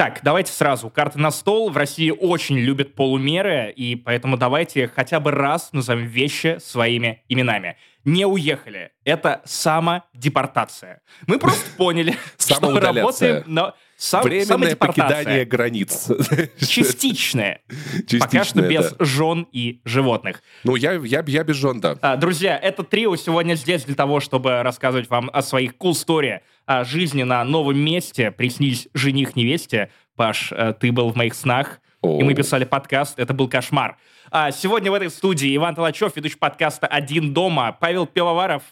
Так, 0.00 0.20
давайте 0.22 0.50
сразу. 0.50 0.88
Карты 0.88 1.18
на 1.18 1.30
стол. 1.30 1.68
В 1.68 1.76
России 1.76 2.08
очень 2.08 2.58
любят 2.58 2.94
полумеры, 2.94 3.70
и 3.70 3.96
поэтому 3.96 4.38
давайте 4.38 4.88
хотя 4.88 5.20
бы 5.20 5.30
раз 5.30 5.74
назовем 5.74 6.06
вещи 6.06 6.56
своими 6.58 7.22
именами. 7.28 7.76
Не 8.06 8.24
уехали. 8.24 8.92
Это 9.04 9.42
самодепортация. 9.44 11.02
Мы 11.26 11.38
просто 11.38 11.66
поняли, 11.76 12.16
что 12.38 12.80
работаем 12.80 13.42
на 13.44 13.74
сам, 14.00 14.22
Временное 14.22 14.76
покидание 14.76 15.44
границ. 15.44 16.10
Частичное. 16.58 17.60
Частичное 17.68 18.20
Пока 18.20 18.44
что 18.44 18.62
без 18.62 18.92
да. 18.92 19.04
жен 19.04 19.46
и 19.52 19.82
животных. 19.84 20.42
Ну, 20.64 20.74
я, 20.74 20.92
я, 20.92 21.22
я 21.26 21.44
без 21.44 21.56
жен, 21.56 21.82
да. 21.82 21.98
А, 22.00 22.16
друзья, 22.16 22.56
это 22.56 22.82
трио 22.82 23.14
сегодня 23.16 23.56
здесь 23.56 23.84
для 23.84 23.94
того, 23.94 24.20
чтобы 24.20 24.62
рассказывать 24.62 25.10
вам 25.10 25.28
о 25.34 25.42
своих 25.42 25.72
cool 25.72 25.92
story, 25.92 26.40
о 26.64 26.84
жизни 26.84 27.24
на 27.24 27.44
новом 27.44 27.78
месте. 27.78 28.30
Приснились 28.30 28.88
жених 28.94 29.36
невесте. 29.36 29.90
Паш, 30.16 30.50
э, 30.52 30.72
ты 30.80 30.92
был 30.92 31.10
в 31.10 31.16
моих 31.16 31.34
снах, 31.34 31.82
и 32.02 32.24
мы 32.24 32.32
писали 32.32 32.64
подкаст. 32.64 33.18
Это 33.18 33.34
был 33.34 33.48
кошмар. 33.48 33.98
А 34.30 34.50
сегодня 34.50 34.90
в 34.90 34.94
этой 34.94 35.10
студии 35.10 35.54
Иван 35.54 35.74
Толачев, 35.74 36.16
ведущий 36.16 36.38
подкаста 36.38 36.86
«Один 36.86 37.34
дома», 37.34 37.76
Павел 37.78 38.06
Пивоваров, 38.06 38.62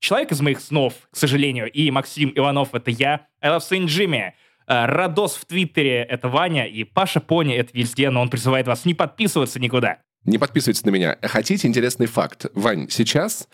человек 0.00 0.32
из 0.32 0.40
моих 0.40 0.60
снов, 0.60 0.94
к 1.12 1.16
сожалению, 1.16 1.70
и 1.70 1.88
Максим 1.92 2.32
Иванов— 2.34 2.70
это 2.74 2.90
я, 2.90 3.28
I 3.40 3.50
love 3.50 3.60
Saint 3.60 3.86
Jimmy. 3.86 4.32
Э, 4.66 4.86
Радос 4.86 5.34
в 5.34 5.44
Твиттере— 5.44 6.02
это 6.08 6.28
Ваня, 6.28 6.66
и 6.66 6.84
Паша 6.84 7.20
Пони— 7.20 7.54
это 7.56 7.70
везде, 7.72 8.10
но 8.10 8.20
он 8.20 8.30
призывает 8.30 8.66
вас 8.66 8.84
не 8.84 8.94
подписываться 8.94 9.60
никуда. 9.60 9.98
Не 10.24 10.38
подписывайтесь 10.38 10.84
на 10.84 10.90
меня. 10.90 11.16
Хотите 11.22 11.66
интересный 11.66 12.06
факт? 12.06 12.46
Вань, 12.54 12.88
сейчас 12.88 13.48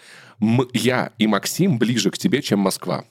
я 0.74 1.12
и 1.16 1.26
Максим 1.26 1.78
ближе 1.78 2.10
к 2.10 2.18
тебе, 2.18 2.42
чем 2.42 2.58
Москва. 2.58 3.04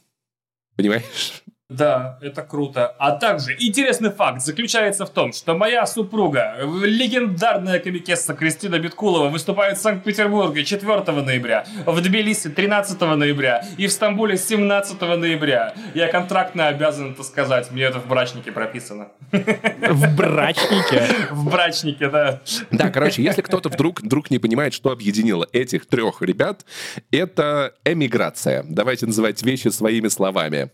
Понимаешь? 0.75 1.43
Да, 1.69 2.17
это 2.21 2.43
круто. 2.43 2.95
А 2.97 3.11
также 3.11 3.53
интересный 3.59 4.09
факт 4.09 4.41
заключается 4.41 5.05
в 5.05 5.09
том, 5.09 5.33
что 5.33 5.53
моя 5.53 5.85
супруга, 5.85 6.55
легендарная 6.61 7.79
комикесса 7.79 8.33
Кристина 8.33 8.79
Биткулова, 8.79 9.27
выступает 9.27 9.77
в 9.77 9.81
Санкт-Петербурге 9.81 10.63
4 10.63 11.03
ноября, 11.21 11.65
в 11.85 12.01
Тбилиси 12.01 12.49
13 12.49 13.01
ноября 13.01 13.65
и 13.77 13.87
в 13.87 13.91
Стамбуле 13.91 14.37
17 14.37 15.01
ноября. 15.01 15.73
Я 15.93 16.07
контрактно 16.07 16.67
обязан 16.67 17.11
это 17.11 17.23
сказать, 17.23 17.69
мне 17.71 17.83
это 17.83 17.99
в 17.99 18.07
брачнике 18.07 18.53
прописано. 18.53 19.09
В 19.33 20.15
брачнике? 20.15 21.03
В 21.31 21.49
брачнике, 21.49 22.09
да. 22.09 22.41
Да, 22.71 22.89
короче, 22.89 23.21
если 23.21 23.41
кто-то 23.41 23.67
вдруг, 23.67 24.01
вдруг 24.01 24.31
не 24.31 24.39
понимает, 24.39 24.73
что 24.73 24.91
объединило 24.91 25.45
этих 25.51 25.85
трех 25.85 26.21
ребят, 26.21 26.65
это 27.11 27.73
эмиграция. 27.83 28.63
Давайте 28.67 29.05
называть 29.05 29.43
вещи 29.43 29.67
своими 29.67 30.07
словами. 30.07 30.71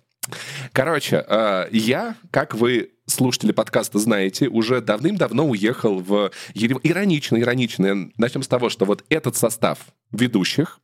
Короче, 0.71 1.23
э, 1.27 1.67
я, 1.71 2.15
как 2.31 2.55
вы 2.55 2.91
слушатели 3.05 3.51
подкаста 3.51 3.99
знаете, 3.99 4.47
уже 4.47 4.81
давным-давно 4.81 5.47
уехал 5.47 5.99
в 5.99 6.31
Ереван. 6.53 6.81
Иронично, 6.83 7.39
иронично. 7.39 8.09
Начнем 8.17 8.43
с 8.43 8.47
того, 8.47 8.69
что 8.69 8.85
вот 8.85 9.03
этот 9.09 9.35
состав 9.35 9.79
ведущих 10.11 10.79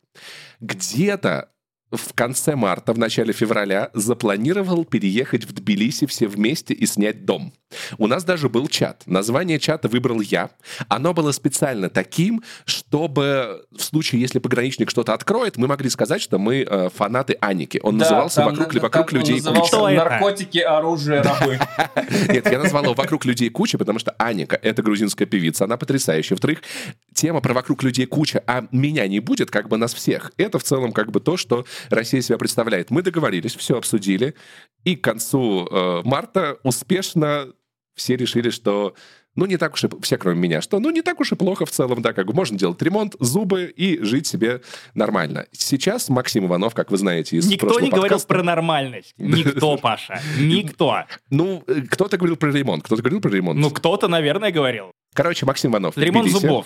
где-то 0.59 1.49
в 1.91 2.13
конце 2.13 2.55
марта, 2.55 2.93
в 2.93 2.99
начале 2.99 3.33
февраля 3.33 3.89
запланировал 3.93 4.85
переехать 4.85 5.45
в 5.45 5.53
Тбилиси 5.53 6.05
все 6.05 6.27
вместе 6.27 6.73
и 6.73 6.85
снять 6.85 7.25
дом. 7.25 7.53
У 7.97 8.07
нас 8.07 8.23
даже 8.23 8.49
был 8.49 8.67
чат. 8.67 9.03
Название 9.05 9.59
чата 9.59 9.87
выбрал 9.87 10.21
я. 10.21 10.49
Оно 10.87 11.13
было 11.13 11.31
специально 11.31 11.89
таким, 11.89 12.43
чтобы 12.65 13.65
в 13.75 13.81
случае, 13.81 14.21
если 14.21 14.39
пограничник 14.39 14.89
что-то 14.89 15.13
откроет, 15.13 15.57
мы 15.57 15.67
могли 15.67 15.89
сказать, 15.89 16.21
что 16.21 16.39
мы 16.39 16.65
э, 16.67 16.89
фанаты 16.93 17.37
Аники. 17.41 17.79
Он 17.83 17.97
да, 17.97 18.05
назывался 18.05 18.37
там, 18.37 18.49
«Вокруг, 18.49 18.73
там, 18.73 18.81
вокруг 18.81 19.11
людей 19.11 19.41
куча». 19.41 19.77
Наркотики, 19.77 20.59
оружие, 20.59 21.21
рабы. 21.21 21.59
Нет, 22.29 22.51
я 22.51 22.59
назвал 22.59 22.83
его 22.83 22.93
«Вокруг 22.93 23.25
людей 23.25 23.49
куча», 23.49 23.77
потому 23.77 23.99
что 23.99 24.11
Аника— 24.17 24.59
это 24.61 24.81
грузинская 24.81 25.27
певица, 25.27 25.65
она 25.65 25.77
потрясающая. 25.77 26.35
Во-вторых, 26.35 26.63
тема 27.13 27.41
про 27.41 27.53
«Вокруг 27.53 27.83
людей 27.83 28.05
куча», 28.07 28.43
а 28.47 28.65
меня 28.71 29.07
не 29.07 29.19
будет, 29.19 29.51
как 29.51 29.67
бы 29.67 29.77
нас 29.77 29.93
всех. 29.93 30.31
Это 30.37 30.57
в 30.57 30.63
целом 30.63 30.91
как 30.91 31.11
бы 31.11 31.19
то, 31.19 31.37
что 31.37 31.65
Россия 31.89 32.21
себя 32.21 32.37
представляет. 32.37 32.89
Мы 32.91 33.01
договорились, 33.01 33.55
все 33.55 33.77
обсудили, 33.77 34.35
и 34.83 34.95
к 34.95 35.03
концу 35.03 35.67
э, 35.67 36.01
марта 36.03 36.57
успешно 36.63 37.47
все 37.95 38.15
решили, 38.15 38.49
что 38.49 38.95
ну, 39.35 39.45
не 39.45 39.57
так 39.57 39.73
уж 39.73 39.83
и... 39.83 39.89
Все, 40.01 40.17
кроме 40.17 40.39
меня, 40.39 40.61
что, 40.61 40.79
ну, 40.79 40.89
не 40.89 41.01
так 41.01 41.19
уж 41.19 41.31
и 41.31 41.35
плохо 41.35 41.65
в 41.65 41.71
целом, 41.71 42.01
да, 42.01 42.13
как 42.13 42.25
бы 42.25 42.33
можно 42.33 42.57
делать 42.57 42.81
ремонт, 42.81 43.15
зубы 43.19 43.71
и 43.73 44.01
жить 44.03 44.27
себе 44.27 44.61
нормально. 44.95 45.45
Сейчас 45.51 46.09
Максим 46.09 46.45
Иванов, 46.45 46.73
как 46.73 46.91
вы 46.91 46.97
знаете 46.97 47.37
из 47.37 47.47
Никто 47.47 47.67
не 47.79 47.89
подкаста... 47.89 47.95
говорил 47.95 48.19
про 48.27 48.43
нормальность. 48.43 49.13
Никто, 49.17 49.77
Паша. 49.81 50.19
Никто. 50.37 51.05
Ну, 51.29 51.63
э, 51.67 51.81
кто-то 51.89 52.17
говорил 52.17 52.35
про 52.35 52.51
ремонт. 52.51 52.83
Кто-то 52.83 53.01
говорил 53.01 53.21
про 53.21 53.29
ремонт. 53.29 53.59
Ну, 53.59 53.69
кто-то, 53.69 54.07
наверное, 54.07 54.51
говорил. 54.51 54.91
Короче, 55.13 55.45
Максим 55.45 55.71
Иванов. 55.71 55.97
Ремонт 55.97 56.29
зубов. 56.29 56.65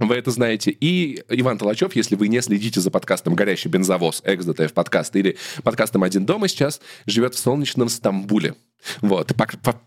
Вы 0.00 0.16
это 0.16 0.30
знаете. 0.30 0.70
И 0.70 1.22
Иван 1.28 1.58
Толачев, 1.58 1.94
если 1.94 2.16
вы 2.16 2.28
не 2.28 2.40
следите 2.40 2.80
за 2.80 2.90
подкастом 2.90 3.34
«Горящий 3.34 3.68
бензовоз», 3.68 4.22
экс- 4.24 4.51
DTF 4.51 4.72
подкаст, 4.72 5.14
или 5.14 5.36
подкастом 5.62 6.02
«Один 6.02 6.24
дома» 6.24 6.48
сейчас, 6.48 6.80
живет 7.06 7.34
в 7.34 7.38
солнечном 7.38 7.90
Стамбуле. 7.90 8.54
Вот. 9.02 9.30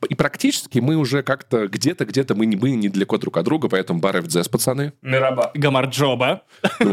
И, 0.09 0.15
практически 0.15 0.77
мы 0.79 0.97
уже 0.97 1.23
как-то 1.23 1.67
где-то, 1.67 2.05
где-то 2.05 2.35
мы 2.35 2.45
не, 2.45 2.55
мы 2.55 2.71
недалеко 2.71 3.17
друг 3.17 3.37
от 3.37 3.45
друга, 3.45 3.67
поэтому 3.69 3.99
бар 3.99 4.17
FDS, 4.17 4.49
пацаны. 4.51 4.93
Мираба. 5.01 5.49
Гамарджоба. 5.55 6.43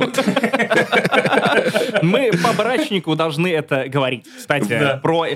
Мы 2.02 2.30
по 2.42 2.52
брачнику 2.54 3.14
должны 3.16 3.48
это 3.48 3.88
говорить. 3.88 4.24
Кстати, 4.38 4.98
про 5.02 5.26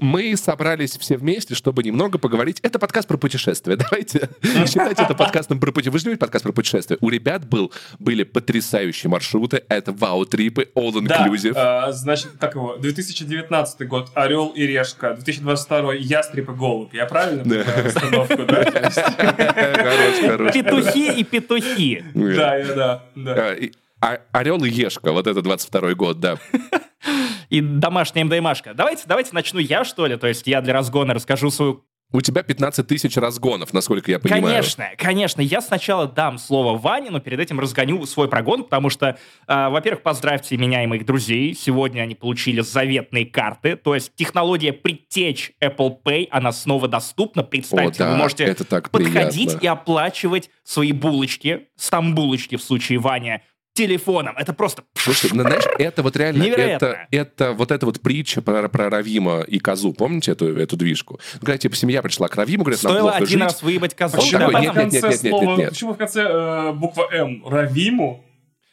мы 0.00 0.36
собрались 0.36 0.96
все 0.98 1.16
вместе, 1.16 1.54
чтобы 1.54 1.82
немного 1.82 2.18
поговорить. 2.18 2.58
Это 2.62 2.78
подкаст 2.78 3.08
про 3.08 3.16
путешествия. 3.16 3.76
Давайте 3.76 4.28
считать 4.66 4.98
это 4.98 5.14
подкастом 5.14 5.60
про 5.60 5.72
путешествия. 5.72 5.92
Вы 5.92 5.98
же 5.98 6.04
любите 6.06 6.20
подкаст 6.20 6.44
про 6.44 6.52
путешествия? 6.52 6.98
У 7.00 7.08
ребят 7.08 7.46
был, 7.46 7.72
были 7.98 8.24
потрясающие 8.24 9.10
маршруты. 9.10 9.62
Это 9.68 9.92
вау-трипы, 9.92 10.68
all-inclusive. 10.74 11.54
Да, 11.54 11.88
э, 11.88 11.92
значит, 11.92 12.32
как 12.38 12.54
его? 12.54 12.76
2019 12.76 13.88
год 13.88 14.10
«Орел 14.14 14.48
и 14.48 14.66
решка». 14.66 15.14
2022 15.14 15.94
«Ястреб 15.94 16.50
и 16.50 16.52
голубь». 16.52 16.94
Я 16.94 17.06
правильно 17.06 17.44
понимаю 17.44 18.46
да? 18.46 20.52
Петухи 20.52 21.12
и 21.12 21.24
петухи. 21.24 22.04
Да, 22.14 22.64
да, 22.74 23.04
да. 23.14 23.54
А, 24.00 24.18
Орел 24.32 24.62
и 24.64 24.70
Ешка, 24.70 25.12
вот 25.12 25.26
это 25.26 25.42
22 25.42 25.94
год, 25.94 26.20
да. 26.20 26.38
И 27.50 27.60
домашняя 27.62 28.24
МДМашка. 28.24 28.74
Давайте, 28.74 29.04
давайте 29.06 29.30
начну 29.32 29.58
я, 29.58 29.84
что 29.84 30.06
ли? 30.06 30.16
То 30.16 30.26
есть 30.26 30.46
я 30.46 30.60
для 30.60 30.74
разгона 30.74 31.14
расскажу 31.14 31.50
свою 31.50 31.84
у 32.10 32.22
тебя 32.22 32.42
15 32.42 32.86
тысяч 32.86 33.18
разгонов, 33.18 33.74
насколько 33.74 34.10
я 34.10 34.18
понимаю. 34.18 34.42
Конечно, 34.42 34.88
конечно. 34.96 35.42
Я 35.42 35.60
сначала 35.60 36.08
дам 36.08 36.38
слово 36.38 36.78
Ване, 36.78 37.10
но 37.10 37.20
перед 37.20 37.38
этим 37.38 37.60
разгоню 37.60 38.06
свой 38.06 38.28
прогон, 38.28 38.64
потому 38.64 38.88
что, 38.88 39.18
э, 39.46 39.68
во-первых, 39.68 40.02
поздравьте 40.02 40.56
меня 40.56 40.82
и 40.84 40.86
моих 40.86 41.04
друзей. 41.04 41.54
Сегодня 41.54 42.00
они 42.00 42.14
получили 42.14 42.62
заветные 42.62 43.26
карты. 43.26 43.76
То 43.76 43.94
есть 43.94 44.14
технология 44.14 44.72
предтеч 44.72 45.52
Apple 45.62 45.98
Pay, 46.02 46.28
она 46.30 46.52
снова 46.52 46.88
доступна. 46.88 47.42
Представьте, 47.42 48.04
О, 48.04 48.06
да, 48.06 48.12
вы 48.12 48.16
можете 48.16 48.44
это 48.44 48.64
так 48.64 48.90
подходить 48.90 49.48
приятно. 49.48 49.64
и 49.64 49.66
оплачивать 49.66 50.48
свои 50.64 50.92
булочки, 50.92 51.68
стамбулочки 51.76 52.56
в 52.56 52.62
случае 52.62 53.00
Ваня, 53.00 53.42
телефоном. 53.78 54.36
Это 54.36 54.52
просто... 54.52 54.82
Слушай, 54.94 55.30
ну, 55.32 55.42
знаешь, 55.42 55.62
это 55.78 56.02
вот 56.02 56.16
реально... 56.16 56.42
Это, 56.42 57.06
это 57.12 57.52
вот 57.52 57.70
эта 57.70 57.86
вот 57.86 58.00
прича 58.00 58.40
про, 58.40 58.68
про 58.68 58.90
Равима 58.90 59.42
и 59.42 59.60
козу. 59.60 59.92
Помните 59.92 60.32
эту, 60.32 60.56
эту 60.56 60.76
движку? 60.76 61.20
Когда, 61.34 61.56
типа, 61.56 61.76
семья 61.76 62.02
пришла 62.02 62.28
к 62.28 62.34
Равиму, 62.34 62.64
Стоило 62.74 62.94
нам 62.94 63.02
плохо 63.02 63.16
один 63.18 63.28
жить. 63.28 63.40
раз 63.40 63.62
выебать 63.62 63.94
козу. 63.94 64.16
Почему, 64.16 64.50
да, 64.50 64.60
нет, 64.60 64.74
нет, 64.74 64.92
нет, 64.92 65.02
нет, 65.02 65.22
нет, 65.22 65.32
нет, 65.32 65.58
нет. 65.58 65.70
Почему 65.70 65.92
в 65.94 65.96
конце 65.96 66.22
э, 66.22 66.72
буква 66.72 67.08
М? 67.12 67.46
Равиму? 67.46 68.24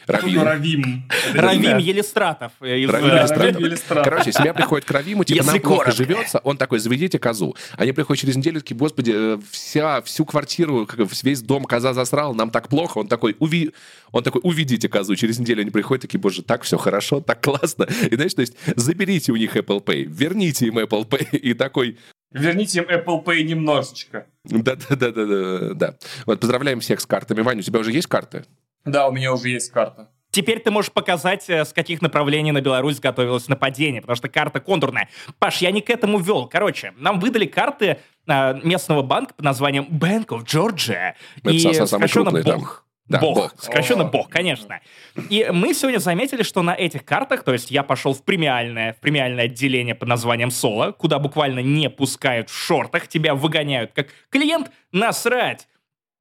Равим. 0.08 0.44
Равим. 0.44 1.10
Равим 1.34 1.78
Елистратов. 1.78 2.52
Равим 2.60 3.58
Елистратов. 3.60 4.04
Короче, 4.04 4.32
семья 4.32 4.54
приходит 4.54 4.86
к 4.86 4.92
Равиму, 4.92 5.24
типа, 5.24 5.44
нам 5.44 5.60
плохо 5.60 5.92
живется, 5.92 6.40
он 6.40 6.58
такой, 6.58 6.80
заведите 6.80 7.20
козу. 7.20 7.56
Они 7.78 7.92
приходят 7.92 8.22
через 8.22 8.36
неделю, 8.36 8.60
такие, 8.60 8.76
господи, 8.78 9.14
э, 9.16 9.38
вся, 9.52 10.02
всю 10.02 10.26
квартиру, 10.26 10.88
весь 11.24 11.42
дом 11.42 11.66
коза 11.66 11.94
засрал, 11.94 12.34
нам 12.34 12.52
так 12.52 12.70
плохо. 12.70 13.00
Он 13.00 13.08
такой, 13.08 13.36
уви... 13.40 13.72
он 14.12 14.24
такой, 14.24 14.42
уведите 14.44 14.90
козу. 14.90 15.16
Через 15.16 15.40
неделю 15.40 15.62
они 15.62 15.72
приходят, 15.72 16.02
такие, 16.04 16.20
боже, 16.20 16.44
так 16.44 16.64
все 16.64 16.78
хорошо, 16.78 17.22
так 17.22 17.42
классно. 17.42 17.88
И 18.10 18.16
знаешь, 18.16 18.34
то 18.34 18.42
есть, 18.42 18.56
заберите 18.76 19.32
у 19.32 19.36
них 19.36 19.56
Apple 19.56 19.84
Pay, 19.84 20.04
верните 20.04 20.68
им 20.68 20.80
Apple 20.80 21.08
Pay. 21.08 21.38
И 21.38 21.54
такой, 21.54 21.98
Верните 22.32 22.80
им 22.80 22.86
Apple 22.86 23.24
Pay 23.24 23.44
немножечко. 23.44 24.28
Да-да-да-да. 24.44 25.74
да. 25.74 25.96
Вот 26.26 26.42
поздравляем 26.42 26.82
всех 26.82 27.00
с 27.00 27.06
картами. 27.06 27.42
Ваня, 27.42 27.60
у 27.60 27.64
тебя 27.64 27.80
уже 27.80 27.94
есть 27.94 28.08
карты? 28.08 28.44
Да, 28.86 29.08
у 29.08 29.12
меня 29.12 29.34
уже 29.34 29.50
есть 29.50 29.72
карта. 29.72 30.10
Теперь 30.36 30.60
ты 30.60 30.70
можешь 30.70 30.92
показать, 30.92 31.50
э, 31.50 31.64
с 31.64 31.72
каких 31.72 32.02
направлений 32.02 32.52
на 32.52 32.60
Беларусь 32.60 33.00
готовилось 33.00 33.48
нападение, 33.48 34.02
потому 34.02 34.18
что 34.18 34.28
карта 34.28 34.60
контурная. 34.60 35.08
Паш, 35.40 35.60
я 35.60 35.72
не 35.72 35.82
к 35.82 35.90
этому 35.90 36.20
вел. 36.20 36.48
Короче, 36.48 36.94
нам 36.98 37.22
выдали 37.22 37.46
карты 37.46 38.00
э, 38.28 38.60
местного 38.62 39.02
банка 39.02 39.34
под 39.34 39.46
названием 39.46 39.86
Bank 39.86 40.28
of 40.28 40.44
Georgia. 40.44 41.14
Это 41.38 41.52
и 41.52 41.86
самый 41.88 42.10
крупный, 42.10 42.44
Бог. 42.44 42.86
Да, 43.08 43.20
бог. 43.20 43.36
бог. 43.36 43.54
Сокращенно 43.60 44.04
О. 44.04 44.08
бог, 44.10 44.30
конечно. 44.30 44.82
И 45.30 45.48
мы 45.54 45.74
сегодня 45.74 46.00
заметили, 46.00 46.42
что 46.42 46.64
на 46.64 46.74
этих 46.74 47.06
картах, 47.06 47.44
то 47.44 47.54
есть 47.54 47.70
я 47.70 47.84
пошел 47.84 48.14
в 48.14 48.24
премиальное, 48.24 48.94
в 48.94 49.00
премиальное 49.00 49.46
отделение 49.46 49.94
под 49.94 50.10
названием 50.10 50.50
Соло, 50.50 50.92
куда 50.92 51.20
буквально 51.20 51.60
не 51.60 51.90
пускают 51.90 52.50
в 52.50 52.58
шортах, 52.58 53.08
тебя 53.08 53.36
выгоняют 53.36 53.92
как 53.94 54.08
клиент, 54.30 54.72
насрать. 54.92 55.68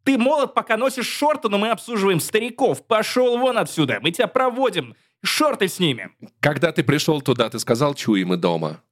Ты 0.05 0.19
молод, 0.19 0.55
пока 0.55 0.77
носишь 0.77 1.09
шорты, 1.09 1.49
но 1.49 1.59
мы 1.59 1.71
обслуживаем 1.71 2.21
стариков. 2.21 2.87
Пошел 2.87 3.39
вон 3.39 3.59
отсюда, 3.59 3.99
мы 4.03 4.11
тебя 4.11 4.27
проводим. 4.27 4.95
Шорты 5.23 5.69
снимем. 5.69 6.15
Когда 6.41 6.71
ты 6.71 6.85
пришел 6.85 7.23
туда, 7.23 7.49
ты 7.49 7.59
сказал, 7.59 7.95
чуем 7.95 8.29
мы 8.29 8.37
дома. 8.37 8.83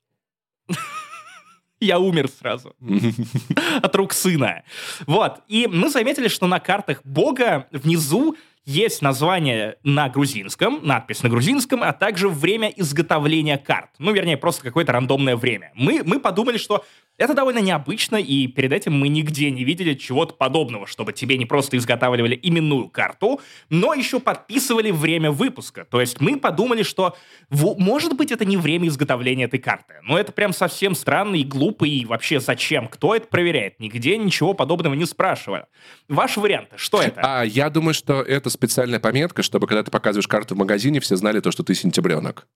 Я 1.81 1.99
умер 1.99 2.29
сразу. 2.29 2.75
От 3.83 3.95
рук 3.97 4.13
сына. 4.13 4.63
Вот. 5.07 5.41
И 5.49 5.67
мы 5.67 5.91
заметили, 5.91 6.29
что 6.29 6.47
на 6.47 6.61
картах 6.61 7.01
Бога 7.05 7.67
внизу 7.73 8.37
есть 8.65 9.03
название 9.03 9.77
на 9.83 10.09
грузинском, 10.09 10.81
надпись 10.85 11.25
на 11.25 11.29
грузинском, 11.29 11.83
а 11.83 11.93
также 11.93 12.29
время 12.29 12.69
изготовления 12.69 13.59
карт. 13.59 13.91
Ну, 13.99 14.13
вернее, 14.13 14.37
просто 14.37 14.63
какое-то 14.63 14.93
рандомное 14.93 15.35
время. 15.35 15.73
Мы, 15.75 16.03
мы 16.05 16.21
подумали, 16.21 16.57
что 16.57 16.85
это 17.19 17.35
довольно 17.35 17.59
необычно, 17.59 18.17
и 18.17 18.47
перед 18.47 18.73
этим 18.73 18.95
мы 18.95 19.09
нигде 19.09 19.51
не 19.51 19.65
видели 19.65 19.95
чего-то 19.95 20.35
подобного, 20.35 20.87
чтобы 20.87 21.13
тебе 21.13 21.37
не 21.39 21.47
просто 21.47 21.77
изготавливали 21.77 22.39
именную 22.43 22.89
карту, 22.89 23.41
но 23.71 23.95
еще 23.95 24.19
подписывали 24.19 24.91
время 24.91 25.31
выпуска. 25.31 25.85
То 25.85 26.01
есть 26.01 26.21
мы 26.21 26.39
подумали, 26.39 26.83
что, 26.83 27.17
может 27.51 28.17
быть, 28.17 28.33
это 28.33 28.45
не 28.45 28.57
время 28.57 28.89
изготовления 28.89 29.45
этой 29.45 29.61
карты. 29.61 29.95
Но 30.03 30.19
это 30.19 30.33
прям 30.33 30.53
совсем 30.53 30.95
странно 30.95 31.37
и 31.37 31.45
глупо, 31.45 31.85
и 31.85 32.05
вообще 32.05 32.41
зачем? 32.41 32.89
Кто 32.89 33.15
это 33.15 33.27
проверяет? 33.29 33.79
Нигде 33.79 34.17
ничего 34.17 34.55
подобного 34.55 34.95
не 34.95 35.07
спрашивали. 35.07 35.67
Ваши 36.09 36.41
варианты, 36.41 36.77
что 36.79 37.01
это? 37.01 37.21
А 37.23 37.43
я 37.45 37.71
думаю, 37.71 37.95
что 37.95 38.23
это 38.23 38.51
специальная 38.51 39.01
пометка, 39.01 39.43
чтобы 39.43 39.67
когда 39.67 39.83
ты 39.83 39.91
показываешь 39.91 40.27
карту 40.27 40.55
в 40.55 40.59
магазине, 40.59 41.01
все 41.01 41.17
знали 41.17 41.41
то, 41.41 41.51
что 41.53 41.63
ты 41.63 41.75
сентябренок. 41.75 42.47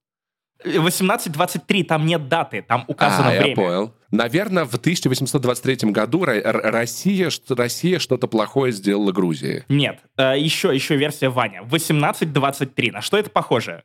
18.23, 0.63 1.83
там 1.83 2.05
нет 2.05 2.27
даты, 2.27 2.61
там 2.61 2.83
указано 2.87 3.29
а, 3.29 3.33
я 3.33 3.41
время. 3.41 3.55
понял. 3.55 3.93
Наверное, 4.11 4.65
в 4.65 4.73
1823 4.73 5.91
году 5.91 6.25
Россия, 6.25 7.29
Россия 7.49 7.99
что-то 7.99 8.27
плохое 8.27 8.71
сделала 8.71 9.11
Грузии. 9.11 9.65
Нет, 9.69 9.99
э, 10.17 10.35
еще, 10.39 10.73
еще 10.73 10.95
версия 10.95 11.29
Ваня. 11.29 11.61
18.23. 11.63 12.91
На 12.91 13.01
что 13.01 13.17
это 13.17 13.29
похоже? 13.29 13.83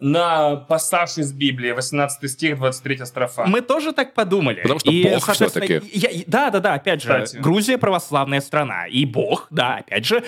На 0.00 0.56
пассаж 0.56 1.16
из 1.18 1.32
Библии, 1.32 1.70
18 1.70 2.28
стих, 2.28 2.58
23 2.58 3.04
строфа. 3.06 3.44
Мы 3.46 3.60
тоже 3.60 3.92
так 3.92 4.14
подумали. 4.14 4.60
Потому 4.62 4.80
что 4.80 4.90
И, 4.90 5.04
Бог 5.04 5.24
соответственно, 5.24 5.64
всё-таки. 5.66 5.98
я- 5.98 6.08
и- 6.10 6.24
да, 6.26 6.50
да, 6.50 6.58
да, 6.58 6.74
опять 6.74 7.02
же, 7.02 7.08
Кстати. 7.22 7.40
Грузия 7.40 7.78
православная 7.78 8.40
страна. 8.40 8.86
И 8.88 9.04
Бог, 9.06 9.46
да, 9.50 9.76
опять 9.76 10.04
же. 10.04 10.24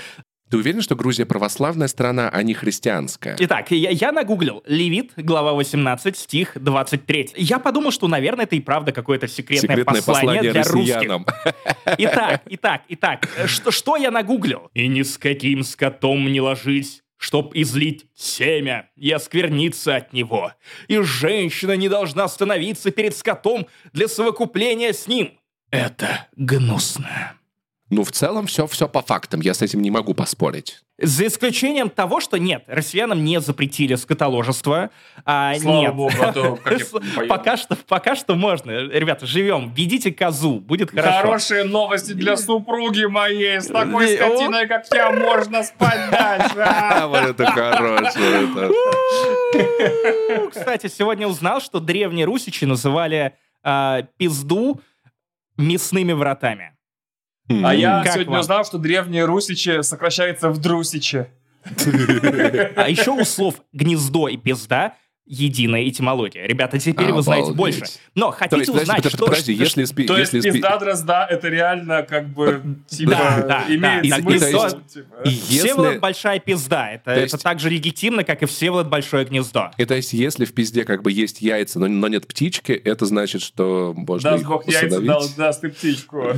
Ты 0.55 0.59
уверен, 0.59 0.83
что 0.83 0.95
Грузия 0.95 1.27
православная 1.27 1.89
страна, 1.89 2.31
а 2.33 2.41
не 2.45 2.55
христианская? 2.55 3.35
Итак, 3.41 3.73
я, 3.73 3.91
я 3.91 4.13
нагуглил. 4.13 4.63
Левит, 4.67 5.11
глава 5.17 5.53
18, 5.53 6.17
стих 6.17 6.53
23. 6.55 7.31
Я 7.35 7.59
подумал, 7.59 7.91
что, 7.91 8.07
наверное, 8.07 8.45
это 8.45 8.55
и 8.55 8.61
правда 8.61 8.93
какое-то 8.93 9.27
секретное, 9.27 9.71
Секретное 9.71 10.01
послание 10.01 10.53
для 10.53 10.63
русских. 10.63 10.95
россиянам. 10.95 11.27
Итак, 11.99 12.43
итак, 12.47 12.83
итак, 12.89 13.29
э, 13.37 13.49
что, 13.49 13.73
что 13.73 13.97
я 13.97 14.13
нагуглил? 14.13 14.71
«И 14.75 14.87
ни 14.87 15.03
с 15.03 15.19
каким 15.19 15.65
скотом 15.65 16.31
не 16.31 16.41
ложись, 16.41 17.03
чтоб 17.17 17.53
излить 17.57 18.07
семя 18.15 18.91
и 18.95 19.11
оскверниться 19.11 19.97
от 19.97 20.13
него. 20.13 20.53
И 20.87 21.01
женщина 21.01 21.73
не 21.73 21.89
должна 21.89 22.29
становиться 22.29 22.93
перед 22.93 23.17
скотом 23.17 23.67
для 23.93 24.07
совокупления 24.07 24.93
с 24.93 25.09
ним. 25.09 25.33
Это 25.73 26.29
гнусно». 26.37 27.35
Ну, 27.95 28.03
в 28.03 28.11
целом, 28.11 28.49
все, 28.49 28.67
все 28.67 28.89
по 28.89 29.03
фактам. 29.03 29.41
Я 29.41 29.55
с 29.55 29.63
этим 29.63 29.81
не 29.81 29.89
могу 29.89 30.15
поспорить. 30.15 30.83
За 30.99 31.29
исключением 31.29 31.89
того, 31.89 32.21
что 32.21 32.39
нет, 32.39 32.65
россиянам 32.67 33.25
не 33.25 33.41
запретили 33.41 33.95
скотоложество. 33.95 34.91
А, 35.25 35.55
Слава 35.55 35.81
нет. 35.81 35.95
богу, 35.95 36.15
а 36.21 36.33
то 36.33 36.59
пока, 37.29 37.57
что, 37.57 37.77
пока 37.87 38.17
что 38.17 38.35
можно. 38.35 38.73
Ребята, 38.73 39.27
живем. 39.27 39.73
Ведите 39.77 40.13
козу, 40.13 40.59
будет 40.59 40.91
хорошо. 40.91 41.21
Хорошие 41.21 41.63
новости 41.63 42.15
для 42.15 42.37
супруги 42.37 43.05
моей. 43.05 43.61
С 43.61 43.69
такой 43.69 44.17
скотиной, 44.17 44.67
как 44.67 44.87
я, 44.93 45.13
можно 45.13 45.63
спать 45.63 46.11
дальше. 46.11 46.59
А, 46.59 47.07
вот 47.07 47.41
это. 47.41 48.03
Ну, 50.37 50.51
Кстати, 50.51 50.89
сегодня 50.89 51.29
узнал, 51.29 51.61
что 51.61 51.79
древние 51.79 52.27
русичи 52.27 52.65
называли 52.65 53.37
а, 53.63 54.03
пизду 54.17 54.81
мясными 55.57 56.13
вратами. 56.13 56.74
А 57.49 57.75
я 57.75 58.03
Как 58.03 58.15
сегодня 58.15 58.33
вам? 58.33 58.41
узнал, 58.41 58.65
что 58.65 58.79
древние 58.79 59.25
русичи 59.25 59.83
сокращается 59.83 60.51
в 60.51 60.59
друсичи. 60.59 61.27
А 62.77 62.89
еще 62.89 63.11
у 63.13 63.25
слов 63.25 63.57
гнездо 63.73 64.29
и 64.29 64.37
пизда 64.37 64.95
единая 65.27 65.89
этимология. 65.89 66.47
Ребята, 66.47 66.79
теперь 66.79 67.11
вы 67.13 67.23
знаете 67.23 67.51
Обалдеть. 67.53 67.79
больше. 67.81 67.93
Но 68.15 68.27
То 68.27 68.33
хотите 68.33 68.57
есть, 68.59 68.71
подожди, 68.73 68.83
узнать, 68.85 68.97
подожди, 68.99 69.17
что... 69.17 69.27
подожди, 69.27 69.53
если 69.55 69.85
спи- 69.85 70.07
То 70.07 70.19
есть 70.19 70.33
если 70.35 70.51
спи- 70.51 70.59
пизда 70.61 70.79
дрозда 70.79 71.27
это 71.31 71.49
реально 71.49 72.03
как 72.03 72.29
бы 72.29 72.63
типа 72.89 73.11
Да, 73.13 73.43
да, 73.47 73.65
имеет 73.69 74.09
да. 74.11 74.17
смысл. 74.19 74.45
То 74.59 74.65
есть- 74.65 74.87
типа. 74.95 75.15
и 75.25 75.31
Всеволод 75.31 75.87
если... 75.89 75.99
большая 75.99 76.39
пизда. 76.41 76.91
Это, 76.93 77.05
То 77.05 77.21
есть- 77.21 77.35
это 77.35 77.43
так 77.43 77.59
же 77.61 77.71
легитимно, 77.71 78.23
как 78.25 78.43
и 78.43 78.47
Всеволод 78.47 78.89
большое 78.89 79.25
гнездо. 79.25 79.71
И 79.79 79.85
то 79.87 79.95
есть, 79.95 80.13
если 80.13 80.45
в 80.45 80.53
пизде 80.53 80.85
как 80.85 81.03
бы 81.03 81.11
есть 81.11 81.41
яйца, 81.41 81.79
но, 81.79 81.87
но 81.89 82.09
нет 82.09 82.27
птички, 82.27 82.73
это 82.73 83.07
значит, 83.07 83.41
что 83.43 83.95
можно 83.97 84.31
Даст 84.33 84.43
их 84.43 84.49
бог 84.49 84.69
яйца, 84.69 85.01
дал, 85.01 85.25
даст 85.37 85.65
и 85.65 85.69
птичку. 85.69 86.23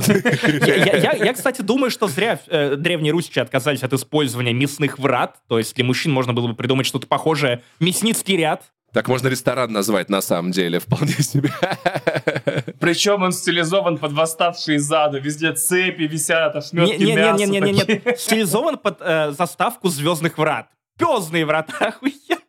Я, 0.65 1.33
кстати, 1.33 1.61
думаю, 1.61 1.91
что 1.91 2.07
зря 2.07 2.39
э, 2.47 2.75
древние 2.77 3.11
русичи 3.11 3.39
отказались 3.39 3.83
от 3.83 3.93
использования 3.93 4.53
мясных 4.53 4.99
врат. 4.99 5.35
То 5.47 5.57
есть 5.57 5.75
для 5.75 5.83
мужчин 5.85 6.11
можно 6.11 6.33
было 6.33 6.47
бы 6.47 6.55
придумать 6.55 6.85
что-то 6.85 7.07
похожее. 7.07 7.63
Мясницкий 7.79 8.37
ряд. 8.37 8.63
Так 8.93 9.07
можно 9.07 9.27
ресторан 9.27 9.71
назвать 9.71 10.09
на 10.09 10.21
самом 10.21 10.51
деле, 10.51 10.79
вполне 10.79 11.13
себе. 11.13 11.51
Причем 12.79 13.21
он 13.21 13.31
стилизован 13.31 13.97
под 13.97 14.13
восставшие 14.13 14.77
из 14.77 14.91
ада. 14.91 15.19
Везде 15.19 15.53
цепи 15.53 16.03
висят, 16.03 16.55
ошметки 16.55 17.03
мяса. 17.03 17.43
Не-не-не-не-не, 17.43 17.81
такие. 17.81 18.01
нет. 18.05 18.19
Стилизован 18.19 18.77
под 18.77 18.97
э, 19.01 19.31
заставку 19.31 19.89
звездных 19.89 20.37
врат. 20.37 20.69
Пезные 20.97 21.45
врата, 21.45 21.73
охуенно. 21.79 22.41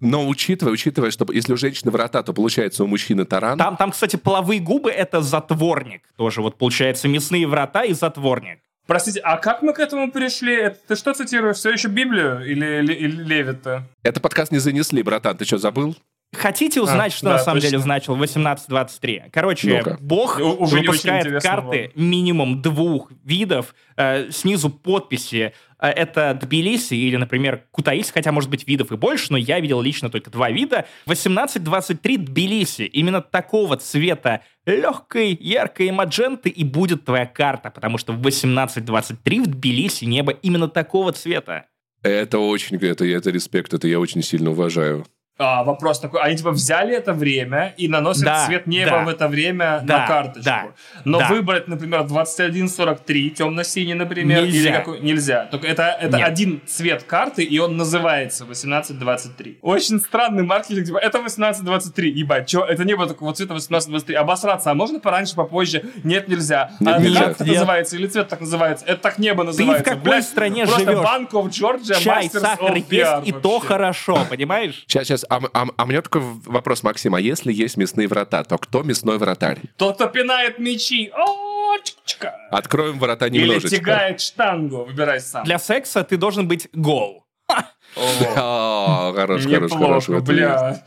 Но 0.00 0.28
учитывая, 0.28 0.72
учитывая, 0.72 1.10
что 1.10 1.26
если 1.32 1.52
у 1.52 1.56
женщины 1.56 1.90
врата, 1.90 2.22
то 2.22 2.32
получается 2.32 2.84
у 2.84 2.86
мужчины 2.86 3.24
таран. 3.24 3.58
Там, 3.58 3.76
там, 3.76 3.90
кстати, 3.90 4.16
половые 4.16 4.60
губы— 4.60 4.90
это 4.92 5.22
затворник. 5.22 6.02
Тоже 6.16 6.40
вот 6.40 6.56
получается 6.56 7.08
мясные 7.08 7.46
врата 7.48 7.84
и 7.84 7.94
затворник. 7.94 8.60
Простите, 8.88 9.20
а 9.20 9.36
как 9.36 9.60
мы 9.60 9.74
к 9.74 9.80
этому 9.80 10.10
пришли? 10.10 10.54
Это 10.54 10.78
Ты 10.88 10.96
что 10.96 11.12
цитируешь? 11.12 11.56
Все 11.56 11.70
еще 11.70 11.88
Библию 11.88 12.42
или, 12.42 12.78
или, 12.78 12.94
или 12.94 13.22
Левита? 13.22 13.86
Это 14.02 14.18
подкаст 14.18 14.50
не 14.50 14.60
занесли, 14.60 15.02
братан, 15.02 15.36
ты 15.36 15.44
что, 15.44 15.58
забыл? 15.58 15.94
Хотите 16.34 16.82
узнать, 16.82 17.12
А, 17.14 17.16
что 17.16 17.24
да, 17.26 17.32
на 17.32 17.38
самом 17.38 17.56
точно. 17.56 17.70
деле 17.70 17.82
значил 17.82 18.12
1823? 18.14 19.24
Короче, 19.32 19.78
Ну-ка. 19.78 19.96
Бог 19.98 20.38
У- 20.38 20.64
выпускает 20.66 21.42
карты 21.42 21.90
минимум 21.94 22.60
двух 22.60 23.10
видов. 23.24 23.74
Э, 23.96 24.30
снизу 24.30 24.68
подписи. 24.68 25.54
Э, 25.80 25.88
это 25.88 26.38
Тбилиси 26.40 26.92
или, 26.94 27.16
например, 27.16 27.64
Кутаиси, 27.70 28.12
хотя, 28.12 28.30
может 28.30 28.50
быть, 28.50 28.68
видов 28.68 28.92
и 28.92 28.96
больше, 28.96 29.28
но 29.30 29.38
я 29.38 29.58
видел 29.58 29.80
лично 29.80 30.10
только 30.10 30.30
два 30.30 30.50
вида. 30.50 30.84
1823 31.06 32.18
Тбилиси. 32.18 32.82
Именно 32.82 33.22
такого 33.22 33.78
цвета 33.78 34.42
легкой, 34.66 35.34
яркой 35.40 35.90
мадженты 35.92 36.50
и 36.50 36.62
будет 36.62 37.06
твоя 37.06 37.24
карта, 37.24 37.70
потому 37.70 37.96
что 37.96 38.12
в 38.12 38.18
1823 38.20 39.40
в 39.40 39.46
Тбилиси 39.46 40.04
небо 40.04 40.32
именно 40.32 40.68
такого 40.68 41.12
цвета. 41.12 41.64
Это 42.02 42.38
очень, 42.38 42.76
это, 42.76 43.06
это 43.06 43.30
респект, 43.30 43.72
это 43.72 43.88
я 43.88 43.98
очень 43.98 44.22
сильно 44.22 44.50
уважаю. 44.50 45.06
А, 45.40 45.62
вопрос 45.62 46.00
такой, 46.00 46.20
они 46.20 46.36
типа 46.36 46.50
взяли 46.50 46.94
это 46.96 47.12
время 47.12 47.72
и 47.76 47.86
наносят 47.86 48.24
Да, 48.24 48.44
цвет 48.46 48.66
неба 48.66 48.90
да. 48.90 49.04
в 49.04 49.08
это 49.08 49.28
время 49.28 49.80
Да, 49.84 49.98
на 49.98 50.06
карточку. 50.08 50.44
да, 50.44 50.66
Но 51.04 51.20
да. 51.20 51.28
выбрать, 51.28 51.68
например, 51.68 52.02
2143, 52.04 53.30
темно-синий, 53.30 53.94
например, 53.94 54.42
Нельзя. 54.42 54.58
или 54.58 54.72
какой... 54.72 55.00
Нельзя. 55.00 55.44
Только 55.46 55.68
это, 55.68 55.84
это 56.00 56.16
Нет. 56.16 56.26
один 56.28 56.60
цвет 56.66 57.04
карты, 57.04 57.44
и 57.44 57.56
он 57.60 57.76
называется 57.76 58.44
1823. 58.44 59.58
Очень 59.62 60.00
странный 60.00 60.42
маркетинг, 60.42 60.86
типа, 60.86 60.98
это 60.98 61.18
1823, 61.18 62.10
ебать, 62.10 62.48
чё, 62.48 62.64
это 62.64 62.84
не 62.84 62.96
было 62.96 63.06
такого 63.06 63.32
цвета 63.32 63.52
1823. 63.54 64.16
Обосраться, 64.16 64.70
а 64.70 64.74
можно 64.74 64.98
пораньше, 65.00 65.36
попозже? 65.36 65.84
Нет, 66.04 66.28
нельзя. 66.28 66.72
Нет, 66.80 66.94
а 66.96 66.98
нельзя. 66.98 67.20
так 67.34 67.40
Нет. 67.46 67.54
называется, 67.54 67.96
или 67.96 68.06
цвет 68.08 68.28
так 68.28 68.40
называется? 68.40 68.84
Это 68.86 69.00
так 69.02 69.18
небо 69.18 69.44
называется. 69.44 69.84
какой 69.84 70.02
Блядь, 70.02 70.24
стране 70.24 70.64
просто 70.66 70.84
живешь? 70.84 70.98
Bank 71.06 71.30
of 71.30 71.48
Georgia 71.50 72.00
Чай, 72.02 72.26
Masters 72.26 72.40
сахар 72.40 72.72
of 72.72 72.76
есть, 72.76 72.90
PR 72.90 73.24
и 73.24 73.32
то 73.32 73.52
вообще. 73.54 73.68
хорошо, 73.68 74.26
понимаешь? 74.28 74.84
Сейчас, 74.86 75.06
сейчас, 75.06 75.24
а, 75.28 75.40
а 75.52 75.66
а 75.76 75.84
у 75.84 75.86
меня 75.86 76.02
такой 76.02 76.22
вопрос, 76.22 76.82
Максим, 76.82 77.14
а 77.14 77.20
если 77.20 77.52
есть 77.52 77.76
мясные 77.76 78.08
врата, 78.08 78.42
то 78.44 78.58
кто 78.58 78.82
мясной 78.82 79.18
вратарь? 79.18 79.58
Тот, 79.76 79.96
кто 79.96 80.06
пинает 80.08 80.58
мечи. 80.58 81.10
О, 81.14 81.76
чик-чика. 81.78 82.30
Откроем 82.50 82.98
врата 82.98 83.26
Или 83.26 83.40
немножечко. 83.42 83.76
тягает 83.76 84.20
штангу. 84.20 84.84
Выбирай 84.84 85.20
сам. 85.20 85.44
Для 85.44 85.58
секса 85.58 86.02
ты 86.04 86.16
должен 86.16 86.48
быть 86.48 86.68
гол. 86.72 87.24
О, 87.48 87.62
О, 88.36 89.12
хорош, 89.14 89.46
хорош, 89.46 89.72
хорош. 90.06 90.08
бля. 90.22 90.82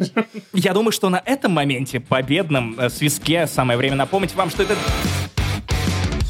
Я 0.54 0.74
думаю, 0.74 0.92
что 0.92 1.10
на 1.10 1.22
этом 1.26 1.52
моменте 1.54 2.00
победном 2.00 2.80
э, 2.80 2.90
свистке 2.90 3.48
самое 3.48 3.78
время 3.78 3.96
напомнить 3.96 4.36
вам, 4.36 4.50
что 4.50 4.64
это 4.64 4.76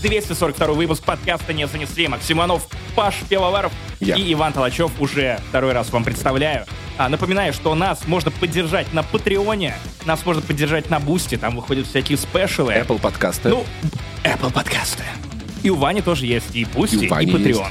242 0.01 0.74
выпуск 0.74 1.03
подкаста 1.03 1.53
«Не 1.53 1.67
занесли». 1.67 2.08
Максиманов, 2.08 2.67
Паш 2.96 3.15
Пивоваров 3.29 3.72
Я. 4.00 4.15
и 4.15 4.34
Иван 4.34 4.53
Толачев 4.53 4.91
уже 5.00 5.39
второй 5.50 5.74
раз 5.74 5.91
вам 5.91 6.03
представляю. 6.03 6.65
А, 6.98 7.10
напоминаю, 7.10 7.53
что 7.53 7.74
нас 7.75 8.08
можно 8.08 8.31
поддержать 8.31 8.93
на 8.93 9.03
Патреоне, 9.03 9.75
нас 10.05 10.25
можно 10.25 10.41
поддержать 10.41 10.89
на 10.89 11.00
Boosty, 11.00 11.38
там 11.38 11.55
выходят 11.55 11.88
всякие 11.88 12.17
special 12.17 12.61
ы. 12.61 12.74
Apple 12.74 13.00
подкасты. 13.00 13.50
Ну, 13.50 13.65
Apple 14.24 14.51
подкасты. 14.51 15.03
И 15.63 15.70
у 15.70 15.75
Вани 15.75 16.01
тоже 16.01 16.25
есть 16.25 16.55
и 16.55 16.65
Boosty, 16.65 16.95
И 16.96 17.05
и, 17.05 17.10
Вани 17.10 17.31
Patreon. 17.34 17.67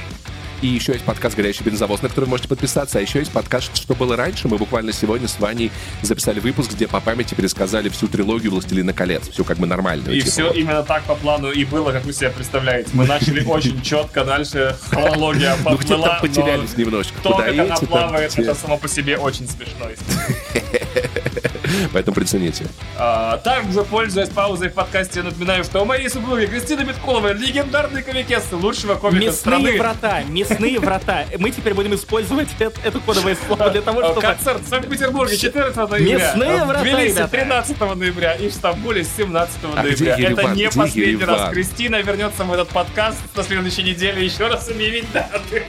И 0.61 0.67
еще 0.67 0.93
есть 0.93 1.03
подкаст 1.05 1.35
«Горящий 1.35 1.63
бензовоз», 1.63 2.03
на 2.03 2.09
который 2.09 2.25
вы 2.25 2.31
можете 2.31 2.47
подписаться. 2.47 2.99
А 2.99 3.01
еще 3.01 3.17
есть 3.17 3.31
подкаст 3.31 3.75
«Что 3.75 3.95
было 3.95 4.15
раньше». 4.15 4.47
Мы 4.47 4.57
буквально 4.57 4.93
сегодня 4.93 5.27
с 5.27 5.39
Ваней 5.39 5.71
записали 6.03 6.39
выпуск, 6.39 6.73
где 6.73 6.87
по 6.87 6.99
памяти 7.01 7.33
пересказали 7.33 7.89
всю 7.89 8.07
трилогию 8.07 8.51
«Властелина 8.51 8.93
колец». 8.93 9.27
Все 9.27 9.43
как 9.43 9.57
бы 9.57 9.65
нормально. 9.65 10.09
И 10.09 10.19
типа, 10.19 10.31
все 10.31 10.43
вот. 10.43 10.55
именно 10.55 10.83
так 10.83 11.03
по 11.03 11.15
плану 11.15 11.49
и 11.49 11.65
было, 11.65 11.91
как 11.91 12.05
вы 12.05 12.13
себе 12.13 12.29
представляете. 12.29 12.91
Мы 12.93 13.07
начали 13.07 13.43
очень 13.43 13.81
четко, 13.81 14.23
дальше 14.23 14.77
хронология 14.89 15.55
Ну 15.65 15.77
поплыла, 15.77 16.07
там 16.09 16.21
потерялись 16.21 16.77
немножко? 16.77 17.13
но 17.23 17.31
то, 17.31 17.37
как 17.37 17.57
она 17.57 17.75
плавает, 17.77 18.37
это 18.37 18.53
само 18.53 18.77
по 18.77 18.87
себе 18.87 19.17
очень 19.17 19.47
смешно. 19.49 19.87
Поэтому 21.93 22.15
прицените. 22.15 22.65
А, 22.97 23.37
также, 23.37 23.83
пользуясь 23.83 24.29
паузой 24.29 24.69
в 24.69 24.73
подкасте, 24.73 25.19
я 25.19 25.25
напоминаю, 25.25 25.63
что 25.63 25.81
у 25.81 25.85
моей 25.85 26.09
супруги 26.09 26.45
Кристины 26.45 26.81
Биткуловой 26.83 27.33
легендарный 27.33 28.01
комикес 28.03 28.43
лучшего 28.51 28.95
комика 28.95 29.25
Мясные 29.25 29.31
страны. 29.33 29.77
врата, 29.77 30.21
мясные 30.29 30.79
врата. 30.79 31.25
Мы 31.37 31.51
теперь 31.51 31.73
будем 31.73 31.93
использовать 31.95 32.49
это, 32.59 32.79
это 32.83 32.99
кодовое 32.99 33.37
слово 33.47 33.69
для 33.69 33.81
того, 33.81 34.03
чтобы... 34.03 34.21
Концерт 34.21 34.61
в 34.61 34.67
Санкт-Петербурге 34.69 35.37
14 35.37 35.89
ноября. 35.89 36.17
Мясные 36.17 36.63
в 36.63 36.67
врата, 36.67 36.81
Тбилиси 36.81 37.15
ребята. 37.15 37.27
13 37.29 37.79
ноября 37.95 38.33
и 38.33 38.49
в 38.49 38.53
Стамбуле 38.53 39.03
17 39.03 39.55
А 39.75 39.83
где 39.83 40.05
ноября. 40.15 40.29
Это 40.29 40.43
не 40.49 40.67
Где 40.67 40.77
последний 40.79 41.13
Ереван? 41.13 41.39
раз. 41.39 41.53
Кристина 41.53 42.01
вернется 42.01 42.43
в 42.43 42.53
этот 42.53 42.69
подкаст 42.69 43.17
на 43.35 43.43
следующей 43.43 43.83
неделе 43.83 44.23
еще 44.23 44.47
раз 44.47 44.69
объявить 44.69 45.11
даты. 45.11 45.63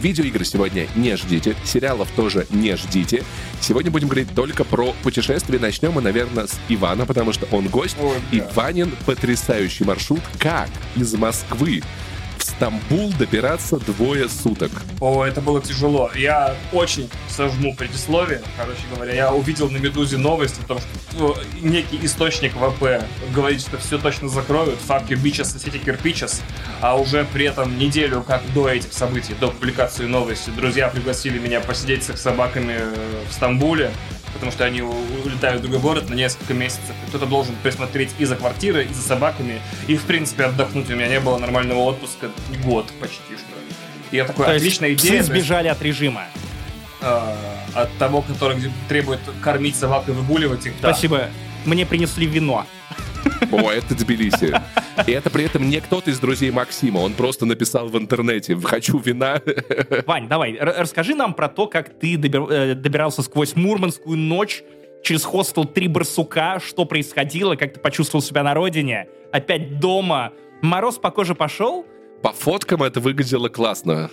Видеоигры 0.00 0.44
сегодня 0.44 0.88
не 0.96 1.16
ждите, 1.16 1.54
сериалов 1.64 2.08
тоже 2.16 2.46
не 2.50 2.76
ждите. 2.76 3.22
Сегодня 3.60 3.90
будем 3.92 4.08
говорить 4.08 4.34
только 4.34 4.64
про 4.64 4.81
путешествия. 5.02 5.58
Начнем 5.58 5.92
мы, 5.92 6.02
наверное, 6.02 6.46
с 6.46 6.58
Ивана, 6.68 7.06
потому 7.06 7.32
что 7.32 7.46
он 7.50 7.68
гость. 7.68 7.96
Ой, 8.00 8.16
И 8.30 8.40
да. 8.40 8.48
Ванин 8.54 8.92
потрясающий 9.06 9.84
маршрут, 9.84 10.20
как 10.38 10.68
из 10.96 11.14
Москвы 11.14 11.82
в 12.42 12.44
Стамбул 12.44 13.12
добираться 13.12 13.78
двое 13.78 14.28
суток. 14.28 14.70
О, 15.00 15.24
это 15.24 15.40
было 15.40 15.62
тяжело. 15.62 16.10
Я 16.14 16.56
очень 16.72 17.08
сожму 17.28 17.74
предисловие. 17.74 18.42
Короче 18.56 18.80
говоря, 18.92 19.14
я 19.14 19.32
увидел 19.32 19.70
на 19.70 19.76
Медузе 19.76 20.18
новость 20.18 20.60
о 20.62 20.66
том, 20.66 20.78
что 20.78 20.88
ну, 21.18 21.36
некий 21.60 21.98
источник 22.04 22.52
ВП 22.52 23.04
говорит, 23.32 23.60
что 23.60 23.78
все 23.78 23.98
точно 23.98 24.28
закроют. 24.28 24.78
You 24.88 25.22
bitches, 25.22 25.58
сети 25.62 25.78
кирпичес. 25.78 26.42
А 26.80 26.96
уже 26.96 27.24
при 27.32 27.46
этом 27.46 27.78
неделю, 27.78 28.22
как 28.22 28.42
до 28.52 28.68
этих 28.68 28.92
событий, 28.92 29.34
до 29.38 29.48
публикации 29.48 30.06
новости, 30.06 30.50
друзья 30.50 30.88
пригласили 30.88 31.38
меня 31.38 31.60
посидеть 31.60 32.04
с 32.04 32.10
их 32.10 32.18
собаками 32.18 32.74
э, 32.76 33.24
в 33.28 33.32
Стамбуле. 33.32 33.92
Потому 34.34 34.50
что 34.52 34.64
они 34.64 34.80
улетают 34.82 35.60
в 35.60 35.62
другой 35.62 35.80
город 35.80 36.08
на 36.10 36.14
несколько 36.14 36.54
месяцев. 36.54 36.94
Кто-то 37.08 37.26
должен 37.26 37.54
присмотреть 37.62 38.10
и 38.18 38.24
за 38.24 38.36
квартирой, 38.36 38.86
и 38.86 38.92
за 38.92 39.02
собаками. 39.02 39.60
И, 39.86 39.96
в 39.96 40.04
принципе, 40.04 40.44
отдохнуть. 40.44 40.88
У 40.90 40.94
меня 40.94 41.08
не 41.08 41.20
было 41.20 41.38
нормального 41.38 41.80
отпуска 41.80 42.30
год 42.64 42.86
почти 43.00 43.34
что. 43.36 43.52
И 44.10 44.16
я 44.16 44.24
такой, 44.24 44.46
То 44.46 44.52
отличная 44.52 44.94
псы 44.96 45.06
идея. 45.06 45.16
есть, 45.18 45.28
сбежали 45.28 45.68
от 45.68 45.80
режима. 45.82 46.24
э, 47.00 47.34
от 47.74 47.96
того, 47.98 48.22
который 48.22 48.70
требует 48.88 49.20
кормить 49.40 49.76
собак 49.76 50.08
и 50.08 50.12
выгуливать 50.12 50.66
их. 50.66 50.72
да. 50.80 50.92
Спасибо. 50.92 51.28
Мне 51.64 51.86
принесли 51.86 52.26
вино. 52.26 52.66
О, 53.50 53.70
это 53.70 53.94
Тбилиси. 53.94 54.54
И 55.06 55.12
это 55.12 55.30
при 55.30 55.44
этом 55.44 55.68
не 55.68 55.80
кто-то 55.80 56.10
из 56.10 56.18
друзей 56.18 56.50
Максима. 56.50 56.98
Он 56.98 57.12
просто 57.14 57.46
написал 57.46 57.88
в 57.88 57.98
интернете 57.98 58.56
«Хочу 58.56 58.98
вина». 58.98 59.40
Вань, 60.06 60.28
давай, 60.28 60.56
расскажи 60.58 61.14
нам 61.14 61.34
про 61.34 61.48
то, 61.48 61.66
как 61.66 61.98
ты 61.98 62.16
добир- 62.16 62.50
э, 62.50 62.74
добирался 62.74 63.22
сквозь 63.22 63.56
Мурманскую 63.56 64.16
ночь 64.16 64.62
через 65.02 65.24
хостел 65.24 65.64
«Три 65.64 65.88
барсука», 65.88 66.60
что 66.64 66.84
происходило, 66.84 67.56
как 67.56 67.74
ты 67.74 67.80
почувствовал 67.80 68.22
себя 68.22 68.42
на 68.42 68.54
родине, 68.54 69.08
опять 69.32 69.80
дома. 69.80 70.32
Мороз 70.62 70.98
по 70.98 71.10
коже 71.10 71.34
пошел? 71.34 71.84
По 72.22 72.32
фоткам 72.32 72.84
это 72.84 73.00
выглядело 73.00 73.48
классно. 73.48 74.10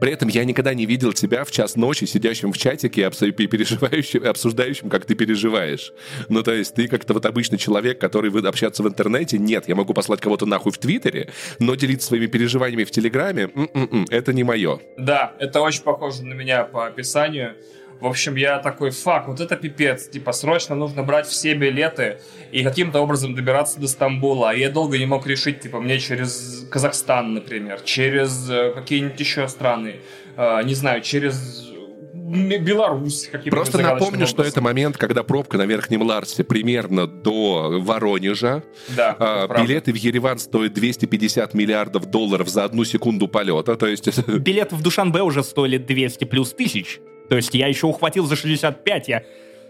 При 0.00 0.12
этом 0.12 0.28
я 0.28 0.44
никогда 0.44 0.72
не 0.74 0.86
видел 0.86 1.12
тебя 1.12 1.44
в 1.44 1.50
час 1.50 1.76
ночи, 1.76 2.06
сидящим 2.06 2.52
в 2.52 2.58
чатике 2.58 3.02
и 3.02 3.46
переживающим, 3.46 4.26
обсуждающим, 4.26 4.88
как 4.88 5.04
ты 5.04 5.14
переживаешь. 5.14 5.92
Ну, 6.28 6.42
то 6.42 6.52
есть 6.52 6.74
ты 6.74 6.88
как-то 6.88 7.14
вот 7.14 7.26
обычный 7.26 7.58
человек, 7.58 8.00
который 8.00 8.30
вы 8.30 8.40
общаться 8.48 8.82
в 8.82 8.88
интернете. 8.88 9.38
Нет, 9.38 9.68
я 9.68 9.74
могу 9.74 9.92
послать 9.92 10.20
кого-то 10.20 10.46
нахуй 10.46 10.72
в 10.72 10.78
Твиттере, 10.78 11.30
но 11.58 11.74
делиться 11.74 12.08
своими 12.08 12.26
переживаниями 12.26 12.84
в 12.84 12.90
Телеграме, 12.90 13.50
м-м-м, 13.54 14.06
это 14.10 14.32
не 14.32 14.42
мое. 14.44 14.80
Да, 14.96 15.34
это 15.38 15.60
очень 15.60 15.82
похоже 15.82 16.24
на 16.24 16.34
меня 16.34 16.64
по 16.64 16.86
описанию. 16.86 17.56
В 18.00 18.06
общем, 18.06 18.34
я 18.36 18.58
такой, 18.58 18.90
фак, 18.90 19.28
вот 19.28 19.40
это 19.40 19.56
пипец. 19.56 20.08
Типа, 20.08 20.32
срочно 20.32 20.74
нужно 20.74 21.02
брать 21.02 21.26
все 21.26 21.54
билеты 21.54 22.18
и 22.50 22.62
каким-то 22.64 23.00
образом 23.00 23.34
добираться 23.34 23.78
до 23.78 23.88
Стамбула. 23.88 24.50
А 24.50 24.54
я 24.54 24.70
долго 24.70 24.96
не 24.98 25.06
мог 25.06 25.26
решить, 25.26 25.60
типа, 25.60 25.80
мне 25.80 25.98
через 25.98 26.66
Казахстан, 26.70 27.34
например, 27.34 27.80
через 27.84 28.48
э, 28.50 28.72
какие-нибудь 28.74 29.20
еще 29.20 29.46
страны, 29.48 29.96
э, 30.36 30.62
не 30.64 30.74
знаю, 30.74 31.02
через 31.02 31.68
Беларусь. 32.12 33.28
каким-то 33.30 33.56
Просто 33.56 33.78
напомню, 33.78 34.26
что 34.26 34.36
образом. 34.42 34.52
это 34.52 34.60
момент, 34.62 34.96
когда 34.96 35.22
пробка 35.22 35.58
на 35.58 35.66
Верхнем 35.66 36.02
Ларсе 36.02 36.44
примерно 36.44 37.06
до 37.06 37.80
Воронежа. 37.80 38.62
Да, 38.96 39.16
А, 39.18 39.46
правда. 39.48 39.66
билеты 39.66 39.92
в 39.92 39.96
Ереван 39.96 40.38
стоят 40.38 40.72
250 40.72 41.54
миллиардов 41.54 42.06
долларов 42.06 42.48
за 42.48 42.64
одну 42.64 42.84
секунду 42.84 43.26
полета. 43.28 43.74
То 43.76 43.86
есть 43.86 44.26
Билеты 44.28 44.76
в 44.76 44.82
Душанбе 44.82 45.22
уже 45.22 45.42
стоили 45.42 45.76
200 45.78 46.24
плюс 46.24 46.52
тысяч. 46.52 47.00
То 47.30 47.36
есть 47.36 47.54
я 47.54 47.68
еще 47.68 47.86
ухватил 47.86 48.26
за 48.26 48.36
65, 48.36 49.08
я 49.08 49.22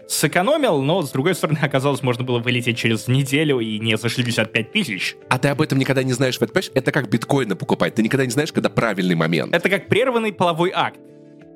сэкономил, 0.07 0.81
но, 0.81 1.01
с 1.03 1.11
другой 1.11 1.35
стороны, 1.35 1.59
оказалось, 1.61 2.01
можно 2.01 2.23
было 2.25 2.39
вылететь 2.39 2.77
через 2.77 3.07
неделю 3.07 3.59
и 3.59 3.79
не 3.79 3.95
за 3.97 4.09
65 4.09 4.71
тысяч. 4.73 5.15
А 5.29 5.37
ты 5.39 5.47
об 5.47 5.61
этом 5.61 5.77
никогда 5.77 6.03
не 6.03 6.11
знаешь, 6.13 6.37
понимаешь? 6.37 6.69
Это 6.73 6.91
как 6.91 7.07
биткоины 7.09 7.55
покупать. 7.55 7.95
Ты 7.95 8.03
никогда 8.03 8.25
не 8.25 8.31
знаешь, 8.31 8.51
когда 8.51 8.69
правильный 8.69 9.15
момент. 9.15 9.53
Это 9.55 9.69
как 9.69 9.87
прерванный 9.87 10.33
половой 10.33 10.71
акт. 10.73 10.99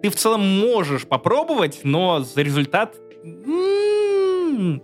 Ты 0.02 0.10
в 0.10 0.16
целом 0.16 0.42
можешь 0.60 1.06
попробовать, 1.06 1.80
но 1.84 2.20
за 2.22 2.42
результат... 2.44 2.96
м, 3.24 4.82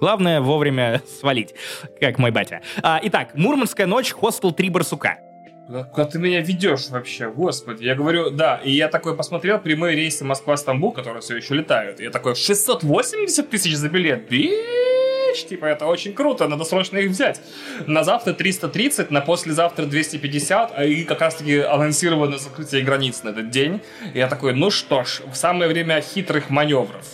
Главное 0.00 0.40
вовремя 0.40 1.02
свалить, 1.20 1.54
как 2.00 2.18
мой 2.18 2.30
батя. 2.30 2.62
А, 2.82 3.00
итак, 3.02 3.30
Мурманская 3.34 3.86
ночь, 3.86 4.12
хостел 4.12 4.52
«Три 4.52 4.70
барсука». 4.70 5.18
Куда, 5.68 6.06
ты 6.06 6.18
меня 6.18 6.40
ведешь 6.40 6.88
вообще, 6.88 7.28
господи? 7.30 7.84
Я 7.84 7.94
говорю, 7.94 8.30
да, 8.30 8.58
и 8.64 8.70
я 8.70 8.88
такой 8.88 9.14
посмотрел 9.14 9.58
прямые 9.58 9.96
рейсы 9.96 10.24
Москва-Стамбул, 10.24 10.92
которые 10.92 11.20
все 11.20 11.36
еще 11.36 11.54
летают. 11.54 12.00
Я 12.00 12.10
такой, 12.10 12.34
680 12.34 13.50
тысяч 13.50 13.74
за 13.76 13.90
билет? 13.90 14.28
Бич! 14.30 15.44
Типа, 15.46 15.66
это 15.66 15.84
очень 15.84 16.14
круто, 16.14 16.48
надо 16.48 16.64
срочно 16.64 16.96
их 16.96 17.10
взять. 17.10 17.42
На 17.86 18.02
завтра 18.02 18.32
330, 18.32 19.10
на 19.10 19.20
послезавтра 19.20 19.84
250, 19.84 20.72
а 20.74 20.84
и 20.84 21.04
как 21.04 21.20
раз-таки 21.20 21.58
анонсировано 21.58 22.38
закрытие 22.38 22.82
границ 22.82 23.22
на 23.22 23.28
этот 23.28 23.50
день. 23.50 23.82
И 24.14 24.18
я 24.18 24.28
такой, 24.28 24.54
ну 24.54 24.70
что 24.70 25.04
ж, 25.04 25.20
в 25.30 25.36
самое 25.36 25.70
время 25.70 26.00
хитрых 26.00 26.48
маневров. 26.48 27.04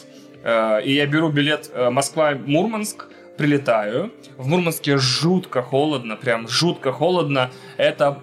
Э, 0.44 0.80
И 0.84 0.94
я 0.94 1.06
беру 1.06 1.28
билет 1.30 1.70
э, 1.74 1.90
Москва-Мурманск, 1.90 3.06
прилетаю. 3.36 4.12
В 4.36 4.46
Мурманске 4.46 4.96
жутко 4.96 5.62
холодно, 5.62 6.16
прям 6.16 6.48
жутко 6.48 6.92
холодно. 6.92 7.50
Это 7.76 8.20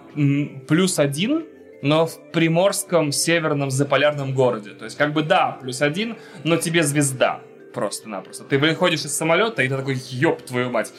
плюс 0.68 1.00
один, 1.00 1.46
но 1.82 2.06
в 2.06 2.32
приморском 2.32 3.12
северном 3.12 3.72
заполярном 3.72 4.34
городе. 4.34 4.72
То 4.72 4.86
есть, 4.86 4.98
как 4.98 5.14
бы 5.14 5.24
да, 5.24 5.58
плюс 5.62 5.82
один, 5.82 6.18
но 6.44 6.58
тебе 6.58 6.84
звезда. 6.84 7.42
Просто-напросто. 7.74 8.44
Ты 8.44 8.58
выходишь 8.58 9.06
из 9.06 9.16
самолета, 9.16 9.64
и 9.64 9.70
ты 9.70 9.78
такой, 9.78 9.96
ёб 10.10 10.42
твою 10.42 10.70
мать. 10.70 10.94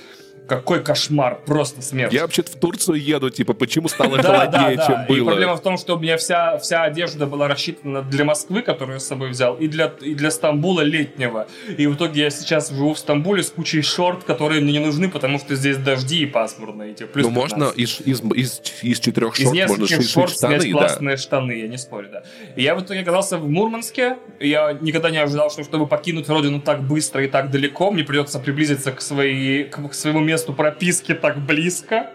Какой 0.53 0.83
кошмар, 0.83 1.41
просто 1.47 1.81
смерть. 1.81 2.13
Я 2.13 2.23
вообще-то 2.23 2.53
в 2.53 2.57
Турцию 2.57 3.03
еду, 3.03 3.31
типа, 3.31 3.55
почему 3.55 3.89
стало 3.89 4.19
холоднее, 4.23 4.77
чем 4.77 4.97
да. 4.97 5.07
И 5.09 5.21
было? 5.21 5.31
проблема 5.31 5.57
в 5.57 5.63
том, 5.63 5.79
что 5.79 5.97
у 5.97 5.99
меня 5.99 6.19
вся, 6.19 6.59
вся 6.59 6.83
одежда 6.83 7.27
была 7.27 7.49
рассчитана 7.49 8.03
для 8.03 8.27
Москвы, 8.27 8.61
которую 8.61 8.97
я 8.97 9.01
с 9.01 9.07
собой 9.07 9.31
взял, 9.31 9.55
и 9.55 9.67
для, 9.67 9.87
и 10.03 10.15
для 10.15 10.31
Стамбула 10.31 10.83
летнего. 10.83 11.47
И 11.79 11.87
в 11.87 11.95
итоге 11.95 12.25
я 12.25 12.31
сейчас 12.31 12.69
живу 12.69 12.93
в 12.93 12.99
Стамбуле 12.99 13.43
с 13.43 13.51
кучей 13.51 13.81
шорт, 13.81 14.25
которые 14.25 14.61
мне 14.61 14.73
не 14.73 14.79
нужны, 14.79 15.09
потому 15.09 15.39
что 15.39 15.55
здесь 15.55 15.79
дожди 15.79 16.25
и 16.25 16.27
пасмурно. 16.27 16.83
И, 16.83 16.95
типа, 16.95 17.13
плюс 17.15 17.27
Ну, 17.27 17.31
можно 17.31 17.73
15. 17.73 17.79
из, 17.79 18.01
из, 18.01 18.21
из, 18.21 18.63
из 18.83 19.01
четырех 19.01 19.39
Из 19.39 19.45
шорт 19.45 19.57
можно 19.57 19.83
нескольких 19.83 19.97
шить, 20.03 20.11
шорт 20.11 20.31
шить 20.31 20.39
снять 20.39 20.61
штаны, 20.61 20.73
да. 20.73 20.79
классные 20.79 21.17
штаны, 21.17 21.53
я 21.53 21.69
не 21.69 21.79
спорю, 21.79 22.09
да. 22.13 22.25
И 22.57 22.63
я 22.63 22.75
в 22.75 22.83
итоге 22.83 23.01
оказался 23.01 23.39
в 23.39 23.49
Мурманске. 23.49 24.19
Я 24.39 24.77
никогда 24.81 25.09
не 25.09 25.19
ожидал, 25.19 25.51
что 25.51 25.65
чтобы 25.65 25.87
покинуть 25.87 26.29
родину 26.29 26.61
так 26.61 26.83
быстро 26.83 27.25
и 27.25 27.29
так 27.29 27.51
далеко, 27.51 27.91
мне 27.91 28.05
придется 28.05 28.39
приблизиться 28.39 28.93
к, 28.93 29.01
своей, 29.01 29.65
к, 29.65 29.89
к 29.89 29.95
своему 29.95 30.21
месту 30.21 30.42
прописки 30.47 31.15
так 31.15 31.39
близко. 31.39 32.11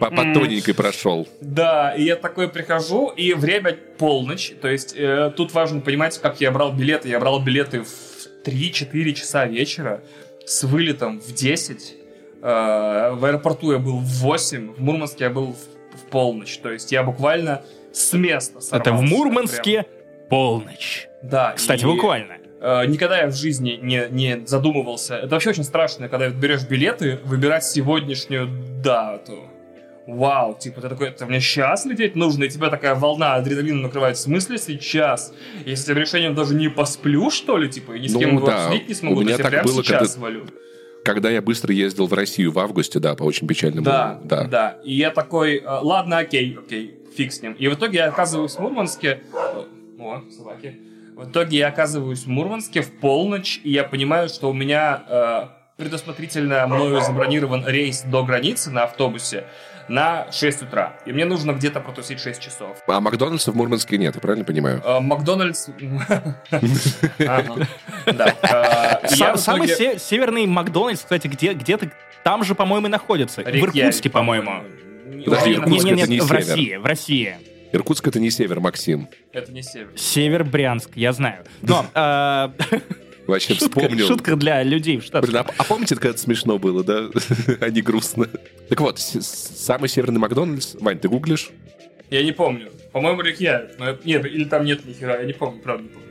По, 0.00 0.10
по 0.10 0.22
тоненькой 0.34 0.74
прошел. 0.74 1.28
Да, 1.40 1.94
и 1.94 2.04
я 2.04 2.16
такой 2.16 2.48
прихожу, 2.48 3.08
и 3.08 3.32
время 3.34 3.76
полночь. 3.98 4.52
То 4.60 4.68
есть 4.68 4.94
э, 4.96 5.32
тут 5.36 5.52
важно 5.54 5.80
понимать, 5.80 6.18
как 6.18 6.40
я 6.40 6.50
брал 6.50 6.72
билеты. 6.72 7.08
Я 7.08 7.20
брал 7.20 7.40
билеты 7.40 7.82
в 7.82 8.44
3-4 8.44 9.12
часа 9.12 9.46
вечера 9.46 10.02
с 10.44 10.64
вылетом 10.64 11.20
в 11.20 11.32
10. 11.32 11.94
Э, 12.42 13.12
в 13.12 13.24
аэропорту 13.24 13.72
я 13.72 13.78
был 13.78 13.98
в 13.98 14.20
8, 14.20 14.74
в 14.74 14.80
Мурманске 14.80 15.24
я 15.24 15.30
был 15.30 15.52
в, 15.52 15.98
в 15.98 16.10
полночь. 16.10 16.58
То 16.58 16.70
есть 16.70 16.92
я 16.92 17.02
буквально 17.02 17.62
с 17.92 18.12
места 18.12 18.60
сорвался. 18.60 18.76
Это 18.76 18.92
в 18.92 19.02
Мурманске 19.02 19.82
прям. 19.82 20.28
полночь. 20.28 21.08
Да. 21.22 21.52
Кстати, 21.56 21.82
и... 21.82 21.86
буквально. 21.86 22.36
Uh, 22.64 22.86
никогда 22.86 23.20
я 23.20 23.26
в 23.26 23.34
жизни 23.34 23.78
не, 23.82 24.06
не 24.10 24.46
задумывался. 24.46 25.16
Это 25.16 25.34
вообще 25.34 25.50
очень 25.50 25.64
страшно, 25.64 26.08
когда 26.08 26.30
берешь 26.30 26.62
билеты, 26.62 27.18
выбирать 27.24 27.62
сегодняшнюю 27.62 28.48
дату. 28.82 29.50
Вау, 30.06 30.56
типа, 30.58 30.80
ты 30.80 30.88
такой, 30.88 31.08
это 31.08 31.26
мне 31.26 31.40
сейчас 31.40 31.84
лететь 31.84 32.16
нужно, 32.16 32.44
и 32.44 32.48
тебя 32.48 32.70
такая 32.70 32.94
волна 32.94 33.34
адреналина 33.34 33.82
накрывает. 33.82 34.16
В 34.16 34.20
смысле 34.20 34.56
сейчас? 34.56 35.34
Если 35.66 35.82
с 35.82 35.84
этим 35.84 35.98
решением 35.98 36.34
даже 36.34 36.54
не 36.54 36.68
посплю, 36.68 37.30
что 37.30 37.58
ли, 37.58 37.68
типа, 37.68 37.92
и 37.92 38.00
ни 38.00 38.06
с 38.06 38.14
ну, 38.14 38.20
кем 38.20 38.44
да. 38.44 38.66
обсудить 38.66 38.88
не 38.88 38.94
смогу, 38.94 39.20
У 39.20 39.22
меня 39.22 39.36
так 39.36 39.48
прямо 39.48 39.64
было, 39.64 39.84
сейчас 39.84 40.14
когда... 40.14 40.22
валю 40.22 40.46
когда 41.04 41.28
я 41.28 41.42
быстро 41.42 41.74
ездил 41.74 42.06
в 42.06 42.14
Россию 42.14 42.50
в 42.50 42.58
августе, 42.58 42.98
да, 42.98 43.14
по 43.14 43.24
очень 43.24 43.46
печальному. 43.46 43.84
Да, 43.84 44.18
да. 44.24 44.44
Да, 44.44 44.78
и 44.84 44.94
я 44.94 45.10
такой, 45.10 45.58
«А, 45.58 45.80
ладно, 45.80 46.16
окей, 46.16 46.56
окей, 46.58 46.98
фиг 47.14 47.30
с 47.30 47.42
ним. 47.42 47.52
И 47.52 47.68
в 47.68 47.74
итоге 47.74 47.98
я 47.98 48.06
оказываюсь 48.06 48.52
в 48.52 48.60
Мурманске. 48.60 49.20
О, 49.98 50.22
собаки. 50.34 50.78
В 51.16 51.30
итоге 51.30 51.58
я 51.58 51.68
оказываюсь 51.68 52.24
в 52.24 52.28
Мурманске 52.28 52.80
в 52.82 52.90
полночь, 52.98 53.60
и 53.62 53.70
я 53.70 53.84
понимаю, 53.84 54.28
что 54.28 54.50
у 54.50 54.52
меня 54.52 55.04
э, 55.08 55.46
предусмотрительно 55.76 56.66
мною 56.66 57.00
забронирован 57.02 57.64
рейс 57.64 58.02
до 58.02 58.24
границы 58.24 58.72
на 58.72 58.82
автобусе 58.82 59.44
на 59.86 60.26
6 60.32 60.62
утра. 60.62 60.96
И 61.06 61.12
мне 61.12 61.24
нужно 61.24 61.52
где-то 61.52 61.78
протусить 61.78 62.18
6 62.18 62.40
часов. 62.40 62.78
А 62.88 63.00
Макдональдса 63.00 63.52
в 63.52 63.54
Мурманске 63.54 63.96
нет, 63.96 64.16
я 64.16 64.20
правильно 64.20 64.44
понимаю? 64.44 64.82
Э, 64.84 64.98
Макдональдс... 64.98 65.68
Да. 68.06 68.34
Э, 69.06 69.36
самый 69.36 69.68
северный 69.68 70.46
Макдональдс, 70.46 71.02
кстати, 71.02 71.28
где-то 71.28 71.92
там 72.24 72.42
же, 72.42 72.56
по-моему, 72.56 72.88
находится. 72.88 73.42
В 73.42 73.46
Иркутске, 73.46 74.10
по-моему. 74.10 74.64
Подожди, 75.24 75.54
Иркутск 75.54 75.86
это 75.86 76.10
не 76.10 76.20
в 76.20 76.32
России, 76.32 76.74
в 76.74 76.84
России. 76.84 77.53
Иркутск 77.74 78.06
это 78.06 78.20
не 78.20 78.30
север, 78.30 78.60
Максим. 78.60 79.08
Это 79.32 79.50
не 79.50 79.62
север. 79.62 79.90
Север 79.96 80.44
Брянск, 80.44 80.90
я 80.94 81.12
знаю. 81.12 81.44
Но 81.62 81.84
э, 81.92 82.48
Вообще 83.26 83.54
шутка, 83.54 83.80
вспомнил. 83.80 84.06
Шутка 84.06 84.36
для 84.36 84.62
людей 84.62 84.98
в 84.98 85.02
Штатах. 85.02 85.28
Блин, 85.28 85.42
а, 85.42 85.50
а 85.56 85.64
помните, 85.64 85.96
как 85.96 86.04
это 86.06 86.18
смешно 86.18 86.58
было, 86.58 86.84
да? 86.84 87.08
а 87.60 87.70
не 87.70 87.82
грустно. 87.82 88.28
Так 88.68 88.80
вот, 88.80 88.98
самый 88.98 89.88
северный 89.88 90.20
Макдональдс. 90.20 90.76
Вань, 90.80 90.98
ты 90.98 91.08
гуглишь? 91.08 91.50
Я 92.10 92.22
не 92.22 92.32
помню. 92.32 92.70
По-моему, 92.92 93.22
Рикья. 93.22 93.68
Нет, 94.04 94.24
или 94.24 94.44
там 94.44 94.64
нет 94.64 94.84
ни 94.86 94.92
хера. 94.92 95.18
Я 95.18 95.24
не 95.24 95.32
помню, 95.32 95.60
правда 95.60 95.82
не 95.82 95.88
помню. 95.88 96.04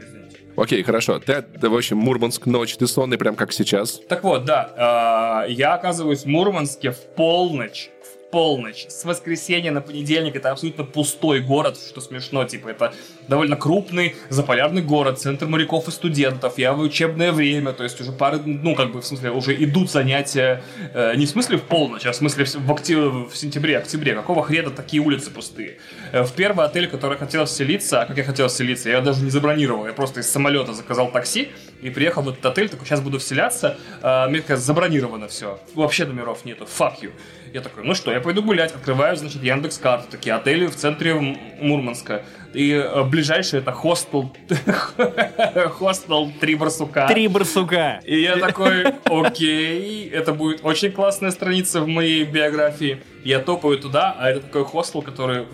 Окей, 0.55 0.84
хорошо. 0.84 1.20
Ты, 1.20 1.41
ты, 1.41 1.70
в 1.70 1.75
общем, 1.75 1.98
Мурманск 1.98 2.46
ночь, 2.46 2.75
ты 2.75 2.88
сонный 2.88 3.17
прям 3.17 3.36
как 3.36 3.53
сейчас. 3.53 4.00
Так 4.08 4.24
вот, 4.24 4.46
да, 4.46 5.46
э, 5.48 5.51
я 5.53 5.74
оказываюсь 5.74 6.24
в 6.24 6.27
Мурманске 6.27 6.91
в 6.91 7.00
полночь 7.15 7.89
полночь. 8.34 8.88
С 8.90 9.06
воскресенья 9.06 9.72
на 9.72 9.80
понедельник 9.80 10.36
это 10.36 10.50
абсолютно 10.50 10.84
пустой 10.84 11.40
город, 11.40 11.78
что 11.78 12.02
смешно. 12.02 12.44
Типа, 12.46 12.70
это 12.70 12.92
довольно 13.28 13.56
крупный 13.56 14.16
заполярный 14.30 14.82
город, 14.82 15.20
центр 15.20 15.46
моряков 15.46 15.88
и 15.88 15.92
студентов. 15.92 16.58
Я 16.58 16.74
в 16.74 16.80
учебное 16.80 17.32
время, 17.32 17.74
то 17.74 17.84
есть 17.84 18.02
уже 18.02 18.12
пары, 18.12 18.40
ну, 18.44 18.74
как 18.74 18.92
бы, 18.92 19.02
в 19.02 19.06
смысле, 19.06 19.30
уже 19.30 19.54
идут 19.63 19.92
занятия, 19.92 20.63
э, 20.96 21.16
не 21.16 21.28
в 21.28 21.30
смысле 21.30 21.58
в 21.58 21.62
полночь, 21.62 22.08
а 22.08 22.12
в 22.12 22.16
смысле 22.16 22.46
в, 22.46 22.72
октябре, 22.72 23.30
в 23.30 23.38
сентябре, 23.38 23.78
октябре. 23.78 24.16
Какого 24.16 24.44
хрена 24.44 24.72
такие 24.72 25.04
улицы 25.04 25.30
пустые? 25.30 25.78
Э, 26.12 26.24
в 26.24 26.34
первый 26.34 26.66
отель, 26.66 26.88
который 26.88 27.20
хотел 27.20 27.46
селиться, 27.46 28.02
а 28.02 28.06
как 28.08 28.18
я 28.18 28.24
хотел 28.24 28.50
селиться, 28.50 28.90
я 28.90 29.02
даже 29.02 29.24
не 29.24 29.30
забронировал, 29.30 29.86
я 29.86 29.94
просто 29.94 30.22
из 30.22 30.32
самолета 30.32 30.74
заказал 30.74 31.12
такси 31.12 31.50
и 31.84 31.92
приехал 31.92 32.24
в 32.24 32.30
этот 32.30 32.44
отель, 32.44 32.68
такой, 32.68 32.88
сейчас 32.88 33.02
буду 33.02 33.20
вселяться, 33.20 33.78
э, 34.02 34.28
мне 34.28 34.42
как 34.42 34.58
забронировано 34.58 35.28
все, 35.28 35.60
вообще 35.75 36.06
номеров 36.06 36.46
нету, 36.46 36.63
fuck 36.66 36.96
you. 37.04 37.12
Я 37.53 37.62
такой, 37.62 37.83
ну 37.83 37.93
что, 37.93 38.12
я 38.12 38.19
пойду 38.19 38.41
гулять, 38.41 38.74
открываю, 38.74 39.15
значит, 39.15 39.43
Яндекс 39.43 39.77
карты, 39.77 40.07
такие 40.10 40.33
отели 40.33 40.65
в 40.65 40.75
центре 40.75 41.13
Мурманска. 41.13 42.24
И 42.53 42.72
э, 42.72 43.03
ближайший 43.03 43.60
это 43.60 43.72
хостел, 43.72 44.31
хостел 45.72 46.31
Три 46.39 46.55
Барсука. 46.55 47.07
Три 47.07 47.27
Барсука. 47.27 48.00
И 48.05 48.22
я 48.22 48.38
такой, 48.38 48.86
окей, 49.05 50.10
это 50.10 50.33
будет 50.33 50.62
очень 50.63 50.91
классная 50.91 51.31
страница 51.31 51.81
в 51.81 51.88
моей 51.88 52.24
биографии. 52.24 53.01
Я 53.24 53.39
топаю 53.39 53.79
туда, 53.79 54.15
а 54.19 54.29
это 54.29 54.41
такой 54.41 54.65
хостел, 54.65 55.01
который, 55.01 55.46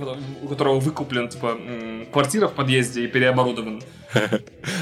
у 0.42 0.48
которого 0.48 0.80
выкуплен, 0.80 1.30
типа, 1.30 1.58
квартира 2.12 2.48
в 2.48 2.54
подъезде 2.54 3.04
и 3.04 3.08
переоборудован. 3.08 3.82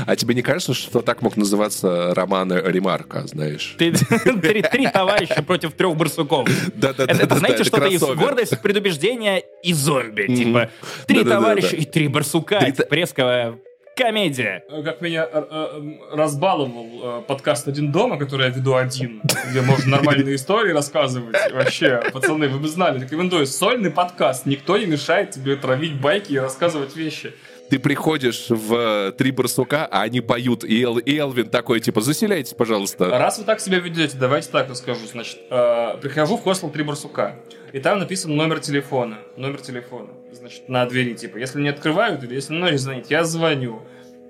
А 0.06 0.16
тебе 0.16 0.36
не 0.36 0.42
кажется, 0.42 0.74
что 0.74 1.02
так 1.02 1.22
мог 1.22 1.36
называться 1.36 2.14
роман 2.16 2.52
Ремарка, 2.54 3.28
знаешь? 3.28 3.76
Три 3.78 4.88
товарища 4.88 5.44
против 5.44 5.74
трех 5.74 5.98
барсуков. 5.98 6.48
Да-да-да. 6.74 7.14
Это, 7.14 7.36
знаете, 7.36 7.64
что-то 7.64 7.88
из 7.88 8.02
гордость, 8.02 8.62
предубеждения 8.62 9.44
и 9.64 9.74
зомби. 9.74 10.28
Типа, 10.28 10.70
три 11.08 11.24
товарища 11.24 11.76
и 11.76 11.86
три 11.86 12.07
барсука. 12.08 12.60
Пресковая 12.90 13.60
комедия. 13.98 14.64
Как 14.84 15.02
меня 15.02 15.28
э, 15.30 15.44
э, 15.50 16.16
разбаловал 16.16 17.20
э, 17.20 17.22
подкаст 17.28 17.68
«Один 17.68 17.92
дома», 17.92 18.18
который 18.18 18.48
я 18.48 18.54
веду 18.54 18.76
один, 18.76 19.22
где 19.50 19.62
можно 19.62 19.98
нормальные 19.98 20.36
истории 20.36 20.72
рассказывать. 20.72 21.36
Вообще, 21.52 22.02
пацаны, 22.14 22.48
вы 22.48 22.60
бы 22.60 22.68
знали, 22.68 23.04
рекомендую. 23.04 23.48
Сольный 23.48 23.90
подкаст. 23.90 24.46
Никто 24.46 24.78
не 24.78 24.86
мешает 24.86 25.32
тебе 25.32 25.56
травить 25.56 26.00
байки 26.00 26.34
и 26.34 26.38
рассказывать 26.38 26.96
вещи 26.96 27.34
ты 27.70 27.80
приходишь 27.80 28.46
в 28.50 29.12
три 29.18 29.32
барсука, 29.32 29.86
а 29.86 30.02
они 30.02 30.22
поют, 30.22 30.64
и, 30.64 30.82
Эл, 30.82 30.98
и 30.98 31.18
Элвин 31.18 31.50
такой, 31.50 31.80
типа, 31.80 32.02
заселяйтесь, 32.02 32.54
пожалуйста. 32.54 33.10
Раз 33.10 33.40
вы 33.40 33.46
так 33.46 33.60
себя 33.60 33.80
ведете, 33.80 34.18
давайте 34.18 34.50
так 34.50 34.70
расскажу. 34.70 35.06
Значит, 35.08 35.40
э, 35.50 35.98
прихожу 36.02 36.38
в 36.38 36.44
хостел 36.44 36.70
три 36.70 36.84
барсука, 36.84 37.36
и 37.74 37.80
там 37.80 38.00
написан 38.00 38.36
номер 38.36 38.60
телефона. 38.60 39.20
Номер 39.36 39.62
телефона 39.62 40.10
значит, 40.32 40.70
на 40.70 40.86
двери, 40.86 41.14
типа, 41.14 41.38
если 41.38 41.62
не 41.62 41.70
открывают 41.70 42.24
или 42.24 42.36
если 42.36 42.54
ночь 42.54 42.76
звонить, 42.80 43.10
я 43.10 43.24
звоню. 43.24 43.82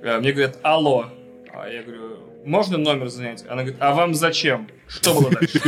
Э, 0.01 0.19
мне 0.19 0.31
говорят, 0.31 0.57
алло. 0.61 1.07
А 1.53 1.67
я 1.69 1.81
говорю, 1.83 2.17
можно 2.47 2.77
номер 2.77 3.09
занять? 3.09 3.43
Она 3.47 3.63
говорит, 3.63 3.77
а 3.79 3.93
вам 3.93 4.13
зачем? 4.15 4.67
Что 4.87 5.13
было 5.13 5.29
дальше? 5.31 5.59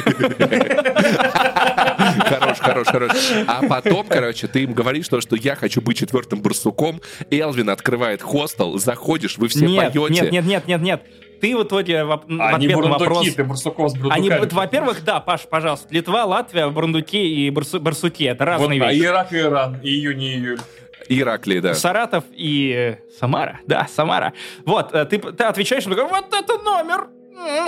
Хорош, 2.26 2.60
хорош, 2.60 2.88
хорош. 2.88 3.12
А 3.48 3.68
потом, 3.68 4.08
короче, 4.08 4.48
ты 4.48 4.63
им 4.63 4.74
говоришь, 4.74 5.06
что, 5.06 5.20
что 5.22 5.36
я 5.36 5.56
хочу 5.56 5.82
быть 5.82 5.98
четвертым 5.98 6.42
барсуком. 6.42 7.02
Элвин 7.30 7.70
открывает 7.70 8.22
хостел, 8.22 8.78
заходишь, 8.78 9.38
вы 9.38 9.50
все 9.50 9.65
нет, 9.65 9.94
поете. 9.94 10.22
Нет, 10.22 10.32
нет, 10.32 10.46
нет, 10.46 10.68
нет, 10.68 10.82
нет. 10.82 11.02
Ты 11.42 11.56
в 11.58 11.63
итоге 11.63 12.04
в, 12.04 12.08
в 12.08 12.42
ответ 12.42 12.78
на 12.78 12.88
вопрос... 12.89 13.34
ты 13.34 13.44
барсуков 13.44 13.92
с 13.92 13.96
Они, 14.10 14.30
во-первых, 14.30 15.04
да, 15.04 15.20
Паш, 15.20 15.42
пожалуйста, 15.50 15.88
Литва, 15.92 16.26
Латвия, 16.26 16.68
Бурундуки 16.70 17.22
и 17.22 17.50
барсу, 17.50 17.80
барсуки. 17.80 18.24
Это 18.24 18.46
разные 18.46 18.80
вот, 18.80 18.89
вещи. 18.89 19.04
А 19.04 19.08
Ирак 19.08 19.34
и 19.34 19.38
Иран, 19.38 19.80
июнь 19.82 20.22
и 20.22 20.36
июль. 20.36 20.60
Ираклий, 21.07 21.59
да. 21.59 21.73
Саратов 21.73 22.23
и 22.33 22.97
э, 22.99 23.12
Самара. 23.19 23.59
Да, 23.65 23.88
Самара. 23.88 24.33
Вот, 24.65 24.93
э, 24.93 25.05
ты, 25.05 25.19
ты 25.19 25.43
отвечаешь, 25.43 25.85
и 25.85 25.89
такой, 25.89 26.05
вот 26.05 26.33
это 26.33 26.57
номер! 26.62 27.07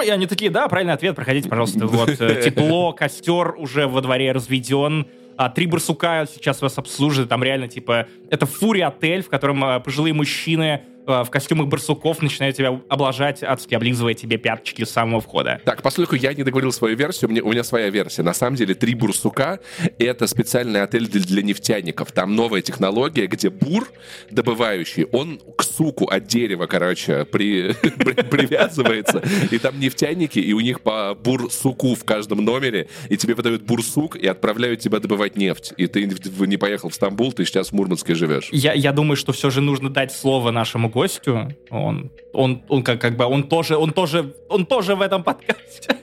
И 0.05 0.09
они 0.09 0.27
такие, 0.27 0.51
да, 0.51 0.67
правильный 0.67 0.93
ответ, 0.93 1.15
проходите, 1.15 1.47
пожалуйста. 1.47 1.87
Вот, 1.87 2.09
э, 2.19 2.41
тепло, 2.43 2.93
костер 2.93 3.55
уже 3.57 3.87
во 3.87 4.01
дворе 4.01 4.31
разведен. 4.31 5.07
А, 5.37 5.49
три 5.49 5.65
барсука 5.65 6.27
сейчас 6.31 6.61
вас 6.61 6.77
обслуживают. 6.77 7.29
Там 7.29 7.43
реально, 7.43 7.67
типа, 7.67 8.07
это 8.29 8.45
фури-отель, 8.45 9.23
в 9.23 9.29
котором 9.29 9.81
пожилые 9.81 10.13
мужчины 10.13 10.81
в 11.05 11.29
костюмах 11.29 11.67
барсуков 11.67 12.21
начинают 12.21 12.55
тебя 12.55 12.79
облажать, 12.89 13.43
адски 13.43 13.75
облизывая 13.75 14.13
тебе 14.13 14.37
пяточки 14.37 14.83
с 14.83 14.89
самого 14.89 15.21
входа. 15.21 15.61
Так, 15.65 15.81
поскольку 15.81 16.15
я 16.15 16.33
не 16.33 16.43
договорил 16.43 16.71
свою 16.71 16.95
версию, 16.95 17.29
у 17.29 17.31
меня, 17.31 17.43
у 17.43 17.51
меня 17.51 17.63
своя 17.63 17.89
версия. 17.89 18.23
На 18.23 18.33
самом 18.33 18.55
деле, 18.55 18.75
три 18.75 18.93
бурсука— 18.93 19.59
это 19.99 20.27
специальный 20.27 20.81
отель 20.81 21.07
для, 21.07 21.21
для 21.21 21.41
нефтяников. 21.41 22.11
Там 22.11 22.35
новая 22.35 22.61
технология, 22.61 23.27
где 23.27 23.49
бур, 23.49 23.87
добывающий, 24.29 25.05
он 25.05 25.39
к 25.57 25.63
суку 25.63 26.05
от 26.05 26.27
дерева, 26.27 26.67
короче, 26.67 27.25
при, 27.25 27.73
при, 27.81 28.13
привязывается, 28.13 29.23
и 29.49 29.57
там 29.57 29.79
нефтяники, 29.79 30.39
и 30.39 30.53
у 30.53 30.59
них 30.59 30.81
по 30.81 31.15
бурсуку 31.15 31.95
в 31.95 32.03
каждом 32.03 32.43
номере, 32.43 32.87
и 33.09 33.17
тебе 33.17 33.33
выдают 33.33 33.63
бурсук 33.63 34.15
и 34.15 34.27
отправляют 34.27 34.81
тебя 34.81 34.99
добывать 34.99 35.35
нефть. 35.35 35.73
И 35.77 35.87
ты 35.87 36.05
не 36.05 36.57
поехал 36.57 36.89
в 36.89 36.95
Стамбул, 36.95 37.33
ты 37.33 37.45
сейчас 37.45 37.69
в 37.69 37.73
Мурманске 37.73 38.13
живешь. 38.13 38.49
Я, 38.51 38.73
я 38.73 38.91
думаю, 38.91 39.15
что 39.15 39.33
все 39.33 39.49
же 39.49 39.61
нужно 39.61 39.89
дать 39.89 40.11
слово 40.11 40.51
нашему 40.51 40.90
гостю. 40.91 41.49
Он, 41.69 42.12
он, 42.34 42.63
он 42.67 42.84
как, 42.84 43.01
как 43.01 43.15
бы, 43.17 43.25
он 43.25 43.43
тоже, 43.47 43.77
он 43.77 43.91
тоже, 43.93 44.34
он 44.49 44.65
тоже 44.65 44.95
в 44.95 45.01
этом 45.01 45.23
подкасте. 45.23 45.95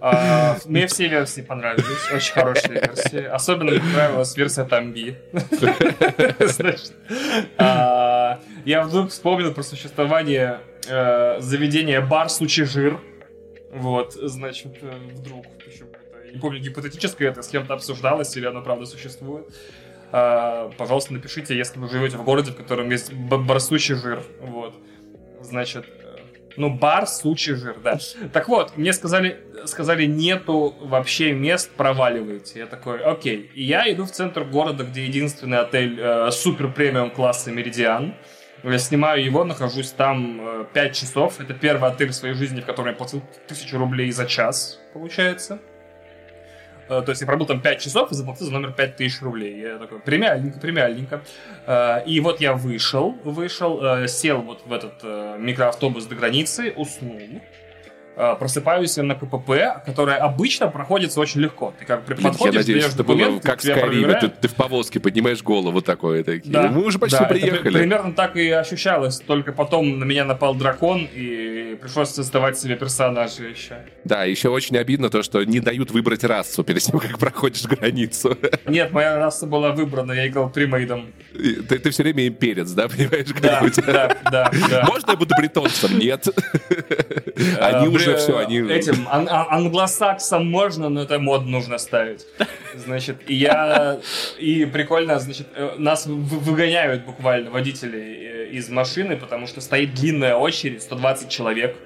А, 0.00 0.56
мне 0.66 0.86
все 0.86 1.08
версии 1.08 1.40
понравились, 1.40 2.12
очень 2.12 2.32
хорошие 2.32 2.74
версии. 2.74 3.24
Особенно 3.24 3.72
мне 3.72 3.80
понравилась 3.80 4.36
версия 4.36 4.64
Тамби. 4.64 5.16
А, 7.56 8.40
я 8.64 8.82
вдруг 8.82 9.10
вспомнил 9.10 9.52
про 9.52 9.62
существование 9.62 10.60
э, 10.88 11.40
заведения 11.40 12.00
бар 12.00 12.28
Сучи 12.28 12.64
Жир. 12.64 13.00
Вот, 13.72 14.12
значит, 14.14 14.78
э, 14.82 14.92
вдруг. 15.14 15.46
Не 16.32 16.38
помню, 16.38 16.60
гипотетическое 16.60 17.30
это 17.30 17.42
с 17.42 17.48
кем-то 17.48 17.74
обсуждалось 17.74 18.36
или 18.36 18.46
оно 18.46 18.62
правда 18.62 18.86
существует. 18.86 19.46
А, 20.10 20.70
пожалуйста, 20.78 21.12
напишите, 21.12 21.56
если 21.56 21.78
вы 21.78 21.88
живете 21.88 22.16
в 22.16 22.24
городе, 22.24 22.52
в 22.52 22.56
котором 22.56 22.90
есть 22.90 23.12
барсучий 23.12 23.94
жир. 23.94 24.22
Вот. 24.40 24.74
Значит, 25.40 25.84
э, 25.86 26.18
Ну, 26.56 26.70
бар, 26.70 27.06
сучий 27.06 27.54
жир, 27.54 27.76
да. 27.84 27.98
Так 28.32 28.48
вот, 28.48 28.76
мне 28.76 28.92
сказали, 28.92 29.38
сказали, 29.66 30.06
нету 30.06 30.74
вообще 30.80 31.32
мест, 31.32 31.70
проваливайте. 31.76 32.60
Я 32.60 32.66
такой, 32.66 32.98
окей. 33.02 33.50
И 33.54 33.62
я 33.62 33.90
иду 33.92 34.04
в 34.04 34.10
центр 34.10 34.44
города, 34.44 34.84
где 34.84 35.04
единственный 35.04 35.58
отель 35.58 35.98
э, 36.00 36.30
супер 36.32 36.72
премиум 36.72 37.10
класса 37.10 37.52
Меридиан. 37.52 38.14
Я 38.64 38.78
снимаю 38.78 39.22
его, 39.24 39.44
нахожусь 39.44 39.92
там 39.92 40.40
э, 40.40 40.64
5 40.72 40.96
часов. 40.96 41.40
Это 41.40 41.54
первый 41.54 41.90
отель 41.90 42.08
в 42.08 42.14
своей 42.14 42.34
жизни, 42.34 42.60
в 42.60 42.66
котором 42.66 42.88
я 42.88 42.94
платил 42.94 43.22
тысячу 43.46 43.78
рублей 43.78 44.10
за 44.10 44.26
час, 44.26 44.80
получается. 44.94 45.60
Э, 46.88 47.02
То 47.02 47.10
есть 47.10 47.20
я 47.20 47.26
пробыл 47.26 47.46
там 47.46 47.60
5 47.60 47.80
часов 47.80 48.10
и 48.12 48.14
заплатил 48.14 48.46
за 48.46 48.52
номер 48.52 48.72
5000 48.72 49.22
рублей. 49.22 49.60
Я 49.60 49.78
такой, 49.78 50.00
премиальненько, 50.00 50.58
премиальненько. 50.58 51.22
Э, 51.66 52.02
И 52.06 52.20
вот 52.20 52.40
я 52.40 52.54
вышел, 52.54 53.12
вышел, 53.24 53.82
э, 53.84 54.08
сел 54.08 54.42
вот 54.42 54.62
в 54.66 54.72
этот 54.72 55.02
микроавтобус 55.38 56.06
до 56.06 56.14
границы, 56.14 56.72
уснул. 56.76 57.40
Э, 58.20 58.34
Просыпаюсь 58.36 58.96
на 58.96 59.14
КПП, 59.14 59.80
которое 59.86 60.16
обычно 60.16 60.66
проходится 60.66 61.20
очень 61.20 61.40
легко. 61.40 61.72
Ты 61.78 61.84
как 61.84 62.04
Блин, 62.04 62.18
я 62.20 62.28
подходишь, 62.30 62.54
надеюсь, 62.56 62.84
что 62.86 63.04
было 63.04 63.38
как 63.38 63.60
в 63.60 63.62
тебя 63.62 63.76
Скайриме, 63.76 64.02
проверяют. 64.06 64.40
ты, 64.40 64.48
ты 64.48 64.48
в 64.48 64.56
повозке 64.56 64.98
поднимаешь 64.98 65.40
голову 65.42 65.82
такое. 65.82 66.24
Такие. 66.24 66.50
Да, 66.52 66.68
Мы 66.68 66.82
уже 66.84 66.98
почти 66.98 67.16
да, 67.16 67.24
это 67.26 67.34
при- 67.34 67.40
приехали. 67.42 67.78
примерно 67.78 68.12
так 68.12 68.34
и 68.36 68.50
ощущалось. 68.50 69.20
Только 69.20 69.52
потом 69.52 70.00
на 70.00 70.04
меня 70.04 70.24
напал 70.24 70.56
дракон, 70.56 71.08
и 71.14 71.78
пришлось 71.80 72.08
создавать 72.10 72.58
себе 72.58 72.74
персонажа 72.74 73.44
еще. 73.44 73.76
Да, 74.04 74.24
еще 74.24 74.48
очень 74.48 74.76
обидно 74.78 75.10
то, 75.10 75.22
что 75.22 75.44
не 75.44 75.60
дают 75.60 75.92
выбрать 75.92 76.24
расу 76.24 76.64
перед 76.64 76.82
тем, 76.82 76.98
как 76.98 77.18
проходишь 77.20 77.62
границу. 77.66 78.36
Нет, 78.66 78.90
моя 78.90 79.16
раса 79.16 79.46
была 79.46 79.70
выбрана, 79.70 80.10
я 80.10 80.26
играл 80.26 80.50
примейдом. 80.50 81.12
Ты, 81.34 81.78
ты 81.78 81.90
все 81.90 82.02
время 82.02 82.26
имперец, 82.26 82.72
да, 82.72 82.88
понимаешь? 82.88 83.28
Да, 83.40 83.62
да, 83.86 84.20
да, 84.30 84.50
да. 84.70 84.84
Можно 84.88 85.12
я 85.12 85.16
буду 85.16 85.34
бретонцем? 85.38 85.96
Нет. 86.00 86.26
Они 87.60 87.86
А, 87.86 87.88
уже 88.08 88.16
все, 88.18 88.38
они... 88.38 88.58
Этим 88.70 89.06
ан- 89.10 89.28
ан- 89.28 89.46
англосаксам 89.50 90.46
можно, 90.50 90.88
но 90.88 91.02
это 91.02 91.18
мод 91.18 91.46
нужно 91.46 91.78
ставить. 91.78 92.26
Значит, 92.74 93.16
и 93.26 93.34
я... 93.34 93.98
И 94.38 94.64
прикольно, 94.66 95.18
значит, 95.18 95.46
э, 95.54 95.74
нас 95.78 96.06
вы- 96.06 96.16
выгоняют 96.16 97.04
буквально 97.04 97.50
водители 97.50 97.98
э, 97.98 98.48
из 98.50 98.68
машины, 98.68 99.16
потому 99.16 99.46
что 99.46 99.60
стоит 99.60 99.94
длинная 99.94 100.34
очередь, 100.36 100.82
120 100.82 101.28
человек, 101.28 101.76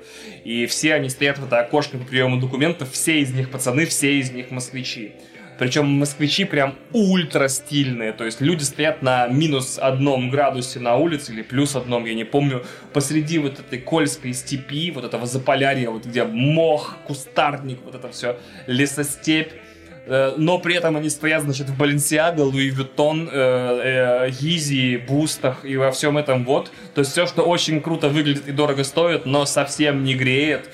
и 0.44 0.66
все 0.66 0.94
они 0.94 1.08
стоят 1.08 1.38
в 1.38 1.46
это 1.46 1.60
окошко 1.60 1.98
по 1.98 2.04
приему 2.04 2.40
документов, 2.40 2.90
все 2.92 3.20
из 3.20 3.32
них 3.32 3.50
пацаны, 3.50 3.86
все 3.86 4.18
из 4.18 4.30
них 4.30 4.50
москвичи. 4.50 5.12
Причем 5.58 5.86
москвичи 5.86 6.44
прям 6.44 6.74
ультра 6.92 7.48
стильные. 7.48 8.12
То 8.12 8.24
есть 8.24 8.40
люди 8.40 8.62
стоят 8.62 9.02
на 9.02 9.26
минус 9.28 9.78
одном 9.80 10.30
градусе 10.30 10.80
на 10.80 10.96
улице 10.96 11.32
или 11.32 11.42
плюс 11.42 11.76
одном, 11.76 12.04
я 12.04 12.14
не 12.14 12.24
помню, 12.24 12.64
посреди 12.92 13.38
вот 13.38 13.60
этой 13.60 13.78
кольской 13.78 14.32
степи, 14.32 14.90
вот 14.90 15.04
этого 15.04 15.26
заполярья, 15.26 15.90
вот 15.90 16.06
где 16.06 16.24
мох, 16.24 16.96
кустарник, 17.06 17.78
вот 17.84 17.94
это 17.94 18.08
все, 18.10 18.38
лесостепь. 18.66 19.52
Э, 20.06 20.34
Но 20.36 20.58
при 20.58 20.74
этом 20.74 20.96
они 20.96 21.08
стоят, 21.10 21.42
значит, 21.42 21.68
в 21.68 21.76
Баленсиаго, 21.76 22.40
Луи 22.40 22.70
Виттон, 22.70 23.28
э, 23.30 24.26
э, 24.26 24.30
Yeezy, 24.30 25.06
Бустах 25.06 25.64
и 25.64 25.76
во 25.76 25.92
всем 25.92 26.18
этом 26.18 26.44
вот. 26.44 26.70
То 26.94 27.00
есть 27.00 27.12
все, 27.12 27.26
что 27.26 27.42
очень 27.42 27.80
круто 27.80 28.08
выглядит 28.08 28.48
и 28.48 28.52
дорого 28.52 28.84
стоит, 28.84 29.26
но 29.26 29.46
совсем 29.46 30.02
не 30.04 30.14
греет. 30.14 30.68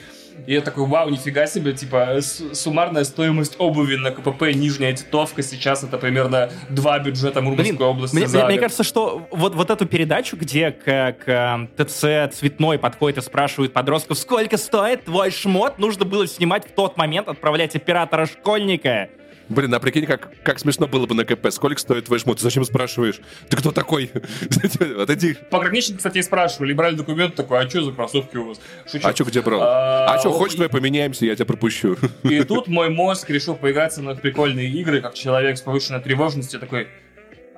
И 0.46 0.52
я 0.54 0.60
такой, 0.60 0.86
вау, 0.86 1.10
нифига 1.10 1.46
себе, 1.46 1.72
типа, 1.72 2.18
суммарная 2.52 3.04
стоимость 3.04 3.56
обуви 3.58 3.96
на 3.96 4.10
КПП 4.10 4.42
нижняя 4.54 4.92
титовка 4.94 5.42
сейчас 5.42 5.84
это 5.84 5.98
примерно 5.98 6.50
два 6.68 6.98
бюджета 6.98 7.40
Мурманской 7.40 7.76
Блин, 7.76 7.88
области 7.88 8.14
мне, 8.16 8.26
мне- 8.26 8.44
мне 8.44 8.58
кажется, 8.58 8.82
что 8.84 9.26
вот, 9.30 9.54
вот 9.54 9.70
эту 9.70 9.86
передачу, 9.86 10.36
где 10.36 10.70
к, 10.70 10.84
к 10.84 11.28
э, 11.28 11.66
ТЦ 11.84 12.34
цветной 12.36 12.78
подходит 12.78 13.18
и 13.18 13.20
спрашивает 13.22 13.72
подростков, 13.72 14.18
сколько 14.18 14.56
стоит 14.56 15.04
твой 15.04 15.30
шмот, 15.30 15.78
нужно 15.78 16.04
было 16.04 16.26
снимать 16.26 16.66
в 16.66 16.72
тот 16.72 16.96
момент, 16.96 17.28
отправлять 17.28 17.74
оператора-школьника. 17.76 19.08
Блин, 19.48 19.72
а 19.74 19.80
прикинь, 19.80 20.04
как, 20.06 20.30
как 20.42 20.58
смешно 20.58 20.86
было 20.86 21.06
бы 21.06 21.14
на 21.14 21.24
КП. 21.24 21.50
Сколько 21.50 21.80
стоит 21.80 22.04
твой 22.04 22.18
шмот? 22.18 22.36
Ты 22.36 22.42
зачем 22.42 22.64
спрашиваешь? 22.64 23.20
Ты 23.48 23.56
кто 23.56 23.72
такой? 23.72 24.10
Отойди. 24.98 25.36
Пограничники, 25.50 25.96
кстати, 25.96 26.18
и 26.18 26.22
спрашивали, 26.22 26.72
брали 26.74 26.96
документ 26.96 27.34
такой, 27.34 27.60
а 27.60 27.68
что 27.68 27.82
за 27.82 27.92
кроссовки 27.92 28.36
у 28.36 28.48
вас? 28.48 28.60
Шучу. 28.90 29.06
А 29.08 29.14
что, 29.14 29.24
где 29.24 29.40
брал? 29.40 29.60
А, 29.62 30.14
А 30.14 30.18
что, 30.18 30.32
хочешь, 30.32 30.56
давай 30.56 30.68
поменяемся, 30.68 31.24
я 31.24 31.34
тебя 31.34 31.46
пропущу. 31.46 31.96
И 32.24 32.42
тут 32.44 32.68
мой 32.68 32.90
мозг 32.90 33.30
решил 33.30 33.54
поиграть 33.56 33.92
со 33.92 34.02
мной 34.02 34.14
в 34.14 34.20
прикольные 34.20 34.68
игры, 34.68 35.00
как 35.00 35.14
человек 35.14 35.56
с 35.56 35.62
повышенной 35.62 36.00
тревожностью 36.00 36.60
такой, 36.60 36.88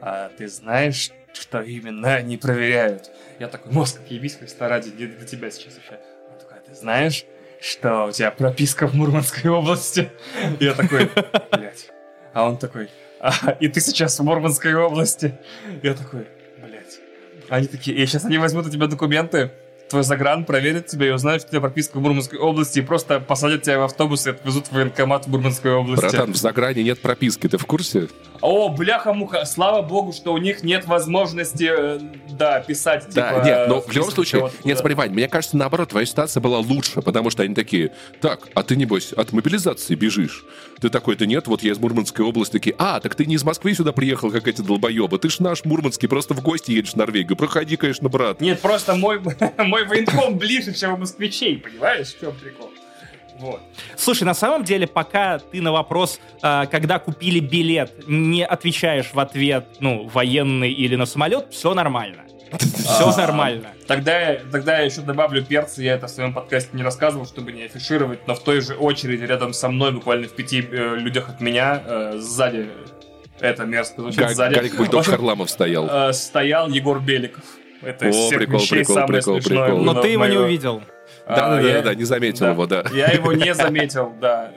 а 0.00 0.30
ты 0.38 0.48
знаешь, 0.48 1.10
что 1.32 1.60
именно 1.60 2.14
они 2.14 2.36
проверяют? 2.36 3.10
Я 3.38 3.48
такой, 3.48 3.72
мозг, 3.72 4.00
ебись, 4.08 4.36
Христа 4.36 4.68
ради, 4.68 4.90
не 4.96 5.06
до 5.06 5.24
тебя 5.24 5.50
сейчас 5.50 5.74
вообще. 5.74 6.00
Он 6.32 6.38
такой, 6.38 6.58
а 6.58 6.60
ты 6.60 6.74
знаешь, 6.74 7.24
что 7.60 8.06
у 8.06 8.12
тебя 8.12 8.30
прописка 8.30 8.86
в 8.86 8.94
Мурманской 8.94 9.50
области? 9.50 10.10
Я 10.58 10.74
такой, 10.74 11.10
блядь. 11.52 11.90
А 12.32 12.46
он 12.46 12.56
такой, 12.58 12.88
«А, 13.20 13.56
и 13.60 13.68
ты 13.68 13.80
сейчас 13.80 14.18
в 14.18 14.22
Мурманской 14.22 14.74
области? 14.74 15.38
Я 15.82 15.94
такой, 15.94 16.26
блядь. 16.58 16.98
Они 17.48 17.66
такие, 17.66 17.96
и 17.96 18.06
сейчас 18.06 18.24
они 18.24 18.38
возьмут 18.38 18.66
у 18.66 18.70
тебя 18.70 18.86
документы, 18.86 19.52
твой 19.90 20.04
загран 20.04 20.44
проверят 20.44 20.86
тебя 20.86 21.08
и 21.08 21.10
узнают, 21.10 21.42
что 21.42 21.48
у 21.48 21.50
тебя 21.52 21.60
прописка 21.60 21.98
в 21.98 22.00
Мурманской 22.00 22.38
области, 22.38 22.78
и 22.78 22.82
просто 22.82 23.20
посадят 23.20 23.62
тебя 23.62 23.80
в 23.80 23.82
автобус 23.82 24.26
и 24.26 24.30
отвезут 24.30 24.68
в 24.68 24.72
военкомат 24.72 25.26
в 25.26 25.28
Мурманской 25.28 25.72
области. 25.72 26.02
Братан, 26.02 26.32
в 26.32 26.36
Загране 26.36 26.82
нет 26.82 27.00
прописки, 27.00 27.48
ты 27.48 27.58
в 27.58 27.66
курсе? 27.66 28.08
О, 28.40 28.70
бляха-муха, 28.70 29.44
слава 29.44 29.82
богу, 29.82 30.12
что 30.12 30.32
у 30.32 30.38
них 30.38 30.62
нет 30.62 30.86
возможности, 30.86 31.70
э, 31.70 32.00
да, 32.30 32.60
писать, 32.60 33.04
Да, 33.10 33.32
типа, 33.32 33.44
нет, 33.44 33.68
но 33.68 33.78
э, 33.78 33.80
в 33.82 33.92
любом 33.92 34.10
случае, 34.10 34.50
нет, 34.64 34.78
смотри, 34.78 34.94
Вань, 34.94 35.10
мне 35.10 35.28
кажется, 35.28 35.58
наоборот, 35.58 35.90
твоя 35.90 36.06
ситуация 36.06 36.40
была 36.40 36.58
лучше, 36.58 37.02
потому 37.02 37.28
что 37.28 37.42
они 37.42 37.54
такие, 37.54 37.92
так, 38.20 38.48
а 38.54 38.62
ты, 38.62 38.76
небось, 38.76 39.12
от 39.12 39.32
мобилизации 39.32 39.94
бежишь. 39.94 40.44
Ты 40.80 40.88
такой, 40.88 41.16
да 41.16 41.26
нет, 41.26 41.46
вот 41.48 41.62
я 41.62 41.72
из 41.72 41.78
Мурманской 41.78 42.24
области, 42.24 42.52
такие, 42.52 42.74
а, 42.78 43.00
так 43.00 43.14
ты 43.14 43.26
не 43.26 43.34
из 43.34 43.44
Москвы 43.44 43.74
сюда 43.74 43.92
приехал, 43.92 44.30
как 44.30 44.48
эти 44.48 44.62
долбоебы, 44.62 45.18
ты 45.18 45.28
ж 45.28 45.40
наш 45.40 45.64
Мурманский, 45.66 46.08
просто 46.08 46.32
в 46.32 46.40
гости 46.40 46.70
едешь 46.70 46.92
в 46.92 46.96
Норвегию, 46.96 47.36
проходи, 47.36 47.76
конечно, 47.76 48.08
брат. 48.08 48.40
Нет, 48.40 48.60
просто 48.60 48.94
мой, 48.94 49.20
мой 49.58 49.79
военком 49.84 50.38
ближе, 50.38 50.72
чем 50.74 50.94
у 50.94 50.96
москвичей, 50.98 51.58
понимаешь, 51.58 52.08
в 52.14 52.20
чем 52.20 52.32
прикол? 52.32 52.70
Вот. 53.38 53.60
Слушай, 53.96 54.24
на 54.24 54.34
самом 54.34 54.64
деле, 54.64 54.86
пока 54.86 55.38
ты 55.38 55.62
на 55.62 55.72
вопрос, 55.72 56.20
э, 56.42 56.66
когда 56.70 56.98
купили 56.98 57.40
билет, 57.40 58.06
не 58.06 58.44
отвечаешь 58.44 59.10
в 59.14 59.18
ответ, 59.18 59.64
ну, 59.80 60.06
военный 60.12 60.70
или 60.72 60.94
на 60.96 61.06
самолет, 61.06 61.46
все 61.50 61.72
нормально. 61.72 62.24
Все 62.58 63.08
А, 63.08 63.16
нормально. 63.16 63.68
Тогда, 63.86 64.20
я- 64.32 64.40
тогда 64.50 64.78
я 64.80 64.84
еще 64.84 65.00
добавлю 65.02 65.42
перца, 65.44 65.80
я 65.82 65.94
это 65.94 66.06
в 66.08 66.10
своем 66.10 66.34
подкасте 66.34 66.70
не 66.76 66.82
рассказывал, 66.82 67.24
чтобы 67.24 67.52
не 67.52 67.62
афишировать, 67.62 68.26
но 68.26 68.34
в 68.34 68.42
той 68.42 68.60
же 68.60 68.74
очереди 68.74 69.22
рядом 69.24 69.52
со 69.54 69.68
мной, 69.70 69.92
буквально 69.92 70.26
в 70.28 70.32
пяти 70.34 70.60
э, 70.70 70.96
людях 70.96 71.28
от 71.28 71.40
меня, 71.40 71.80
э, 71.86 72.12
сзади, 72.18 72.68
это 73.38 73.64
мерзко 73.64 74.02
звучит, 74.02 74.18
Га- 74.20 74.34
сзади, 74.34 74.54
Гарик 74.54 74.76
Бульдог 74.76 75.06
Харламов 75.06 75.48
стоял. 75.48 75.88
э, 75.88 76.12
стоял 76.12 76.68
Егор 76.68 77.00
Беликов. 77.00 77.44
Это 77.82 78.08
О, 78.08 78.12
всех 78.12 78.38
прикол, 78.38 78.60
вещей 78.60 78.78
прикол, 78.78 78.94
самое 78.94 79.12
прикол, 79.14 79.34
смешное 79.40 79.64
прикол. 79.66 79.84
было 79.84 79.92
Но 79.94 80.02
ты 80.02 80.08
его 80.08 80.26
не 80.26 80.30
моё- 80.34 80.44
увидел. 80.44 80.82
А, 81.26 81.36
Да-да-да, 81.36 81.68
я- 81.68 81.82
да, 81.82 81.94
не 81.94 82.04
заметил 82.04 82.46
его, 82.48 82.66
да. 82.66 82.84
Я 82.92 83.08
его 83.08 83.32
не 83.32 83.54
заметил, 83.54 84.12
да. 84.20 84.50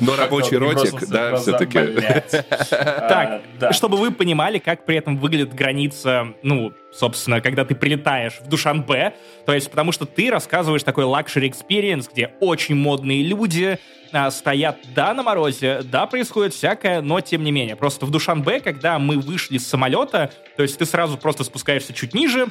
Но 0.00 0.16
рабочий 0.16 0.56
ротик, 0.56 1.08
да. 1.08 1.34
А, 1.34 1.38
Так, 3.08 3.42
да. 3.58 3.72
чтобы 3.72 3.96
вы 3.96 4.10
понимали, 4.10 4.58
как 4.58 4.84
при 4.84 4.96
этом 4.96 5.18
выглядит 5.18 5.54
граница, 5.54 6.34
ну, 6.42 6.72
собственно, 6.92 7.40
когда 7.40 7.64
ты 7.64 7.74
прилетаешь 7.74 8.40
в 8.40 8.48
Душанбе, 8.48 9.14
то 9.46 9.54
есть 9.54 9.70
потому 9.70 9.92
что 9.92 10.06
ты 10.06 10.30
рассказываешь 10.30 10.82
такой 10.82 11.04
лакшери 11.04 11.48
experience, 11.48 12.08
где 12.12 12.32
очень 12.40 12.74
модные 12.74 13.22
люди 13.22 13.78
а, 14.12 14.30
стоят, 14.30 14.78
да, 14.94 15.14
на 15.14 15.22
морозе, 15.22 15.82
да, 15.84 16.06
происходит 16.06 16.54
всякое, 16.54 17.00
но 17.00 17.20
тем 17.20 17.44
не 17.44 17.50
менее. 17.50 17.76
Просто 17.76 18.06
в 18.06 18.10
Душанбе, 18.10 18.60
когда 18.60 18.98
мы 18.98 19.18
вышли 19.18 19.58
с 19.58 19.66
самолета, 19.66 20.30
то 20.56 20.62
есть 20.62 20.78
ты 20.78 20.84
сразу 20.84 21.16
просто 21.16 21.44
спускаешься 21.44 21.92
чуть 21.92 22.14
ниже, 22.14 22.48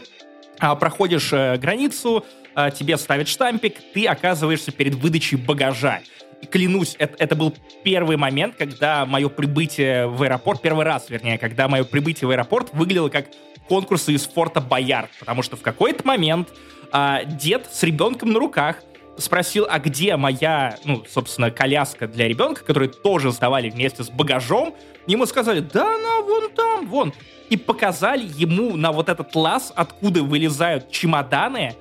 а, 0.60 0.76
проходишь 0.76 1.34
э, 1.34 1.58
границу, 1.58 2.26
а, 2.54 2.72
тебе 2.72 2.98
ставят 2.98 3.28
штампик, 3.28 3.78
ты 3.94 4.06
оказываешься 4.08 4.72
перед 4.72 4.96
выдачей 4.96 5.38
багажа. 5.38 6.02
Клянусь, 6.50 6.96
это, 6.98 7.16
это 7.24 7.36
был 7.36 7.54
первый 7.84 8.18
момент, 8.18 8.56
когда 8.58 9.06
мое 9.06 9.30
прибытие 9.30 10.08
в 10.08 10.24
аэропорт, 10.24 10.62
первый 10.62 10.86
раз, 10.86 11.10
вернее, 11.10 11.38
когда 11.38 11.68
мое 11.68 11.84
прибытие 11.84 12.28
в 12.28 12.32
аэропорт 12.32 12.70
выглядело 12.74 13.10
как 13.10 13.28
конкурсы 13.68 14.14
из 14.14 14.28
форта 14.28 14.60
Боярд, 14.60 15.10
потому 15.20 15.44
что 15.44 15.56
в 15.56 15.62
какой-то 15.62 16.06
момент 16.06 16.50
а, 16.92 17.24
дед 17.24 17.68
с 17.72 17.84
ребенком 17.84 18.32
на 18.32 18.40
руках 18.40 18.78
спросил, 19.18 19.68
а 19.70 19.80
где 19.80 20.16
моя, 20.18 20.78
ну, 20.84 21.04
собственно, 21.10 21.52
коляска 21.52 22.08
для 22.08 22.28
ребенка, 22.28 22.64
которую 22.64 22.90
тоже 22.90 23.32
сдавали 23.32 23.70
вместе 23.70 24.04
с 24.04 24.10
багажом. 24.10 24.76
Ему 25.08 25.26
сказали, 25.26 25.60
да 25.60 25.96
она 25.96 26.22
вон 26.22 26.50
там, 26.52 26.88
вон. 26.88 27.14
И 27.50 27.58
показали 27.58 28.26
ему 28.36 28.76
на 28.76 28.92
вот 28.92 29.10
этот 29.10 29.36
лаз, 29.36 29.72
откуда 29.76 30.24
вылезают 30.24 30.92
чемоданы, 30.92 31.76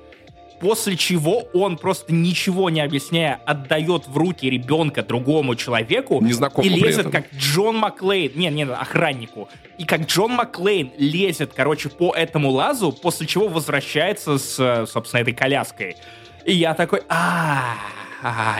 после 0.61 0.95
чего 0.95 1.47
он 1.53 1.77
просто 1.77 2.13
ничего 2.13 2.69
не 2.69 2.81
объясняя 2.81 3.41
отдает 3.45 4.07
в 4.07 4.15
руки 4.15 4.49
ребенка 4.49 5.03
другому 5.03 5.55
человеку 5.55 6.21
Незнакомому 6.21 6.75
и 6.75 6.79
лезет 6.79 7.09
как 7.11 7.33
Джон 7.33 7.77
Маклейн, 7.77 8.31
не, 8.35 8.47
не, 8.49 8.63
охраннику, 8.63 9.49
и 9.77 9.83
как 9.83 10.05
Джон 10.05 10.33
Маклейн 10.33 10.91
лезет, 10.97 11.51
короче, 11.55 11.89
по 11.89 12.13
этому 12.13 12.51
лазу, 12.51 12.91
после 12.91 13.27
чего 13.27 13.47
возвращается 13.47 14.37
с, 14.37 14.85
собственно, 14.87 15.21
этой 15.21 15.33
коляской. 15.33 15.97
И 16.45 16.53
я 16.53 16.73
такой, 16.73 17.01
а, 17.09 17.75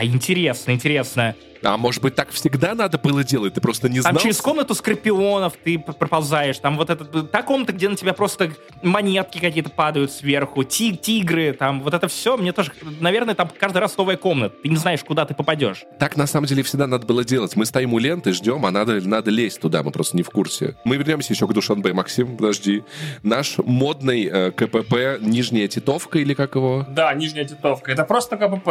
интересно, 0.02 0.72
интересно. 0.72 1.34
А 1.62 1.76
может 1.76 2.02
быть, 2.02 2.14
так 2.14 2.30
всегда 2.30 2.74
надо 2.74 2.98
было 2.98 3.24
делать? 3.24 3.54
Ты 3.54 3.60
просто 3.60 3.88
не 3.88 4.00
знал? 4.00 4.14
Там 4.14 4.22
через 4.22 4.40
комнату 4.40 4.74
скорпионов 4.74 5.54
ты 5.62 5.78
проползаешь. 5.78 6.58
Там 6.58 6.76
вот 6.76 6.90
этот... 6.90 7.30
Та 7.30 7.42
комната, 7.42 7.72
где 7.72 7.88
на 7.88 7.96
тебя 7.96 8.12
просто 8.12 8.52
монетки 8.82 9.38
какие-то 9.38 9.70
падают 9.70 10.12
сверху, 10.12 10.64
ти 10.64 10.96
тигры, 10.96 11.52
там 11.52 11.82
вот 11.82 11.94
это 11.94 12.08
все. 12.08 12.36
Мне 12.36 12.52
тоже... 12.52 12.72
Наверное, 13.00 13.34
там 13.34 13.50
каждый 13.58 13.78
раз 13.78 13.96
новая 13.96 14.16
комната. 14.16 14.56
Ты 14.62 14.68
не 14.68 14.76
знаешь, 14.76 15.04
куда 15.04 15.24
ты 15.24 15.34
попадешь. 15.34 15.84
Так, 15.98 16.16
на 16.16 16.26
самом 16.26 16.46
деле, 16.46 16.62
всегда 16.62 16.86
надо 16.86 17.06
было 17.06 17.24
делать. 17.24 17.56
Мы 17.56 17.66
стоим 17.66 17.94
у 17.94 17.98
ленты, 17.98 18.32
ждем, 18.32 18.66
а 18.66 18.70
надо, 18.70 19.00
надо 19.06 19.30
лезть 19.30 19.60
туда. 19.60 19.82
Мы 19.82 19.90
просто 19.90 20.16
не 20.16 20.22
в 20.22 20.30
курсе. 20.30 20.76
Мы 20.84 20.96
вернемся 20.96 21.32
еще 21.32 21.46
к 21.46 21.52
Душанбе. 21.52 21.92
Максим, 21.92 22.36
подожди. 22.36 22.82
Наш 23.22 23.58
модный 23.58 24.24
э, 24.24 24.50
КПП 24.50 25.20
Нижняя 25.20 25.68
Титовка 25.68 26.18
или 26.18 26.34
как 26.34 26.54
его? 26.54 26.86
Да, 26.88 27.12
Нижняя 27.14 27.44
Титовка. 27.44 27.92
Это 27.92 28.04
просто 28.04 28.36
КПП. 28.36 28.68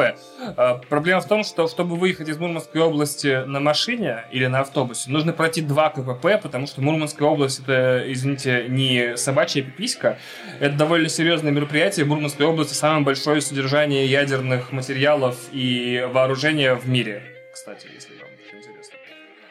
Э, 0.58 0.80
проблема 0.90 1.22
в 1.22 1.28
том, 1.28 1.44
что 1.44 1.68
чтобы 1.68 1.96
выехать 1.96 2.28
из 2.30 2.38
Мурманской 2.38 2.81
Мурманской 2.82 2.86
области 2.86 3.46
на 3.46 3.60
машине 3.60 4.26
или 4.32 4.48
на 4.48 4.62
автобусе 4.62 5.10
нужно 5.12 5.34
пройти 5.34 5.62
два 5.62 5.90
КПП, 5.90 6.42
потому 6.42 6.68
что 6.68 6.82
Мурманская 6.82 7.28
область 7.28 7.60
это, 7.60 8.04
извините, 8.08 8.66
не 8.70 9.18
собачья 9.18 9.62
пиписька. 9.62 10.18
Это 10.60 10.76
довольно 10.76 11.10
серьезное 11.10 11.52
мероприятие. 11.52 12.06
В 12.06 12.10
Мурманской 12.10 12.46
области 12.46 12.74
самое 12.74 13.04
большое 13.04 13.42
содержание 13.42 14.06
ядерных 14.06 14.72
материалов 14.72 15.38
и 15.52 16.08
вооружения 16.12 16.76
в 16.76 16.88
мире. 16.88 17.24
Кстати, 17.54 17.88
если 17.94 18.14
вам 18.16 18.30
интересно. 18.46 18.98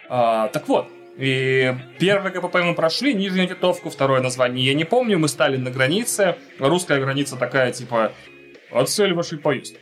А, 0.08 0.48
так 0.48 0.66
вот, 0.68 0.88
и 1.16 1.74
первое 1.98 2.30
КПП 2.30 2.56
мы 2.64 2.74
прошли, 2.74 3.14
Нижнюю 3.14 3.48
Титовку, 3.48 3.90
второе 3.90 4.20
название 4.20 4.64
я 4.66 4.74
не 4.74 4.84
помню, 4.84 5.18
мы 5.18 5.28
стали 5.28 5.56
на 5.56 5.70
границе. 5.70 6.36
Русская 6.58 7.00
граница 7.00 7.36
такая, 7.36 7.72
типа, 7.72 8.12
от 8.70 8.88
цель 8.88 9.14
вашей 9.14 9.38
поездки. 9.38 9.78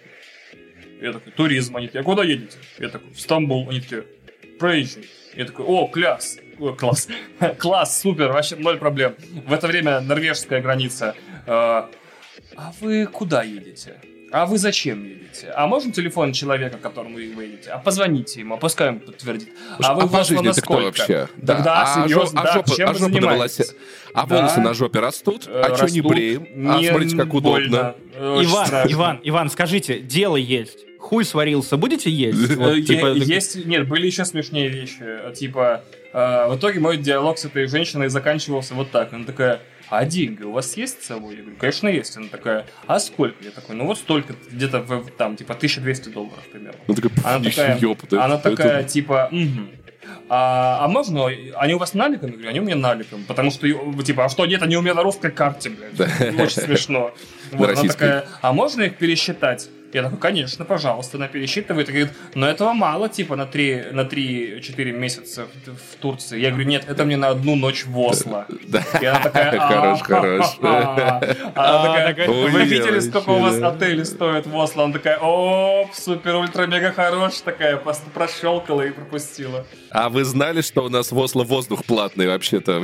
Я 1.01 1.13
такой, 1.13 1.33
туризм. 1.33 1.77
Они 1.77 1.87
такие, 1.87 2.01
а 2.01 2.05
куда 2.05 2.25
едете? 2.25 2.59
Я 2.79 2.89
такой, 2.89 3.11
в 3.13 3.21
Стамбул. 3.21 3.69
Они 3.69 3.81
такие, 3.81 4.05
проезжай. 4.59 5.05
Я 5.35 5.45
такой, 5.45 5.65
о, 5.65 5.87
класс. 5.87 6.39
О, 6.59 6.73
класс. 6.73 7.09
класс, 7.59 8.01
супер, 8.01 8.33
вообще 8.33 8.57
ноль 8.57 8.79
проблем. 8.79 9.15
В 9.47 9.53
это 9.53 9.67
время 9.67 10.01
норвежская 10.01 10.61
граница. 10.61 11.15
А, 11.47 11.89
а 12.57 12.73
вы 12.81 13.07
куда 13.07 13.43
едете? 13.43 14.01
А 14.31 14.45
вы 14.45 14.59
зачем 14.59 15.05
едете? 15.05 15.51
А 15.55 15.67
можно 15.67 15.91
телефон 15.91 16.33
человека, 16.33 16.77
к 16.77 16.81
которому 16.83 17.15
вы 17.15 17.23
едете? 17.23 17.71
А 17.71 17.79
позвоните 17.79 18.41
ему, 18.41 18.57
а 18.57 18.59
пускай 18.59 18.91
он 18.91 19.01
подтвердит. 19.01 19.51
А 19.81 19.95
вы 19.95 20.03
а 20.03 20.07
по 20.07 20.25
жизни 20.25 20.51
ты 20.51 20.61
кто 20.61 20.75
вообще? 20.75 21.29
Да, 21.37 21.61
да, 21.63 21.83
а 21.83 22.07
серьезно, 22.07 22.43
а, 22.43 22.45
да, 22.45 22.53
жопа, 22.55 22.77
чем 22.77 22.89
а 22.91 22.95
жопа 22.95 23.13
довелась? 23.13 23.61
А 24.13 24.27
да. 24.27 24.37
волосы 24.37 24.61
на 24.61 24.75
жопе 24.75 24.99
растут? 24.99 25.49
А 25.49 25.75
что 25.75 25.87
не 25.87 26.03
бреем? 26.03 26.69
А 26.69 26.83
смотрите, 26.83 27.17
как 27.17 27.33
удобно. 27.33 27.95
Иван, 28.19 28.69
Иван, 28.89 29.21
Иван, 29.23 29.51
скажите, 29.51 30.01
дело 30.01 30.37
есть 30.37 30.88
хуй 30.99 31.25
сварился, 31.25 31.77
будете 31.77 32.11
есть? 32.11 32.57
Вот, 32.57 32.85
типа... 32.85 33.13
Есть, 33.15 33.65
нет, 33.65 33.89
были 33.89 34.07
еще 34.07 34.25
смешнее 34.25 34.69
вещи. 34.69 35.05
Типа, 35.35 35.85
э, 36.13 36.49
в 36.49 36.57
итоге 36.57 36.81
мой 36.81 36.97
диалог 36.97 37.39
с 37.39 37.45
этой 37.45 37.67
женщиной 37.67 38.09
заканчивался 38.09 38.75
вот 38.75 38.91
так. 38.91 39.13
Она 39.13 39.25
такая, 39.25 39.61
а 39.89 40.05
деньги 40.05 40.43
у 40.43 40.53
вас 40.53 40.77
есть 40.77 41.03
с 41.03 41.07
собой? 41.07 41.37
Я 41.37 41.43
говорю, 41.43 41.57
конечно, 41.59 41.89
есть. 41.89 42.17
Она 42.17 42.29
такая, 42.29 42.67
а 42.87 42.99
сколько? 42.99 43.43
Я 43.43 43.51
такой, 43.51 43.77
ну 43.77 43.87
вот 43.87 43.99
столько, 43.99 44.35
где-то 44.51 44.85
там, 45.17 45.37
типа, 45.37 45.55
1200 45.55 46.09
долларов 46.11 46.45
примерно. 46.53 46.81
Она 46.87 46.95
такая, 46.95 47.13
она 47.25 47.45
такая, 47.45 47.79
ёпта, 47.79 48.25
она 48.25 48.37
такая 48.39 48.85
типа, 48.85 49.29
угу. 49.33 49.69
А, 50.31 50.85
а 50.85 50.89
можно, 50.89 51.27
они 51.57 51.75
у 51.75 51.79
вас 51.79 51.95
наликом? 51.95 52.31
Я 52.31 52.35
говорю, 52.35 52.51
они 52.51 52.61
у 52.61 52.63
меня 52.63 52.77
наликом. 52.77 53.25
Потому 53.25 53.51
что, 53.51 53.67
типа, 54.03 54.25
а 54.25 54.29
что 54.29 54.47
нет, 54.47 54.63
они 54.63 54.77
у 54.77 54.83
меня 54.83 54.95
на 54.95 55.03
русской 55.03 55.31
карте, 55.31 55.71
блядь. 55.71 56.39
Очень 56.39 56.63
смешно. 56.63 57.15
Вот, 57.53 57.71
она 57.71 57.83
такая, 57.83 58.27
а 58.43 58.53
можно 58.53 58.83
их 58.83 58.97
пересчитать? 58.97 59.71
Я 59.93 60.03
такой, 60.03 60.19
конечно, 60.19 60.65
пожалуйста, 60.65 61.17
она 61.17 61.29
пересчитывает. 61.29 61.89
И 61.89 61.93
говорит, 61.93 62.13
но 62.35 62.49
этого 62.49 62.73
мало, 62.73 63.09
типа, 63.09 63.37
на 63.37 63.43
3-4 63.43 63.93
на 63.93 64.05
3 64.05 64.93
месяца 64.93 65.47
в, 65.47 65.71
в 65.71 65.97
Турции. 66.01 66.39
Я 66.39 66.51
говорю, 66.51 66.67
нет, 66.67 66.85
это 66.87 67.05
мне 67.05 67.17
на 67.17 67.29
одну 67.29 67.57
ночь 67.57 67.85
в 67.87 67.99
Осло. 67.99 68.47
И 69.01 69.07
она 69.07 69.21
такая, 69.21 69.59
хорош, 69.59 70.03
хорош. 70.03 70.47
Она 70.61 72.05
такая, 72.05 72.29
вы 72.29 72.65
видели, 72.65 73.01
сколько 73.01 73.31
у 73.31 73.39
вас 73.39 73.61
отели 73.63 74.05
стоит 74.05 74.47
в 74.47 74.55
Осло? 74.57 74.85
Она 74.85 74.93
такая, 74.93 75.19
о, 75.21 75.89
супер, 75.95 76.37
ультра, 76.37 76.67
мега 76.67 76.93
хорош, 76.93 77.39
такая, 77.41 77.77
просто 77.77 78.11
прощелкала 78.11 78.83
и 78.83 78.91
пропустила. 78.91 79.67
А 79.91 80.09
вы 80.09 80.25
знали, 80.25 80.61
что 80.61 80.85
у 80.85 80.89
нас 80.89 81.13
в 81.13 81.19
Осло 81.19 81.45
воздух 81.45 81.85
платный 81.85 82.27
вообще-то, 82.27 82.83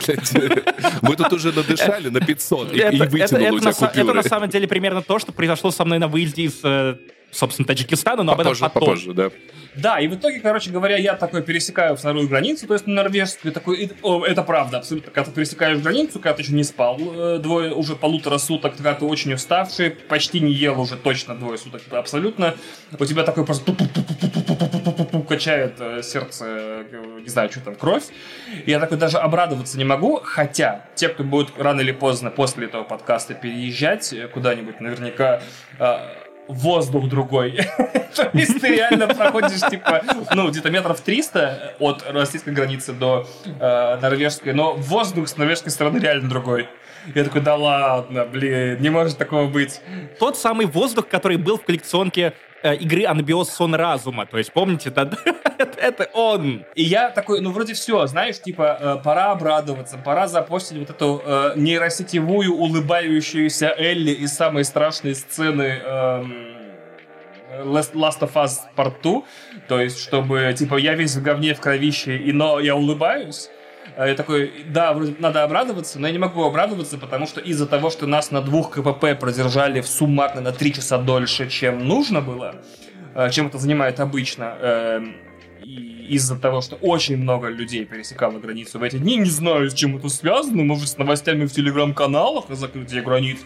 Мы 1.02 1.16
тут 1.16 1.32
уже 1.32 1.52
надышали 1.52 2.08
на 2.08 2.20
500 2.20 2.72
и 2.74 2.80
вытянули 3.06 3.50
у 3.50 3.58
тебя 3.60 3.72
купюры. 3.72 4.04
Это 4.04 4.14
на 4.14 4.22
самом 4.22 4.48
деле 4.48 4.66
примерно 4.66 5.02
то, 5.02 5.18
что 5.18 5.32
произошло 5.32 5.70
со 5.70 5.84
мной 5.84 5.98
на 5.98 6.08
выезде 6.08 6.44
из 6.44 6.60
э, 6.62 6.96
собственно, 7.34 7.66
Таджикистана, 7.66 8.22
но 8.22 8.36
попозже, 8.36 8.64
об 8.64 8.70
этом 8.70 8.80
потом. 8.80 8.88
Попозже, 8.88 9.12
да. 9.12 9.30
Да, 9.76 9.98
и 9.98 10.06
в 10.06 10.14
итоге, 10.14 10.40
короче 10.40 10.70
говоря, 10.70 10.96
я 10.96 11.14
такой 11.14 11.42
пересекаю 11.42 11.96
вторую 11.96 12.28
границу, 12.28 12.66
то 12.66 12.74
есть 12.74 12.86
норвежскую, 12.86 13.52
такой, 13.52 13.90
о, 14.02 14.24
это 14.24 14.42
правда, 14.42 14.78
абсолютно, 14.78 15.10
когда 15.10 15.28
ты 15.28 15.34
пересекаешь 15.34 15.78
границу, 15.78 16.20
когда 16.20 16.34
ты 16.34 16.42
еще 16.42 16.52
не 16.52 16.62
спал 16.62 16.98
э, 17.00 17.38
двое, 17.38 17.72
уже 17.74 17.96
полутора 17.96 18.38
суток, 18.38 18.76
когда 18.76 18.94
ты 18.94 19.04
очень 19.04 19.32
уставший, 19.32 19.90
почти 19.90 20.38
не 20.38 20.52
ел 20.52 20.80
уже 20.80 20.96
точно 20.96 21.34
двое 21.34 21.58
суток, 21.58 21.82
абсолютно, 21.90 22.54
у 22.96 23.04
тебя 23.04 23.24
такой 23.24 23.44
просто 23.44 23.74
качает 25.28 26.04
сердце, 26.04 26.84
не 27.20 27.28
знаю, 27.28 27.50
что 27.50 27.60
там, 27.60 27.74
кровь, 27.74 28.04
и 28.64 28.70
я 28.70 28.78
такой 28.78 28.96
даже 28.96 29.18
обрадоваться 29.18 29.76
не 29.76 29.84
могу, 29.84 30.20
хотя 30.22 30.86
те, 30.94 31.08
кто 31.08 31.24
будет 31.24 31.48
рано 31.58 31.80
или 31.80 31.92
поздно 31.92 32.30
после 32.30 32.66
этого 32.66 32.84
подкаста 32.84 33.34
переезжать 33.34 34.14
куда-нибудь, 34.32 34.80
наверняка 34.80 35.42
воздух 36.48 37.08
другой. 37.08 37.52
То 38.14 38.30
есть 38.32 38.60
ты 38.60 38.68
реально 38.68 39.08
проходишь, 39.08 39.60
типа, 39.68 40.02
ну, 40.34 40.48
где-то 40.50 40.70
метров 40.70 41.00
300 41.00 41.74
от 41.80 42.04
российской 42.12 42.50
границы 42.50 42.92
до 42.92 43.26
э, 43.44 43.98
норвежской, 44.00 44.52
но 44.52 44.74
воздух 44.74 45.28
с 45.28 45.36
норвежской 45.36 45.72
стороны 45.72 45.98
реально 45.98 46.28
другой. 46.28 46.68
Я 47.14 47.24
такой, 47.24 47.40
да 47.40 47.56
ладно, 47.56 48.24
блин, 48.24 48.80
не 48.80 48.90
может 48.90 49.18
такого 49.18 49.46
быть. 49.48 49.80
Тот 50.18 50.36
самый 50.38 50.66
воздух, 50.66 51.08
который 51.08 51.36
был 51.36 51.58
в 51.58 51.64
коллекционке 51.64 52.32
э, 52.62 52.76
игры 52.76 53.04
Анабиос 53.04 53.50
Сон 53.50 53.74
Разума. 53.74 54.26
То 54.26 54.38
есть, 54.38 54.52
помните, 54.52 54.90
да, 54.90 55.10
это, 55.58 55.80
это 55.80 56.10
он. 56.14 56.64
И 56.74 56.82
я 56.82 57.10
такой, 57.10 57.40
ну, 57.40 57.50
вроде 57.50 57.74
все, 57.74 58.06
знаешь, 58.06 58.40
типа, 58.40 58.78
э, 58.80 58.96
пора 59.04 59.32
обрадоваться, 59.32 59.98
пора 59.98 60.28
запостить 60.28 60.78
вот 60.78 60.90
эту 60.90 61.22
э, 61.24 61.52
нейросетевую 61.56 62.54
улыбающуюся 62.54 63.74
Элли 63.76 64.12
из 64.12 64.32
самой 64.32 64.64
страшной 64.64 65.14
сцены 65.14 65.80
э, 65.84 66.24
Last 67.64 67.94
of 67.94 68.32
Us 68.34 68.60
Part 68.76 68.94
2. 69.02 69.22
То 69.68 69.80
есть, 69.80 70.00
чтобы, 70.00 70.54
типа, 70.56 70.76
я 70.76 70.94
весь 70.94 71.16
в 71.16 71.22
говне, 71.22 71.54
в 71.54 71.60
кровище, 71.60 72.16
и, 72.16 72.32
но 72.32 72.60
я 72.60 72.74
улыбаюсь. 72.76 73.50
А 73.96 74.08
я 74.08 74.14
такой, 74.14 74.52
да, 74.66 74.92
вроде 74.92 75.14
надо 75.20 75.44
обрадоваться, 75.44 76.00
но 76.00 76.08
я 76.08 76.12
не 76.12 76.18
могу 76.18 76.42
обрадоваться, 76.42 76.98
потому 76.98 77.26
что 77.26 77.40
из-за 77.40 77.66
того, 77.66 77.90
что 77.90 78.06
нас 78.06 78.32
на 78.32 78.40
двух 78.40 78.70
КПП 78.70 79.14
продержали 79.18 79.80
в 79.80 79.86
суммарно 79.86 80.40
на 80.40 80.52
три 80.52 80.72
часа 80.72 80.98
дольше, 80.98 81.48
чем 81.48 81.86
нужно 81.86 82.20
было, 82.20 82.56
э, 83.14 83.30
чем 83.30 83.46
это 83.46 83.58
занимает 83.58 84.00
обычно, 84.00 84.56
эм, 84.60 85.14
из-за 85.64 86.36
того, 86.36 86.60
что 86.60 86.76
очень 86.76 87.16
много 87.16 87.48
людей 87.48 87.84
пересекало 87.84 88.38
границу 88.38 88.78
в 88.78 88.82
эти 88.82 88.96
дни, 88.96 89.16
не 89.16 89.30
знаю, 89.30 89.70
с 89.70 89.74
чем 89.74 89.96
это 89.96 90.08
связано, 90.08 90.64
может, 90.64 90.88
с 90.88 90.98
новостями 90.98 91.46
в 91.46 91.52
телеграм-каналах 91.52 92.50
о 92.50 92.54
закрытии 92.54 92.98
границ. 92.98 93.38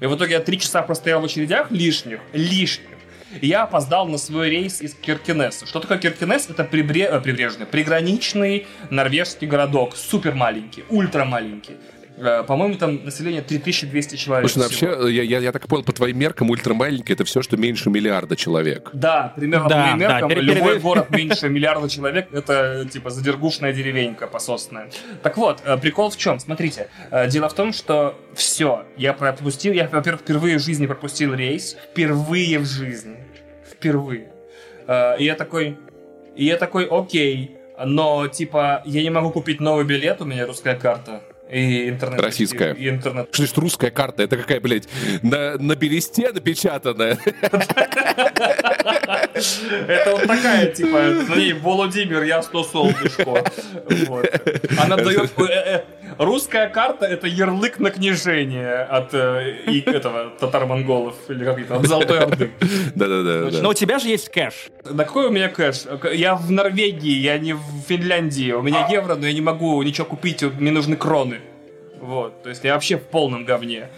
И 0.00 0.06
в 0.06 0.14
итоге 0.14 0.34
я 0.34 0.40
три 0.40 0.60
часа 0.60 0.82
простоял 0.82 1.22
в 1.22 1.24
очередях 1.24 1.70
лишних, 1.70 2.20
лишних, 2.32 2.95
я 3.42 3.62
опоздал 3.62 4.06
на 4.06 4.18
свой 4.18 4.50
рейс 4.50 4.80
из 4.80 4.94
Киркинесса. 4.94 5.66
Что 5.66 5.80
такое 5.80 5.98
Киркинесс? 5.98 6.48
Это 6.48 6.64
прибре... 6.64 7.04
Э, 7.04 7.20
прибрежный, 7.20 7.66
приграничный 7.66 8.66
норвежский 8.90 9.46
городок, 9.46 9.96
супер 9.96 10.34
маленький, 10.34 10.84
ультра 10.88 11.24
маленький. 11.24 11.74
Э, 12.16 12.44
по-моему, 12.44 12.76
там 12.76 13.04
население 13.04 13.42
3200 13.42 14.16
человек. 14.16 14.50
Слушай, 14.50 14.80
ну, 14.80 14.88
вообще, 14.88 15.14
я, 15.14 15.22
я, 15.22 15.38
я 15.38 15.52
так 15.52 15.66
понял, 15.68 15.84
по 15.84 15.92
твоим 15.92 16.18
меркам, 16.18 16.50
ультрамаленький 16.50 17.12
это 17.12 17.24
все, 17.24 17.42
что 17.42 17.56
меньше 17.56 17.90
миллиарда 17.90 18.36
человек. 18.36 18.90
Да, 18.92 19.34
примерно 19.36 19.68
да, 19.68 19.74
по 19.74 19.80
моим 19.82 19.98
меркам, 19.98 20.28
да, 20.28 20.34
любой 20.34 20.78
город 20.78 21.10
меньше 21.10 21.48
миллиарда 21.48 21.88
человек, 21.88 22.28
это 22.32 22.86
типа 22.90 23.10
задергушная 23.10 23.72
деревенька 23.72 24.26
пососная. 24.26 24.88
Так 25.22 25.36
вот, 25.36 25.60
э, 25.64 25.76
прикол 25.76 26.10
в 26.10 26.16
чем? 26.16 26.40
Смотрите, 26.40 26.88
э, 27.10 27.28
дело 27.28 27.48
в 27.48 27.54
том, 27.54 27.72
что 27.72 28.18
все, 28.34 28.84
я 28.96 29.12
пропустил, 29.12 29.72
я, 29.74 29.88
во-первых, 29.88 30.22
впервые 30.22 30.58
в 30.58 30.62
жизни 30.62 30.86
пропустил 30.86 31.34
рейс, 31.34 31.76
впервые 31.90 32.58
в 32.58 32.64
жизни, 32.64 33.16
впервые. 33.86 34.28
И 35.18 35.24
я 35.24 35.34
такой, 35.34 35.76
и 36.34 36.44
я 36.44 36.56
такой, 36.56 36.86
окей, 36.86 37.56
но 37.84 38.26
типа 38.28 38.82
я 38.84 39.02
не 39.02 39.10
могу 39.10 39.30
купить 39.30 39.60
новый 39.60 39.84
билет, 39.84 40.20
у 40.20 40.24
меня 40.24 40.46
русская 40.46 40.76
карта 40.76 41.22
и 41.50 41.88
интернет. 41.88 42.20
Российская. 42.20 42.72
И, 42.72 42.84
и 42.84 42.88
интернет. 42.88 43.28
Что 43.28 43.38
значит 43.38 43.58
русская 43.58 43.90
карта? 43.90 44.22
Это 44.22 44.36
какая, 44.36 44.60
блядь, 44.60 44.88
на, 45.22 45.56
на 45.58 45.76
бересте 45.76 46.32
напечатанная? 46.32 47.18
Это 49.34 50.10
вот 50.12 50.26
такая, 50.26 50.72
типа, 50.72 51.14
Володимир, 51.62 52.22
я 52.24 52.42
100 52.42 52.64
солнышко. 52.64 53.44
Она 54.78 54.96
дает... 54.96 55.32
Русская 56.18 56.68
карта 56.68 57.04
это 57.06 57.26
ярлык 57.26 57.78
на 57.78 57.90
княжение 57.90 58.82
от 58.82 59.12
э, 59.12 59.56
и, 59.66 59.80
этого 59.80 60.30
татар-монголов 60.30 61.14
или 61.28 61.44
как 61.44 61.58
это, 61.58 61.76
от 61.76 61.86
Золотой 61.86 62.20
Орды. 62.20 62.50
Да-да-да. 62.94 63.58
Но 63.60 63.70
у 63.70 63.74
тебя 63.74 63.98
же 63.98 64.08
есть 64.08 64.30
кэш. 64.30 64.68
Да 64.84 65.04
какой 65.04 65.26
у 65.26 65.30
меня 65.30 65.48
кэш? 65.48 65.84
Я 66.12 66.34
в 66.34 66.50
Норвегии, 66.50 67.18
я 67.18 67.38
не 67.38 67.52
в 67.52 67.62
Финляндии. 67.86 68.52
У 68.52 68.62
меня 68.62 68.86
евро, 68.88 69.14
но 69.14 69.26
я 69.26 69.32
не 69.32 69.40
могу 69.42 69.82
ничего 69.82 70.06
купить, 70.06 70.42
мне 70.42 70.70
нужны 70.70 70.96
кроны. 70.96 71.40
Вот, 72.00 72.42
то 72.42 72.48
есть 72.48 72.64
я 72.64 72.74
вообще 72.74 72.96
в 72.96 73.02
полном 73.02 73.44
говне. 73.44 73.88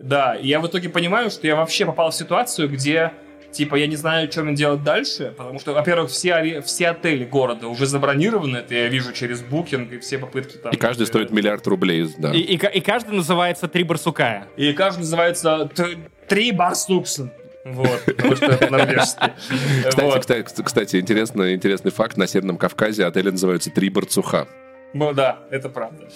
Да, 0.00 0.34
и 0.34 0.48
я 0.48 0.60
в 0.60 0.66
итоге 0.66 0.88
понимаю, 0.88 1.30
что 1.30 1.46
я 1.46 1.56
вообще 1.56 1.86
попал 1.86 2.10
в 2.10 2.14
ситуацию, 2.14 2.68
где 2.68 3.12
типа, 3.52 3.76
я 3.76 3.86
не 3.86 3.96
знаю, 3.96 4.30
что 4.30 4.42
мне 4.42 4.54
делать 4.54 4.82
дальше, 4.82 5.34
потому 5.36 5.58
что, 5.58 5.72
во-первых, 5.72 6.10
все, 6.10 6.60
все 6.62 6.88
отели 6.88 7.24
города 7.24 7.68
уже 7.68 7.86
забронированы, 7.86 8.58
это 8.58 8.74
я 8.74 8.88
вижу 8.88 9.12
через 9.12 9.42
букинг 9.42 9.92
и 9.92 9.98
все 9.98 10.18
попытки 10.18 10.56
там. 10.56 10.72
И 10.72 10.76
каждый 10.76 11.06
стоит 11.06 11.30
миллиард 11.30 11.66
рублей, 11.66 12.08
да. 12.18 12.32
И, 12.32 12.38
и 12.38 12.56
и 12.56 12.80
каждый 12.80 13.14
называется 13.14 13.68
«Три 13.68 13.84
барсука». 13.84 14.46
И 14.56 14.72
каждый 14.72 15.00
называется 15.00 15.70
«Три 16.28 16.52
барсуксен». 16.52 17.30
Вот, 17.64 18.04
потому 18.04 18.36
что 18.36 18.46
это 18.46 18.70
норвежский. 18.70 19.32
Кстати, 19.88 20.04
Вот. 20.04 20.20
кстати, 20.20 20.62
кстати, 20.62 20.96
интересный, 21.00 21.54
интересный 21.54 21.90
факт. 21.90 22.16
На 22.16 22.28
Северном 22.28 22.58
Кавказе 22.58 23.04
отели 23.04 23.30
называются 23.30 23.70
«Три 23.70 23.88
борцуха». 23.88 24.46
Ну 24.94 25.12
да, 25.12 25.40
это 25.50 25.68
правда. 25.68 26.08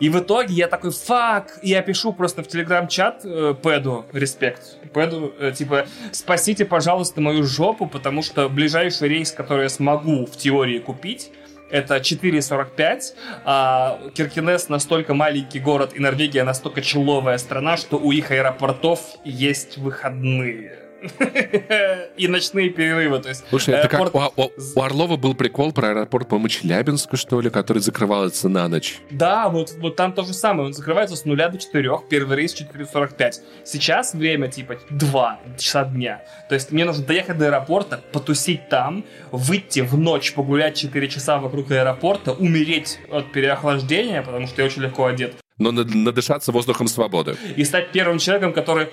И 0.00 0.08
в 0.08 0.18
итоге 0.18 0.54
я 0.54 0.68
такой, 0.68 0.90
фак, 0.90 1.58
я 1.62 1.82
пишу 1.82 2.12
просто 2.12 2.42
в 2.42 2.48
телеграм-чат 2.48 3.22
э, 3.24 3.54
Пэду, 3.60 4.06
респект, 4.12 4.76
Пэду, 4.92 5.34
э, 5.38 5.52
типа, 5.52 5.86
спасите, 6.12 6.64
пожалуйста, 6.64 7.20
мою 7.20 7.44
жопу, 7.44 7.86
потому 7.86 8.22
что 8.22 8.48
ближайший 8.48 9.08
рейс, 9.08 9.32
который 9.32 9.64
я 9.64 9.68
смогу 9.68 10.26
в 10.26 10.36
теории 10.36 10.78
купить, 10.78 11.32
это 11.70 11.96
4.45, 11.96 13.00
а 13.44 14.00
Киркинес 14.14 14.68
настолько 14.68 15.14
маленький 15.14 15.60
город 15.60 15.92
и 15.94 16.00
Норвегия 16.00 16.44
настолько 16.44 16.80
человая 16.80 17.38
страна, 17.38 17.76
что 17.76 17.98
у 17.98 18.12
их 18.12 18.30
аэропортов 18.30 19.00
есть 19.24 19.76
выходные. 19.78 20.87
И 22.16 22.26
ночные 22.28 22.70
перерывы, 22.70 23.18
то 23.20 23.28
есть... 23.28 23.44
Слушай, 23.48 23.74
это 23.74 23.88
как 23.88 24.00
аэропорт- 24.00 24.32
у, 24.74 24.80
Орлова 24.80 25.16
был 25.16 25.34
прикол 25.34 25.72
про 25.72 25.90
аэропорт, 25.90 26.28
по-моему, 26.28 26.48
Челябинска, 26.48 27.16
что 27.16 27.40
ли, 27.40 27.50
который 27.50 27.78
закрывался 27.80 28.48
на 28.48 28.68
ночь. 28.68 28.98
Да, 29.10 29.48
вот, 29.48 29.72
вот 29.78 29.96
там 29.96 30.12
то 30.12 30.24
же 30.24 30.32
самое. 30.32 30.66
Он 30.66 30.72
закрывается 30.72 31.16
с 31.16 31.24
0 31.24 31.36
до 31.36 31.58
4, 31.58 31.90
первый 32.10 32.36
рейс 32.36 32.54
4.45. 32.60 33.32
Сейчас 33.64 34.14
время 34.14 34.48
типа 34.48 34.78
2 34.90 35.40
часа 35.58 35.84
дня. 35.84 36.22
То 36.48 36.54
есть 36.54 36.72
мне 36.72 36.84
нужно 36.84 37.04
доехать 37.04 37.38
до 37.38 37.46
аэропорта, 37.46 38.00
потусить 38.12 38.68
там, 38.68 39.04
выйти 39.30 39.80
в 39.80 39.96
ночь, 39.96 40.32
погулять 40.34 40.76
4 40.76 41.08
часа 41.08 41.38
вокруг 41.38 41.70
аэропорта, 41.70 42.32
умереть 42.32 42.98
от 43.10 43.30
переохлаждения, 43.32 44.22
потому 44.22 44.46
что 44.46 44.62
я 44.62 44.66
очень 44.66 44.82
легко 44.82 45.06
одет, 45.06 45.34
Но 45.58 45.70
над- 45.72 45.94
надышаться 45.94 46.52
воздухом 46.52 46.88
свободы. 46.88 47.36
и 47.56 47.64
стать 47.64 47.92
первым 47.92 48.18
человеком, 48.18 48.52
который 48.52 48.88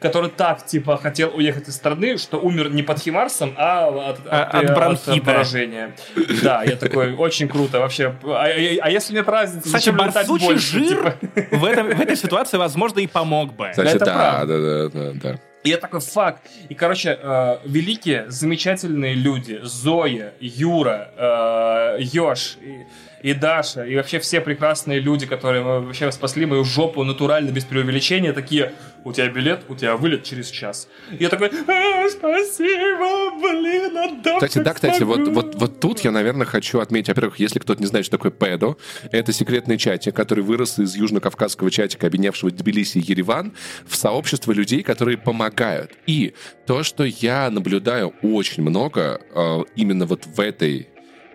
который 0.00 0.30
так, 0.30 0.64
типа, 0.66 0.96
хотел 0.96 1.34
уехать 1.34 1.68
из 1.68 1.76
страны, 1.76 2.18
что 2.18 2.38
умер 2.38 2.70
не 2.70 2.82
под 2.82 2.98
Химарсом, 3.00 3.54
а 3.56 4.10
от, 4.10 4.20
А- 4.28 4.44
от 4.44 4.74
бронхита. 4.74 5.24
поражения. 5.24 5.96
Да, 6.42 6.62
я 6.62 6.76
такой, 6.76 7.14
очень 7.14 7.48
круто, 7.48 7.80
вообще. 7.80 8.14
А, 8.24 8.44
а- 8.46 8.78
а 8.82 8.90
если 8.90 9.14
нет 9.14 9.28
разницы, 9.28 9.66
Кстати, 9.66 9.84
зачем 9.84 9.96
летать 9.96 10.26
больше? 10.28 10.58
жир 10.58 10.88
типа? 10.88 11.56
в, 11.56 11.64
этом, 11.64 11.88
в 11.88 12.00
этой 12.00 12.16
ситуации, 12.16 12.56
возможно, 12.56 13.00
и 13.00 13.06
помог 13.06 13.54
бы. 13.54 13.68
Кстати, 13.70 13.96
это 13.96 14.04
да, 14.04 14.14
правда. 14.14 14.60
да, 14.60 14.88
да, 14.88 15.12
да, 15.12 15.12
да. 15.32 15.40
И 15.64 15.70
я 15.70 15.78
такой, 15.78 15.98
фак. 16.00 16.40
И, 16.68 16.74
короче, 16.74 17.18
э, 17.20 17.58
великие, 17.64 18.30
замечательные 18.30 19.14
люди, 19.14 19.58
Зоя, 19.62 20.32
Юра, 20.38 21.10
э, 21.16 22.02
Ёж 22.02 22.58
и, 22.62 22.84
и 23.26 23.34
Даша, 23.34 23.84
и 23.84 23.96
вообще 23.96 24.20
все 24.20 24.40
прекрасные 24.40 25.00
люди, 25.00 25.26
которые 25.26 25.60
вообще 25.60 26.12
спасли 26.12 26.46
мою 26.46 26.62
жопу 26.62 27.02
натурально, 27.02 27.50
без 27.50 27.64
преувеличения, 27.64 28.32
такие, 28.32 28.72
у 29.02 29.12
тебя 29.12 29.28
билет, 29.28 29.62
у 29.68 29.74
тебя 29.74 29.96
вылет 29.96 30.22
через 30.22 30.48
час. 30.48 30.86
И 31.10 31.24
я 31.24 31.28
такой, 31.28 31.48
«А, 31.48 32.08
спасибо, 32.08 33.32
блин, 33.40 33.98
отдам 33.98 34.38
Кстати, 34.38 34.58
да, 34.62 34.72
кстати, 34.72 35.02
вот, 35.02 35.16
смогу». 35.16 35.32
вот, 35.32 35.54
вот 35.56 35.80
тут 35.80 36.04
я, 36.04 36.12
наверное, 36.12 36.46
хочу 36.46 36.78
отметить, 36.78 37.08
во-первых, 37.08 37.40
если 37.40 37.58
кто-то 37.58 37.80
не 37.80 37.88
знает, 37.88 38.06
что 38.06 38.16
такое 38.16 38.30
ПЭДО, 38.30 38.76
это 39.10 39.32
секретный 39.32 39.76
чатик, 39.76 40.14
который 40.14 40.44
вырос 40.44 40.78
из 40.78 40.94
южно-кавказского 40.94 41.68
чатика, 41.72 42.06
объединявшего 42.06 42.52
Тбилиси 42.52 42.98
и 42.98 43.00
Ереван, 43.00 43.54
в 43.88 43.96
сообщество 43.96 44.52
людей, 44.52 44.84
которые 44.84 45.18
помогают. 45.18 45.90
И 46.06 46.34
то, 46.64 46.84
что 46.84 47.02
я 47.02 47.50
наблюдаю 47.50 48.14
очень 48.22 48.62
много 48.62 49.20
э, 49.34 49.64
именно 49.74 50.06
вот 50.06 50.26
в 50.26 50.38
этой 50.38 50.90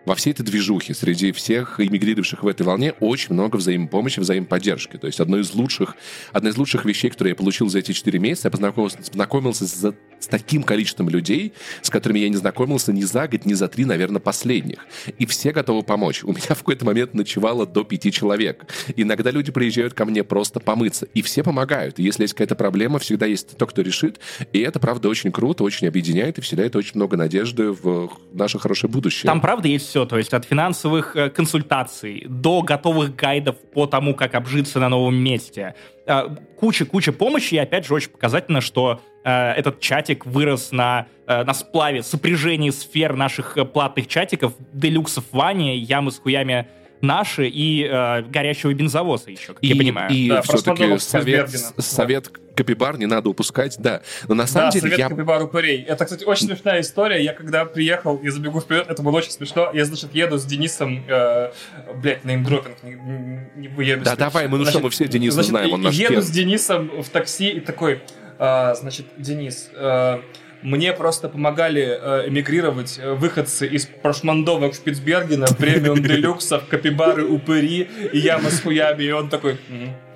во 0.05 0.15
всей 0.15 0.31
этой 0.31 0.43
движухе, 0.43 0.93
среди 0.93 1.31
всех 1.31 1.79
иммигрировавших 1.79 2.43
в 2.43 2.47
этой 2.47 2.63
волне, 2.63 2.93
очень 2.99 3.33
много 3.33 3.57
взаимопомощи, 3.57 4.19
взаимоподдержки. 4.19 4.97
То 4.97 5.07
есть 5.07 5.19
одно 5.19 5.37
из 5.37 5.53
лучших, 5.53 5.95
одна 6.31 6.49
из 6.49 6.57
лучших 6.57 6.85
вещей, 6.85 7.09
которые 7.09 7.31
я 7.31 7.35
получил 7.35 7.69
за 7.69 7.79
эти 7.79 7.91
4 7.91 8.17
месяца, 8.19 8.47
я 8.47 8.51
познакомился, 8.51 8.97
познакомился 8.97 9.67
с, 9.67 9.93
с 10.19 10.27
таким 10.27 10.63
количеством 10.63 11.09
людей, 11.09 11.53
с 11.81 11.89
которыми 11.89 12.19
я 12.19 12.29
не 12.29 12.37
знакомился 12.37 12.91
ни 12.91 13.01
за 13.01 13.27
год, 13.27 13.45
ни 13.45 13.53
за 13.53 13.67
три, 13.67 13.85
наверное, 13.85 14.19
последних. 14.19 14.79
И 15.19 15.25
все 15.25 15.51
готовы 15.51 15.83
помочь. 15.83 16.23
У 16.23 16.29
меня 16.29 16.41
в 16.55 16.59
какой-то 16.59 16.85
момент 16.85 17.13
ночевало 17.13 17.67
до 17.67 17.83
пяти 17.83 18.11
человек. 18.11 18.65
Иногда 18.95 19.31
люди 19.31 19.51
приезжают 19.51 19.93
ко 19.93 20.05
мне 20.05 20.23
просто 20.23 20.59
помыться. 20.59 21.07
И 21.13 21.21
все 21.21 21.43
помогают. 21.43 21.99
И 21.99 22.03
если 22.03 22.23
есть 22.23 22.33
какая-то 22.33 22.55
проблема, 22.55 22.99
всегда 22.99 23.25
есть 23.25 23.57
тот, 23.57 23.71
кто 23.71 23.81
решит. 23.81 24.19
И 24.51 24.59
это, 24.59 24.79
правда, 24.79 25.09
очень 25.09 25.31
круто, 25.31 25.63
очень 25.63 25.87
объединяет 25.87 26.37
и 26.37 26.41
вселяет 26.41 26.75
очень 26.75 26.93
много 26.95 27.17
надежды 27.17 27.71
в 27.71 28.11
наше 28.33 28.59
хорошее 28.59 28.91
будущее. 28.91 29.27
Там, 29.27 29.41
правда, 29.41 29.67
есть 29.67 29.90
все, 29.91 30.05
то 30.05 30.17
есть 30.17 30.33
от 30.33 30.45
финансовых 30.45 31.17
э, 31.17 31.29
консультаций 31.29 32.23
до 32.25 32.61
готовых 32.61 33.13
гайдов 33.13 33.57
по 33.73 33.87
тому, 33.87 34.15
как 34.15 34.35
обжиться 34.35 34.79
на 34.79 34.87
новом 34.87 35.15
месте. 35.15 35.75
Э, 36.07 36.29
Куча-куча 36.57 37.11
помощи, 37.11 37.55
и 37.55 37.57
опять 37.57 37.85
же 37.85 37.93
очень 37.93 38.09
показательно, 38.09 38.61
что 38.61 39.01
э, 39.25 39.51
этот 39.51 39.81
чатик 39.81 40.25
вырос 40.25 40.71
на, 40.71 41.07
э, 41.27 41.43
на 41.43 41.53
сплаве, 41.53 42.03
сопряжении 42.03 42.69
сфер 42.69 43.17
наших 43.17 43.57
э, 43.57 43.65
платных 43.65 44.07
чатиков, 44.07 44.53
делюксов 44.71 45.25
Вани, 45.33 45.77
ямы 45.77 46.11
с 46.11 46.19
хуями 46.19 46.69
наши 47.01 47.47
и 47.47 47.83
э, 47.83 48.23
горящего 48.23 48.73
бензовоза 48.73 49.31
еще, 49.31 49.53
как 49.53 49.63
И, 49.63 49.67
я 49.67 49.75
понимаю. 49.75 50.11
и 50.11 50.29
Да, 50.29 50.41
все-таки 50.41 50.97
совет, 50.99 51.49
совет 51.77 52.31
Капибар 52.55 52.97
не 52.97 53.05
надо 53.05 53.29
упускать, 53.29 53.77
да. 53.79 54.01
Но 54.27 54.35
на 54.35 54.47
самом 54.47 54.67
да, 54.67 54.71
деле 54.73 54.81
совет 54.81 54.99
я... 54.99 55.09
Капибар 55.09 55.43
упырей. 55.43 55.83
Это, 55.83 56.05
кстати, 56.05 56.23
очень 56.23 56.47
смешная 56.47 56.81
история. 56.81 57.23
Я 57.23 57.33
когда 57.33 57.65
приехал 57.65 58.17
и 58.17 58.29
забегу 58.29 58.61
вперед, 58.61 58.87
это 58.89 59.01
было 59.01 59.17
очень 59.17 59.31
смешно. 59.31 59.71
Я, 59.73 59.85
значит, 59.85 60.13
еду 60.13 60.37
с 60.37 60.45
Денисом, 60.45 61.03
э, 61.07 61.51
блядь, 61.95 62.25
неймдропинг, 62.25 62.83
не, 62.83 62.91
не, 62.91 63.49
не 63.55 63.67
выебись. 63.69 64.03
Да, 64.03 64.15
давай, 64.15 64.47
мы 64.47 64.57
ну 64.57 64.65
что, 64.65 64.79
мы 64.79 64.89
все 64.89 65.07
Дениса 65.07 65.35
значит, 65.35 65.49
знаем, 65.49 65.73
он 65.73 65.81
наш 65.81 65.95
еду 65.95 66.15
пер. 66.15 66.21
с 66.21 66.29
Денисом 66.29 67.01
в 67.01 67.09
такси 67.09 67.49
и 67.49 67.59
такой, 67.59 68.01
э, 68.37 68.75
значит, 68.75 69.05
Денис, 69.17 69.69
э, 69.73 70.21
мне 70.63 70.93
просто 70.93 71.29
помогали 71.29 71.99
э, 72.01 72.29
эмигрировать 72.29 72.99
э, 73.01 73.13
выходцы 73.13 73.67
из 73.67 73.85
прошмандовок 73.85 74.75
Шпицбергена, 74.75 75.47
премиум 75.57 76.01
делюксов, 76.01 76.67
капибары, 76.67 77.25
упыри 77.25 77.89
и 78.13 78.19
яма 78.19 78.49
с 78.49 78.61
хуями. 78.61 79.03
И 79.03 79.11
он 79.11 79.29
такой, 79.29 79.57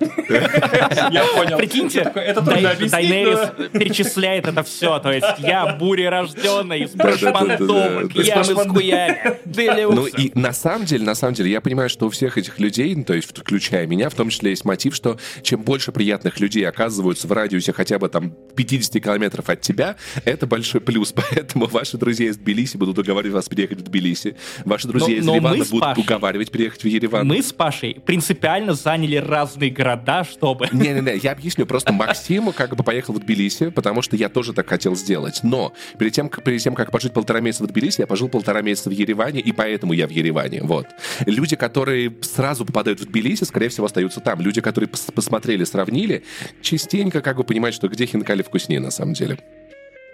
я 0.28 1.24
понял. 1.34 1.56
Прикиньте, 1.58 2.00
Это 2.14 2.42
трудно 2.42 2.70
объяснить, 2.70 3.72
перечисляет 3.72 4.46
это 4.46 4.62
все. 4.62 4.98
То 4.98 5.12
есть 5.12 5.26
я 5.38 5.74
бурерожденный, 5.74 6.80
из 6.80 6.90
Да-да-да-да-да. 6.92 7.44
прошмандовок, 7.56 8.16
Из 8.16 8.26
ямы 8.26 8.44
с 8.44 8.68
хуями, 8.68 9.36
Ну 9.94 10.06
и 10.06 10.32
на 10.38 10.52
самом 10.52 10.84
деле, 10.84 11.04
на 11.04 11.14
самом 11.14 11.34
деле, 11.34 11.50
я 11.50 11.60
понимаю, 11.60 11.88
что 11.88 12.06
у 12.06 12.10
всех 12.10 12.38
этих 12.38 12.58
людей, 12.58 12.94
ну, 12.94 13.04
то 13.04 13.14
есть 13.14 13.36
включая 13.36 13.86
меня, 13.86 14.08
в 14.10 14.14
том 14.14 14.28
числе 14.28 14.50
есть 14.50 14.64
мотив, 14.64 14.94
что 14.94 15.18
чем 15.42 15.62
больше 15.62 15.92
приятных 15.92 16.40
людей 16.40 16.66
оказываются 16.68 17.26
в 17.26 17.32
радиусе 17.32 17.72
хотя 17.72 17.98
бы 17.98 18.08
там 18.08 18.34
50 18.56 19.02
километров 19.02 19.48
от 19.48 19.60
тебя, 19.60 19.96
это 20.24 20.35
большой 20.44 20.80
плюс. 20.80 21.14
Поэтому 21.30 21.66
ваши 21.66 21.96
друзья 21.96 22.28
из 22.28 22.36
Тбилиси 22.36 22.76
будут 22.76 22.98
уговаривать 22.98 23.32
вас 23.34 23.48
переехать 23.48 23.78
в 23.78 23.82
Тбилиси. 23.84 24.36
Ваши 24.64 24.88
друзья 24.88 25.08
Но- 25.08 25.14
из 25.14 25.24
но 25.24 25.34
Еревана 25.36 25.64
будут 25.64 25.80
Пашей- 25.82 26.00
уговаривать 26.02 26.50
переехать 26.50 26.82
в 26.82 26.86
Ереван. 26.88 27.26
Мы 27.28 27.40
с 27.40 27.52
Пашей 27.52 27.94
принципиально 28.04 28.74
заняли 28.74 29.16
разные 29.16 29.70
города, 29.70 30.24
чтобы... 30.24 30.68
Не-не-не, 30.72 31.16
я 31.18 31.30
объясню. 31.32 31.64
Просто 31.66 31.92
Максим 31.92 32.52
как 32.52 32.74
бы 32.76 32.82
поехал 32.82 33.14
в 33.14 33.20
Тбилиси, 33.20 33.70
потому 33.70 34.02
что 34.02 34.16
я 34.16 34.28
тоже 34.28 34.52
так 34.52 34.68
хотел 34.68 34.96
сделать. 34.96 35.40
Но 35.44 35.72
перед 35.98 36.12
тем, 36.12 36.28
как- 36.28 36.42
перед 36.44 36.60
тем, 36.60 36.74
как 36.74 36.90
пожить 36.90 37.12
полтора 37.12 37.38
месяца 37.40 37.62
в 37.64 37.68
Тбилиси, 37.68 38.00
я 38.00 38.08
пожил 38.08 38.28
полтора 38.28 38.62
месяца 38.62 38.90
в 38.90 38.92
Ереване, 38.92 39.40
и 39.40 39.52
поэтому 39.52 39.92
я 39.92 40.08
в 40.08 40.10
Ереване. 40.10 40.62
Вот. 40.62 40.86
Люди, 41.26 41.54
которые 41.54 42.12
сразу 42.22 42.64
попадают 42.64 43.00
в 43.00 43.04
Тбилиси, 43.06 43.44
скорее 43.44 43.68
всего, 43.68 43.86
остаются 43.86 44.20
там. 44.20 44.40
Люди, 44.40 44.60
которые 44.60 44.88
пос- 44.90 45.12
посмотрели, 45.12 45.62
сравнили, 45.64 46.24
частенько 46.62 47.20
как 47.20 47.36
бы 47.36 47.44
понимают, 47.44 47.74
что 47.76 47.88
где 47.88 48.06
хинкали 48.06 48.42
вкуснее 48.42 48.80
на 48.80 48.90
самом 48.90 49.12
деле. 49.14 49.38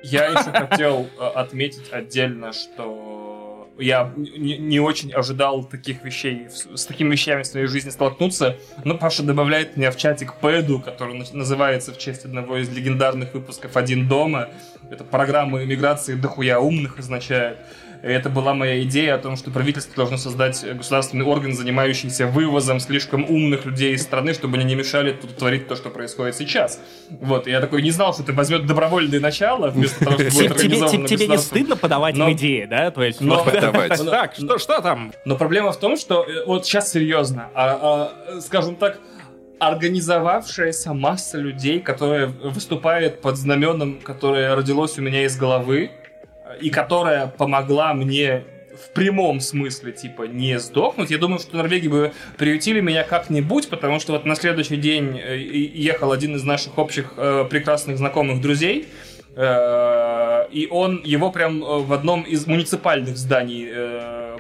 Я 0.03 0.27
еще 0.27 0.51
хотел 0.51 1.09
э, 1.19 1.25
отметить 1.25 1.93
отдельно, 1.93 2.53
что 2.53 3.71
я 3.79 4.13
не, 4.17 4.81
очень 4.81 5.13
ожидал 5.13 5.65
таких 5.65 6.05
вещей, 6.05 6.47
с 6.75 6.85
такими 6.87 7.13
вещами 7.13 7.43
в 7.43 7.47
своей 7.47 7.67
жизни 7.67 7.91
столкнуться. 7.91 8.57
Но 8.85 8.97
Паша 8.97 9.23
добавляет 9.23 9.77
меня 9.77 9.91
в 9.91 9.97
чатик 9.97 10.35
Пэду, 10.35 10.81
который 10.81 11.15
на- 11.15 11.25
называется 11.33 11.93
в 11.93 11.99
честь 11.99 12.25
одного 12.25 12.59
из 12.59 12.69
легендарных 12.69 13.33
выпусков 13.35 13.77
«Один 13.77 14.09
дома». 14.09 14.49
Это 14.91 15.05
программа 15.05 15.63
иммиграции 15.65 16.15
дохуя 16.15 16.59
умных 16.61 16.99
означает. 16.99 17.59
Это 18.03 18.29
была 18.29 18.53
моя 18.53 18.83
идея 18.83 19.15
о 19.15 19.19
том, 19.19 19.37
что 19.37 19.53
правительство 19.53 19.95
должно 19.95 20.17
создать 20.17 20.65
государственный 20.77 21.25
орган, 21.25 21.55
занимающийся 21.55 22.27
вывозом 22.27 22.81
слишком 22.81 23.25
умных 23.31 23.65
людей 23.65 23.95
из 23.95 24.03
страны, 24.03 24.35
чтобы 24.35 24.57
они 24.57 24.65
не 24.65 24.75
мешали 24.75 25.13
тут 25.13 25.37
творить 25.37 25.69
то, 25.69 25.77
что 25.77 25.89
происходит 25.89 26.35
сейчас. 26.35 26.81
Вот, 27.11 27.47
я 27.47 27.61
такой 27.61 27.81
не 27.81 27.93
знал, 27.93 28.13
что 28.13 28.25
это 28.25 28.33
возьмет 28.33 28.67
добровольное 28.67 29.21
начало, 29.21 29.69
вместо 29.71 30.05
того, 30.05 30.19
чтобы 30.19 30.31
будет 30.31 30.57
Тебе, 30.63 31.07
тебе 31.07 31.29
не 31.29 31.39
стыдно 31.39 31.77
подавать 31.77 32.17
идеи, 32.17 32.65
да? 32.65 32.91
То 32.91 33.03
есть, 33.03 33.19
так, 34.11 34.35
что, 34.35 34.59
что 34.59 34.81
там? 34.81 35.13
Но 35.25 35.37
проблема 35.37 35.73
в 35.73 35.79
том, 35.79 35.97
что 35.97 36.25
э, 36.25 36.45
вот 36.47 36.67
сейчас 36.67 36.91
серьезно, 36.91 37.51
а, 37.55 38.13
а, 38.37 38.41
скажем 38.41 38.77
так, 38.77 38.99
организовавшаяся 39.59 40.93
масса 40.93 41.39
людей, 41.39 41.79
которая 41.79 42.27
выступает 42.27 43.21
под 43.21 43.37
знаменом, 43.37 44.01
которое 44.01 44.57
родилось 44.57 44.99
у 44.99 45.03
меня 45.03 45.25
из 45.25 45.37
головы, 45.37 45.93
и 46.61 46.71
которая 46.71 47.27
помогла 47.27 47.95
мне 47.95 48.45
в 48.73 48.93
прямом 48.93 49.41
смысле, 49.41 49.93
типа, 49.93 50.23
не 50.23 50.59
сдохнуть. 50.59 51.11
Я 51.11 51.19
думаю, 51.19 51.39
что 51.39 51.57
Норвегии 51.57 51.89
бы 51.89 52.13
приютили 52.37 52.81
меня 52.81 53.05
как-нибудь, 53.05 53.69
потому 53.69 54.01
что 54.01 54.13
вот 54.13 54.25
на 54.25 54.35
следующий 54.35 54.77
день 54.77 55.19
э, 55.19 55.37
ехал 55.39 56.13
один 56.13 56.37
из 56.37 56.45
наших 56.45 56.79
общих 56.79 57.15
э, 57.17 57.45
прекрасных 57.49 57.99
знакомых 57.99 58.41
друзей, 58.41 58.89
э, 59.37 60.49
и 60.51 60.69
он 60.71 61.03
его 61.05 61.31
прям 61.31 61.61
в 61.61 61.93
одном 61.93 62.23
из 62.23 62.47
муниципальных 62.47 63.17
зданий 63.17 63.69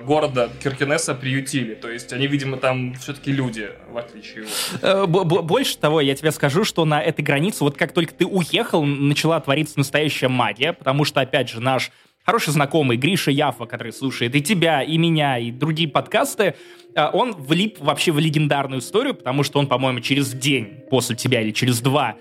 города 0.02 0.50
Киркинесса 0.62 1.14
приютили. 1.14 1.74
То 1.74 1.88
есть 1.88 2.12
они, 2.12 2.26
видимо, 2.26 2.56
там 2.56 2.94
все-таки 2.94 3.32
люди, 3.32 3.70
в 3.90 3.96
отличие 3.96 4.44
от... 4.82 5.08
Больше 5.08 5.78
того, 5.78 6.00
я 6.00 6.14
тебе 6.14 6.32
скажу, 6.32 6.64
что 6.64 6.84
на 6.84 7.00
этой 7.00 7.22
границе, 7.22 7.64
вот 7.64 7.76
как 7.76 7.92
только 7.92 8.12
ты 8.12 8.26
уехал, 8.26 8.84
начала 8.84 9.40
твориться 9.40 9.78
настоящая 9.78 10.28
магия, 10.28 10.72
потому 10.72 11.04
что, 11.04 11.20
опять 11.20 11.48
же, 11.48 11.60
наш 11.60 11.92
хороший 12.24 12.52
знакомый 12.52 12.96
Гриша 12.96 13.30
Яфа, 13.30 13.66
который 13.66 13.92
слушает 13.92 14.34
и 14.34 14.42
тебя, 14.42 14.82
и 14.82 14.96
меня, 14.98 15.38
и 15.38 15.50
другие 15.50 15.88
подкасты, 15.88 16.54
э, 16.94 17.10
он 17.12 17.32
влип 17.32 17.78
вообще 17.80 18.12
в 18.12 18.18
легендарную 18.18 18.80
историю, 18.80 19.14
потому 19.14 19.42
что 19.42 19.58
он, 19.58 19.66
по-моему, 19.66 20.00
через 20.00 20.32
день 20.32 20.84
после 20.90 21.16
тебя 21.16 21.40
или 21.40 21.50
через 21.50 21.80
два 21.80 22.16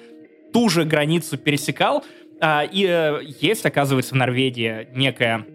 ту 0.53 0.69
же 0.69 0.83
границу 0.83 1.37
пересекал. 1.37 2.03
Э, 2.41 2.65
и 2.71 2.85
э, 2.87 3.21
есть, 3.39 3.65
оказывается, 3.65 4.13
в 4.13 4.17
Норвегии 4.17 4.87
некая 4.93 5.45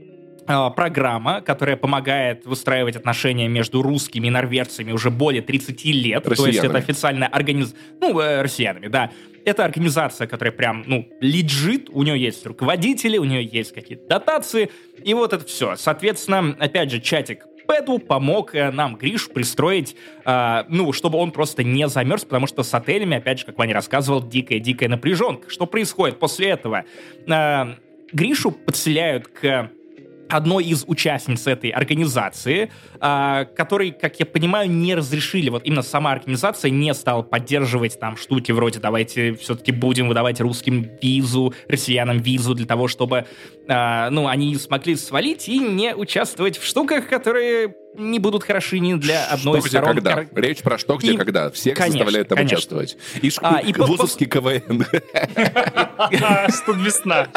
программа, 0.46 1.40
которая 1.40 1.76
помогает 1.76 2.46
выстраивать 2.46 2.96
отношения 2.96 3.48
между 3.48 3.82
русскими 3.82 4.28
и 4.28 4.30
норвежцами 4.30 4.92
уже 4.92 5.10
более 5.10 5.42
30 5.42 5.84
лет. 5.86 6.26
Россиянами. 6.26 6.36
То 6.36 6.46
есть 6.46 6.64
это 6.64 6.78
официальная 6.78 7.28
организация... 7.28 7.78
Ну, 8.00 8.20
россиянами, 8.42 8.88
да 8.88 9.10
это 9.46 9.64
организация, 9.64 10.26
которая 10.26 10.52
прям, 10.52 10.82
ну, 10.86 11.08
лежит, 11.20 11.88
у 11.90 12.02
нее 12.02 12.20
есть 12.20 12.44
руководители, 12.44 13.16
у 13.16 13.24
нее 13.24 13.44
есть 13.44 13.72
какие-то 13.72 14.04
дотации, 14.08 14.70
и 15.02 15.14
вот 15.14 15.32
это 15.32 15.46
все. 15.46 15.76
Соответственно, 15.76 16.56
опять 16.58 16.90
же, 16.90 17.00
чатик 17.00 17.46
Пэду 17.66 17.98
помог 17.98 18.54
э, 18.54 18.70
нам 18.70 18.96
Гриш 18.96 19.28
пристроить, 19.28 19.96
э, 20.24 20.64
ну, 20.68 20.92
чтобы 20.92 21.18
он 21.18 21.30
просто 21.30 21.64
не 21.64 21.88
замерз, 21.88 22.24
потому 22.24 22.46
что 22.46 22.62
с 22.62 22.72
отелями, 22.74 23.16
опять 23.16 23.40
же, 23.40 23.46
как 23.46 23.58
Ваня 23.58 23.74
рассказывал, 23.74 24.22
дикая-дикая 24.22 24.88
напряженка. 24.88 25.50
Что 25.50 25.66
происходит 25.66 26.18
после 26.18 26.48
этого? 26.48 26.84
Э, 27.26 27.74
Гришу 28.12 28.52
подселяют 28.52 29.28
к 29.28 29.70
одной 30.28 30.64
из 30.64 30.84
участниц 30.86 31.46
этой 31.46 31.70
организации, 31.70 32.70
э, 33.00 33.44
который, 33.56 33.92
как 33.92 34.18
я 34.18 34.26
понимаю, 34.26 34.70
не 34.70 34.94
разрешили, 34.94 35.50
вот 35.50 35.64
именно 35.64 35.82
сама 35.82 36.12
организация 36.12 36.70
не 36.70 36.92
стала 36.94 37.22
поддерживать 37.22 37.98
там 37.98 38.16
штуки 38.16 38.52
вроде 38.52 38.80
давайте 38.80 39.34
все-таки 39.34 39.72
будем 39.72 40.08
выдавать 40.08 40.40
русским 40.40 40.90
визу, 41.00 41.54
россиянам 41.68 42.18
визу 42.18 42.54
для 42.54 42.66
того, 42.66 42.88
чтобы, 42.88 43.26
э, 43.68 44.10
ну, 44.10 44.28
они 44.28 44.54
смогли 44.56 44.96
свалить 44.96 45.48
и 45.48 45.58
не 45.58 45.94
участвовать 45.94 46.58
в 46.58 46.64
штуках, 46.64 47.08
которые 47.08 47.74
не 47.94 48.18
будут 48.18 48.44
хороши 48.44 48.78
ни 48.78 48.94
для 48.94 49.24
одной 49.26 49.60
что, 49.60 49.66
из 49.66 49.70
сторон. 49.70 49.96
Где, 49.96 50.10
когда. 50.10 50.40
Речь 50.40 50.62
про 50.62 50.78
что, 50.78 50.96
где, 50.96 51.12
и... 51.12 51.16
когда. 51.16 51.50
Всех 51.50 51.76
конечно, 51.76 51.98
заставляют 51.98 52.28
там 52.28 52.36
конечно. 52.36 52.56
участвовать. 52.56 52.96
И, 53.22 53.30
а, 53.42 53.60
и 53.60 53.72
вузовский 53.72 54.26
КВН. 54.26 54.84
Тут 56.66 56.76
весна. 56.76 57.28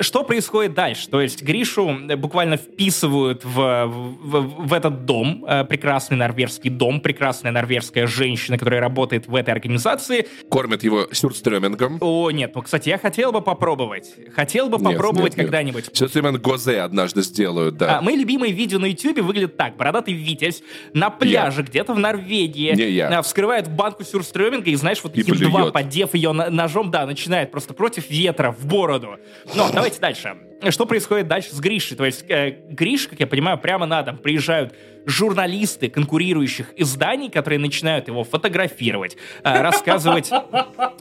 Что 0.00 0.24
происходит 0.24 0.74
дальше? 0.74 1.08
То 1.08 1.20
есть 1.20 1.42
Гришу 1.42 1.98
буквально 2.16 2.56
вписывают 2.56 3.44
в, 3.44 3.86
в, 3.86 4.66
в 4.66 4.72
этот 4.72 5.04
дом, 5.04 5.44
э, 5.46 5.64
прекрасный 5.64 6.16
норвежский 6.16 6.70
дом, 6.70 7.00
прекрасная 7.00 7.52
норвежская 7.52 8.06
женщина, 8.06 8.58
которая 8.58 8.80
работает 8.80 9.26
в 9.26 9.34
этой 9.34 9.50
организации. 9.50 10.28
Кормят 10.48 10.82
его 10.82 11.08
сюрстрёмингом. 11.12 11.98
О, 12.00 12.30
нет, 12.30 12.52
ну, 12.54 12.62
кстати, 12.62 12.88
я 12.88 12.98
хотел 12.98 13.32
бы 13.32 13.42
попробовать. 13.42 14.14
Хотел 14.34 14.68
бы 14.68 14.78
попробовать 14.78 15.34
когда-нибудь. 15.34 15.90
Сюрстрёминг 15.92 16.40
Гозе 16.40 16.80
однажды 16.80 17.22
сделают, 17.22 17.76
да. 17.76 17.98
А, 17.98 18.02
мои 18.02 18.16
любимые 18.16 18.52
видео 18.52 18.78
на 18.78 18.86
YouTube 18.86 19.25
выглядит 19.26 19.56
так. 19.56 19.76
Бородатый 19.76 20.14
Витязь 20.14 20.62
на 20.92 21.10
пляже 21.10 21.60
я. 21.60 21.66
где-то 21.66 21.94
в 21.94 21.98
Норвегии 21.98 22.74
Не 22.74 22.90
я. 22.90 23.22
вскрывает 23.22 23.68
банку 23.68 24.04
сюрстрёминга 24.04 24.70
и, 24.70 24.74
знаешь, 24.76 25.00
вот 25.02 25.16
Ем-2, 25.16 25.72
поддев 25.72 26.14
ее 26.14 26.32
ножом, 26.32 26.90
да, 26.90 27.06
начинает 27.06 27.50
просто 27.50 27.74
против 27.74 28.08
ветра 28.10 28.50
в 28.52 28.64
бороду. 28.66 29.16
Но 29.54 29.68
давайте 29.72 30.00
дальше 30.00 30.36
что 30.70 30.86
происходит 30.86 31.28
дальше 31.28 31.54
с 31.54 31.60
Гришей? 31.60 31.96
То 31.96 32.04
есть 32.04 32.24
э, 32.28 32.56
Гриш, 32.68 33.08
как 33.08 33.20
я 33.20 33.26
понимаю, 33.26 33.58
прямо 33.58 33.86
на 33.86 34.02
дом 34.02 34.18
приезжают 34.18 34.74
журналисты 35.06 35.88
конкурирующих 35.88 36.72
изданий, 36.76 37.30
которые 37.30 37.60
начинают 37.60 38.08
его 38.08 38.24
фотографировать, 38.24 39.16
э, 39.44 39.62
рассказывать, 39.62 40.30
э, 40.30 40.36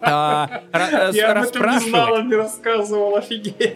э, 0.02 1.12
Я 1.14 1.34
этом 1.34 1.70
не 1.70 1.80
знал, 1.80 2.24
не 2.24 2.36
рассказывал, 2.36 3.16
офигеть. 3.16 3.76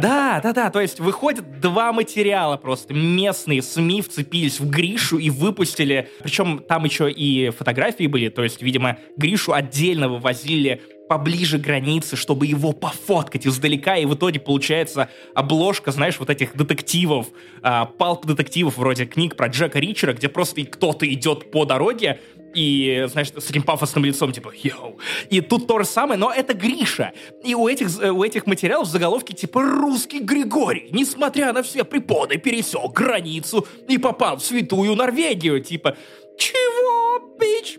Да, 0.00 0.40
да, 0.42 0.52
да, 0.52 0.70
то 0.70 0.80
есть 0.80 1.00
выходят 1.00 1.60
два 1.60 1.92
материала 1.92 2.56
просто. 2.56 2.92
Местные 2.92 3.62
СМИ 3.62 4.02
вцепились 4.02 4.60
в 4.60 4.68
Гришу 4.68 5.18
и 5.18 5.30
выпустили, 5.30 6.10
причем 6.22 6.58
там 6.58 6.84
еще 6.84 7.10
и 7.10 7.50
фотографии 7.50 8.06
были, 8.06 8.28
то 8.28 8.42
есть, 8.42 8.62
видимо, 8.62 8.98
Гришу 9.16 9.54
отдельно 9.54 10.08
вывозили 10.08 10.82
поближе 11.08 11.58
к 11.58 11.62
границе, 11.62 12.16
чтобы 12.16 12.46
его 12.46 12.72
пофоткать 12.72 13.46
издалека, 13.46 13.96
и 13.96 14.04
в 14.04 14.14
итоге 14.14 14.40
получается 14.40 15.08
обложка, 15.34 15.90
знаешь, 15.90 16.18
вот 16.18 16.30
этих 16.30 16.56
детективов, 16.56 17.28
э, 17.62 17.86
палп-детективов 17.98 18.76
вроде 18.76 19.06
книг 19.06 19.36
про 19.36 19.48
Джека 19.48 19.78
Ричера, 19.78 20.12
где 20.12 20.28
просто 20.28 20.62
кто-то 20.64 21.06
идет 21.12 21.50
по 21.50 21.64
дороге, 21.64 22.20
и, 22.54 23.06
знаешь, 23.10 23.28
с 23.28 23.44
таким 23.44 23.62
пафосным 23.62 24.04
лицом, 24.04 24.32
типа, 24.32 24.52
йоу. 24.62 24.98
И 25.30 25.40
тут 25.40 25.66
то 25.66 25.78
же 25.78 25.84
самое, 25.84 26.18
но 26.18 26.32
это 26.32 26.54
Гриша. 26.54 27.12
И 27.44 27.54
у 27.54 27.68
этих, 27.68 27.88
у 28.00 28.24
этих 28.24 28.46
материалов 28.46 28.88
заголовки 28.88 29.32
типа 29.32 29.62
«Русский 29.62 30.20
Григорий, 30.20 30.88
несмотря 30.90 31.52
на 31.52 31.62
все 31.62 31.84
преподы, 31.84 32.38
пересек 32.38 32.92
границу 32.92 33.66
и 33.86 33.98
попал 33.98 34.38
в 34.38 34.44
святую 34.44 34.94
Норвегию». 34.94 35.60
Типа, 35.60 35.96
чего, 36.38 37.36
бич? 37.38 37.78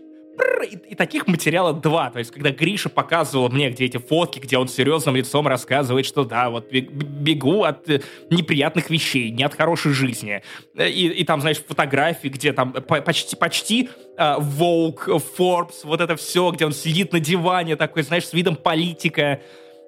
И, 0.63 0.75
и 0.75 0.95
таких 0.95 1.27
материалов 1.27 1.81
два. 1.81 2.09
То 2.11 2.19
есть, 2.19 2.31
когда 2.31 2.51
Гриша 2.51 2.89
показывал 2.89 3.49
мне, 3.49 3.69
где 3.69 3.85
эти 3.85 3.97
фотки, 3.97 4.39
где 4.39 4.57
он 4.57 4.67
серьезным 4.67 5.15
лицом 5.15 5.47
рассказывает, 5.47 6.05
что 6.05 6.23
да, 6.23 6.49
вот 6.49 6.71
бегу 6.71 7.63
от 7.63 7.89
э, 7.89 8.01
неприятных 8.29 8.89
вещей, 8.89 9.31
не 9.31 9.43
от 9.43 9.55
хорошей 9.55 9.93
жизни. 9.93 10.41
Э, 10.75 10.89
и, 10.89 11.07
и 11.07 11.23
там, 11.23 11.41
знаешь, 11.41 11.57
фотографии, 11.65 12.27
где 12.27 12.53
там 12.53 12.73
почти, 12.73 13.35
почти 13.35 13.89
uh, 14.17 14.39
Vogue, 14.39 15.21
Forbes, 15.37 15.81
вот 15.83 16.01
это 16.01 16.15
все, 16.15 16.51
где 16.51 16.65
он 16.65 16.73
сидит 16.73 17.13
на 17.13 17.19
диване 17.19 17.75
такой, 17.75 18.03
знаешь, 18.03 18.27
с 18.27 18.33
видом 18.33 18.55
политика. 18.55 19.41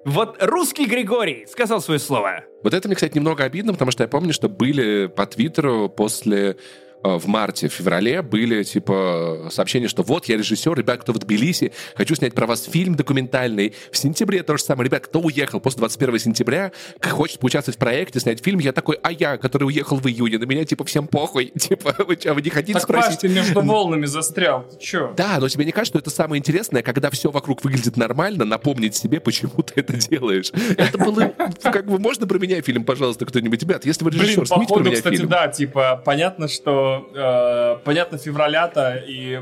Вот 0.04 0.36
русский 0.40 0.86
Григорий 0.86 1.46
сказал 1.46 1.80
свое 1.80 2.00
слово. 2.00 2.44
Вот 2.64 2.74
это 2.74 2.88
мне, 2.88 2.96
кстати, 2.96 3.14
немного 3.14 3.44
обидно, 3.44 3.72
потому 3.72 3.90
что 3.90 4.02
я 4.02 4.08
помню, 4.08 4.32
что 4.32 4.48
были 4.48 5.06
по 5.06 5.26
Твиттеру 5.26 5.88
после 5.88 6.42
Э, 6.50 6.54
в 7.02 7.26
марте, 7.26 7.68
в 7.68 7.72
феврале 7.72 8.22
были, 8.22 8.62
типа, 8.62 9.48
сообщения, 9.50 9.88
что 9.88 10.02
вот, 10.02 10.26
я 10.26 10.36
режиссер, 10.36 10.74
ребят, 10.74 11.00
кто 11.00 11.12
в 11.12 11.18
Тбилиси, 11.18 11.72
хочу 11.94 12.14
снять 12.14 12.34
про 12.34 12.46
вас 12.46 12.64
фильм 12.64 12.94
документальный. 12.94 13.74
В 13.90 13.96
сентябре 13.96 14.42
то 14.42 14.56
же 14.56 14.62
самое. 14.62 14.86
Ребят, 14.88 15.06
кто 15.06 15.20
уехал 15.20 15.60
после 15.60 15.78
21 15.80 16.18
сентября, 16.18 16.72
хочет 17.02 17.40
поучаствовать 17.40 17.76
в 17.76 17.80
проекте, 17.80 18.20
снять 18.20 18.42
фильм, 18.42 18.58
я 18.60 18.72
такой, 18.72 18.98
а 19.02 19.12
я, 19.12 19.36
который 19.36 19.64
уехал 19.64 19.96
в 19.96 20.06
июне, 20.06 20.38
на 20.38 20.44
меня, 20.44 20.64
типа, 20.64 20.84
всем 20.84 21.06
похуй. 21.06 21.52
Типа, 21.62 21.94
вы 21.98 22.16
что, 22.18 22.34
вы 22.34 22.42
не 22.42 22.50
хотите 22.50 22.74
так 22.74 22.82
спросить? 22.82 23.20
Так 23.20 23.30
между 23.30 23.60
волнами 23.62 24.06
застрял, 24.06 24.64
ты 24.68 24.78
чё? 24.78 25.12
Да, 25.16 25.38
но 25.40 25.48
тебе 25.48 25.64
не 25.64 25.72
кажется, 25.72 25.92
что 25.92 25.98
это 25.98 26.10
самое 26.10 26.38
интересное, 26.38 26.82
когда 26.82 27.10
все 27.10 27.30
вокруг 27.30 27.64
выглядит 27.64 27.96
нормально, 27.96 28.44
напомнить 28.44 28.94
себе, 28.94 29.20
почему 29.20 29.62
ты 29.62 29.80
это 29.80 29.94
делаешь. 29.94 30.50
Это 30.76 30.98
было, 30.98 31.32
как 31.62 31.86
бы, 31.86 31.98
можно 31.98 32.26
про 32.26 32.38
меня 32.38 32.60
фильм, 32.62 32.84
пожалуйста, 32.84 33.26
кто-нибудь? 33.26 33.62
Ребят, 33.62 33.84
если 33.84 34.04
вы 34.04 34.10
режиссер, 34.10 34.36
Блин, 34.36 34.46
снимите 34.46 34.68
походу, 34.68 34.74
про 34.74 34.90
меня 34.90 34.96
кстати, 34.96 35.16
фильм. 35.16 35.28
да, 35.28 35.48
типа, 35.48 36.02
понятно, 36.04 36.48
что 36.48 36.91
э, 37.14 37.78
понятно, 37.84 38.18
февраля-то 38.18 39.02
и, 39.06 39.40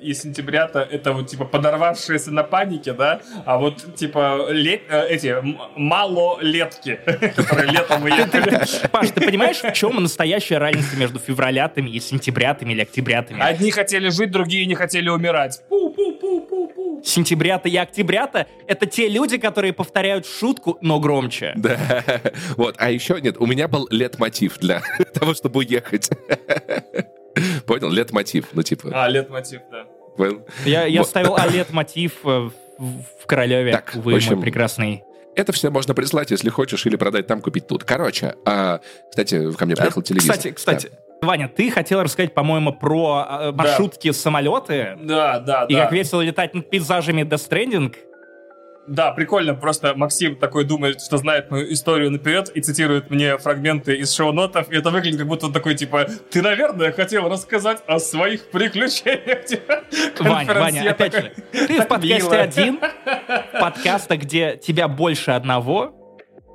и 0.00 0.14
сентября-то 0.14 0.80
это 0.80 1.12
вот 1.12 1.28
типа 1.28 1.44
подорвавшиеся 1.44 2.30
на 2.30 2.42
панике, 2.42 2.92
да, 2.92 3.20
а 3.44 3.58
вот 3.58 3.94
типа 3.94 4.50
лет, 4.50 4.82
э, 4.88 5.08
эти 5.08 5.36
малолетки, 5.76 7.00
которые 7.36 7.70
летом 7.70 8.04
уехали. 8.04 8.60
Паш, 8.90 9.10
ты 9.10 9.20
понимаешь, 9.20 9.58
в 9.58 9.72
чем 9.72 10.02
настоящая 10.02 10.58
разница 10.58 10.96
между 10.96 11.18
февралятами 11.18 11.90
и 11.90 12.00
сентябрятами 12.00 12.72
или 12.72 12.82
октябрятами? 12.82 13.40
Одни 13.42 13.70
хотели 13.70 14.08
жить, 14.10 14.30
другие 14.30 14.66
не 14.66 14.74
хотели 14.74 15.08
умирать. 15.08 15.62
Пу-пу-пу-пу-пу. 15.68 16.69
Сентябрята 17.04 17.68
и 17.68 17.76
октябрята— 17.76 18.46
это 18.66 18.86
те 18.86 19.08
люди, 19.08 19.38
которые 19.38 19.72
повторяют 19.72 20.26
шутку, 20.26 20.78
но 20.80 21.00
громче. 21.00 21.54
Да, 21.60 22.02
вот. 22.56 22.76
А 22.78 22.90
еще 22.90 23.20
нет, 23.20 23.36
у 23.38 23.46
меня 23.46 23.68
был 23.68 23.86
лет-мотив 23.90 24.58
для 24.58 24.82
того, 25.14 25.34
чтобы 25.34 25.58
уехать. 25.58 26.10
Понял? 27.66 27.90
Лет-мотив, 27.90 28.46
ну 28.52 28.62
типа. 28.62 28.90
А, 28.92 29.08
лет-мотив, 29.08 29.60
да. 29.70 29.86
Я, 30.64 30.86
я 30.86 31.00
вот. 31.00 31.08
ставил 31.08 31.36
А-лет-мотив 31.36 32.24
в, 32.24 32.50
в 32.78 33.26
Королеве. 33.26 33.72
Так, 33.72 33.94
Вы, 33.94 34.14
в 34.14 34.16
общем, 34.16 34.36
мой 34.36 34.42
прекрасный 34.42 35.04
это 35.36 35.52
все 35.52 35.70
можно 35.70 35.94
прислать, 35.94 36.30
если 36.30 36.50
хочешь, 36.50 36.84
или 36.86 36.96
продать 36.96 37.26
там, 37.26 37.40
купить 37.40 37.66
тут. 37.66 37.84
Короче, 37.84 38.34
а, 38.44 38.80
кстати, 39.08 39.52
ко 39.52 39.66
мне 39.66 39.76
приехал 39.76 40.02
телевизор. 40.02 40.36
Кстати, 40.36 40.52
кстати, 40.52 40.88
да. 40.88 41.09
Ваня, 41.22 41.48
ты 41.48 41.70
хотел 41.70 42.02
рассказать, 42.02 42.34
по-моему, 42.34 42.72
про 42.72 43.26
э, 43.28 43.52
маршрутки 43.52 44.08
да. 44.08 44.14
самолеты. 44.14 44.98
Да, 45.02 45.38
да, 45.38 45.64
и 45.68 45.74
да. 45.74 45.78
И 45.78 45.82
как 45.82 45.92
весело 45.92 46.22
летать 46.22 46.54
над 46.54 46.70
пейзажами 46.70 47.22
Death 47.22 47.50
Stranding. 47.50 47.94
Да, 48.86 49.12
прикольно. 49.12 49.54
Просто 49.54 49.94
Максим 49.94 50.36
такой 50.36 50.64
думает, 50.64 51.00
что 51.00 51.18
знает 51.18 51.50
мою 51.50 51.72
историю 51.72 52.10
наперед 52.10 52.50
и 52.54 52.60
цитирует 52.60 53.10
мне 53.10 53.36
фрагменты 53.38 53.94
из 53.96 54.12
шоу-нотов. 54.12 54.70
И 54.72 54.76
это 54.76 54.90
выглядит 54.90 55.18
как 55.18 55.28
будто 55.28 55.46
он 55.46 55.52
такой, 55.52 55.74
типа, 55.74 56.06
ты, 56.30 56.42
наверное, 56.42 56.90
хотел 56.90 57.28
рассказать 57.28 57.82
о 57.86 57.98
своих 58.00 58.50
приключениях. 58.50 59.40
Ваня, 60.18 60.54
Ваня, 60.54 60.90
опять 60.90 61.12
же, 61.12 61.32
ты 61.52 61.82
в 61.82 61.86
подкасте 61.86 62.36
один, 62.36 62.80
подкаста, 63.60 64.16
где 64.16 64.56
тебя 64.56 64.88
больше 64.88 65.32
одного, 65.32 65.94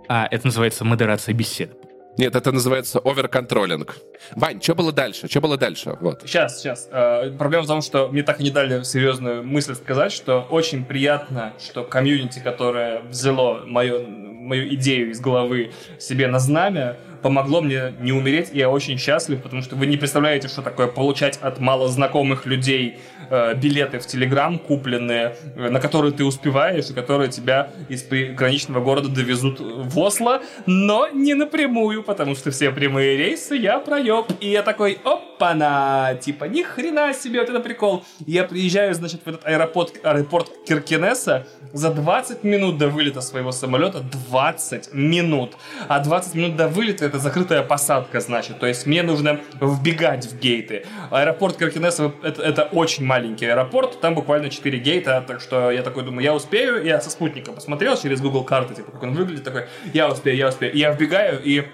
а 0.10 0.28
это 0.30 0.48
называется 0.48 0.84
модерация 0.84 1.34
беседы. 1.34 1.76
Нет, 2.18 2.36
это 2.36 2.52
называется 2.52 3.00
оверконтролинг. 3.00 3.98
Вань, 4.36 4.62
что 4.62 4.74
было 4.74 4.92
дальше? 4.92 5.28
Что 5.28 5.42
было 5.42 5.58
дальше? 5.58 5.98
Вот. 6.00 6.22
Сейчас, 6.26 6.60
сейчас. 6.60 6.88
Э, 6.92 7.32
проблема 7.38 7.64
в 7.64 7.68
том, 7.68 7.82
что 7.82 8.08
мне 8.08 8.24
так 8.24 8.40
и 8.40 8.44
не 8.44 8.52
дали 8.52 8.84
серьезную 8.84 9.44
мысль 9.44 9.76
сказать, 9.76 10.14
что 10.14 10.42
очень 10.50 10.86
приятно, 10.86 11.54
что 11.60 11.84
комьюнити, 11.84 12.40
которое 12.40 13.02
взяло 13.02 13.66
мою, 13.66 14.08
мою 14.08 14.74
идею 14.76 15.12
из 15.12 15.20
головы 15.20 15.72
себе 16.00 16.28
на 16.28 16.40
знамя, 16.40 16.98
помогло 17.22 17.62
мне 17.62 17.94
не 18.00 18.12
умереть, 18.12 18.50
и 18.54 18.58
я 18.58 18.70
очень 18.70 18.98
счастлив, 18.98 19.42
потому 19.42 19.62
что 19.62 19.76
вы 19.76 19.86
не 19.86 19.98
представляете, 19.98 20.48
что 20.48 20.62
такое 20.62 20.88
получать 20.88 21.38
от 21.42 21.60
малознакомых 21.60 22.46
людей 22.46 22.98
э, 23.30 23.56
билеты 23.56 24.00
в 24.00 24.06
Телеграм, 24.06 24.60
купленные, 24.60 25.36
э, 25.56 25.70
на 25.70 25.80
которые 25.80 26.12
ты 26.12 26.24
успеваешь, 26.24 26.90
и 26.90 26.94
которые 26.94 27.30
тебя 27.30 27.70
из 27.90 28.04
приграничного 28.04 28.84
города 28.84 29.10
довезут 29.10 29.60
в 29.60 30.00
Осло, 30.00 30.42
но 30.66 31.08
не 31.08 31.34
напрямую, 31.34 32.04
потому 32.04 32.36
что 32.36 32.52
все 32.52 32.72
прямые 32.72 33.18
рейсы 33.18 33.56
я 33.56 33.80
проеб. 33.80 34.26
И 34.40 34.50
я 34.50 34.64
такой, 34.64 35.00
опа-на, 35.36 36.16
типа, 36.16 36.46
ни 36.46 36.64
хрена 36.64 37.14
себе, 37.14 37.40
вот 37.40 37.50
это 37.50 37.60
прикол. 37.60 38.06
Я 38.26 38.44
приезжаю, 38.44 38.94
значит, 38.94 39.22
в 39.26 39.28
этот 39.28 39.46
аэропорт, 39.46 39.94
аэропорт 40.04 40.50
Киркинесса 40.66 41.48
за 41.74 41.92
20 41.92 42.44
минут 42.44 42.78
до 42.78 42.88
вылета 42.88 43.22
своего 43.22 43.52
самолета, 43.52 44.02
20 44.30 44.94
минут. 44.94 45.56
А 45.88 46.00
20 46.00 46.36
минут 46.36 46.56
до 46.56 46.68
вылета 46.68 47.06
это 47.06 47.20
закрытая 47.20 47.64
посадка, 47.64 48.20
значит. 48.20 48.60
То 48.60 48.68
есть 48.68 48.86
мне 48.86 49.04
нужно 49.04 49.40
вбегать 49.60 50.26
в 50.26 50.40
гейты. 50.40 50.86
Аэропорт 51.12 51.58
Каркинесса 51.58 52.12
это, 52.24 52.42
это 52.42 52.64
очень 52.64 53.06
маленький 53.06 53.46
аэропорт, 53.46 54.00
там 54.00 54.16
буквально 54.16 54.50
4 54.50 54.80
гейта, 54.80 55.24
так 55.28 55.42
что 55.42 55.72
я 55.72 55.82
такой 55.82 56.04
думаю, 56.04 56.24
я 56.24 56.34
успею, 56.34 56.84
я 56.84 57.02
со 57.02 57.10
спутника 57.10 57.52
посмотрел 57.52 57.98
через 57.98 58.22
Google 58.22 58.44
карты, 58.44 58.76
типа, 58.76 58.92
как 58.92 59.04
он 59.04 59.14
выглядит, 59.14 59.44
такой, 59.44 59.66
я 59.94 60.10
успею, 60.10 60.38
я 60.38 60.48
успею. 60.48 60.76
я 60.76 60.92
вбегаю, 60.92 61.42
и 61.44 61.66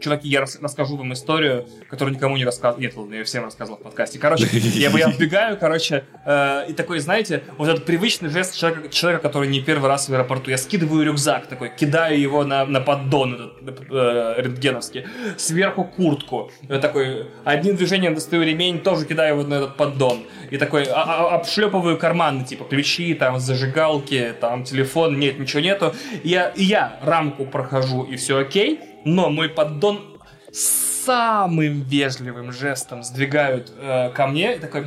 Чуваки, 0.00 0.28
я 0.28 0.40
расскажу 0.40 0.96
вам 0.96 1.12
историю, 1.14 1.66
которую 1.88 2.14
никому 2.14 2.36
не 2.36 2.44
рассказывал. 2.44 2.80
Нет, 2.80 2.96
ладно, 2.96 3.14
я 3.14 3.24
всем 3.24 3.44
рассказывал 3.44 3.78
в 3.78 3.82
подкасте. 3.82 4.18
Короче, 4.18 4.46
я, 4.52 4.90
я 4.90 5.08
вбегаю, 5.08 5.56
короче, 5.58 6.04
э, 6.24 6.66
и 6.68 6.72
такой, 6.74 6.98
знаете, 6.98 7.42
вот 7.56 7.68
этот 7.68 7.86
привычный 7.86 8.28
жест 8.28 8.56
человека, 8.56 8.88
человека, 8.90 9.22
который 9.22 9.48
не 9.48 9.60
первый 9.60 9.88
раз 9.88 10.08
в 10.08 10.12
аэропорту. 10.12 10.50
Я 10.50 10.58
скидываю 10.58 11.04
рюкзак 11.04 11.46
такой, 11.46 11.70
кидаю 11.74 12.20
его 12.20 12.44
на, 12.44 12.66
на 12.66 12.80
поддон 12.80 13.52
этот, 13.62 13.86
э, 13.90 14.34
рентгеновский, 14.38 15.06
сверху 15.38 15.84
куртку. 15.84 16.50
Я 16.68 16.78
такой, 16.78 17.28
одним 17.44 17.76
движением 17.76 18.14
достаю 18.14 18.42
ремень, 18.42 18.80
тоже 18.80 19.06
кидаю 19.06 19.38
его 19.38 19.48
на 19.48 19.54
этот 19.54 19.76
поддон. 19.76 20.24
И 20.50 20.58
такой, 20.58 20.84
а, 20.84 21.02
а, 21.04 21.34
обшлепываю 21.36 21.96
карманы, 21.96 22.44
типа 22.44 22.64
ключи, 22.64 23.14
там, 23.14 23.40
зажигалки, 23.40 24.34
там, 24.40 24.64
телефон, 24.64 25.18
нет, 25.18 25.38
ничего 25.38 25.60
нету. 25.60 25.94
Я, 26.22 26.52
я 26.54 27.00
рамку 27.02 27.46
прохожу, 27.46 28.02
и 28.02 28.16
все 28.16 28.38
окей 28.38 28.80
но 29.06 29.30
мой 29.30 29.48
поддон 29.48 30.18
самым 30.50 31.82
вежливым 31.82 32.50
жестом 32.50 33.04
сдвигают 33.04 33.72
э, 33.78 34.10
ко 34.10 34.26
мне 34.26 34.56
и 34.56 34.58
такой, 34.58 34.86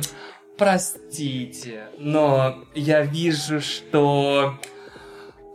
простите, 0.58 1.88
но 1.98 2.62
я 2.74 3.00
вижу, 3.00 3.62
что 3.62 4.58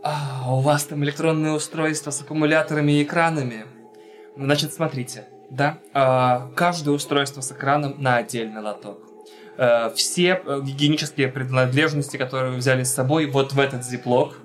а, 0.02 0.52
у 0.52 0.60
вас 0.60 0.84
там 0.84 1.04
электронное 1.04 1.52
устройство 1.52 2.10
с 2.10 2.20
аккумуляторами 2.20 2.90
и 2.92 3.04
экранами. 3.04 3.66
Значит, 4.36 4.72
смотрите, 4.72 5.28
да, 5.48 5.78
э, 5.94 6.52
каждое 6.56 6.90
устройство 6.90 7.42
с 7.42 7.52
экраном 7.52 8.02
на 8.02 8.16
отдельный 8.16 8.62
лоток. 8.62 8.98
Э, 9.58 9.92
все 9.94 10.42
э, 10.44 10.60
гигиенические 10.64 11.28
принадлежности, 11.28 12.16
которые 12.16 12.50
вы 12.50 12.56
взяли 12.56 12.82
с 12.82 12.92
собой, 12.92 13.26
вот 13.26 13.52
в 13.52 13.60
этот 13.60 13.84
зиплок 13.84 14.38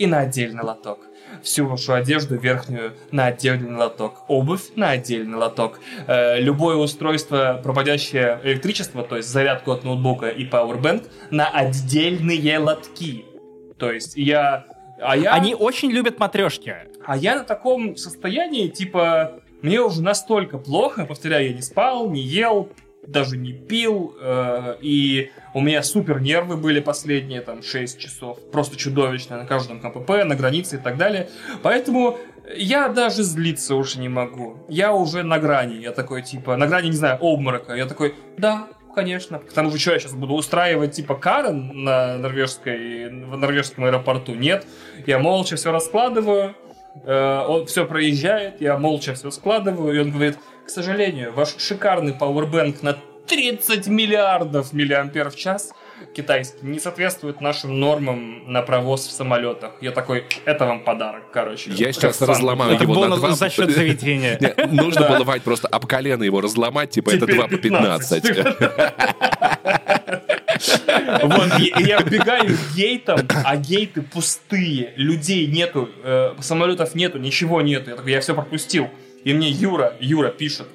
и 0.00 0.08
на 0.08 0.18
отдельный 0.18 0.64
лоток 0.64 0.98
всю 1.42 1.66
вашу 1.66 1.94
одежду 1.94 2.36
верхнюю 2.36 2.92
на 3.10 3.26
отдельный 3.26 3.76
лоток, 3.76 4.24
обувь 4.28 4.74
на 4.76 4.90
отдельный 4.90 5.36
лоток, 5.36 5.80
э, 6.06 6.40
любое 6.40 6.76
устройство, 6.76 7.60
проводящее 7.62 8.40
электричество, 8.44 9.02
то 9.02 9.16
есть 9.16 9.28
зарядку 9.28 9.72
от 9.72 9.84
ноутбука 9.84 10.28
и 10.28 10.48
Powerbank, 10.48 11.08
на 11.30 11.48
отдельные 11.48 12.58
лотки. 12.58 13.24
То 13.78 13.90
есть 13.90 14.16
я... 14.16 14.66
А 15.00 15.16
я... 15.16 15.32
Они 15.32 15.54
очень 15.54 15.90
любят 15.90 16.18
матрешки. 16.18 16.74
А 17.04 17.16
я 17.16 17.36
на 17.36 17.44
таком 17.44 17.96
состоянии, 17.96 18.68
типа, 18.68 19.40
мне 19.62 19.80
уже 19.80 20.02
настолько 20.02 20.58
плохо, 20.58 21.04
повторяю, 21.04 21.48
я 21.48 21.54
не 21.54 21.62
спал, 21.62 22.08
не 22.10 22.20
ел, 22.20 22.68
даже 23.06 23.36
не 23.36 23.52
пил, 23.52 24.14
э, 24.20 24.76
и 24.80 25.30
у 25.54 25.60
меня 25.60 25.82
супер 25.82 26.20
нервы 26.20 26.56
были 26.56 26.80
последние 26.80 27.40
там 27.40 27.62
6 27.62 27.98
часов, 27.98 28.38
просто 28.50 28.76
чудовищно 28.76 29.38
на 29.38 29.46
каждом 29.46 29.80
КПП, 29.80 30.24
на 30.24 30.36
границе 30.36 30.76
и 30.76 30.78
так 30.78 30.96
далее. 30.96 31.28
Поэтому 31.62 32.18
я 32.54 32.88
даже 32.88 33.22
злиться 33.22 33.74
уже 33.74 33.98
не 33.98 34.08
могу. 34.08 34.64
Я 34.68 34.92
уже 34.92 35.22
на 35.22 35.38
грани, 35.38 35.74
я 35.74 35.92
такой 35.92 36.22
типа, 36.22 36.56
на 36.56 36.66
грани, 36.66 36.86
не 36.88 36.96
знаю, 36.96 37.18
обморока. 37.20 37.74
Я 37.74 37.86
такой, 37.86 38.14
да, 38.36 38.68
конечно. 38.94 39.38
К 39.38 39.52
тому 39.52 39.70
же, 39.70 39.78
что 39.78 39.92
я 39.92 39.98
сейчас 39.98 40.12
буду 40.12 40.34
устраивать 40.34 40.92
типа 40.92 41.14
Карен 41.14 41.84
на 41.84 42.18
норвежской, 42.18 43.08
в 43.08 43.36
норвежском 43.36 43.84
аэропорту? 43.84 44.34
Нет. 44.34 44.66
Я 45.06 45.18
молча 45.18 45.56
все 45.56 45.72
раскладываю, 45.72 46.54
э, 47.04 47.44
он 47.48 47.66
все 47.66 47.86
проезжает, 47.86 48.60
я 48.60 48.76
молча 48.78 49.14
все 49.14 49.30
складываю, 49.30 49.94
и 49.94 49.98
он 49.98 50.10
говорит, 50.10 50.38
к 50.66 50.70
сожалению, 50.70 51.32
ваш 51.32 51.56
шикарный 51.58 52.12
Powerbank 52.12 52.78
на 52.82 52.96
30 53.26 53.86
миллиардов 53.86 54.72
миллиампер 54.72 55.30
в 55.30 55.36
час 55.36 55.72
китайский 56.14 56.66
не 56.66 56.80
соответствует 56.80 57.40
нашим 57.40 57.78
нормам 57.78 58.52
на 58.52 58.62
провоз 58.62 59.06
в 59.06 59.12
самолетах. 59.12 59.72
Я 59.80 59.92
такой, 59.92 60.26
это 60.44 60.66
вам 60.66 60.82
подарок, 60.84 61.30
короче. 61.32 61.70
Я 61.70 61.92
сейчас 61.92 62.20
разломаю 62.20 62.80
его 62.80 63.06
на 63.06 63.16
два. 63.16 63.30
за 63.32 63.50
счет 63.50 63.70
заведения. 63.74 64.38
нужно 64.70 65.08
было, 65.08 65.24
Вать, 65.24 65.42
просто 65.42 65.68
об 65.68 65.86
колено 65.86 66.24
его 66.24 66.40
разломать, 66.40 66.90
типа 66.90 67.10
это 67.10 67.26
2 67.26 67.48
по 67.48 67.56
15. 67.56 68.24
Вот, 71.22 71.58
я 71.58 72.00
вбегаю 72.00 72.56
гейтом, 72.76 73.20
а 73.44 73.56
гейты 73.56 74.02
пустые, 74.02 74.92
людей 74.96 75.46
нету, 75.46 75.88
э, 76.04 76.34
самолетов 76.40 76.94
нету, 76.94 77.18
ничего 77.18 77.60
нету. 77.62 77.90
Я 77.90 77.96
такой, 77.96 78.12
я 78.12 78.20
все 78.20 78.34
пропустил. 78.34 78.88
И 79.24 79.32
мне 79.32 79.48
Юра, 79.50 79.94
Юра 80.00 80.30
пишет. 80.30 80.66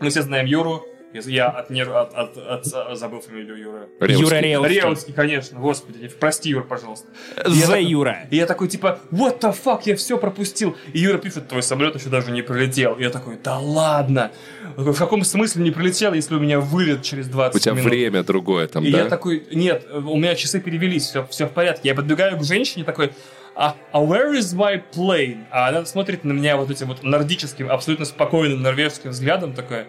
Мы 0.00 0.10
все 0.10 0.22
знаем 0.22 0.46
Юру, 0.46 0.84
я 1.12 1.48
от, 1.48 1.70
от, 1.70 2.14
от, 2.14 2.36
от, 2.36 2.66
от 2.66 2.98
забыл 2.98 3.20
фамилию 3.20 3.58
Юра. 3.58 3.88
Реутский. 4.00 4.24
Юра 4.24 4.40
Реутский. 4.40 4.80
Реутский, 4.80 5.12
конечно. 5.12 5.60
Господи, 5.60 6.10
прости, 6.18 6.50
Юр, 6.50 6.64
пожалуйста. 6.66 7.08
За 7.44 7.78
Юра. 7.78 8.26
И 8.30 8.36
я 8.36 8.46
такой, 8.46 8.68
типа, 8.68 8.98
what 9.10 9.40
the 9.40 9.54
fuck, 9.54 9.82
я 9.84 9.94
все 9.96 10.16
пропустил. 10.16 10.76
И 10.92 11.00
Юра 11.00 11.18
пишет, 11.18 11.48
твой 11.48 11.62
самолет 11.62 11.94
еще 11.96 12.08
даже 12.08 12.30
не 12.30 12.42
прилетел. 12.42 12.94
И 12.94 13.02
я 13.02 13.10
такой, 13.10 13.38
да 13.42 13.58
ладно. 13.58 14.32
В 14.76 14.94
каком 14.94 15.22
смысле 15.24 15.64
не 15.64 15.70
прилетел, 15.70 16.14
если 16.14 16.34
у 16.34 16.40
меня 16.40 16.60
вылет 16.60 17.02
через 17.02 17.28
20 17.28 17.54
минут? 17.54 17.56
У 17.56 17.58
тебя 17.58 17.74
минут? 17.74 17.90
время 17.90 18.22
другое 18.22 18.66
там, 18.68 18.84
и 18.84 18.90
да? 18.90 18.98
я 19.00 19.04
такой, 19.04 19.44
нет, 19.52 19.86
у 19.92 20.16
меня 20.16 20.34
часы 20.34 20.60
перевелись, 20.60 21.04
все, 21.04 21.26
все 21.26 21.46
в 21.46 21.50
порядке. 21.50 21.88
Я 21.88 21.94
подбегаю 21.94 22.38
к 22.38 22.44
женщине 22.44 22.84
такой, 22.84 23.12
а, 23.54 23.76
а 23.92 24.00
where 24.00 24.32
is 24.32 24.56
my 24.56 24.82
plane? 24.92 25.44
А 25.50 25.68
она 25.68 25.84
смотрит 25.84 26.24
на 26.24 26.32
меня 26.32 26.56
вот 26.56 26.70
этим 26.70 26.88
вот 26.88 27.02
нордическим, 27.02 27.70
абсолютно 27.70 28.04
спокойным 28.04 28.62
норвежским 28.62 29.10
взглядом, 29.10 29.52
такая, 29.52 29.86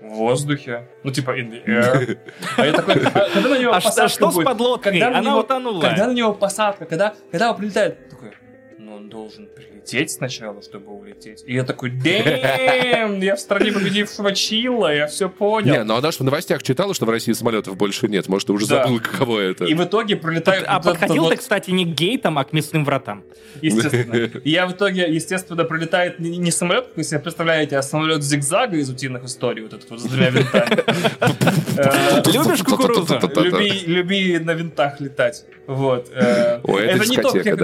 в 0.00 0.08
воздухе. 0.14 0.88
Ну, 1.02 1.10
типа, 1.10 1.38
in 1.38 1.50
the 1.50 1.64
air. 1.66 2.18
А 2.56 2.66
я 2.66 2.72
такой, 2.72 2.96
а, 2.96 3.30
когда 3.32 3.48
на 3.48 3.58
него 3.58 3.72
а 3.72 3.80
посадка 3.80 4.08
что 4.08 4.30
будет? 4.30 4.42
с 4.42 4.44
подлодкой? 4.44 4.92
Когда 4.92 5.08
Она 5.08 5.20
него, 5.20 5.40
утонула. 5.40 5.80
Когда 5.80 6.06
на 6.06 6.12
него 6.12 6.34
посадка? 6.34 6.84
Когда, 6.84 7.14
когда 7.30 7.50
он 7.50 7.56
прилетает? 7.56 8.08
Такой, 8.10 8.32
ну, 8.78 8.96
он 8.96 9.08
должен 9.08 9.46
прилететь 9.46 9.73
сначала, 9.86 10.62
чтобы 10.62 10.92
улететь. 10.92 11.42
И 11.46 11.54
я 11.54 11.64
такой, 11.64 11.90
дэм, 11.90 13.20
я 13.20 13.36
в 13.36 13.40
стране 13.40 13.72
победившего 13.72 14.32
Чила, 14.34 14.94
я 14.94 15.06
все 15.06 15.28
понял. 15.28 15.72
Не, 15.74 15.84
ну 15.84 15.96
она 15.96 16.10
же 16.10 16.18
в 16.18 16.20
новостях 16.22 16.62
читала, 16.62 16.94
что 16.94 17.06
в 17.06 17.10
России 17.10 17.32
самолетов 17.32 17.76
больше 17.76 18.08
нет. 18.08 18.28
Может, 18.28 18.46
ты 18.46 18.52
уже 18.52 18.66
Да. 18.66 18.82
забыл, 18.84 19.00
каково 19.00 19.40
это. 19.40 19.64
И 19.64 19.74
в 19.74 19.82
итоге 19.84 20.16
пролетаю... 20.16 20.64
А 20.66 20.80
подходил 20.80 21.28
ты, 21.28 21.36
кстати, 21.36 21.70
не 21.70 21.84
к 21.84 21.88
гейтам, 21.88 22.38
а 22.38 22.44
к 22.44 22.52
мясным 22.52 22.84
вратам. 22.84 23.24
Естественно. 23.62 24.14
И 24.16 24.30
Я 24.50 24.66
в 24.66 24.72
итоге, 24.72 25.12
естественно, 25.12 25.64
пролетает 25.64 26.18
не, 26.18 26.36
не 26.36 26.50
самолет, 26.50 26.86
как 26.86 26.96
вы 26.96 27.04
себе 27.04 27.20
представляете, 27.20 27.76
а 27.76 27.82
самолет 27.82 28.22
зигзага 28.22 28.76
из 28.76 28.88
утиных 28.90 29.24
историй, 29.24 29.62
вот 29.62 29.72
этот 29.74 29.90
вот 29.90 30.00
с 30.00 30.04
двумя 30.04 30.30
винтами. 30.30 30.82
Любишь 32.32 32.62
кукурузу? 32.62 33.18
Люби, 33.86 34.38
на 34.38 34.52
винтах 34.52 35.00
летать. 35.00 35.44
Вот. 35.66 36.10
э, 36.12 36.60
это 36.62 37.08
не 37.08 37.16
то, 37.16 37.32
как 37.32 37.46
я- 37.46 37.56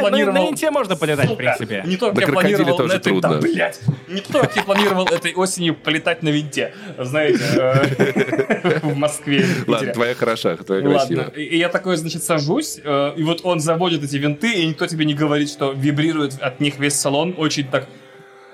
планировал. 0.00 0.32
на 0.34 0.46
винте 0.46 0.70
можно 0.70 0.96
полетать, 0.96 1.15
в 1.22 1.26
Сука, 1.28 1.36
принципе. 1.36 1.82
Не 1.86 1.96
то, 1.96 2.06
как 2.08 2.16
На 2.16 2.20
я 2.20 2.26
планировал 2.28 2.76
тоже 2.76 2.92
на 2.94 2.96
этой, 2.98 3.20
да, 3.20 3.28
трудно. 3.28 3.48
блядь. 3.48 3.80
Не 4.08 4.20
то, 4.20 4.40
как 4.40 4.56
я 4.56 4.62
планировал 4.62 5.06
этой 5.06 5.34
осенью 5.34 5.74
полетать 5.74 6.22
на 6.22 6.28
винте. 6.30 6.74
Знаете, 6.98 7.42
э, 7.56 8.78
в 8.82 8.96
Москве. 8.96 9.42
в 9.42 9.68
Ладно, 9.68 9.92
твоя 9.92 10.14
хороша, 10.14 10.56
твоя 10.56 10.82
красивая. 10.82 11.28
и 11.28 11.56
я 11.56 11.68
такой, 11.68 11.96
значит, 11.96 12.22
сажусь, 12.22 12.78
э, 12.82 13.12
и 13.16 13.22
вот 13.22 13.40
он 13.44 13.60
заводит 13.60 14.02
эти 14.04 14.16
винты, 14.16 14.52
и 14.52 14.66
никто 14.66 14.86
тебе 14.86 15.04
не 15.04 15.14
говорит, 15.14 15.50
что 15.50 15.72
вибрирует 15.72 16.40
от 16.40 16.60
них 16.60 16.78
весь 16.78 16.94
салон 16.94 17.34
очень 17.36 17.66
так... 17.68 17.86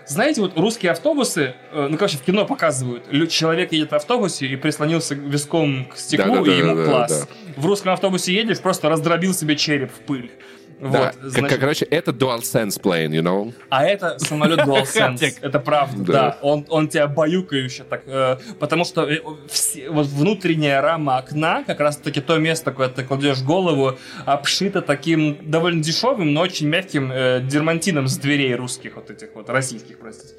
Знаете, 0.05 0.41
вот 0.41 0.59
русские 0.59 0.91
автобусы, 0.93 1.55
э, 1.73 1.87
ну, 1.89 1.97
короче, 1.97 2.19
в 2.19 2.23
кино 2.23 2.45
показывают, 2.45 3.05
человек 3.31 3.73
едет 3.73 3.93
в 3.93 3.95
автобусе 3.95 4.47
и 4.47 4.57
прислонился 4.57 5.15
виском 5.15 5.85
к 5.87 5.97
стеклу, 5.97 6.35
Да-да-да, 6.37 6.53
и 6.53 6.59
ему 6.59 6.75
да-да, 6.75 6.91
класс. 6.91 7.29
В 7.57 7.67
русском 7.67 7.93
автобусе 7.93 8.35
едешь, 8.35 8.59
просто 8.59 8.89
раздробил 8.89 9.33
себе 9.33 9.55
череп 9.55 9.93
в 9.93 10.01
пыль. 10.01 10.33
Да, 10.83 11.13
Вот, 11.23 11.31
значит, 11.31 11.61
короче, 11.61 11.85
это 11.85 12.11
DualSense 12.11 12.81
plane, 12.83 13.11
you 13.11 13.23
know? 13.23 13.55
а 13.69 13.85
это 13.85 14.19
самолет 14.19 14.59
DualSense. 14.67 15.39
Это 15.41 15.61
правда, 15.61 16.03
Да. 16.05 16.13
да. 16.13 16.39
Он, 16.43 16.67
он 16.69 16.89
тебя 16.89 17.07
баюкающе 17.07 17.85
так. 17.85 18.03
э, 18.07 18.37
потому 18.59 18.85
что 18.85 19.03
э, 19.09 19.21
все- 19.49 19.91
вот 19.91 20.07
внутренняя 20.07 20.81
рама 20.83 21.19
окна, 21.19 21.63
как 21.65 21.79
раз 21.79 21.99
таки 21.99 22.21
то 22.21 22.37
место, 22.39 22.73
куда 22.73 22.89
ты 22.89 23.05
кладешь 23.05 23.43
голову, 23.43 23.97
обшито 24.27 24.83
таким 24.83 25.39
довольно 25.51 25.83
дешевым, 25.83 26.33
но 26.33 26.41
очень 26.41 26.67
мягким 26.67 27.13
э, 27.13 27.41
дермантином 27.43 28.09
с 28.09 28.17
дверей 28.19 28.55
русских, 28.57 28.97
вот 28.97 29.09
этих 29.11 29.29
вот, 29.35 29.49
российских, 29.51 29.99
простите. 30.01 30.35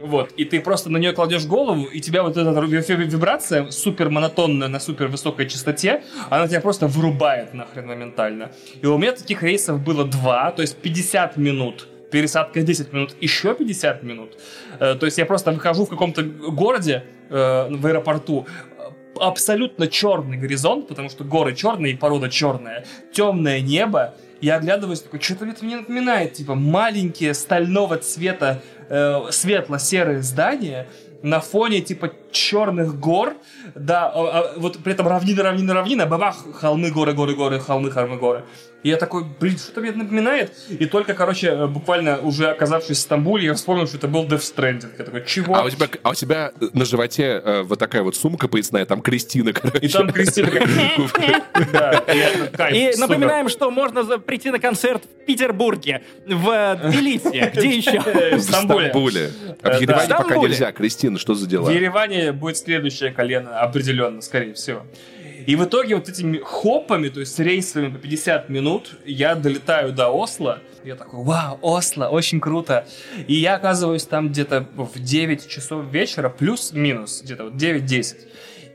Вот, 0.00 0.32
и 0.36 0.44
ты 0.44 0.60
просто 0.60 0.90
на 0.90 0.98
нее 0.98 1.12
кладешь 1.12 1.46
голову, 1.46 1.84
и 1.84 2.00
тебя 2.00 2.22
вот 2.22 2.36
эта 2.36 2.50
ви- 2.60 2.80
ви- 2.96 3.04
вибрация 3.06 3.70
супер 3.70 4.10
монотонная 4.10 4.68
на 4.68 4.78
супер 4.78 5.06
высокой 5.08 5.48
частоте, 5.48 6.02
она 6.30 6.46
тебя 6.48 6.60
просто 6.60 6.86
вырубает 6.86 7.54
нахрен 7.54 7.86
моментально. 7.86 8.50
И 8.82 8.86
у 8.86 8.98
меня 8.98 9.12
таких 9.12 9.42
рейсов 9.42 9.80
было 9.82 10.04
два, 10.04 10.50
то 10.52 10.62
есть 10.62 10.76
50 10.76 11.36
минут 11.38 11.88
пересадка 12.10 12.60
10 12.62 12.92
минут, 12.92 13.14
еще 13.22 13.54
50 13.54 14.02
минут. 14.04 14.38
Э, 14.80 14.94
То 14.94 15.06
есть 15.06 15.18
я 15.18 15.26
просто 15.26 15.50
выхожу 15.52 15.84
в 15.86 15.88
каком-то 15.88 16.22
городе, 16.22 17.02
э, 17.30 17.68
в 17.70 17.86
аэропорту, 17.86 18.46
абсолютно 19.18 19.88
черный 19.88 20.36
горизонт, 20.36 20.88
потому 20.88 21.08
что 21.08 21.24
горы 21.24 21.54
черные 21.54 21.94
и 21.94 21.96
порода 21.96 22.28
черная, 22.28 22.84
темное 23.12 23.60
небо, 23.60 24.14
я 24.40 24.56
оглядываюсь, 24.56 25.00
такой, 25.00 25.20
что-то 25.20 25.46
это 25.46 25.64
мне 25.64 25.76
напоминает, 25.76 26.34
типа, 26.34 26.54
маленькие 26.54 27.34
стального 27.34 27.96
цвета 27.98 28.60
э, 28.88 29.20
светло-серые 29.30 30.22
здания 30.22 30.86
на 31.22 31.40
фоне, 31.40 31.80
типа, 31.80 32.12
черных 32.30 32.98
гор, 33.00 33.34
да, 33.74 34.06
а- 34.14 34.52
а 34.54 34.58
вот 34.58 34.78
при 34.78 34.92
этом 34.92 35.08
равнина, 35.08 35.42
равнина, 35.42 35.74
равнина, 35.74 36.06
бабах, 36.06 36.36
холмы, 36.54 36.90
горы, 36.90 37.14
горы, 37.14 37.34
горы, 37.34 37.58
холмы, 37.58 37.90
холмы, 37.90 38.16
горы. 38.18 38.44
И 38.86 38.88
я 38.88 38.96
такой, 38.98 39.24
блин, 39.40 39.58
что-то 39.58 39.80
мне 39.80 39.90
это 39.90 39.98
напоминает. 39.98 40.52
И 40.68 40.86
только, 40.86 41.14
короче, 41.14 41.48
э, 41.48 41.66
буквально 41.66 42.20
уже 42.20 42.50
оказавшись 42.50 42.98
в 42.98 43.00
Стамбуле, 43.00 43.46
я 43.46 43.54
вспомнил, 43.54 43.88
что 43.88 43.96
это 43.96 44.06
был 44.06 44.26
Death 44.26 44.54
Stranding. 44.54 44.90
Я 44.96 45.04
такой, 45.04 45.24
чего? 45.26 45.56
А 45.56 45.64
у 45.64 45.70
тебя, 45.70 45.88
а 46.04 46.10
у 46.10 46.14
тебя 46.14 46.52
на 46.72 46.84
животе 46.84 47.42
э, 47.44 47.62
вот 47.62 47.80
такая 47.80 48.04
вот 48.04 48.14
сумка 48.14 48.46
поясная, 48.46 48.86
там 48.86 49.02
Кристина, 49.02 49.52
короче. 49.52 49.84
И 49.84 49.88
там 49.88 50.12
Кристина 50.12 50.46
и 52.72 52.96
напоминаем, 52.96 53.48
что 53.48 53.72
можно 53.72 54.20
прийти 54.20 54.52
на 54.52 54.60
концерт 54.60 55.02
в 55.02 55.26
Петербурге, 55.26 56.02
в 56.24 56.48
э, 56.48 56.76
Тбилиси, 56.88 57.50
где 57.56 57.70
еще? 57.70 57.98
В 57.98 58.36
В 58.36 58.40
Стамбуле. 58.40 58.90
Стамбуле. 58.90 59.30
А 59.62 59.70
Э, 59.70 59.78
в 59.78 59.80
Ереване 59.80 60.14
пока 60.14 60.36
нельзя. 60.36 60.72
Кристина, 60.72 61.18
что 61.18 61.34
за 61.34 61.46
дела? 61.46 61.66
В 61.66 61.72
Ереване 61.72 62.32
будет 62.32 62.56
следующее 62.56 63.10
колено, 63.10 63.60
определенно, 63.60 64.20
скорее 64.20 64.54
всего. 64.54 64.84
И 65.46 65.54
в 65.54 65.64
итоге 65.64 65.94
вот 65.94 66.08
этими 66.08 66.38
хопами, 66.38 67.08
то 67.08 67.20
есть 67.20 67.38
рейсами 67.38 67.88
по 67.88 67.98
50 67.98 68.48
минут, 68.48 68.98
я 69.04 69.36
долетаю 69.36 69.92
до 69.92 70.08
Осло. 70.08 70.58
Я 70.84 70.96
такой, 70.96 71.22
вау, 71.24 71.58
Осло, 71.62 72.06
очень 72.06 72.40
круто. 72.40 72.86
И 73.28 73.34
я 73.34 73.54
оказываюсь 73.54 74.04
там 74.04 74.28
где-то 74.28 74.66
в 74.74 74.98
9 74.98 75.48
часов 75.48 75.86
вечера, 75.86 76.28
плюс-минус, 76.28 77.22
где-то 77.22 77.44
вот 77.44 77.54
9-10. 77.54 78.16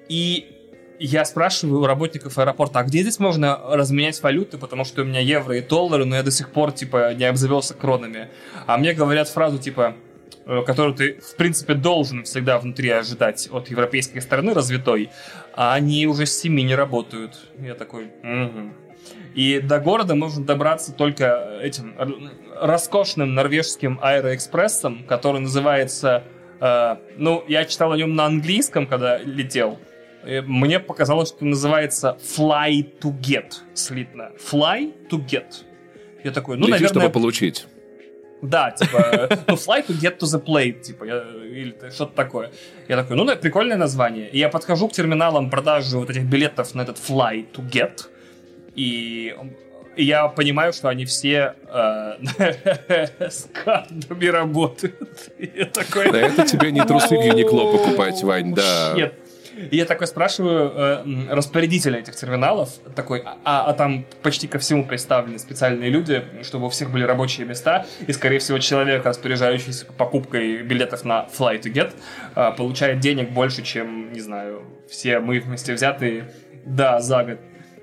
И 0.08 0.58
я 1.00 1.26
спрашиваю 1.26 1.82
у 1.82 1.86
работников 1.86 2.38
аэропорта, 2.38 2.80
а 2.80 2.84
где 2.84 3.02
здесь 3.02 3.20
можно 3.20 3.60
разменять 3.72 4.22
валюты, 4.22 4.58
потому 4.58 4.86
что 4.86 5.02
у 5.02 5.06
меня 5.06 5.20
евро 5.20 5.58
и 5.58 5.62
доллары, 5.62 6.06
но 6.06 6.16
я 6.16 6.24
до 6.24 6.32
сих 6.32 6.52
пор, 6.52 6.72
типа, 6.72 7.14
не 7.16 7.26
обзавелся 7.26 7.74
кронами. 7.74 8.30
А 8.68 8.78
мне 8.78 8.94
говорят 8.94 9.28
фразу, 9.28 9.58
типа, 9.58 9.96
которую 10.46 10.96
ты, 10.96 11.14
в 11.22 11.36
принципе, 11.36 11.74
должен 11.74 12.24
всегда 12.24 12.58
внутри 12.60 12.90
ожидать 12.90 13.48
от 13.52 13.70
европейской 13.70 14.20
стороны 14.20 14.54
развитой, 14.54 15.10
а 15.54 15.74
они 15.74 16.08
уже 16.08 16.26
с 16.26 16.40
7 16.40 16.54
не 16.56 16.76
работают. 16.76 17.38
Я 17.60 17.76
такой, 17.76 18.12
«Мгм». 18.24 18.74
И 19.34 19.60
до 19.62 19.80
города 19.80 20.14
можно 20.16 20.44
добраться 20.46 20.92
только 20.94 21.60
этим 21.62 21.96
р- 21.98 22.32
роскошным 22.62 23.34
норвежским 23.34 23.98
аэроэкспрессом, 24.02 25.06
который 25.08 25.40
называется... 25.42 26.24
э, 26.60 26.96
ну, 27.18 27.44
я 27.48 27.64
читал 27.66 27.94
о 27.94 27.98
нем 27.98 28.14
на 28.16 28.26
английском, 28.26 28.88
когда 28.88 29.18
летел. 29.20 29.80
Э, 30.24 30.42
Мне 30.42 30.80
показалось, 30.82 31.30
что 31.30 31.46
называется 31.46 32.18
Fly 32.38 33.00
to 33.00 33.18
Get. 33.20 33.54
Слитно. 33.74 34.32
Fly 34.38 34.94
to 35.10 35.26
Get. 35.26 35.64
Я 36.26 36.32
такой, 36.32 36.58
ну, 36.58 36.64
Лети, 36.68 36.72
наверное, 36.74 36.88
чтобы 36.90 37.10
получить. 37.10 37.66
Да, 38.42 38.72
типа, 38.72 39.30
ну, 39.48 39.56
fly 39.56 39.86
to 39.88 40.00
get 40.00 40.18
to 40.18 40.26
the 40.26 40.44
plate, 40.44 40.82
типа, 40.82 41.04
я- 41.06 41.24
или 41.44 41.76
что-то 41.92 42.16
такое. 42.16 42.52
Я 42.88 42.98
такой, 42.98 43.16
ну, 43.16 43.26
да, 43.26 43.36
прикольное 43.36 43.78
название. 43.78 44.30
И 44.30 44.38
я 44.40 44.50
подхожу 44.50 44.88
к 44.88 44.94
терминалам 44.94 45.50
продажи 45.50 45.98
вот 45.98 46.10
этих 46.10 46.24
билетов 46.24 46.76
на 46.76 46.82
этот 46.82 46.98
fly 46.98 47.46
to 47.54 47.70
get, 47.70 48.08
и 48.76 49.36
и 49.98 50.06
я 50.06 50.28
понимаю, 50.30 50.72
что 50.72 50.88
они 50.88 51.04
все 51.04 51.54
э, 51.68 52.14
с 53.30 53.48
картами 53.54 54.26
работают. 54.28 55.32
Я 55.38 55.66
такой... 55.66 56.10
Да 56.12 56.18
это 56.18 56.46
тебе 56.48 56.72
не 56.72 56.82
трусы 56.86 57.18
в 57.18 57.22
Юникло 57.22 57.72
покупать, 57.74 58.24
Вань, 58.24 58.56
да. 58.56 58.94
Нет. 58.96 59.14
И 59.70 59.78
я 59.78 59.86
такой 59.86 60.08
спрашиваю 60.08 60.72
э, 60.76 61.34
распорядителя 61.34 62.00
этих 62.00 62.16
терминалов, 62.16 62.70
такой, 62.96 63.24
а, 63.44 63.66
а 63.66 63.74
там 63.74 64.06
почти 64.22 64.48
ко 64.48 64.60
всему 64.60 64.86
представлены 64.86 65.40
специальные 65.40 65.90
люди, 65.90 66.24
чтобы 66.44 66.68
у 66.68 66.70
всех 66.70 66.92
были 66.92 67.04
рабочие 67.04 67.46
места, 67.46 67.86
и, 68.06 68.12
скорее 68.14 68.40
всего, 68.40 68.60
человек, 68.60 69.06
распоряжающийся 69.06 69.86
покупкой 69.86 70.64
билетов 70.64 71.06
на 71.06 71.28
Fly 71.38 71.62
to 71.62 71.72
Get, 71.72 71.94
э, 72.36 72.56
получает 72.58 73.00
денег 73.00 73.32
больше, 73.32 73.62
чем, 73.62 74.12
не 74.14 74.20
знаю, 74.20 74.64
все 74.90 75.20
мы 75.20 75.40
вместе 75.40 75.74
взятые, 75.74 76.32
да, 76.66 77.00
за 77.00 77.24
год. 77.24 77.40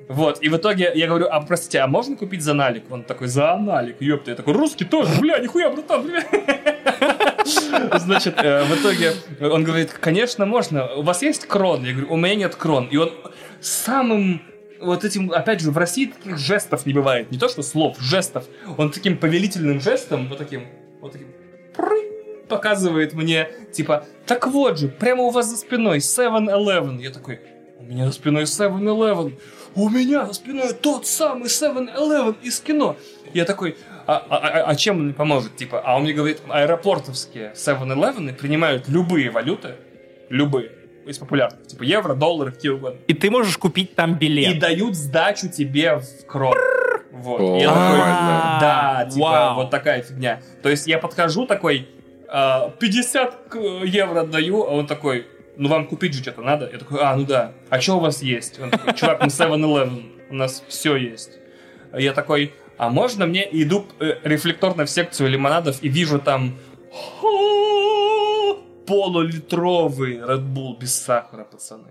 Вот, 0.08 0.42
и 0.42 0.48
в 0.48 0.56
итоге 0.56 0.90
я 0.94 1.06
говорю, 1.06 1.26
а 1.30 1.40
простите, 1.42 1.80
а 1.80 1.86
можно 1.86 2.16
купить 2.16 2.42
за 2.42 2.54
налик? 2.54 2.84
Он 2.90 3.04
такой, 3.04 3.28
за 3.28 3.56
налик, 3.56 4.00
ёпта. 4.00 4.30
Я 4.30 4.36
такой, 4.36 4.54
русский 4.54 4.86
тоже, 4.86 5.20
бля, 5.20 5.38
нихуя, 5.38 5.68
братан, 5.68 6.02
бля. 6.06 6.24
Значит, 7.98 8.34
э, 8.38 8.64
в 8.64 8.80
итоге 8.80 9.12
он 9.40 9.64
говорит, 9.64 9.92
конечно, 9.92 10.46
можно. 10.46 10.94
У 10.94 11.02
вас 11.02 11.22
есть 11.22 11.46
крон? 11.46 11.84
Я 11.84 11.92
говорю, 11.92 12.12
у 12.12 12.16
меня 12.16 12.34
нет 12.34 12.54
крон. 12.54 12.86
И 12.86 12.96
он 12.96 13.12
самым 13.60 14.42
вот 14.80 15.04
этим, 15.04 15.32
опять 15.32 15.60
же, 15.60 15.70
в 15.70 15.78
России 15.78 16.06
таких 16.06 16.38
жестов 16.38 16.86
не 16.86 16.92
бывает. 16.92 17.30
Не 17.30 17.38
то, 17.38 17.48
что 17.48 17.62
слов, 17.62 17.96
жестов. 18.00 18.44
Он 18.76 18.90
таким 18.90 19.16
повелительным 19.16 19.80
жестом, 19.80 20.28
вот 20.28 20.38
таким, 20.38 20.66
вот 21.00 21.12
таким, 21.12 21.28
показывает 22.48 23.12
мне, 23.12 23.48
типа, 23.72 24.06
так 24.26 24.46
вот 24.48 24.78
же, 24.78 24.88
прямо 24.88 25.24
у 25.24 25.30
вас 25.30 25.48
за 25.48 25.56
спиной 25.56 25.98
7-Eleven. 25.98 27.00
Я 27.00 27.10
такой, 27.10 27.40
у 27.78 27.84
меня 27.84 28.06
за 28.06 28.12
спиной 28.12 28.44
7-Eleven. 28.44 29.38
У 29.74 29.88
меня 29.88 30.26
за 30.26 30.32
спиной 30.32 30.72
тот 30.72 31.06
самый 31.06 31.48
7-Eleven 31.48 32.36
из 32.42 32.60
кино. 32.60 32.96
Я 33.34 33.44
такой, 33.44 33.76
а, 34.08 34.26
а- 34.30 34.36
а- 34.38 34.70
а 34.70 34.74
чем 34.74 34.96
он 34.96 35.04
мне 35.04 35.14
поможет? 35.14 35.54
Типа, 35.56 35.80
а 35.84 35.96
он 35.96 36.02
мне 36.02 36.12
говорит, 36.14 36.40
аэропортовские 36.48 37.52
7-Eleven 37.54 38.34
принимают 38.34 38.88
любые 38.88 39.30
валюты, 39.30 39.74
любые, 40.30 40.70
из 41.06 41.18
популярных, 41.18 41.66
типа 41.66 41.82
евро, 41.84 42.14
доллары, 42.14 42.52
какие 42.52 42.70
угодно, 42.72 43.00
И 43.06 43.14
ты 43.14 43.30
можешь 43.30 43.56
купить 43.58 43.94
там 43.94 44.14
и 44.14 44.18
билет. 44.18 44.58
дают 44.58 44.94
сдачу 44.94 45.48
тебе 45.48 45.96
в 45.98 46.26
крон. 46.26 46.54
Вот. 47.12 47.40
О, 47.40 47.56
И 47.56 47.60
я 47.62 47.68
такой, 47.68 47.98
нормально. 47.98 48.58
да, 48.60 49.08
типа, 49.10 49.24
Вау. 49.24 49.54
вот 49.56 49.70
такая 49.70 50.02
фигня. 50.02 50.40
То 50.62 50.68
есть 50.68 50.86
я 50.86 50.98
подхожу 50.98 51.46
такой, 51.46 51.88
а, 52.28 52.70
50 52.78 53.34
к- 53.48 53.56
евро 53.84 54.20
отдаю, 54.20 54.62
а 54.64 54.70
он 54.70 54.86
такой, 54.86 55.26
ну 55.56 55.68
вам 55.68 55.86
купить 55.86 56.14
же 56.14 56.22
что-то 56.22 56.42
надо? 56.42 56.68
Я 56.72 56.78
такой, 56.78 57.00
а, 57.02 57.16
ну 57.16 57.24
да. 57.24 57.52
А 57.70 57.80
что 57.80 57.96
у 57.96 58.00
вас 58.00 58.22
есть? 58.22 58.60
Он 58.60 58.70
такой, 58.70 58.94
чувак, 58.94 59.20
мы 59.22 59.28
7-Eleven, 59.30 60.02
у 60.30 60.34
нас 60.34 60.62
все 60.68 60.94
есть. 60.96 61.38
Я 61.94 62.12
такой, 62.12 62.52
а 62.78 62.88
можно 62.90 63.26
мне 63.26 63.46
иду 63.50 63.84
э, 64.00 64.14
рефлекторно 64.24 64.84
в 64.84 64.90
секцию 64.90 65.28
лимонадов 65.28 65.82
и 65.82 65.88
вижу 65.88 66.18
там 66.18 66.56
полулитровый 68.86 70.16
Red 70.16 70.46
Bull 70.54 70.78
без 70.78 70.94
сахара, 70.94 71.44
пацаны. 71.44 71.90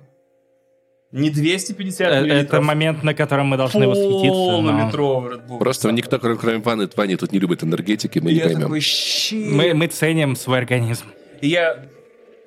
Не 1.11 1.29
250 1.29 2.01
Э, 2.11 2.21
миллилитров. 2.21 2.53
Это 2.53 2.61
момент, 2.61 3.03
на 3.03 3.13
котором 3.13 3.47
мы 3.47 3.57
должны 3.57 3.87
восхититься. 3.87 4.61
но. 4.61 5.57
Просто 5.59 5.91
никто, 5.91 6.19
кроме, 6.19 6.59
Вани, 6.59 6.87
Вани 6.95 7.15
тут 7.15 7.31
не 7.31 7.39
любит 7.39 7.63
энергетики, 7.63 8.19
мы 8.19 8.33
не 8.33 8.39
поймем. 8.39 9.55
Мы, 9.55 9.73
мы 9.73 9.87
ценим 9.87 10.35
свой 10.35 10.57
организм. 10.57 11.05
Я... 11.41 11.85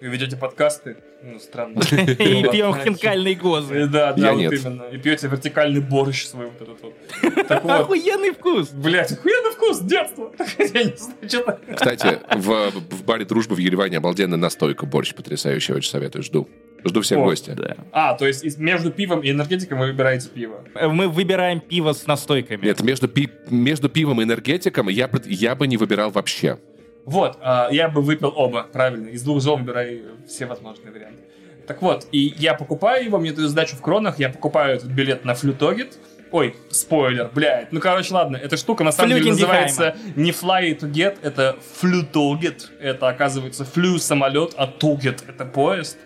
Вы 0.00 0.08
ведете 0.08 0.36
подкасты? 0.36 0.96
Ну, 1.22 1.38
странно. 1.38 1.80
И 1.90 2.42
пьем 2.50 2.74
хинкальные 2.74 3.34
И 3.34 3.36
гозы. 3.36 3.86
Да, 3.86 4.14
да, 4.14 4.32
вот 4.32 4.40
именно. 4.40 4.84
И 4.84 4.96
пьете 4.96 5.28
вертикальный 5.28 5.82
борщ 5.82 6.24
свой 6.24 6.46
вот 6.46 6.60
этот 6.60 6.80
вот. 6.82 7.50
Охуенный 7.70 8.32
вкус. 8.32 8.70
блядь, 8.70 9.12
охуенный 9.12 9.52
вкус 9.52 9.80
детства. 9.80 10.32
Я 10.58 10.84
не 10.84 10.94
знаю. 10.96 11.58
Кстати, 11.74 12.18
в, 12.34 12.70
в 12.70 13.04
баре 13.04 13.26
«Дружба» 13.26 13.54
в 13.54 13.58
Ереване 13.58 13.98
обалденная 13.98 14.38
настойка, 14.38 14.86
борщ 14.86 15.14
потрясающий, 15.14 15.74
очень 15.74 15.90
советую, 15.90 16.22
жду. 16.22 16.48
Жду 16.82 17.02
всех 17.02 17.18
О, 17.18 17.24
гостя. 17.24 17.54
Да. 17.54 17.76
А, 17.92 18.14
то 18.14 18.26
есть 18.26 18.56
между 18.56 18.90
пивом 18.90 19.20
и 19.20 19.30
энергетиком 19.30 19.80
вы 19.80 19.88
выбираете 19.88 20.30
пиво. 20.30 20.64
Мы 20.74 21.08
выбираем 21.08 21.60
пиво 21.60 21.92
с 21.92 22.06
настойками. 22.06 22.64
Нет, 22.64 22.80
между, 22.80 23.06
пи- 23.06 23.28
между 23.50 23.90
пивом 23.90 24.22
и 24.22 24.24
энергетиком 24.24 24.88
я, 24.88 25.10
я 25.26 25.54
бы 25.54 25.66
не 25.66 25.76
выбирал 25.76 26.10
вообще. 26.10 26.58
Вот, 27.04 27.38
а, 27.40 27.68
я 27.70 27.88
бы 27.88 28.02
выпил 28.02 28.32
оба, 28.34 28.66
правильно. 28.72 29.08
Из 29.08 29.22
двух 29.22 29.40
зол 29.40 29.56
выбирай 29.56 30.02
все 30.28 30.46
возможные 30.46 30.92
варианты. 30.92 31.22
Так 31.66 31.82
вот, 31.82 32.06
и 32.10 32.34
я 32.36 32.54
покупаю 32.54 33.04
его, 33.04 33.18
мне 33.18 33.32
дают 33.32 33.50
сдачу 33.50 33.76
в 33.76 33.80
кронах, 33.80 34.18
я 34.18 34.28
покупаю 34.28 34.76
этот 34.76 34.90
билет 34.90 35.24
на 35.24 35.34
флютогет. 35.34 35.98
Ой, 36.32 36.54
спойлер, 36.70 37.30
блядь. 37.34 37.72
Ну, 37.72 37.80
короче, 37.80 38.14
ладно, 38.14 38.36
эта 38.36 38.56
штука 38.56 38.84
на 38.84 38.92
самом 38.92 39.10
деле 39.10 39.22
Флюгендихайма. 39.22 39.62
называется 39.66 39.96
не 40.14 40.30
fly 40.30 40.78
to 40.78 40.90
get, 40.90 41.18
это 41.22 41.56
флютогет. 41.74 42.70
Это, 42.80 43.08
оказывается, 43.08 43.64
флю 43.64 43.98
самолет, 43.98 44.54
а 44.56 44.66
тугет 44.66 45.24
это 45.26 45.44
поезд. 45.44 45.98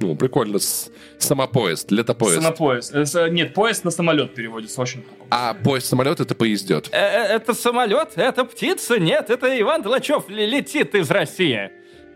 Ну, 0.00 0.14
прикольно. 0.14 0.58
Самопоезд, 1.18 1.90
летопоезд. 1.90 2.42
Самопоезд. 2.42 2.94
Э, 2.94 3.06
с- 3.06 3.28
Нет, 3.30 3.54
поезд 3.54 3.84
на 3.84 3.90
самолет 3.90 4.34
переводится, 4.34 4.80
очень 4.82 5.02
тупо. 5.02 5.24
А 5.30 5.54
поезд-самолет 5.54 6.20
это 6.20 6.34
поездет. 6.34 6.88
Э, 6.92 6.98
э, 6.98 7.36
Это 7.36 7.54
самолет, 7.54 8.10
это 8.16 8.44
птица, 8.44 8.98
нет, 8.98 9.30
это 9.30 9.58
Иван 9.60 9.82
Тлачев 9.82 10.28
летит 10.28 10.94
из 10.94 11.10
России. 11.10 11.70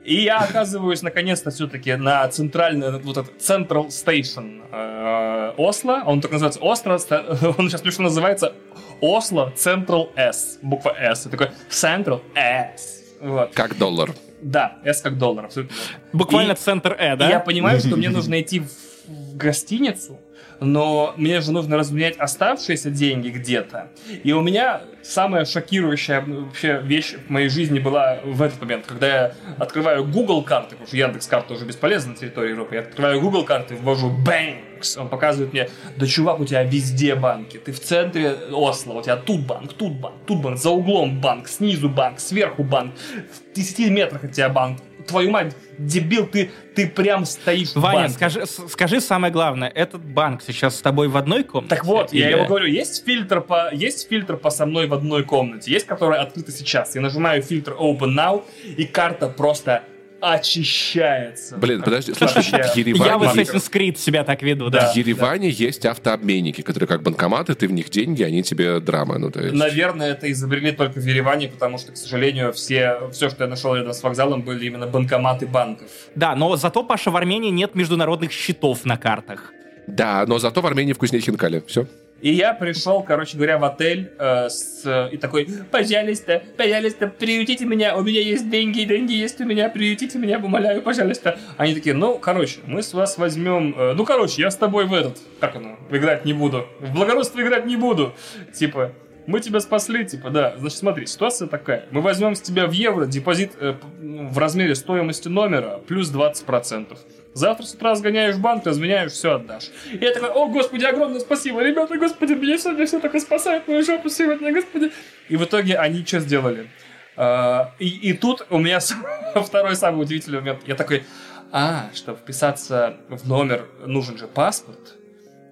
И 0.05 0.23
я 0.23 0.39
оказываюсь 0.39 1.03
наконец-то 1.03 1.51
все-таки 1.51 1.95
на 1.95 2.27
центральный, 2.29 2.99
вот 3.01 3.17
этот 3.19 3.37
Central 3.39 3.89
Station 3.89 4.63
э, 4.73 5.55
Осло. 5.59 6.03
Он 6.07 6.21
так 6.21 6.31
называется 6.33 6.61
Осло, 6.61 6.93
он 7.59 7.69
сейчас 7.69 7.81
смешно 7.83 8.05
называется 8.05 8.55
Осло 9.01 9.53
Central 9.57 10.11
S. 10.17 10.59
Буква 10.63 10.95
S. 10.99 11.27
И 11.27 11.29
такой 11.31 11.49
Central 11.71 12.21
S. 12.35 13.03
Вот. 13.21 13.53
Как 13.55 13.77
доллар. 13.77 14.11
Да, 14.43 14.79
S 14.85 15.03
как 15.03 15.19
доллар, 15.19 15.47
абсолютно. 15.47 15.77
Буквально 16.13 16.53
И- 16.53 16.57
центр 16.57 16.97
Э, 16.99 17.15
и 17.15 17.17
да? 17.17 17.29
я 17.29 17.41
понимаю, 17.41 17.81
что 17.81 17.97
мне 17.97 18.09
нужно 18.11 18.41
идти 18.41 18.61
в 18.61 19.37
гостиницу, 19.37 20.19
но 20.61 21.15
мне 21.17 21.41
же 21.41 21.53
нужно 21.53 21.77
разменять 21.77 22.17
оставшиеся 22.17 22.91
деньги 22.91 23.31
где-то. 23.31 23.91
И 24.23 24.33
у 24.33 24.41
меня 24.41 24.83
самая 25.03 25.45
шокирующая 25.45 26.21
вообще 26.21 26.81
вещь 26.83 27.15
в 27.27 27.31
моей 27.31 27.49
жизни 27.49 27.79
была 27.79 28.19
в 28.25 28.43
этот 28.43 28.61
момент, 28.61 28.85
когда 28.87 29.07
я 29.07 29.33
открываю 29.59 30.05
Google 30.05 30.43
карты, 30.43 30.71
потому 30.71 30.87
что 30.87 30.97
Яндекс 30.97 31.27
карта 31.27 31.55
уже 31.55 31.65
бесполезна 31.65 32.13
на 32.13 32.19
территории 32.19 32.51
Европы, 32.51 32.75
я 32.75 32.83
открываю 32.83 33.21
Google 33.21 33.45
карты, 33.45 33.77
ввожу 33.77 34.11
Banks, 34.11 34.99
он 34.99 35.09
показывает 35.09 35.53
мне, 35.53 35.69
да 35.97 36.07
чувак, 36.07 36.41
у 36.41 36.45
тебя 36.45 36.63
везде 36.63 37.15
банки, 37.15 37.59
ты 37.59 37.73
в 37.73 37.81
центре 37.81 38.33
Осло, 38.53 38.95
у 38.95 39.03
тебя 39.03 39.17
тут 39.17 39.47
банк, 39.47 39.73
тут 39.73 39.93
банк, 39.95 40.17
тут 40.27 40.43
банк, 40.43 40.59
за 40.59 40.71
углом 40.71 41.21
банк, 41.21 41.49
снизу 41.49 41.89
банк, 41.89 42.21
сверху 42.21 42.63
банк, 42.63 42.95
в 42.95 43.55
10 43.55 43.91
метрах 43.91 44.25
от 44.25 44.33
тебя 44.33 44.49
банк, 44.49 44.81
твою 45.11 45.31
мать, 45.31 45.55
дебил, 45.79 46.27
ты, 46.27 46.51
ты 46.75 46.87
прям 46.87 47.25
стоишь 47.27 47.73
в 47.73 47.77
Ваня, 47.81 48.01
банке. 48.01 48.15
скажи, 48.15 48.47
скажи 48.47 49.01
самое 49.01 49.33
главное, 49.33 49.69
этот 49.69 50.03
банк 50.05 50.43
сейчас 50.43 50.77
с 50.77 50.81
тобой 50.81 51.09
в 51.09 51.17
одной 51.17 51.45
комнате? 51.45 51.75
Так 51.75 51.85
вот, 51.85 52.13
я 52.13 52.31
Или- 52.31 52.37
ему 52.39 52.47
говорю, 52.49 52.67
есть 52.67 53.05
фильтр 53.05 53.41
по, 53.41 53.75
есть 53.75 54.09
фильтр 54.09 54.37
по 54.37 54.51
со 54.51 54.67
мной 54.67 54.87
в 54.87 54.95
одной 54.95 55.25
комнате, 55.25 55.71
есть, 55.73 55.87
который 55.87 56.19
открыто 56.19 56.53
сейчас. 56.53 56.95
Я 56.95 57.01
нажимаю 57.01 57.43
фильтр 57.43 57.73
Open 57.73 58.15
Now, 58.17 58.45
и 58.77 58.85
карта 58.85 59.29
просто 59.29 59.83
очищается. 60.21 61.57
Блин, 61.57 61.83
подожди, 61.83 62.15
слушай, 62.15 62.43
в 62.43 62.53
Я 62.53 62.65
в 62.69 62.77
Ереване, 62.77 63.25
Assassin's 63.43 63.71
Creed 63.71 63.97
себя 63.97 64.25
так 64.25 64.43
веду, 64.43 64.71
Да. 64.71 64.81
да. 64.81 64.93
в 64.93 64.97
Ереване 64.97 65.51
есть 65.51 65.87
автообменники, 65.87 66.63
которые 66.63 66.89
как 66.89 67.03
банкоматы, 67.03 67.55
ты 67.55 67.69
в 67.69 67.73
них 67.73 67.91
деньги, 67.91 68.23
они 68.23 68.43
тебе 68.43 68.81
драма. 68.81 69.19
Ну, 69.19 69.31
то 69.31 69.41
есть... 69.41 69.55
Наверное, 69.55 70.13
это 70.13 70.31
изобрели 70.31 70.73
только 70.73 71.01
в 71.01 71.05
Ереване, 71.05 71.49
потому 71.49 71.79
что, 71.79 71.93
к 71.93 71.97
сожалению, 71.97 72.53
все, 72.53 73.09
все, 73.13 73.31
что 73.31 73.45
я 73.45 73.51
нашел 73.51 73.75
рядом 73.75 73.93
с 73.93 74.03
вокзалом, 74.03 74.43
были 74.43 74.67
именно 74.67 74.87
банкоматы 74.87 75.47
банков. 75.47 75.89
Да, 76.15 76.35
но 76.37 76.57
зато, 76.57 76.83
Паша, 76.85 77.11
в 77.11 77.17
Армении 77.17 77.51
нет 77.51 77.75
международных 77.75 78.33
счетов 78.33 78.85
на 78.85 78.97
картах. 78.97 79.53
Да, 79.87 80.25
но 80.27 80.39
зато 80.39 80.61
в 80.61 80.67
Армении 80.67 80.93
вкуснее 80.93 81.23
хинкали. 81.23 81.63
Все. 81.67 81.87
И 82.21 82.33
я 82.33 82.55
пришел, 82.55 83.03
короче 83.03 83.37
говоря, 83.37 83.59
в 83.59 83.65
отель 83.65 84.13
э, 84.19 84.49
с, 84.49 85.09
и 85.11 85.17
такой, 85.17 85.49
пожалуйста, 85.71 86.43
пожалуйста, 86.57 87.07
приютите 87.07 87.65
меня, 87.65 87.97
у 87.97 88.03
меня 88.03 88.21
есть 88.21 88.51
деньги, 88.51 88.83
деньги 88.83 89.13
есть 89.13 89.41
у 89.41 89.45
меня, 89.45 89.69
приютите 89.69 90.19
меня, 90.19 90.39
умоляю, 90.39 90.83
пожалуйста. 90.83 91.39
Они 91.57 91.75
такие, 91.75 91.95
ну, 91.95 92.19
короче, 92.19 92.61
мы 92.67 92.83
с 92.83 92.93
вас 92.93 93.17
возьмем, 93.19 93.75
э, 93.77 93.95
ну, 93.95 94.05
короче, 94.05 94.43
я 94.43 94.51
с 94.51 94.57
тобой 94.57 94.87
в 94.87 94.93
этот, 94.93 95.19
как 95.41 95.57
оно, 95.57 95.79
играть 95.91 96.25
не 96.25 96.33
буду, 96.33 96.67
в 96.81 96.93
благородство 96.93 97.41
играть 97.41 97.67
не 97.67 97.77
буду, 97.77 98.15
типа, 98.53 98.93
мы 99.27 99.41
тебя 99.41 99.61
спасли, 99.61 100.05
типа, 100.05 100.31
да. 100.31 100.57
Значит, 100.59 100.79
смотри, 100.79 101.07
ситуация 101.07 101.47
такая. 101.47 101.87
Мы 101.91 102.01
возьмем 102.01 102.35
с 102.35 102.41
тебя 102.41 102.67
в 102.67 102.73
евро 102.73 103.07
депозит 103.07 103.53
э, 103.61 103.75
ну, 104.01 104.27
в 104.29 104.39
размере 104.39 104.75
стоимости 104.75 105.29
номера 105.29 105.79
плюс 105.87 106.13
20%. 106.13 106.99
Завтра 107.33 107.65
с 107.65 107.75
утра 107.75 107.95
сгоняешь 107.95 108.35
в 108.35 108.41
банк, 108.41 108.67
разменяешь, 108.67 109.13
все 109.13 109.37
отдашь. 109.37 109.71
И 109.93 110.05
я 110.05 110.13
такой, 110.13 110.31
о, 110.31 110.49
господи, 110.49 110.85
огромное 110.85 111.21
спасибо, 111.21 111.63
ребята, 111.63 111.97
господи, 111.97 112.33
меня 112.33 112.59
сегодня 112.59 112.87
все 112.87 112.99
такое 112.99 113.21
спасает, 113.21 113.69
мою 113.69 113.85
жопу 113.85 114.09
сегодня, 114.09 114.53
господи. 114.53 114.91
И 115.29 115.37
в 115.37 115.45
итоге 115.45 115.77
они 115.77 116.05
что 116.05 116.19
сделали? 116.19 116.69
А, 117.17 117.73
и, 117.79 117.89
и 117.89 118.13
тут 118.15 118.47
у 118.51 118.59
меня 118.59 118.81
второй 119.37 119.77
самый 119.77 120.03
удивительный 120.03 120.41
момент. 120.41 120.61
Я 120.67 120.75
такой, 120.75 121.05
а, 121.53 121.91
чтобы 121.95 122.19
вписаться 122.19 122.97
в 123.09 123.29
номер, 123.29 123.67
нужен 123.87 124.19
же 124.19 124.27
паспорт. 124.27 124.97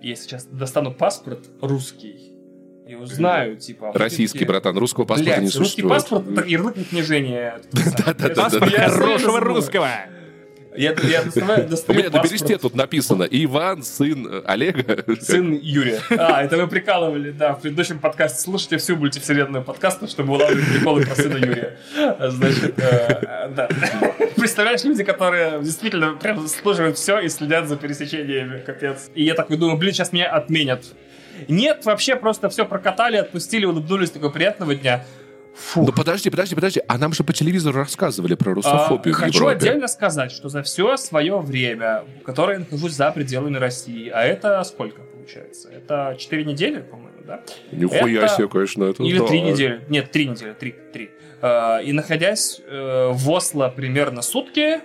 Я 0.01 0.16
сейчас 0.16 0.47
достану 0.47 0.93
паспорт 0.93 1.47
русский 1.61 2.33
и 2.89 2.95
узнаю, 2.95 3.57
типа... 3.57 3.93
Российский, 3.95 4.39
все-таки- 4.39 4.61
брат, 4.61 4.76
русского 4.76 5.05
паспорта 5.05 5.31
Блядь, 5.31 5.41
не 5.41 5.59
русский 5.59 5.83
существует. 5.83 5.95
паспорт 5.95 6.29
это 6.39 6.45
ярлык 6.49 6.76
на 6.76 6.85
книжение. 6.85 7.61
Паспорт 8.35 8.72
хорошего 8.74 9.41
русского. 9.41 9.89
Я, 10.79 10.95
я 11.03 11.24
доставаю, 11.24 11.64
У 11.66 11.68
достаю 11.68 11.99
меня 11.99 12.09
на 12.09 12.18
паспорт. 12.18 12.31
бересте 12.31 12.59
тут 12.59 12.74
написано 12.76 13.24
Иван, 13.24 13.83
сын 13.83 14.29
э, 14.31 14.43
Олега. 14.47 15.05
Сын 15.20 15.59
Юрия. 15.61 16.01
А, 16.11 16.45
это 16.45 16.57
вы 16.57 16.68
прикалывали, 16.68 17.33
да, 17.33 17.55
в 17.55 17.61
предыдущем 17.62 17.99
подкасте. 17.99 18.41
Слушайте 18.41 18.76
всю 18.79 18.97
мультивселенную 18.97 19.64
подкаста, 19.64 20.07
чтобы 20.07 20.35
улавливать 20.35 20.68
приколы 20.68 21.05
про 21.05 21.14
сына 21.16 21.37
Юрия. 21.37 21.79
Значит, 22.20 22.79
э, 22.79 23.51
да. 23.57 23.68
Представляешь, 24.37 24.85
люди, 24.85 25.03
которые 25.03 25.61
действительно 25.62 26.12
прям 26.12 26.41
заслуживают 26.41 26.97
все 26.97 27.18
и 27.18 27.29
следят 27.29 27.66
за 27.66 27.76
пересечениями, 27.76 28.62
капец. 28.64 29.11
И 29.14 29.24
я 29.24 29.35
такой 29.35 29.57
думаю, 29.57 29.79
блин, 29.79 29.93
сейчас 29.93 30.12
меня 30.12 30.31
отменят. 30.31 30.85
Нет, 31.49 31.85
вообще 31.85 32.16
просто 32.16 32.49
все 32.49 32.64
прокатали, 32.64 33.16
отпустили, 33.16 33.64
улыбнулись, 33.64 34.11
такой 34.11 34.33
приятного 34.33 34.74
дня. 34.74 35.05
Фу. 35.59 35.85
Ну 35.85 35.93
подожди, 35.93 36.31
подожди, 36.31 36.55
подожди. 36.55 36.81
А 36.87 36.99
нам 36.99 37.13
же 37.13 37.25
по 37.25 37.33
телевизору 37.33 37.79
рассказывали 37.81 38.35
про 38.35 38.53
А, 38.53 38.55
русофобию 38.55 39.15
в 39.15 39.19
Хочу 39.19 39.39
Европе. 39.45 39.57
отдельно 39.57 39.89
сказать, 39.89 40.31
что 40.31 40.49
за 40.49 40.63
все 40.63 40.97
свое 40.97 41.39
время, 41.41 42.05
которое 42.25 42.55
я 42.55 42.59
нахожусь 42.61 42.93
за 42.93 43.11
пределами 43.11 43.57
России, 43.57 44.09
а 44.09 44.23
это 44.23 44.63
сколько 44.65 45.01
получается? 45.03 45.69
Это 45.71 46.17
4 46.19 46.45
недели, 46.45 46.81
по-моему, 46.81 47.23
да? 47.27 47.41
Нихуя 47.73 48.25
Это- 48.25 48.35
себе, 48.37 48.49
конечно, 48.49 48.85
это 48.85 49.03
Или 49.03 49.19
да. 49.19 49.27
3 49.27 49.41
недели. 49.43 49.85
Нет, 49.89 50.11
3 50.13 50.27
недели, 50.29 50.53
3, 50.55 50.75
3. 50.93 51.11
И 51.85 51.93
находясь 51.93 52.61
э, 52.67 53.11
в 53.13 53.31
Осло 53.31 53.69
примерно 53.69 54.23
сутки, 54.23 54.81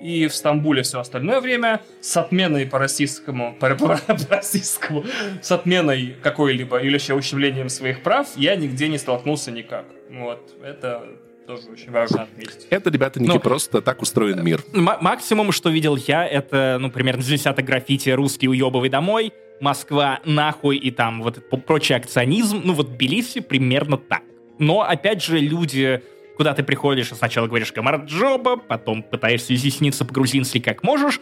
и 0.00 0.26
в 0.28 0.34
Стамбуле 0.34 0.82
все 0.82 1.00
остальное 1.00 1.40
время 1.40 1.80
с 2.00 2.16
отменой 2.16 2.66
по 2.66 2.78
российскому, 2.78 3.54
по, 3.60 3.74
по- 3.74 3.96
по 3.96 4.16
российскому, 4.30 5.04
с 5.42 5.50
отменой 5.52 6.16
какой-либо 6.22 6.78
или 6.78 6.94
еще 6.94 7.14
ущемлением 7.14 7.68
своих 7.68 8.02
прав, 8.02 8.28
я 8.36 8.56
нигде 8.56 8.88
не 8.88 8.98
столкнулся 8.98 9.50
никак. 9.50 9.86
Вот, 10.10 10.54
это 10.62 11.04
тоже 11.46 11.62
очень 11.70 11.90
важно 11.92 12.22
отметить. 12.22 12.66
Это, 12.70 12.90
ребята, 12.90 13.20
не 13.20 13.28
Ну, 13.28 13.38
просто 13.38 13.80
так 13.80 14.02
устроен 14.02 14.42
мир. 14.44 14.62
М- 14.74 14.88
максимум, 15.00 15.52
что 15.52 15.70
видел 15.70 15.96
я, 15.96 16.26
это, 16.26 16.78
ну, 16.80 16.90
примерно 16.90 17.22
с 17.22 17.26
десяток 17.26 17.64
граффити 17.64 18.10
«Русский 18.10 18.48
уебывай 18.48 18.88
домой», 18.88 19.32
«Москва 19.60 20.20
нахуй» 20.24 20.76
и 20.76 20.90
там 20.90 21.22
вот 21.22 21.38
этот 21.38 21.64
прочий 21.64 21.94
акционизм. 21.94 22.60
Ну, 22.64 22.74
вот 22.74 22.92
Тбилиси 22.92 23.40
примерно 23.40 23.96
так. 23.96 24.22
Но, 24.58 24.82
опять 24.82 25.22
же, 25.22 25.38
люди, 25.38 26.02
куда 26.36 26.54
ты 26.54 26.62
приходишь 26.62 27.08
сначала 27.08 27.46
говоришь 27.46 27.72
«Камарджоба», 27.72 28.56
потом 28.56 29.02
пытаешься 29.02 29.54
изъясниться 29.54 30.04
по-грузински 30.04 30.60
как 30.60 30.82
можешь, 30.82 31.20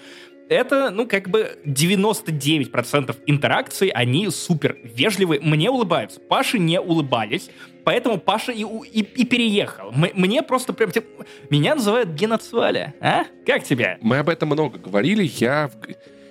это, 0.48 0.90
ну, 0.90 1.06
как 1.06 1.28
бы 1.28 1.58
99% 1.64 3.16
интеракций, 3.26 3.88
они 3.88 4.28
супер 4.30 4.76
вежливые, 4.82 5.40
мне 5.40 5.70
улыбаются. 5.70 6.20
Паше 6.20 6.58
не 6.58 6.80
улыбались, 6.80 7.50
поэтому 7.84 8.18
Паша 8.18 8.52
и, 8.52 8.62
и, 8.62 9.00
и 9.00 9.24
переехал. 9.24 9.90
М- 9.90 10.10
мне 10.14 10.42
просто 10.42 10.72
прям... 10.72 10.90
Типа, 10.90 11.24
меня 11.48 11.74
называют 11.76 12.10
геноцваля, 12.10 12.94
а? 13.00 13.24
Как 13.46 13.64
тебя? 13.64 13.98
Мы 14.02 14.18
об 14.18 14.28
этом 14.28 14.50
много 14.50 14.78
говорили. 14.78 15.30
Я 15.36 15.70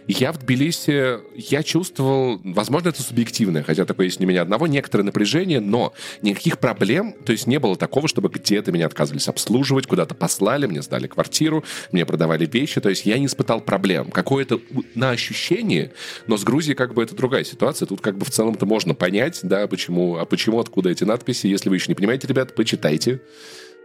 я 0.08 0.32
в 0.32 0.40
Тбилиси, 0.40 1.20
я 1.36 1.64
чувствовал, 1.64 2.40
возможно, 2.44 2.90
это 2.90 3.02
субъективное, 3.02 3.64
хотя 3.64 3.86
такое 3.86 4.08
есть 4.08 4.20
не 4.20 4.26
меня 4.26 4.42
одного, 4.42 4.68
некоторое 4.68 5.04
напряжение, 5.04 5.60
но 5.60 5.94
никаких 6.22 6.60
проблем, 6.60 7.14
то 7.26 7.32
есть 7.32 7.48
не 7.48 7.60
было 7.60 7.76
такого, 7.76 8.08
чтобы 8.08 8.30
где-то 8.30 8.72
меня 8.72 8.86
отказывались 8.86 9.28
обслуживать, 9.28 9.88
куда-то 9.88 10.16
послали, 10.16 10.66
мне 10.66 10.82
сдали 10.82 11.08
квартиру, 11.08 11.64
мне 11.92 12.06
продавали 12.06 12.46
вещи, 12.46 12.82
то 12.82 12.90
есть 12.90 13.06
я 13.06 13.18
не 13.18 13.28
испытал 13.28 13.62
проблем. 13.62 14.12
Какое-то 14.12 14.60
на 14.96 15.12
ощущение, 15.12 15.92
но 16.28 16.38
с 16.38 16.44
Грузией 16.44 16.76
как 16.76 16.94
бы 16.94 17.04
это 17.04 17.16
другая 17.16 17.44
ситуация, 17.44 17.86
тут 17.86 18.02
как 18.02 18.18
бы 18.18 18.26
в 18.26 18.32
целом-то 18.32 18.66
можно 18.66 18.94
понять, 18.94 19.40
да, 19.44 19.68
почему, 19.68 20.18
а 20.18 20.26
почему, 20.26 20.60
откуда 20.60 20.90
эти 20.90 21.04
надписи, 21.04 21.48
если 21.48 21.70
вы 21.70 21.76
еще 21.76 21.86
не 21.90 21.96
понимаете, 21.96 22.28
ребят, 22.28 22.56
почитайте. 22.56 23.22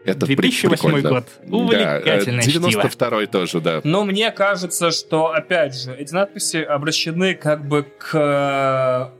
Это 0.04 0.26
2008 0.26 0.70
прикольно. 0.70 1.08
год. 1.08 1.28
Увлекательное 1.48 2.44
да, 2.44 2.50
92 2.50 3.26
тоже, 3.26 3.60
да. 3.60 3.80
Но 3.84 4.04
мне 4.04 4.30
кажется, 4.30 4.90
что, 4.90 5.32
опять 5.32 5.74
же, 5.76 5.94
эти 5.94 6.12
надписи 6.12 6.58
обращены 6.58 7.34
как 7.34 7.66
бы 7.66 7.86
к 7.98 9.12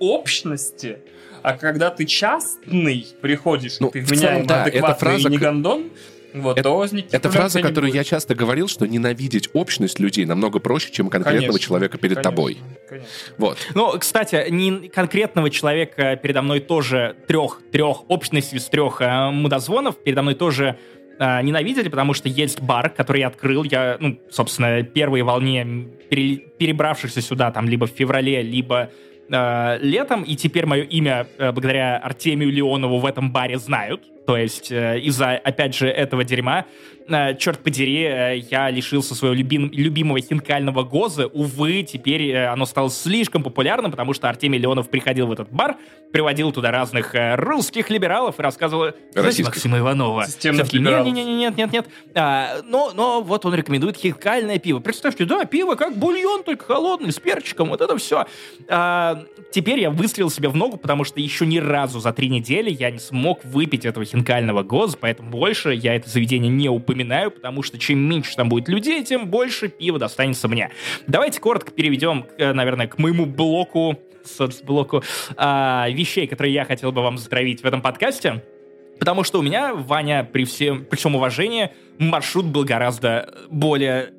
общности, 0.00 0.98
а 1.42 1.56
когда 1.56 1.90
ты 1.90 2.04
частный 2.04 3.06
приходишь, 3.20 3.78
ну, 3.80 3.90
ты 3.90 4.00
вменяем 4.00 4.46
да, 4.46 4.64
адекватный 4.64 4.98
фраза... 4.98 5.28
не 5.28 5.38
гондон, 5.38 5.90
вот, 6.34 6.58
это, 6.58 6.68
это 7.10 7.30
фраза, 7.30 7.62
которую 7.62 7.92
я 7.92 8.04
часто 8.04 8.34
говорил, 8.34 8.68
что 8.68 8.86
ненавидеть 8.86 9.48
общность 9.54 9.98
людей 9.98 10.24
намного 10.26 10.58
проще, 10.58 10.92
чем 10.92 11.08
конкретного 11.08 11.46
конечно, 11.46 11.58
человека 11.58 11.98
перед 11.98 12.16
конечно, 12.16 12.30
тобой. 12.30 12.58
Конечно. 12.88 13.08
Вот. 13.38 13.58
Ну, 13.74 13.98
кстати, 13.98 14.46
не 14.50 14.88
конкретного 14.88 15.50
человека 15.50 16.16
передо 16.16 16.42
мной 16.42 16.60
тоже 16.60 17.16
трех, 17.26 17.62
трех 17.72 18.08
общностей 18.10 18.58
из 18.58 18.66
трех 18.66 19.00
э, 19.00 19.30
мудозвонов 19.30 19.96
передо 20.02 20.22
мной 20.22 20.34
тоже 20.34 20.78
э, 21.18 21.42
ненавидели, 21.42 21.88
потому 21.88 22.12
что 22.12 22.28
есть 22.28 22.60
бар, 22.60 22.90
который 22.90 23.20
я 23.20 23.28
открыл. 23.28 23.64
Я, 23.64 23.96
ну, 23.98 24.20
собственно, 24.30 24.82
первой 24.82 25.22
волне 25.22 25.88
пере, 26.10 26.36
перебравшихся 26.36 27.22
сюда, 27.22 27.50
там, 27.50 27.68
либо 27.68 27.86
в 27.86 27.90
феврале, 27.90 28.42
либо 28.42 28.90
э, 29.30 29.78
летом, 29.80 30.22
и 30.24 30.36
теперь 30.36 30.66
мое 30.66 30.82
имя, 30.82 31.26
э, 31.38 31.52
благодаря 31.52 31.96
Артемию 31.96 32.52
Леонову, 32.52 32.98
в 32.98 33.06
этом 33.06 33.32
баре 33.32 33.58
знают. 33.58 34.02
То 34.28 34.36
есть 34.36 34.70
э, 34.70 35.00
из-за, 35.00 35.38
опять 35.38 35.74
же, 35.74 35.88
этого 35.88 36.22
дерьма 36.22 36.66
Э, 37.08 37.34
черт 37.34 37.60
подери, 37.60 38.02
э, 38.02 38.36
я 38.50 38.70
лишился 38.70 39.14
своего 39.14 39.34
любим, 39.34 39.70
любимого 39.72 40.20
хинкального 40.20 40.82
гоза. 40.82 41.26
Увы, 41.26 41.82
теперь 41.82 42.30
э, 42.30 42.48
оно 42.48 42.66
стало 42.66 42.90
слишком 42.90 43.42
популярным, 43.42 43.90
потому 43.90 44.12
что 44.12 44.28
Артемий 44.28 44.58
Леонов 44.58 44.90
приходил 44.90 45.26
в 45.28 45.32
этот 45.32 45.50
бар, 45.50 45.76
приводил 46.12 46.52
туда 46.52 46.70
разных 46.70 47.14
русских 47.14 47.88
либералов 47.88 48.38
и 48.38 48.42
рассказывал... 48.42 48.92
Знаете, 49.12 49.42
Максима 49.42 49.78
Иванова. 49.78 50.26
Нет, 50.42 50.72
нет, 50.72 51.16
нет, 51.16 51.26
нет, 51.26 51.56
нет, 51.56 51.72
нет. 51.72 51.86
А, 52.14 52.60
но, 52.64 52.92
но 52.94 53.22
вот 53.22 53.44
он 53.46 53.54
рекомендует 53.54 53.96
хинкальное 53.96 54.58
пиво. 54.58 54.80
Представьте, 54.80 55.24
да, 55.24 55.44
пиво 55.44 55.76
как 55.76 55.96
бульон, 55.96 56.42
только 56.44 56.64
холодный, 56.64 57.12
с 57.12 57.18
перчиком, 57.18 57.70
вот 57.70 57.80
это 57.80 57.96
все. 57.96 58.26
А, 58.68 59.22
теперь 59.50 59.80
я 59.80 59.90
выстрелил 59.90 60.30
себе 60.30 60.48
в 60.48 60.56
ногу, 60.56 60.76
потому 60.76 61.04
что 61.04 61.20
еще 61.20 61.46
ни 61.46 61.58
разу 61.58 62.00
за 62.00 62.12
три 62.12 62.28
недели 62.28 62.70
я 62.70 62.90
не 62.90 62.98
смог 62.98 63.44
выпить 63.44 63.86
этого 63.86 64.04
хинкального 64.04 64.17
гоза, 64.22 64.96
поэтому 65.00 65.30
больше 65.30 65.72
я 65.74 65.94
это 65.94 66.08
заведение 66.08 66.50
не 66.50 66.68
упоминаю 66.68 67.30
потому 67.30 67.62
что 67.62 67.78
чем 67.78 67.98
меньше 68.00 68.34
там 68.36 68.48
будет 68.48 68.68
людей, 68.68 69.02
тем 69.04 69.28
больше 69.28 69.68
пива 69.68 69.98
достанется 69.98 70.48
мне. 70.48 70.70
Давайте 71.06 71.40
коротко 71.40 71.70
переведем, 71.70 72.26
э, 72.36 72.52
наверное, 72.52 72.86
к 72.86 72.98
моему 72.98 73.26
блоку, 73.26 73.98
соцблоку 74.24 75.02
а, 75.36 75.88
вещей, 75.90 76.26
которые 76.26 76.52
я 76.52 76.64
хотел 76.64 76.92
бы 76.92 77.02
вам 77.02 77.18
затравить 77.18 77.62
в 77.62 77.64
этом 77.64 77.80
подкасте. 77.80 78.42
Потому 78.98 79.22
что 79.22 79.38
у 79.38 79.42
меня, 79.42 79.74
Ваня, 79.74 80.24
при 80.24 80.44
всем, 80.44 80.84
при 80.84 80.96
всем 80.96 81.14
уважении, 81.14 81.70
маршрут 81.98 82.46
был 82.46 82.64
гораздо 82.64 83.32
более 83.48 84.10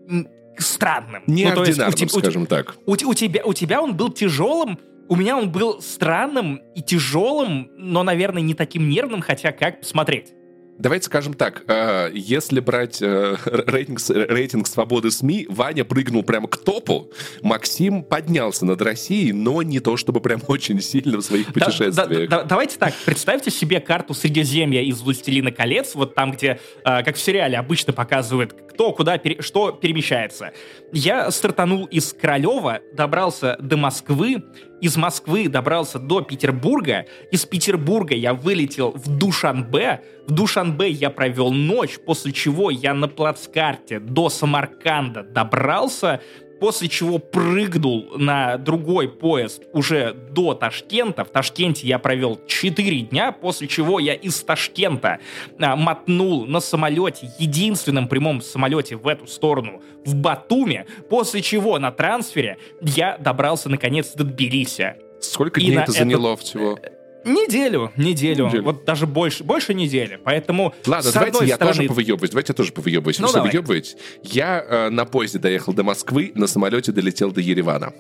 странным. 0.58 1.24
Неординарным, 1.28 1.92
ну, 1.92 2.04
есть, 2.06 2.16
у, 2.16 2.20
скажем 2.20 2.44
у, 2.44 2.46
так. 2.46 2.76
У, 2.86 2.94
у, 2.94 3.14
тебя, 3.14 3.42
у 3.44 3.54
тебя 3.54 3.82
он 3.82 3.96
был 3.96 4.10
тяжелым, 4.10 4.80
у 5.10 5.16
меня 5.16 5.38
он 5.38 5.52
был 5.52 5.82
странным 5.82 6.62
и 6.76 6.82
тяжелым, 6.82 7.72
но, 7.76 8.04
наверное, 8.04 8.44
не 8.44 8.54
таким 8.54 8.88
нервным, 8.90 9.22
хотя 9.22 9.52
как 9.52 9.82
посмотреть. 9.82 10.34
Давайте 10.80 11.08
скажем 11.08 11.34
так, 11.34 11.64
э, 11.68 12.10
если 12.14 12.62
брать 12.62 13.02
э, 13.02 13.36
рейтинг, 13.46 14.00
рейтинг 14.08 14.66
свободы 14.66 15.12
СМИ, 15.12 15.48
Ваня 15.50 15.84
прыгнул 15.84 16.24
прямо 16.24 16.48
к 16.48 16.56
топу, 16.56 17.12
Максим 17.42 18.02
поднялся 18.02 18.66
над 18.66 18.82
Россией, 18.82 19.34
но 19.34 19.62
не 19.62 19.82
то 19.82 19.98
чтобы 19.98 20.22
прям 20.22 20.40
очень 20.48 20.80
сильно 20.80 21.18
в 21.18 21.22
своих 21.22 21.48
путешествиях. 21.48 21.96
Да, 21.96 22.06
да, 22.08 22.28
да, 22.28 22.44
давайте 22.44 22.78
так, 22.78 22.94
представьте 23.06 23.52
себе 23.52 23.82
карту 23.82 24.14
Средиземья 24.14 24.82
из 24.82 25.02
«Властелина 25.02 25.52
колец», 25.52 25.96
вот 25.96 26.16
там, 26.16 26.32
где, 26.32 26.62
э, 26.86 27.04
как 27.04 27.18
в 27.18 27.20
сериале 27.20 27.58
обычно 27.58 27.92
показывают, 27.92 28.54
кто 28.54 28.94
куда, 28.94 29.18
пере, 29.18 29.42
что 29.42 29.74
перемещается. 29.74 30.54
Я 30.94 31.30
стартанул 31.32 31.88
из 31.88 32.14
Королева, 32.14 32.80
добрался 32.94 33.58
до 33.60 33.76
Москвы, 33.76 34.46
из 34.82 34.98
Москвы 34.98 35.48
добрался 35.48 36.00
до 36.00 36.22
Петербурга, 36.22 37.06
из 37.32 37.46
Петербурга 37.46 38.16
я 38.16 38.34
вылетел 38.34 38.92
в 38.92 39.18
Душанбе, 39.18 40.02
в 40.28 40.32
Душанбе 40.32 40.90
я 40.90 41.10
провел 41.10 41.52
ночь, 41.52 41.98
после 42.06 42.32
чего 42.32 42.70
я 42.70 42.94
на 42.94 43.08
плацкарте 43.08 44.00
до 44.00 44.30
Самарканда 44.30 45.24
добрался, 45.24 46.22
после 46.60 46.88
чего 46.88 47.20
прыгнул 47.20 48.10
на 48.18 48.58
другой 48.58 49.08
поезд 49.10 49.64
уже 49.74 50.14
до 50.14 50.54
Ташкента. 50.54 51.24
В 51.24 51.30
Ташкенте 51.30 51.88
я 51.88 52.00
провел 52.00 52.40
4 52.48 53.02
дня, 53.02 53.32
после 53.32 53.68
чего 53.68 54.00
я 54.00 54.14
из 54.14 54.42
Ташкента 54.44 55.20
а, 55.60 55.76
мотнул 55.76 56.46
на 56.46 56.60
самолете, 56.60 57.32
единственном 57.40 58.08
прямом 58.08 58.42
самолете 58.42 58.96
в 58.96 59.08
эту 59.08 59.28
сторону, 59.28 59.82
в 60.06 60.16
Батуме, 60.16 60.86
после 61.10 61.42
чего 61.42 61.80
на 61.80 61.92
трансфере 61.92 62.58
я 62.82 63.18
добрался 63.18 63.70
наконец 63.70 64.14
до 64.14 64.24
Тбилиси. 64.24 64.96
Сколько 65.20 65.60
дней 65.60 65.78
это 65.78 65.92
заняло 65.92 66.34
этот... 66.34 66.46
всего? 66.46 66.80
Неделю, 67.26 67.92
неделю, 67.98 68.46
неделю, 68.46 68.64
вот 68.64 68.86
даже 68.86 69.06
больше, 69.06 69.44
больше 69.44 69.74
недели. 69.74 70.20
Поэтому 70.24 70.74
Ладно, 70.86 71.12
давайте 71.14 71.46
я 71.46 71.56
стороны... 71.56 71.76
тоже 71.76 71.88
повыебываюсь, 71.88 72.32
давайте 72.32 72.52
я 72.52 72.56
тоже 72.56 72.72
повыебываюсь. 72.72 73.20
Ну, 73.20 73.28
все 73.28 73.42
выебываете. 73.42 73.98
Я 74.24 74.64
э, 74.66 74.90
на 74.90 75.06
поезде 75.06 75.40
доехал 75.40 75.74
до 75.74 75.84
Москвы, 75.84 76.32
на 76.36 76.48
самолете 76.48 76.92
долетел 76.92 77.32
до 77.32 77.42
Еревана. 77.42 77.94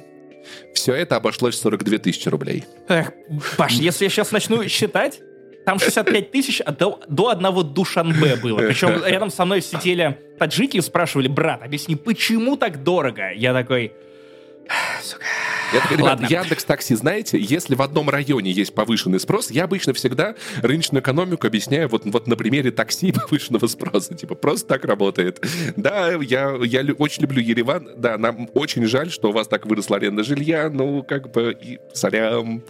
Все 0.73 0.93
это 0.93 1.17
обошлось 1.17 1.55
в 1.55 1.59
42 1.59 1.97
тысячи 1.97 2.29
рублей. 2.29 2.63
Эх, 2.87 3.11
Паш, 3.57 3.73
если 3.73 4.05
я 4.05 4.09
сейчас 4.09 4.31
начну 4.31 4.67
считать, 4.67 5.19
там 5.65 5.79
65 5.79 6.31
тысяч 6.31 6.61
а 6.61 6.71
до, 6.71 6.99
до 7.07 7.29
одного 7.29 7.63
Душанбе 7.63 8.35
было. 8.37 8.57
Причем 8.57 9.03
рядом 9.05 9.29
со 9.29 9.45
мной 9.45 9.61
сидели 9.61 10.17
таджики 10.39 10.77
и 10.77 10.81
спрашивали, 10.81 11.27
брат, 11.27 11.61
объясни, 11.61 11.95
почему 11.95 12.57
так 12.57 12.83
дорого? 12.83 13.31
Я 13.35 13.53
такой, 13.53 13.91
сука, 15.01 15.25
я 15.73 15.81
такой, 15.81 15.97
ребят, 15.97 16.29
Яндекс 16.29 16.63
Такси, 16.63 16.95
знаете, 16.95 17.37
если 17.39 17.75
в 17.75 17.81
одном 17.81 18.09
районе 18.09 18.51
есть 18.51 18.73
повышенный 18.73 19.19
спрос, 19.19 19.51
я 19.51 19.65
обычно 19.65 19.93
всегда 19.93 20.35
рыночную 20.61 21.01
экономику 21.01 21.45
объясняю 21.45 21.87
вот, 21.89 22.03
вот 22.05 22.27
на 22.27 22.35
примере 22.35 22.71
такси 22.71 23.11
повышенного 23.29 23.67
спроса. 23.67 24.15
Типа, 24.15 24.35
просто 24.35 24.67
так 24.67 24.85
работает. 24.85 25.43
Да, 25.75 26.09
я, 26.21 26.57
я 26.63 26.93
очень 26.97 27.23
люблю 27.23 27.41
Ереван. 27.41 27.89
Да, 27.97 28.17
нам 28.17 28.49
очень 28.53 28.85
жаль, 28.85 29.11
что 29.11 29.29
у 29.29 29.31
вас 29.31 29.47
так 29.47 29.65
выросла 29.65 29.97
аренда 29.97 30.23
жилья. 30.23 30.69
Ну, 30.69 31.03
как 31.03 31.31
бы, 31.31 31.55
и 31.59 31.79
сорям. 31.93 32.63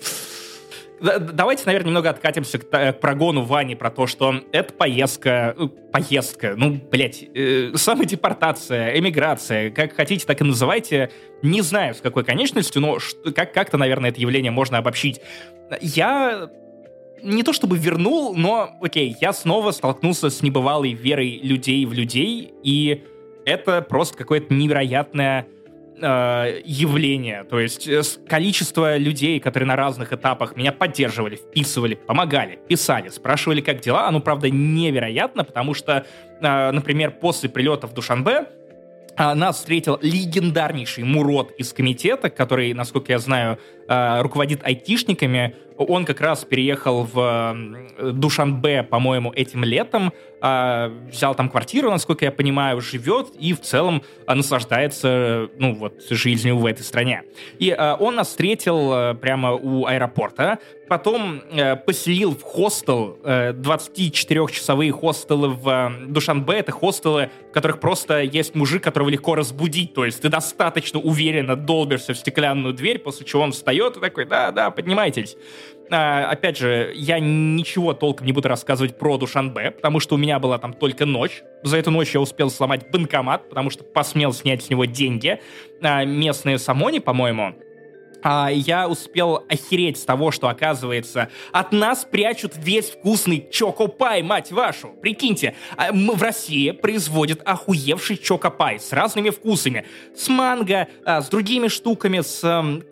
Давайте, 1.02 1.64
наверное, 1.66 1.88
немного 1.88 2.10
откатимся 2.10 2.60
к, 2.60 2.70
к 2.70 2.94
прогону 3.00 3.44
Вани 3.44 3.76
про 3.76 3.90
то, 3.90 4.08
что 4.08 4.36
это 4.52 4.74
поездка, 4.74 5.56
э, 5.58 5.68
поездка, 5.92 6.56
ну, 6.58 6.80
блядь, 6.92 7.24
э, 7.34 7.72
самодепортация, 7.76 8.98
эмиграция, 8.98 9.72
как 9.72 9.96
хотите, 9.96 10.26
так 10.26 10.42
и 10.42 10.44
называйте. 10.44 11.10
Не 11.42 11.62
знаю, 11.62 11.96
с 11.96 12.02
какой 12.02 12.24
конечностью, 12.26 12.82
но 12.82 12.98
как- 13.34 13.54
как-то, 13.54 13.78
наверное, 13.78 14.10
это 14.10 14.20
явление 14.20 14.52
можно 14.52 14.78
обобщить. 14.78 15.22
Я 15.82 16.50
не 17.24 17.44
то 17.44 17.54
чтобы 17.54 17.78
вернул, 17.78 18.36
но, 18.36 18.72
окей, 18.82 19.16
я 19.22 19.34
снова 19.34 19.72
столкнулся 19.72 20.30
с 20.30 20.42
небывалой 20.42 20.94
верой 20.94 21.40
людей 21.42 21.86
в 21.86 21.94
людей, 21.94 22.54
и 22.64 23.04
это 23.46 23.82
просто 23.82 24.18
какое-то 24.18 24.54
невероятное 24.54 25.48
э, 26.02 26.62
явление. 26.66 27.44
То 27.44 27.60
есть 27.60 27.88
э, 27.88 28.02
количество 28.28 28.98
людей, 28.98 29.40
которые 29.40 29.68
на 29.68 29.76
разных 29.76 30.14
этапах 30.14 30.56
меня 30.56 30.72
поддерживали, 30.72 31.36
вписывали, 31.36 31.96
помогали, 31.96 32.60
писали, 32.68 33.10
спрашивали, 33.10 33.62
как 33.62 33.82
дела, 33.82 34.08
оно, 34.08 34.20
правда, 34.20 34.50
невероятно, 34.50 35.44
потому 35.44 35.74
что, 35.74 36.06
э, 36.42 36.72
например, 36.72 37.12
после 37.12 37.50
прилета 37.50 37.88
в 37.88 37.94
Душанбе 37.94 38.46
э, 39.18 39.34
нас 39.34 39.58
встретил 39.58 40.00
легендарнейший 40.02 41.04
Мурод 41.04 41.52
из 41.58 41.74
комитета, 41.74 42.30
который, 42.30 42.74
насколько 42.74 43.12
я 43.12 43.20
знаю, 43.20 43.60
э, 43.90 44.22
руководит 44.22 44.64
айтишниками. 44.64 45.56
Он 45.78 46.06
как 46.06 46.20
раз 46.20 46.44
переехал 46.44 47.04
в 47.04 47.56
Душанбе, 48.14 48.84
по-моему, 48.84 49.32
этим 49.34 49.64
летом, 49.64 50.12
а, 50.42 50.92
взял 51.10 51.36
там 51.36 51.50
квартиру, 51.50 51.90
насколько 51.90 52.26
я 52.26 52.34
понимаю, 52.34 52.82
живет 52.82 53.30
и 53.40 53.54
в 53.54 53.62
целом 53.62 54.04
наслаждается, 54.28 55.48
ну 55.58 55.76
вот, 55.76 56.04
жизнью 56.10 56.58
в 56.58 56.66
этой 56.66 56.82
стране. 56.82 57.24
И 57.60 57.72
а, 57.72 57.96
он 57.96 58.16
нас 58.16 58.28
встретил 58.28 59.16
прямо 59.22 59.54
у 59.54 59.86
аэропорта, 59.86 60.60
потом 60.90 61.42
э, 61.52 61.78
поселил 61.78 62.36
в 62.36 62.42
хостел, 62.42 63.18
э, 63.24 63.54
24-часовые 63.54 64.92
хостелы 64.92 65.50
в 65.50 65.70
э, 65.70 66.08
Душанбе, 66.08 66.56
это 66.56 66.72
хостелы, 66.74 67.30
в 67.50 67.54
которых 67.54 67.80
просто 67.80 68.22
есть 68.22 68.56
мужик, 68.56 68.84
которого 68.84 69.08
легко 69.08 69.36
разбудить, 69.36 69.94
то 69.94 70.04
есть 70.04 70.22
ты 70.22 70.28
достаточно 70.28 71.00
уверенно 71.00 71.56
долбишься 71.56 72.14
в 72.14 72.18
стеклянную 72.18 72.74
дверь, 72.74 73.00
после 73.00 73.26
чего 73.26 73.44
он 73.44 73.54
встает 73.54 73.79
и 73.88 74.00
такой, 74.00 74.26
да-да, 74.26 74.72
поднимайтесь. 74.72 75.36
А, 75.92 76.30
опять 76.30 76.58
же, 76.58 76.92
я 76.96 77.20
ничего 77.20 77.94
толком 77.94 78.28
не 78.28 78.32
буду 78.32 78.48
рассказывать 78.48 78.98
про 78.98 79.18
Душанбе, 79.18 79.72
потому 79.72 80.00
что 80.00 80.16
у 80.16 80.18
меня 80.18 80.40
была 80.40 80.60
там 80.60 80.74
только 80.74 81.06
ночь. 81.06 81.42
За 81.64 81.78
эту 81.78 81.92
ночь 81.92 82.14
я 82.14 82.22
успел 82.22 82.50
сломать 82.50 82.92
банкомат, 82.92 83.50
потому 83.50 83.70
что 83.70 83.84
посмел 83.84 84.34
снять 84.34 84.64
с 84.64 84.70
него 84.70 84.86
деньги. 84.86 85.40
А, 85.82 86.06
местные 86.06 86.60
самони, 86.60 87.00
по-моему, 87.00 87.56
а 88.22 88.50
я 88.50 88.88
успел 88.88 89.46
охереть 89.50 89.98
с 89.98 90.04
того, 90.04 90.32
что, 90.32 90.50
оказывается, 90.50 91.30
от 91.52 91.72
нас 91.72 92.06
прячут 92.06 92.54
весь 92.56 92.90
вкусный 92.90 93.48
чокопай, 93.52 94.22
мать 94.22 94.52
вашу. 94.52 94.90
Прикиньте, 95.02 95.56
а, 95.78 95.92
в 95.92 96.22
России 96.22 96.72
производят 96.72 97.42
охуевший 97.46 98.18
чокопай 98.18 98.80
с 98.80 98.92
разными 98.92 99.30
вкусами. 99.30 99.86
С 100.16 100.28
манго, 100.28 100.88
а, 101.06 101.22
с 101.22 101.30
другими 101.30 101.68
штуками, 101.68 102.22
с... 102.22 102.42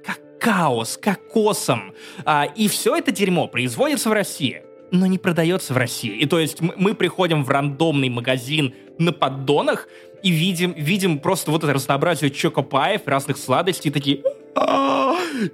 Как 0.05 0.26
какао 0.39 0.83
с 0.83 0.97
кокосом. 0.97 1.93
А, 2.25 2.45
и 2.45 2.67
все 2.67 2.95
это 2.95 3.11
дерьмо 3.11 3.47
производится 3.47 4.09
в 4.09 4.13
России, 4.13 4.63
но 4.91 5.05
не 5.05 5.17
продается 5.17 5.73
в 5.73 5.77
России. 5.77 6.15
И 6.15 6.25
то 6.25 6.39
есть 6.39 6.61
мы 6.61 6.93
приходим 6.93 7.43
в 7.43 7.49
рандомный 7.49 8.09
магазин 8.09 8.73
на 8.97 9.11
поддонах 9.11 9.88
и 10.23 10.31
видим, 10.31 10.73
видим 10.73 11.19
просто 11.19 11.51
вот 11.51 11.63
это 11.63 11.73
разнообразие 11.73 12.31
чокопаев, 12.31 13.01
разных 13.05 13.38
сладостей, 13.38 13.91
такие 13.91 14.21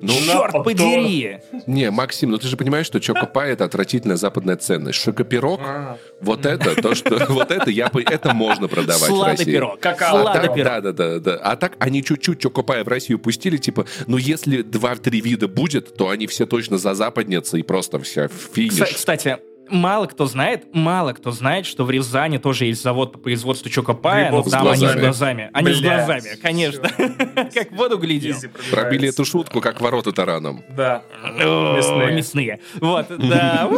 ну, 0.01 0.13
Черт 0.13 0.63
подери! 0.63 1.39
Не, 1.67 1.91
Максим, 1.91 2.31
ну 2.31 2.37
ты 2.37 2.47
же 2.47 2.57
понимаешь, 2.57 2.85
что 2.85 2.99
Чокопай 2.99 3.51
это 3.51 3.65
отвратительная 3.65 4.17
западная 4.17 4.55
ценность. 4.57 4.99
Шокопирог, 4.99 5.61
а. 5.63 5.97
вот 6.21 6.45
это, 6.45 6.81
то, 6.81 6.95
что 6.95 7.25
вот 7.29 7.51
это 7.51 7.69
я 7.69 7.89
это 7.93 8.33
можно 8.33 8.67
продавать 8.67 9.09
в 9.09 9.23
России. 9.23 9.45
пирог, 9.45 9.79
какао. 9.79 10.27
А 10.27 10.33
так, 10.33 10.55
да, 10.55 10.81
да, 10.81 10.91
да, 10.91 11.19
да. 11.19 11.35
А 11.35 11.55
так 11.55 11.75
они 11.79 12.03
чуть-чуть 12.03 12.39
Чокопая 12.39 12.83
в 12.83 12.87
Россию 12.87 13.19
пустили, 13.19 13.57
типа, 13.57 13.85
ну 14.07 14.17
если 14.17 14.61
два-три 14.61 15.21
вида 15.21 15.47
будет, 15.47 15.95
то 15.95 16.09
они 16.09 16.27
все 16.27 16.45
точно 16.45 16.77
за 16.77 16.93
западницы 16.93 17.59
и 17.59 17.63
просто 17.63 17.99
вся 17.99 18.27
финиш. 18.27 18.95
Кстати, 18.95 19.37
мало 19.69 20.05
кто 20.07 20.25
знает, 20.25 20.73
мало 20.73 21.13
кто 21.13 21.31
знает, 21.31 21.65
что 21.65 21.83
в 21.85 21.91
Рязани 21.91 22.37
тоже 22.37 22.65
есть 22.65 22.81
завод 22.81 23.13
по 23.13 23.19
производству 23.19 23.69
чокопая, 23.69 24.31
но 24.31 24.43
там 24.43 24.67
они 24.67 24.87
с 24.87 24.95
глазами. 24.95 25.49
Они 25.53 25.65
Блядь. 25.65 25.77
с 25.77 25.81
глазами, 25.81 26.35
конечно. 26.41 26.89
Как 27.53 27.71
в 27.71 27.75
воду 27.75 27.97
глядел. 27.97 28.35
Пробили 28.71 29.09
эту 29.09 29.25
шутку, 29.25 29.61
как 29.61 29.81
ворота 29.81 30.11
тараном. 30.11 30.63
Да. 30.75 31.03
Мясные. 31.37 32.11
Мясные. 32.15 32.59
Вот, 32.79 33.07
да. 33.17 33.69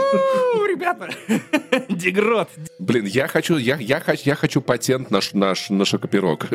Ребята. 0.68 1.10
Дегрот. 1.90 2.50
Блин, 2.80 3.06
я 3.06 3.28
хочу, 3.28 3.58
я, 3.58 3.78
я, 3.78 4.00
хочу, 4.00 4.24
я 4.26 4.36
хочу 4.36 4.62
патент 4.62 5.12
наш, 5.12 5.34
наш, 5.34 5.70
на 5.70 5.86
шокопирог. 5.86 6.48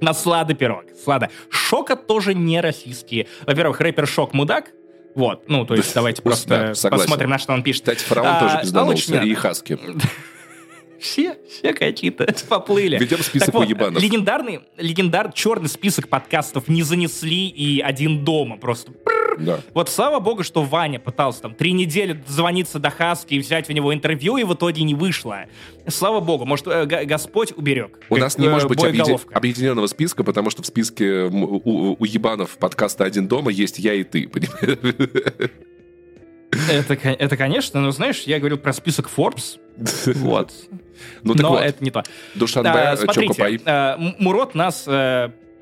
На 0.00 0.14
сладопирог. 0.14 0.84
Слада. 1.02 1.30
Шока 1.50 1.96
тоже 1.96 2.34
не 2.34 2.60
российские. 2.60 3.26
Во-первых, 3.46 3.80
рэпер 3.80 4.06
Шок 4.06 4.32
мудак, 4.32 4.70
вот, 5.14 5.48
ну, 5.48 5.64
то 5.66 5.74
есть 5.74 5.94
давайте 5.94 6.22
просто 6.22 6.74
да, 6.82 6.90
посмотрим, 6.90 7.30
на 7.30 7.38
что 7.38 7.52
он 7.52 7.62
пишет. 7.62 7.82
Кстати, 7.82 8.02
фараон 8.04 8.28
а, 8.28 8.40
тоже 8.40 8.58
пизданулся, 8.62 9.20
и 9.20 9.34
Хаски. 9.34 9.78
Все, 11.02 11.36
все 11.48 11.74
какие-то 11.74 12.32
поплыли. 12.48 12.96
Ведем 12.96 13.18
список 13.18 13.52
вот, 13.54 13.66
уебанов. 13.66 14.00
Легендарный, 14.00 14.60
легендар, 14.76 15.32
черный 15.32 15.68
список 15.68 16.08
подкастов 16.08 16.68
не 16.68 16.84
занесли 16.84 17.48
и 17.48 17.80
один 17.80 18.24
дома 18.24 18.56
просто. 18.56 18.92
Да. 19.38 19.60
Вот 19.74 19.88
слава 19.88 20.20
богу, 20.20 20.42
что 20.42 20.62
Ваня 20.62 20.98
пытался 20.98 21.42
там 21.42 21.54
три 21.54 21.72
недели 21.72 22.22
звониться 22.26 22.78
до 22.78 22.90
Хаски 22.90 23.34
и 23.34 23.38
взять 23.38 23.68
у 23.70 23.72
него 23.72 23.94
интервью, 23.94 24.36
и 24.36 24.44
в 24.44 24.54
итоге 24.54 24.82
не 24.82 24.94
вышло. 24.94 25.46
Слава 25.86 26.20
богу, 26.20 26.44
может, 26.44 26.66
э, 26.66 27.04
Господь 27.04 27.52
уберег. 27.56 27.98
У 28.08 28.16
нас 28.16 28.38
не 28.38 28.48
может 28.48 28.68
быть 28.68 28.82
объедин... 28.82 29.18
объединенного 29.32 29.86
списка, 29.86 30.24
потому 30.24 30.50
что 30.50 30.62
в 30.62 30.66
списке 30.66 31.24
у, 31.24 31.96
у 31.98 32.04
ебанов 32.04 32.56
подкаста 32.58 33.04
«Один 33.04 33.28
дома» 33.28 33.50
есть 33.50 33.78
я 33.78 33.94
и 33.94 34.04
ты, 34.04 34.28
понимаешь? 34.28 35.50
Это, 36.70 36.94
это, 36.94 37.36
конечно, 37.36 37.80
но 37.80 37.90
знаешь, 37.92 38.24
я 38.24 38.38
говорил 38.38 38.58
про 38.58 38.72
список 38.72 39.10
Forbes. 39.14 39.58
Вот. 40.16 40.52
Ну, 41.22 41.32
так 41.32 41.42
но 41.42 41.48
вот. 41.50 41.62
это 41.62 41.82
не 41.82 41.90
то. 41.90 42.02
Душанбе, 42.34 42.70
а, 42.70 42.96
смотрите, 42.96 43.60
а, 43.64 43.96
Мурод 44.18 44.54
нас 44.54 44.86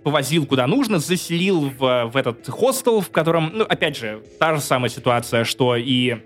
повозил 0.03 0.46
куда 0.46 0.66
нужно, 0.66 0.98
заселил 0.98 1.70
в, 1.78 2.11
в 2.12 2.16
этот 2.16 2.48
хостел, 2.48 3.01
в 3.01 3.11
котором, 3.11 3.51
ну, 3.55 3.64
опять 3.64 3.96
же, 3.96 4.22
та 4.38 4.55
же 4.55 4.61
самая 4.61 4.90
ситуация, 4.90 5.44
что 5.44 5.76
и 5.76 6.16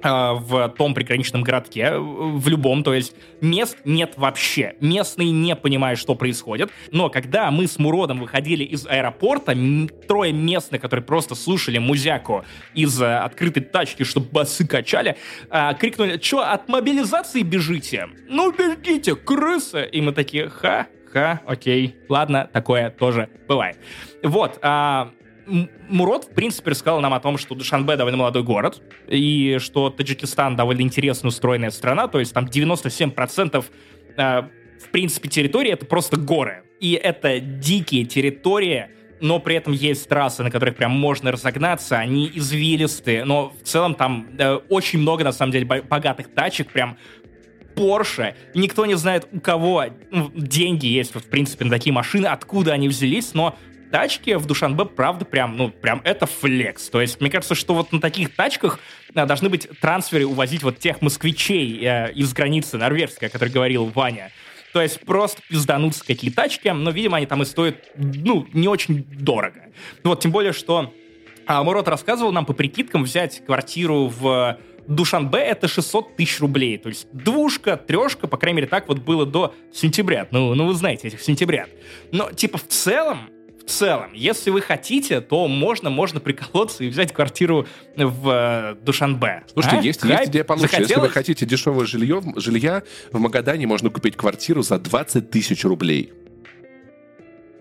а, 0.00 0.34
в 0.34 0.68
том 0.78 0.94
приграничном 0.94 1.42
городке, 1.42 1.94
в 1.98 2.46
любом, 2.48 2.84
то 2.84 2.94
есть 2.94 3.14
мест 3.40 3.78
нет 3.84 4.14
вообще. 4.16 4.74
Местные 4.80 5.32
не 5.32 5.56
понимают, 5.56 5.98
что 5.98 6.14
происходит. 6.14 6.70
Но 6.92 7.10
когда 7.10 7.50
мы 7.50 7.66
с 7.66 7.78
Муродом 7.78 8.20
выходили 8.20 8.62
из 8.62 8.86
аэропорта, 8.86 9.56
трое 10.06 10.32
местных, 10.32 10.80
которые 10.80 11.04
просто 11.04 11.34
слушали 11.34 11.78
музяку 11.78 12.44
из 12.74 13.00
э, 13.00 13.18
открытой 13.18 13.64
тачки, 13.64 14.04
чтобы 14.04 14.28
басы 14.30 14.66
качали, 14.66 15.16
а, 15.50 15.74
крикнули, 15.74 16.20
что 16.22 16.42
от 16.42 16.68
мобилизации 16.68 17.42
бежите? 17.42 18.08
Ну, 18.28 18.52
бегите, 18.52 19.16
крысы! 19.16 19.88
И 19.90 20.00
мы 20.00 20.12
такие, 20.12 20.48
ха, 20.48 20.86
ха, 21.12 21.40
окей, 21.46 21.96
ладно, 22.08 22.48
такое 22.52 22.90
тоже 22.90 23.28
бывает. 23.46 23.78
Вот, 24.22 24.58
а, 24.62 25.10
Мурод, 25.88 26.24
в 26.24 26.34
принципе, 26.34 26.70
рассказал 26.70 27.00
нам 27.00 27.14
о 27.14 27.20
том, 27.20 27.38
что 27.38 27.54
Душанбе 27.54 27.96
довольно 27.96 28.18
молодой 28.18 28.42
город, 28.42 28.82
и 29.08 29.56
что 29.60 29.90
Таджикистан 29.90 30.56
довольно 30.56 30.82
интересно 30.82 31.28
устроенная 31.28 31.70
страна, 31.70 32.08
то 32.08 32.18
есть 32.18 32.34
там 32.34 32.44
97% 32.44 33.64
э, 34.16 34.42
в 34.78 34.90
принципе 34.90 35.28
территории 35.28 35.72
это 35.72 35.86
просто 35.86 36.16
горы. 36.16 36.64
И 36.80 36.92
это 36.92 37.40
дикие 37.40 38.04
территории, 38.04 38.88
но 39.20 39.40
при 39.40 39.56
этом 39.56 39.72
есть 39.72 40.08
трассы, 40.08 40.42
на 40.42 40.50
которых 40.50 40.76
прям 40.76 40.92
можно 40.92 41.32
разогнаться, 41.32 41.98
они 41.98 42.30
извилистые, 42.34 43.24
но 43.24 43.52
в 43.60 43.66
целом 43.66 43.94
там 43.94 44.28
э, 44.38 44.54
очень 44.68 45.00
много, 45.00 45.24
на 45.24 45.32
самом 45.32 45.52
деле, 45.52 45.64
богатых 45.64 46.32
тачек, 46.34 46.70
прям 46.70 46.98
Porsche. 47.78 48.34
Никто 48.54 48.86
не 48.86 48.96
знает, 48.96 49.28
у 49.32 49.40
кого 49.40 49.84
деньги 50.34 50.86
есть, 50.86 51.14
вот, 51.14 51.24
в 51.24 51.28
принципе, 51.28 51.64
на 51.64 51.70
такие 51.70 51.92
машины, 51.92 52.26
откуда 52.26 52.72
они 52.72 52.88
взялись, 52.88 53.34
но 53.34 53.56
тачки 53.90 54.34
в 54.34 54.46
Душанбе, 54.46 54.84
правда, 54.84 55.24
прям, 55.24 55.56
ну, 55.56 55.70
прям 55.70 56.00
это 56.04 56.26
флекс. 56.26 56.88
То 56.88 57.00
есть, 57.00 57.20
мне 57.20 57.30
кажется, 57.30 57.54
что 57.54 57.74
вот 57.74 57.92
на 57.92 58.00
таких 58.00 58.34
тачках 58.34 58.80
а, 59.14 59.26
должны 59.26 59.48
быть 59.48 59.68
трансферы 59.80 60.26
увозить 60.26 60.62
вот 60.62 60.78
тех 60.78 61.00
москвичей 61.00 61.80
э, 61.82 62.12
из 62.12 62.32
границы 62.32 62.76
норвежской, 62.76 63.28
о 63.28 63.30
которой 63.30 63.48
говорил 63.50 63.86
Ваня. 63.86 64.30
То 64.72 64.82
есть 64.82 65.00
просто 65.00 65.40
пизданутся 65.48 66.04
какие 66.04 66.30
тачки, 66.30 66.68
но, 66.68 66.90
видимо, 66.90 67.16
они 67.16 67.26
там 67.26 67.42
и 67.42 67.46
стоят, 67.46 67.76
ну, 67.96 68.46
не 68.52 68.68
очень 68.68 69.04
дорого. 69.04 69.62
Вот, 70.04 70.20
тем 70.20 70.30
более, 70.30 70.52
что 70.52 70.92
а, 71.46 71.62
Мурод 71.64 71.88
рассказывал 71.88 72.32
нам 72.32 72.44
по 72.44 72.52
прикидкам 72.52 73.04
взять 73.04 73.42
квартиру 73.44 74.08
в 74.08 74.58
Душанбе 74.88 75.38
это 75.38 75.68
600 75.68 76.16
тысяч 76.16 76.40
рублей. 76.40 76.78
То 76.78 76.88
есть 76.88 77.06
двушка, 77.12 77.76
трешка, 77.76 78.26
по 78.26 78.36
крайней 78.36 78.56
мере, 78.56 78.68
так 78.68 78.88
вот 78.88 78.98
было 78.98 79.26
до 79.26 79.54
сентября. 79.72 80.26
Ну, 80.30 80.54
ну 80.54 80.66
вы 80.66 80.74
знаете 80.74 81.08
этих 81.08 81.20
сентябрят. 81.20 81.68
Но, 82.10 82.32
типа, 82.32 82.58
в 82.58 82.66
целом, 82.66 83.30
в 83.60 83.70
целом, 83.70 84.12
если 84.14 84.48
вы 84.48 84.62
хотите, 84.62 85.20
то 85.20 85.46
можно, 85.46 85.90
можно 85.90 86.20
приколоться 86.20 86.84
и 86.84 86.88
взять 86.88 87.12
квартиру 87.12 87.66
в 87.96 88.30
э, 88.30 88.76
Душанбе. 88.82 89.44
Слушайте, 89.52 89.76
а? 89.76 89.82
есть, 89.82 90.04
есть 90.04 90.30
идея 90.30 90.44
получше. 90.44 90.68
Захотелось? 90.68 90.90
Если 90.90 91.00
вы 91.02 91.10
хотите 91.10 91.44
дешевое 91.44 91.86
жилье, 91.86 92.22
жилья, 92.36 92.82
в 93.12 93.18
Магадане 93.18 93.66
можно 93.66 93.90
купить 93.90 94.16
квартиру 94.16 94.62
за 94.62 94.78
20 94.78 95.30
тысяч 95.30 95.64
рублей. 95.64 96.12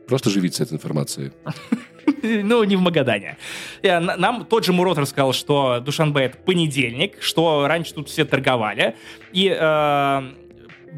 Просто 0.07 0.29
живите 0.29 0.57
с 0.57 0.61
этой 0.61 0.73
информацией. 0.73 1.31
ну, 2.23 2.63
не 2.63 2.75
в 2.75 2.81
Магадане. 2.81 3.37
Нам 3.83 4.45
тот 4.45 4.65
же 4.65 4.73
Мурод 4.73 4.97
рассказал, 4.97 5.33
что 5.33 5.79
Душанбе— 5.79 6.21
это 6.25 6.37
понедельник, 6.37 7.21
что 7.21 7.67
раньше 7.67 7.93
тут 7.93 8.09
все 8.09 8.25
торговали. 8.25 8.95
И 9.33 9.47
э, 9.49 10.21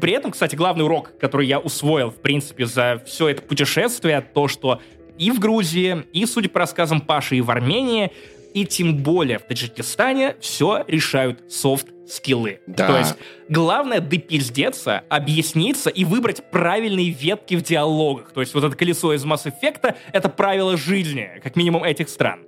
при 0.00 0.12
этом, 0.12 0.30
кстати, 0.30 0.56
главный 0.56 0.84
урок, 0.84 1.12
который 1.18 1.46
я 1.46 1.58
усвоил, 1.58 2.10
в 2.10 2.16
принципе, 2.16 2.66
за 2.66 3.02
все 3.06 3.28
это 3.28 3.42
путешествие, 3.42 4.20
то, 4.20 4.48
что 4.48 4.80
и 5.18 5.30
в 5.30 5.38
Грузии, 5.38 6.06
и, 6.12 6.24
судя 6.24 6.48
по 6.48 6.60
рассказам 6.60 7.00
Паши, 7.00 7.36
и 7.36 7.40
в 7.40 7.50
Армении, 7.50 8.12
и 8.52 8.64
тем 8.64 8.96
более 9.02 9.38
в 9.38 9.42
Таджикистане 9.42 10.36
все 10.40 10.84
решают 10.86 11.40
софт-скиллы. 11.52 12.60
Да. 12.66 12.86
То 12.86 12.98
есть 12.98 13.14
главное 13.48 14.00
допиздеться, 14.00 15.02
объясниться 15.08 15.90
и 15.90 16.04
выбрать 16.04 16.42
правильные 16.50 17.10
ветки 17.10 17.54
в 17.54 17.62
диалогах. 17.62 18.32
То 18.32 18.40
есть 18.40 18.54
вот 18.54 18.64
это 18.64 18.76
колесо 18.76 19.12
из 19.14 19.24
Mass 19.24 19.46
Effect— 19.46 19.94
это 20.12 20.28
правило 20.28 20.76
жизни, 20.76 21.28
как 21.42 21.56
минимум 21.56 21.84
этих 21.84 22.08
стран. 22.08 22.40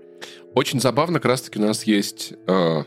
Очень 0.54 0.80
забавно, 0.80 1.18
как 1.18 1.30
раз-таки 1.30 1.58
у 1.58 1.62
нас 1.62 1.84
есть... 1.84 2.34
Э, 2.46 2.84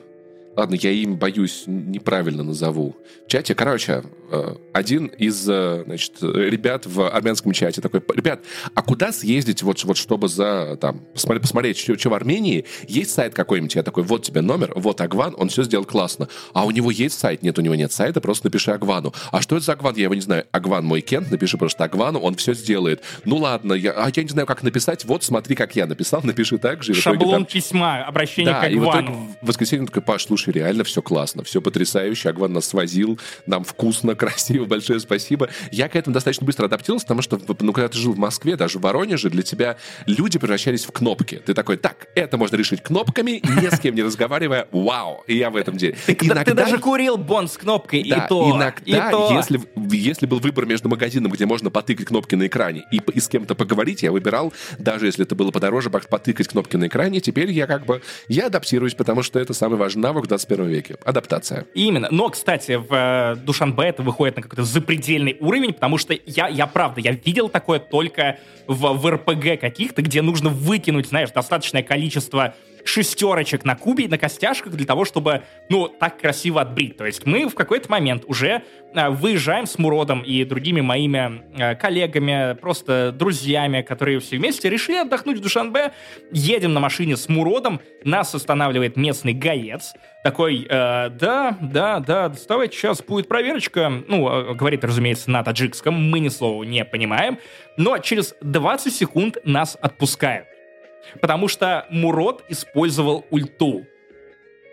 ладно, 0.55 0.75
я 0.75 0.91
им 0.91 1.17
боюсь, 1.17 1.63
неправильно 1.67 2.43
назову. 2.43 2.95
В 3.25 3.29
чате, 3.29 3.55
короче, 3.55 4.03
э, 4.31 4.55
один 4.73 5.07
из, 5.07 5.47
э, 5.49 5.83
значит, 5.85 6.13
ребят 6.21 6.85
в 6.85 7.09
армянском 7.09 7.51
чате 7.51 7.81
такой, 7.81 8.01
ребят, 8.13 8.41
а 8.73 8.81
куда 8.81 9.11
съездить, 9.11 9.63
вот, 9.63 9.83
вот 9.83 9.97
чтобы 9.97 10.27
за, 10.27 10.77
там, 10.79 10.99
посмотреть, 11.13 11.41
посмотреть 11.41 11.77
что, 11.77 11.97
что 11.97 12.09
в 12.09 12.13
Армении? 12.13 12.65
Есть 12.87 13.11
сайт 13.11 13.33
какой-нибудь? 13.33 13.75
Я 13.75 13.83
такой, 13.83 14.03
вот 14.03 14.23
тебе 14.23 14.41
номер, 14.41 14.73
вот 14.75 15.01
Агван, 15.01 15.35
он 15.37 15.49
все 15.49 15.63
сделал 15.63 15.85
классно. 15.85 16.27
А 16.53 16.65
у 16.65 16.71
него 16.71 16.91
есть 16.91 17.17
сайт? 17.17 17.43
Нет, 17.43 17.57
у 17.57 17.61
него 17.61 17.75
нет 17.75 17.91
сайта, 17.91 18.21
просто 18.21 18.47
напиши 18.47 18.71
Агвану. 18.71 19.13
А 19.31 19.41
что 19.41 19.57
это 19.57 19.65
за 19.65 19.73
Агван? 19.73 19.95
Я 19.95 20.03
его 20.03 20.15
не 20.15 20.21
знаю. 20.21 20.45
Агван 20.51 20.85
мой 20.85 21.01
Кент, 21.01 21.31
напиши 21.31 21.57
просто 21.57 21.83
Агвану, 21.83 22.19
он 22.19 22.35
все 22.35 22.53
сделает. 22.53 23.01
Ну 23.25 23.37
ладно, 23.37 23.73
я, 23.73 23.91
а 23.91 24.11
я 24.13 24.23
не 24.23 24.29
знаю, 24.29 24.47
как 24.47 24.63
написать, 24.63 25.05
вот 25.05 25.23
смотри, 25.23 25.55
как 25.55 25.75
я 25.75 25.85
написал, 25.85 26.21
напиши 26.23 26.57
так 26.57 26.83
же. 26.83 26.93
Шаблон 26.93 27.19
итоге, 27.19 27.31
там... 27.31 27.45
письма, 27.45 28.05
обращение 28.05 28.53
да, 28.53 28.61
к 28.61 28.63
Агвану. 28.65 28.75
и 28.75 28.85
в, 28.85 28.91
итоге, 28.91 29.17
в 29.41 29.47
воскресенье 29.47 29.87
такой, 29.87 30.01
Паш, 30.01 30.25
слушай, 30.25 30.44
реально 30.51 30.83
все 30.83 31.01
классно, 31.01 31.43
все 31.43 31.61
потрясающе, 31.61 32.29
Агван 32.29 32.53
нас 32.53 32.65
свозил, 32.65 33.19
нам 33.45 33.63
вкусно, 33.63 34.15
красиво, 34.15 34.65
большое 34.65 34.99
спасибо. 34.99 35.49
Я 35.71 35.89
к 35.89 35.95
этому 35.95 36.13
достаточно 36.13 36.45
быстро 36.45 36.65
адаптировался, 36.65 37.05
потому 37.05 37.21
что, 37.21 37.39
ну, 37.59 37.73
когда 37.73 37.87
ты 37.89 37.97
жил 37.97 38.13
в 38.13 38.17
Москве, 38.17 38.55
даже 38.55 38.79
в 38.79 38.81
Воронеже, 38.81 39.29
для 39.29 39.43
тебя 39.43 39.77
люди 40.05 40.39
превращались 40.39 40.85
в 40.85 40.91
кнопки. 40.91 41.41
Ты 41.45 41.53
такой, 41.53 41.77
так, 41.77 42.07
это 42.15 42.37
можно 42.37 42.55
решить 42.55 42.81
кнопками, 42.81 43.41
ни 43.43 43.67
с 43.73 43.79
кем 43.79 43.95
не 43.95 44.03
разговаривая, 44.03 44.67
вау, 44.71 45.23
и 45.27 45.37
я 45.37 45.49
в 45.49 45.55
этом 45.55 45.77
деле. 45.77 45.95
Ты, 46.05 46.17
иногда... 46.21 46.43
ты 46.43 46.53
даже 46.53 46.77
курил 46.77 47.17
бон 47.17 47.47
с 47.47 47.57
кнопкой, 47.57 48.07
да, 48.07 48.25
и 48.25 48.29
то, 48.29 48.51
иногда, 48.55 49.07
и 49.07 49.11
то. 49.11 49.31
Если, 49.33 49.59
если 49.95 50.25
был 50.25 50.39
выбор 50.39 50.65
между 50.65 50.89
магазином, 50.89 51.31
где 51.31 51.45
можно 51.45 51.69
потыкать 51.69 52.07
кнопки 52.07 52.35
на 52.35 52.47
экране, 52.47 52.85
и, 52.91 53.01
и 53.13 53.19
с 53.19 53.27
кем-то 53.27 53.55
поговорить, 53.55 54.03
я 54.03 54.11
выбирал, 54.11 54.53
даже 54.79 55.05
если 55.05 55.25
это 55.25 55.35
было 55.35 55.51
подороже, 55.51 55.89
потыкать 55.89 56.47
кнопки 56.47 56.75
на 56.77 56.87
экране. 56.87 57.19
Теперь 57.19 57.51
я 57.51 57.67
как 57.67 57.85
бы, 57.85 58.01
я 58.27 58.47
адаптируюсь, 58.47 58.93
потому 58.93 59.23
что 59.23 59.39
это 59.39 59.53
самый 59.53 59.77
важный 59.77 60.03
навык 60.03 60.27
21 60.35 60.67
веке. 60.67 60.95
Адаптация. 61.03 61.65
Именно. 61.73 62.07
Но, 62.11 62.29
кстати, 62.29 62.75
в 62.75 62.87
э, 62.91 63.35
Душанбе 63.37 63.85
это 63.85 64.03
выходит 64.03 64.35
на 64.35 64.41
какой-то 64.41 64.63
запредельный 64.63 65.37
уровень, 65.39 65.73
потому 65.73 65.97
что 65.97 66.13
я, 66.25 66.47
я 66.47 66.67
правда, 66.67 67.01
я 67.01 67.11
видел 67.11 67.49
такое 67.49 67.79
только 67.79 68.37
в, 68.67 68.93
в 68.93 69.09
РПГ 69.09 69.59
каких-то, 69.59 70.01
где 70.01 70.21
нужно 70.21 70.49
выкинуть, 70.49 71.07
знаешь, 71.07 71.31
достаточное 71.31 71.83
количество 71.83 72.53
шестерочек 72.85 73.65
на 73.65 73.75
кубе, 73.75 74.07
на 74.07 74.17
костяшках 74.17 74.73
для 74.73 74.85
того, 74.85 75.03
чтобы, 75.03 75.43
ну, 75.69 75.87
так 75.87 76.19
красиво 76.19 76.61
отбрить. 76.61 76.95
То 76.97 77.05
есть 77.05 77.25
мы 77.25 77.47
в 77.49 77.55
какой-то 77.55 77.89
момент 77.91 78.23
уже 78.27 78.63
э, 78.93 79.09
выезжаем 79.09 79.65
с 79.65 79.77
Муродом 79.77 80.21
и 80.21 80.43
другими 80.45 80.81
моими 80.81 81.43
э, 81.57 81.75
коллегами, 81.75 82.55
просто 82.55 83.11
друзьями, 83.11 83.81
которые 83.81 84.19
все 84.19 84.37
вместе 84.37 84.69
решили 84.69 84.97
отдохнуть 84.97 85.39
в 85.39 85.41
Душанбе, 85.41 85.93
едем 86.31 86.73
на 86.73 86.79
машине 86.79 87.17
с 87.17 87.27
Муродом, 87.27 87.81
нас 88.03 88.33
останавливает 88.33 88.95
местный 88.95 89.33
гаец, 89.33 89.93
такой, 90.23 90.65
э, 90.69 91.09
да, 91.09 91.57
да, 91.61 91.99
да, 91.99 92.29
доставайте, 92.29 92.77
сейчас 92.77 93.01
будет 93.01 93.27
проверочка. 93.27 93.91
Ну, 94.07 94.29
э, 94.29 94.53
говорит, 94.53 94.83
разумеется, 94.83 95.31
на 95.31 95.43
таджикском, 95.43 95.93
мы 95.93 96.19
ни 96.19 96.29
слова 96.29 96.63
не 96.63 96.85
понимаем, 96.85 97.39
но 97.77 97.97
через 97.97 98.35
20 98.41 98.93
секунд 98.93 99.37
нас 99.43 99.77
отпускают. 99.81 100.47
Потому 101.21 101.47
что 101.47 101.85
Мурод 101.89 102.43
использовал 102.49 103.25
ульту. 103.29 103.85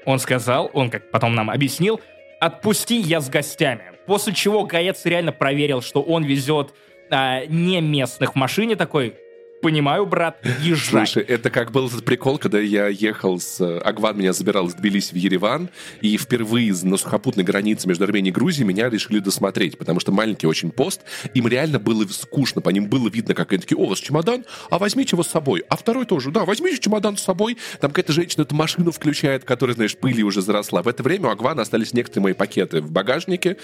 Он 0.04 0.18
сказал, 0.18 0.70
он 0.72 0.90
как 0.90 1.10
потом 1.10 1.34
нам 1.34 1.50
объяснил, 1.50 2.00
отпусти, 2.40 2.96
я 2.96 3.20
с 3.20 3.28
гостями. 3.28 3.92
После 4.06 4.34
чего 4.34 4.64
Гаец 4.64 5.04
реально 5.04 5.32
проверил, 5.32 5.80
что 5.80 6.02
он 6.02 6.24
везет 6.24 6.74
а, 7.10 7.46
не 7.46 7.80
местных 7.80 8.32
в 8.32 8.34
машине, 8.36 8.74
такой, 8.74 9.16
Понимаю, 9.62 10.06
брат, 10.06 10.44
езжай. 10.60 11.06
Слушай, 11.06 11.22
это 11.22 11.48
как 11.48 11.70
был 11.70 11.86
этот 11.86 12.04
прикол, 12.04 12.36
когда 12.36 12.58
я 12.58 12.88
ехал 12.88 13.38
с... 13.38 13.60
Агван 13.78 14.18
меня 14.18 14.32
забирал 14.32 14.66
из 14.66 14.74
Тбилиси 14.74 15.14
в 15.14 15.16
Ереван, 15.16 15.68
и 16.00 16.16
впервые 16.16 16.74
на 16.82 16.96
сухопутной 16.96 17.44
границе 17.44 17.86
между 17.86 18.02
Арменией 18.02 18.30
и 18.30 18.34
Грузией 18.34 18.66
меня 18.66 18.90
решили 18.90 19.20
досмотреть, 19.20 19.78
потому 19.78 20.00
что 20.00 20.10
маленький 20.10 20.48
очень 20.48 20.72
пост, 20.72 21.02
им 21.34 21.46
реально 21.46 21.78
было 21.78 22.04
скучно, 22.08 22.60
по 22.60 22.70
ним 22.70 22.88
было 22.88 23.08
видно, 23.08 23.34
как 23.34 23.52
они 23.52 23.60
такие, 23.60 23.78
о, 23.78 23.82
у 23.82 23.86
вас 23.86 24.00
чемодан, 24.00 24.44
а 24.68 24.80
возьмите 24.80 25.10
его 25.14 25.22
с 25.22 25.28
собой. 25.28 25.62
А 25.68 25.76
второй 25.76 26.06
тоже, 26.06 26.32
да, 26.32 26.44
возьмите 26.44 26.80
чемодан 26.80 27.16
с 27.16 27.22
собой. 27.22 27.56
Там 27.80 27.92
какая-то 27.92 28.12
женщина 28.12 28.42
эту 28.42 28.56
машину 28.56 28.90
включает, 28.90 29.44
которая, 29.44 29.76
знаешь, 29.76 29.96
пыли 29.96 30.24
уже 30.24 30.42
заросла. 30.42 30.82
В 30.82 30.88
это 30.88 31.04
время 31.04 31.28
у 31.28 31.30
Агвана 31.30 31.62
остались 31.62 31.92
некоторые 31.92 32.24
мои 32.24 32.32
пакеты 32.32 32.80
в 32.80 32.90
багажнике, 32.90 33.58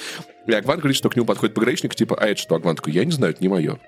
и 0.47 0.53
Агван 0.53 0.79
говорит, 0.79 0.97
что 0.97 1.11
к 1.11 1.17
нему 1.17 1.27
подходит 1.27 1.57
пограничник, 1.57 1.97
типа, 1.97 2.17
а 2.21 2.27
это 2.29 2.41
что? 2.41 2.55
Агван 2.55 2.77
такой, 2.77 2.93
я 2.93 3.05
не 3.05 3.11
знаю, 3.11 3.33
это 3.33 3.43
не 3.43 3.49
мое. 3.49 3.81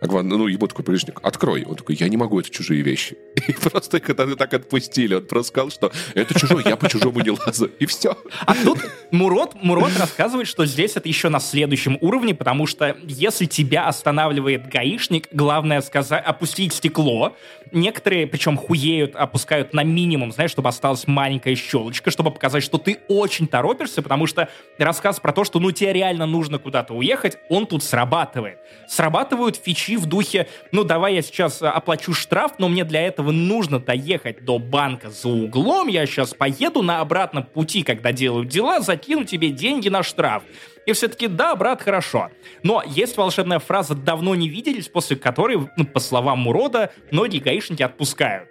Агван, 0.00 0.28
ну, 0.28 0.46
ему 0.46 0.66
такой 0.66 0.84
приличник, 0.84 1.20
открой. 1.22 1.64
Он 1.64 1.76
такой, 1.76 1.96
я 1.96 2.08
не 2.08 2.16
могу, 2.16 2.40
это 2.40 2.50
чужие 2.50 2.82
вещи. 2.82 3.16
И 3.48 3.52
просто 3.52 3.98
их 3.98 4.06
так 4.36 4.54
отпустили. 4.54 5.14
Он 5.14 5.26
просто 5.26 5.48
сказал, 5.48 5.70
что 5.70 5.92
это 6.14 6.38
чужой, 6.38 6.62
я 6.64 6.76
по 6.76 6.88
чужому 6.88 7.20
не 7.20 7.30
лазу. 7.30 7.66
И 7.66 7.86
все. 7.86 8.16
А 8.46 8.54
тут 8.54 8.78
Мурод, 9.10 9.54
Мурод 9.62 9.96
рассказывает, 9.98 10.46
что 10.46 10.66
здесь 10.66 10.96
это 10.96 11.08
еще 11.08 11.28
на 11.28 11.40
следующем 11.40 11.98
уровне, 12.00 12.34
потому 12.34 12.66
что 12.66 12.96
если 13.04 13.46
тебя 13.46 13.86
останавливает 13.86 14.68
гаишник, 14.68 15.28
главное 15.32 15.80
сказать, 15.80 16.22
опустить 16.24 16.74
стекло. 16.74 17.36
Некоторые, 17.72 18.26
причем 18.26 18.56
хуеют, 18.56 19.14
опускают 19.14 19.74
на 19.74 19.84
минимум, 19.84 20.32
знаешь, 20.32 20.50
чтобы 20.50 20.68
осталась 20.68 21.06
маленькая 21.06 21.54
щелочка, 21.54 22.10
чтобы 22.10 22.30
показать, 22.30 22.62
что 22.62 22.78
ты 22.78 22.98
очень 23.08 23.46
торопишься, 23.46 24.00
потому 24.02 24.26
что 24.26 24.48
рассказ 24.78 25.20
про 25.20 25.32
то, 25.32 25.44
что 25.44 25.58
ну 25.58 25.70
тебе 25.70 25.92
реально 25.92 26.26
нужно 26.26 26.58
куда-то 26.58 26.94
уехать, 26.94 27.38
он 27.48 27.66
тут 27.66 27.82
срабатывает. 27.82 28.58
Срабатывают 28.88 29.56
фичи 29.56 29.87
в 29.96 30.06
духе, 30.06 30.48
ну 30.72 30.84
давай 30.84 31.14
я 31.14 31.22
сейчас 31.22 31.62
а, 31.62 31.72
оплачу 31.72 32.12
штраф, 32.12 32.52
но 32.58 32.68
мне 32.68 32.84
для 32.84 33.02
этого 33.02 33.30
нужно 33.30 33.78
доехать 33.78 34.44
до 34.44 34.58
банка 34.58 35.10
за 35.10 35.28
углом, 35.28 35.88
я 35.88 36.06
сейчас 36.06 36.34
поеду 36.34 36.82
на 36.82 37.00
обратном 37.00 37.44
пути, 37.44 37.82
когда 37.82 38.12
делаю 38.12 38.44
дела, 38.44 38.80
закину 38.80 39.24
тебе 39.24 39.50
деньги 39.50 39.88
на 39.88 40.02
штраф. 40.02 40.42
И 40.86 40.92
все-таки, 40.92 41.26
да, 41.26 41.54
брат, 41.54 41.82
хорошо. 41.82 42.30
Но 42.62 42.82
есть 42.86 43.16
волшебная 43.16 43.58
фраза 43.58 43.94
«давно 43.94 44.34
не 44.34 44.48
виделись», 44.48 44.88
после 44.88 45.16
которой, 45.16 45.68
ну, 45.76 45.84
по 45.84 46.00
словам 46.00 46.38
Мурода, 46.38 46.92
многие 47.10 47.40
гаишники 47.40 47.82
отпускают. 47.82 48.48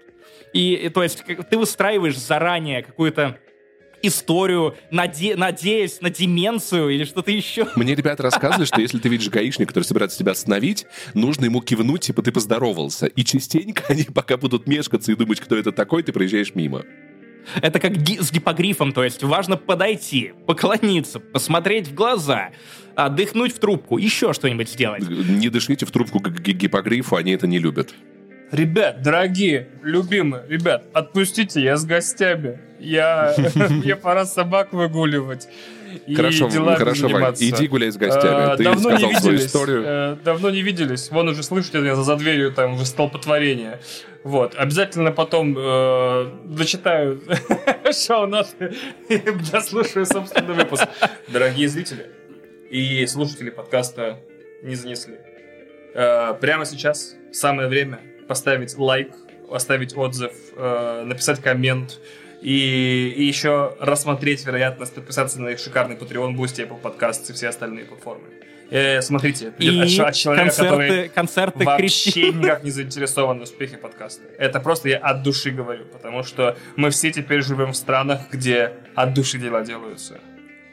И 0.53 0.89
то 0.89 1.03
есть 1.03 1.23
ты 1.49 1.57
выстраиваешь 1.57 2.17
заранее 2.17 2.83
какую-то 2.83 3.39
историю, 4.01 4.75
наде 4.91 5.35
надеясь 5.35 6.01
на 6.01 6.09
деменцию 6.09 6.89
или 6.89 7.03
что-то 7.03 7.31
еще. 7.31 7.67
Мне 7.75 7.95
ребята 7.95 8.23
рассказывали, 8.23 8.65
что 8.65 8.81
если 8.81 8.99
ты 8.99 9.09
видишь 9.09 9.29
гаишника, 9.29 9.69
который 9.69 9.83
собирается 9.85 10.17
тебя 10.19 10.31
остановить, 10.33 10.85
нужно 11.13 11.45
ему 11.45 11.61
кивнуть, 11.61 12.01
типа 12.01 12.21
ты 12.21 12.31
поздоровался. 12.31 13.07
И 13.07 13.23
частенько 13.23 13.83
они 13.89 14.03
пока 14.03 14.37
будут 14.37 14.67
мешкаться 14.67 15.11
и 15.11 15.15
думать, 15.15 15.39
кто 15.39 15.55
это 15.57 15.71
такой, 15.71 16.03
ты 16.03 16.11
проезжаешь 16.13 16.53
мимо. 16.55 16.83
Это 17.61 17.79
как 17.79 17.93
ги- 17.93 18.19
с 18.19 18.31
гипогрифом, 18.31 18.91
то 18.91 19.03
есть 19.03 19.23
важно 19.23 19.55
подойти, 19.55 20.33
поклониться, 20.45 21.19
посмотреть 21.21 21.87
в 21.87 21.93
глаза, 21.93 22.49
отдыхнуть 22.95 23.55
в 23.55 23.59
трубку, 23.59 23.97
еще 23.97 24.33
что-нибудь 24.33 24.69
сделать. 24.69 25.07
Не 25.07 25.47
дышите 25.49 25.85
в 25.85 25.91
трубку 25.91 26.19
к 26.19 26.29
гипогрифу, 26.29 27.15
они 27.15 27.31
это 27.31 27.47
не 27.47 27.59
любят. 27.59 27.93
Ребят, 28.51 29.01
дорогие, 29.01 29.69
любимые, 29.83 30.43
ребят, 30.47 30.85
отпустите, 30.93 31.61
я 31.61 31.77
с 31.77 31.85
гостями. 31.85 32.59
Я, 32.79 33.35
мне 33.69 33.95
пора 33.95 34.25
собак 34.25 34.73
выгуливать. 34.73 35.47
И 36.05 36.15
хорошо, 36.15 36.49
хорошо, 36.49 37.07
Вань, 37.07 37.33
иди 37.39 37.67
гуляй 37.67 37.91
с 37.91 37.97
гостями. 37.97 38.51
А, 38.51 38.57
Ты 38.57 38.63
давно 38.63 38.91
не 38.91 38.97
виделись, 38.97 39.19
свою 39.21 39.37
историю. 39.37 39.83
Э, 39.85 40.17
давно 40.23 40.49
не 40.49 40.61
виделись. 40.61 41.09
Вон 41.11 41.29
уже 41.29 41.43
слышите 41.43 41.79
меня 41.79 41.95
за 41.95 42.15
дверью 42.15 42.51
там 42.51 42.75
уже 42.75 42.85
столпотворение. 42.85 43.79
Вот. 44.23 44.55
Обязательно 44.55 45.11
потом 45.11 45.55
э, 45.57 46.31
дочитаю 46.45 47.21
шоу-ноты 47.93 48.75
и 49.09 49.17
дослушаю 49.51 50.05
собственный 50.05 50.53
выпуск. 50.53 50.85
Дорогие 51.29 51.67
зрители 51.67 52.11
и 52.69 53.05
слушатели 53.07 53.49
подкаста 53.49 54.19
«Не 54.63 54.75
занесли». 54.75 55.15
Э, 55.93 56.33
прямо 56.39 56.65
сейчас 56.65 57.15
самое 57.31 57.67
время 57.67 57.99
поставить 58.27 58.77
лайк, 58.77 59.13
оставить 59.49 59.95
отзыв, 59.95 60.33
э, 60.55 61.03
написать 61.05 61.41
коммент 61.41 61.99
и, 62.41 63.13
и 63.15 63.23
еще 63.23 63.75
рассмотреть 63.79 64.45
вероятность 64.45 64.93
подписаться 64.93 65.41
на 65.41 65.49
их 65.49 65.59
шикарный 65.59 65.95
Patreon, 65.95 66.35
Boosty, 66.35 66.67
Apple 66.67 66.81
Podcasts 66.81 67.29
и 67.29 67.33
все 67.33 67.49
остальные 67.49 67.85
платформы. 67.85 68.25
Э, 68.69 69.01
смотрите, 69.01 69.53
и 69.59 69.99
от, 69.99 70.09
от 70.09 70.15
человека, 70.15 70.45
концерты, 70.45 70.69
который 70.69 71.09
концерты 71.09 71.63
вообще 71.63 72.11
кричи. 72.11 72.33
никак 72.33 72.63
не 72.63 72.71
заинтересован 72.71 73.39
в 73.39 73.43
успехе 73.43 73.77
подкаста. 73.77 74.23
Это 74.37 74.59
просто 74.59 74.89
я 74.89 74.97
от 74.97 75.23
души 75.23 75.51
говорю, 75.51 75.85
потому 75.85 76.23
что 76.23 76.57
мы 76.75 76.89
все 76.89 77.11
теперь 77.11 77.41
живем 77.43 77.71
в 77.71 77.77
странах, 77.77 78.21
где 78.31 78.73
от 78.93 79.13
души 79.13 79.37
дела 79.37 79.63
делаются. 79.63 80.19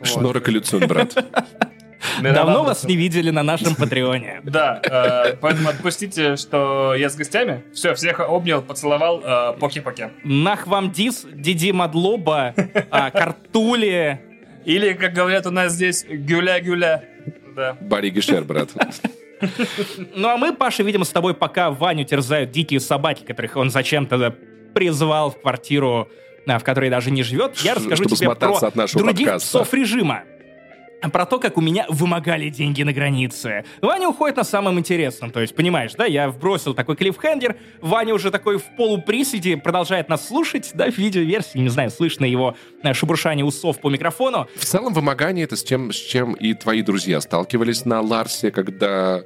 Шнурок 0.03 0.49
вот. 0.49 0.83
и 0.83 0.87
брат. 0.87 1.15
Давно 2.23 2.65
вас 2.65 2.85
не 2.85 2.97
видели 2.97 3.31
на 3.31 3.43
нашем 3.43 3.75
Патреоне. 3.75 4.41
Да, 4.55 4.81
э, 4.83 5.37
поэтому 5.41 5.71
отпустите, 5.71 6.37
что 6.37 6.95
я 6.95 7.09
с 7.09 7.17
гостями. 7.17 7.65
Все, 7.73 7.95
всех 7.95 8.21
обнял, 8.21 8.63
поцеловал. 8.63 9.21
Э, 9.25 9.55
поки-поки. 9.59 10.11
Нах 10.23 10.67
вам 10.67 10.93
дис, 10.93 11.27
Диди 11.31 11.73
Мадлоба, 11.73 12.55
а, 12.91 13.11
Картули. 13.11 14.21
Или, 14.65 14.93
как 14.93 15.13
говорят 15.13 15.47
у 15.47 15.51
нас 15.51 15.73
здесь, 15.73 16.05
гюля-гюля. 16.05 17.05
Да. 17.57 17.77
Барри 17.81 18.11
Гишер, 18.11 18.45
брат. 18.45 18.71
Ну 20.15 20.29
а 20.29 20.39
мы, 20.39 20.55
Паша, 20.55 20.83
видимо, 20.83 21.05
с 21.05 21.11
тобой 21.11 21.35
пока 21.35 21.71
Ваню 21.71 22.05
терзают 22.05 22.51
дикие 22.51 22.81
собаки, 22.81 23.25
которых 23.25 23.57
он 23.57 23.69
зачем-то 23.69 24.35
призвал 24.75 25.33
в 25.33 25.41
квартиру, 25.41 26.09
в 26.47 26.61
которой 26.61 26.89
даже 26.89 27.11
не 27.11 27.23
живет. 27.23 27.59
Я 27.59 27.75
расскажу 27.75 28.05
Чтобы 28.05 28.17
тебе 28.17 28.35
про 28.35 28.53
от 28.55 28.75
других 28.75 29.27
подкаста. 29.27 29.59
псов 29.59 29.75
режима 29.75 30.23
про 31.13 31.27
то, 31.27 31.39
как 31.39 31.57
у 31.57 31.61
меня 31.61 31.87
вымогали 31.89 32.49
деньги 32.49 32.83
на 32.83 32.93
границе. 32.93 33.65
Ваня 33.81 34.09
уходит 34.09 34.37
на 34.37 34.45
самом 34.45 34.79
интересном, 34.79 35.31
то 35.31 35.41
есть, 35.41 35.55
понимаешь, 35.55 35.93
да, 35.95 36.05
я 36.07 36.29
вбросил 36.29 36.75
такой 36.75 36.97
клиффхендер, 36.97 37.57
Ваня 37.81 38.15
уже 38.15 38.31
такой 38.31 38.59
в 38.59 38.65
полуприседе 38.77 39.57
продолжает 39.57 40.09
нас 40.09 40.27
слушать, 40.27 40.71
да, 40.75 40.91
в 40.91 40.99
видеоверсии, 40.99 41.59
не 41.59 41.69
знаю, 41.69 41.91
слышно 41.91 42.25
его 42.25 42.57
э, 42.83 42.95
шебуршание 42.95 43.45
усов 43.45 43.81
по 43.81 43.91
микрофону. 43.91 44.49
В 44.57 44.65
целом, 44.65 44.93
вымогание— 44.93 45.45
это 45.47 45.57
с 45.57 45.63
чем, 45.63 45.93
с 45.93 45.97
чем 45.97 46.35
и 46.35 46.55
твои 46.55 46.83
друзья 46.83 47.21
сталкивались 47.21 47.85
на 47.85 48.01
Ларсе, 48.01 48.51
когда 48.51 49.23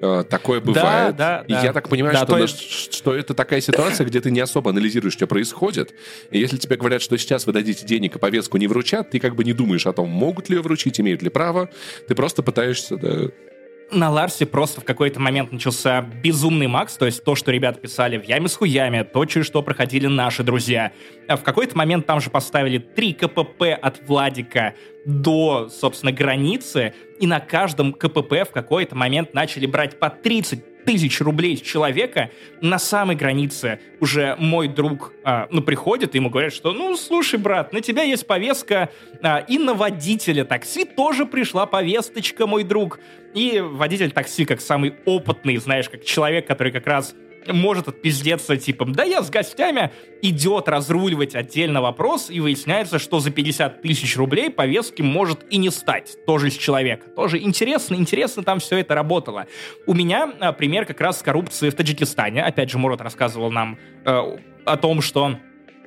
такое 0.00 0.60
бывает. 0.60 1.16
Да, 1.16 1.38
да, 1.38 1.44
и 1.46 1.52
да. 1.52 1.62
я 1.62 1.72
так 1.72 1.88
понимаю, 1.88 2.12
Да, 2.14 2.18
что, 2.24 2.32
то 2.32 2.38
есть- 2.38 2.92
что 2.94 3.14
это 3.14 3.34
такая 3.34 3.60
ситуация, 3.60 4.06
где 4.06 4.20
ты 4.20 4.30
не 4.30 4.40
особо 4.40 4.70
анализируешь, 4.70 5.14
что 5.14 5.26
происходит. 5.26 5.94
И 6.30 6.38
если 6.38 6.56
тебе 6.56 6.76
говорят, 6.76 7.02
что 7.02 7.16
сейчас 7.18 7.46
вы 7.46 7.52
дадите 7.52 7.86
денег, 7.86 8.16
а 8.16 8.18
повестку 8.18 8.56
не 8.58 8.66
вручат, 8.66 9.10
ты 9.10 9.18
как 9.20 9.34
бы 9.34 9.44
не 9.44 9.52
думаешь 9.52 9.86
о 9.86 9.92
том, 9.92 10.08
могут 10.08 10.48
ли 10.48 10.56
ее 10.56 10.62
вручить, 10.62 11.00
имеют 11.00 11.22
ли 11.22 11.30
право. 11.30 11.70
Ты 12.08 12.14
просто 12.14 12.42
пытаешься... 12.42 12.96
да, 12.96 13.28
на 13.90 14.10
Ларсе 14.10 14.46
просто 14.46 14.80
в 14.80 14.84
какой-то 14.84 15.20
момент 15.20 15.52
начался 15.52 16.02
безумный 16.02 16.66
Макс, 16.66 16.96
то 16.96 17.06
есть 17.06 17.22
то, 17.24 17.34
что 17.34 17.50
ребята 17.50 17.78
писали 17.78 18.18
в 18.18 18.24
Яме 18.24 18.48
с 18.48 18.56
хуями, 18.56 19.02
то, 19.02 19.24
через 19.24 19.46
что 19.46 19.62
проходили 19.62 20.06
наши 20.06 20.42
друзья. 20.42 20.92
А 21.28 21.36
в 21.36 21.42
какой-то 21.42 21.76
момент 21.76 22.06
там 22.06 22.20
же 22.20 22.30
поставили 22.30 22.78
три 22.78 23.12
КПП 23.12 23.62
от 23.80 24.06
Владика 24.06 24.74
до, 25.04 25.68
собственно, 25.68 26.12
границы, 26.12 26.94
и 27.20 27.26
на 27.26 27.40
каждом 27.40 27.92
КПП 27.92 28.48
в 28.48 28.50
какой-то 28.52 28.96
момент 28.96 29.34
начали 29.34 29.66
брать 29.66 29.98
по 29.98 30.10
30 30.10 30.75
тысяч 30.86 31.20
рублей 31.20 31.56
с 31.56 31.60
человека, 31.60 32.30
на 32.62 32.78
самой 32.78 33.16
границе 33.16 33.80
уже 34.00 34.36
мой 34.38 34.68
друг, 34.68 35.12
а, 35.24 35.48
ну, 35.50 35.60
приходит, 35.60 36.14
и 36.14 36.18
ему 36.18 36.30
говорят, 36.30 36.52
что, 36.52 36.72
ну, 36.72 36.96
слушай, 36.96 37.38
брат, 37.38 37.72
на 37.72 37.80
тебя 37.80 38.04
есть 38.04 38.26
повестка, 38.26 38.88
а, 39.20 39.38
и 39.40 39.58
на 39.58 39.74
водителя 39.74 40.44
такси 40.44 40.84
тоже 40.84 41.26
пришла 41.26 41.66
повесточка, 41.66 42.46
мой 42.46 42.62
друг. 42.62 43.00
И 43.34 43.60
водитель 43.60 44.12
такси, 44.12 44.44
как 44.44 44.60
самый 44.60 44.94
опытный, 45.04 45.56
знаешь, 45.58 45.90
как 45.90 46.04
человек, 46.04 46.46
который 46.46 46.72
как 46.72 46.86
раз 46.86 47.14
может 47.48 47.88
отпиздеться, 47.88 48.56
типа, 48.56 48.84
да 48.86 49.04
я 49.04 49.22
с 49.22 49.30
гостями, 49.30 49.90
идет 50.22 50.68
разруливать 50.68 51.34
отдельно 51.34 51.80
вопрос, 51.82 52.30
и 52.30 52.40
выясняется, 52.40 52.98
что 52.98 53.20
за 53.20 53.30
50 53.30 53.82
тысяч 53.82 54.16
рублей 54.16 54.50
повестки 54.50 55.02
может 55.02 55.46
и 55.50 55.56
не 55.56 55.70
стать, 55.70 56.16
тоже 56.26 56.48
из 56.48 56.54
человека. 56.54 57.06
Тоже 57.14 57.38
интересно, 57.38 57.94
интересно 57.94 58.42
там 58.42 58.58
все 58.58 58.78
это 58.78 58.94
работало. 58.94 59.46
У 59.86 59.94
меня 59.94 60.32
а, 60.40 60.52
пример 60.52 60.86
как 60.86 61.00
раз 61.00 61.20
с 61.20 61.22
коррупцией 61.22 61.70
в 61.70 61.74
Таджикистане. 61.74 62.42
Опять 62.42 62.70
же, 62.70 62.78
Мурат 62.78 63.00
рассказывал 63.00 63.50
нам 63.50 63.78
э, 64.04 64.36
о 64.64 64.76
том, 64.76 65.00
что 65.00 65.38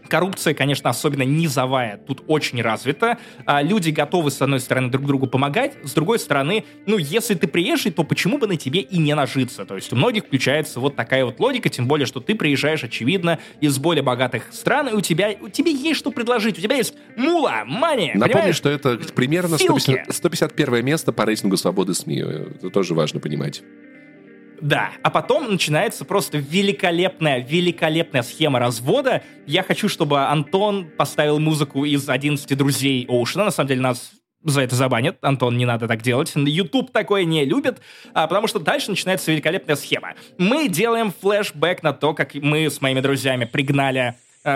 Коррупция, 0.08 0.54
конечно, 0.54 0.90
особенно 0.90 1.24
низовая, 1.24 1.98
тут 1.98 2.24
очень 2.28 2.62
развита. 2.62 3.18
А, 3.46 3.62
Люди 3.62 3.90
готовы, 3.90 4.32
с 4.32 4.42
одной 4.42 4.60
стороны, 4.60 4.90
друг 4.90 5.06
другу 5.06 5.28
помогать, 5.28 5.74
с 5.84 5.94
другой 5.94 6.20
стороны, 6.20 6.64
ну, 6.86 6.98
если 6.98 7.36
ты 7.36 7.48
приезжий, 7.48 7.92
то 7.92 8.04
почему 8.04 8.38
бы 8.38 8.48
на 8.48 8.56
тебе 8.58 8.82
и 8.82 8.98
не 8.98 9.14
нажиться? 9.14 9.66
То 9.66 9.76
есть 9.76 9.92
у 9.94 9.96
многих 9.96 10.26
включается 10.26 10.80
вот 10.80 10.96
такая 10.96 11.26
вот 11.26 11.40
логика, 11.40 11.70
тем 11.70 11.88
более, 11.88 12.06
что 12.06 12.20
ты 12.20 12.36
приезжаешь, 12.36 12.84
очевидно, 12.84 13.40
из 13.62 13.78
более 13.78 14.04
богатых 14.04 14.44
стран, 14.52 14.90
и 14.90 14.94
у 14.94 15.02
тебя, 15.02 15.36
у 15.42 15.50
тебя 15.50 15.72
есть 15.72 16.00
что 16.00 16.12
предложить, 16.12 16.58
у 16.58 16.62
тебя 16.62 16.76
есть 16.76 16.94
мула, 17.16 17.64
мани, 17.66 18.12
Напомню, 18.14 18.34
понимаешь? 18.34 18.56
что 18.56 18.70
это 18.70 19.00
примерно 19.16 19.58
Филки. 19.58 19.80
150, 19.82 20.16
151 20.16 20.86
место 20.86 21.12
по 21.12 21.26
рейтингу 21.26 21.58
свободы 21.58 21.94
СМИ. 21.94 22.20
Это 22.20 22.70
тоже 22.70 22.94
важно 22.94 23.20
понимать. 23.20 23.62
Да, 24.62 24.92
а 25.04 25.10
потом 25.10 25.52
начинается 25.52 26.06
просто 26.06 26.38
великолепная, 26.38 27.40
великолепная 27.40 28.24
схема 28.24 28.60
развода. 28.60 29.24
Я 29.46 29.64
хочу, 29.64 29.90
чтобы 29.90 30.22
Антон 30.26 30.90
поставил 30.98 31.40
музыку 31.40 31.86
из 31.86 32.10
11 32.10 32.58
друзей 32.58 33.06
Оушена. 33.08 33.46
На 33.46 33.52
самом 33.52 33.68
деле 33.70 33.82
нас 33.82 34.12
за 34.44 34.62
это 34.62 34.76
забанят. 34.76 35.18
Антон, 35.22 35.58
не 35.58 35.66
надо 35.66 35.88
так 35.88 36.02
делать. 36.02 36.32
YouTube 36.36 36.92
такое 36.92 37.26
не 37.26 37.46
любит, 37.46 37.82
а, 38.14 38.28
потому 38.28 38.48
что 38.48 38.60
дальше 38.60 38.90
начинается 38.90 39.32
великолепная 39.32 39.76
схема. 39.76 40.14
Мы 40.38 40.70
делаем 40.70 41.12
флешбэк 41.12 41.84
на 41.84 41.94
то, 41.94 42.14
как 42.14 42.36
мы 42.36 42.70
с 42.70 42.82
моими 42.82 43.02
друзьями 43.02 43.46
пригнали 43.46 44.16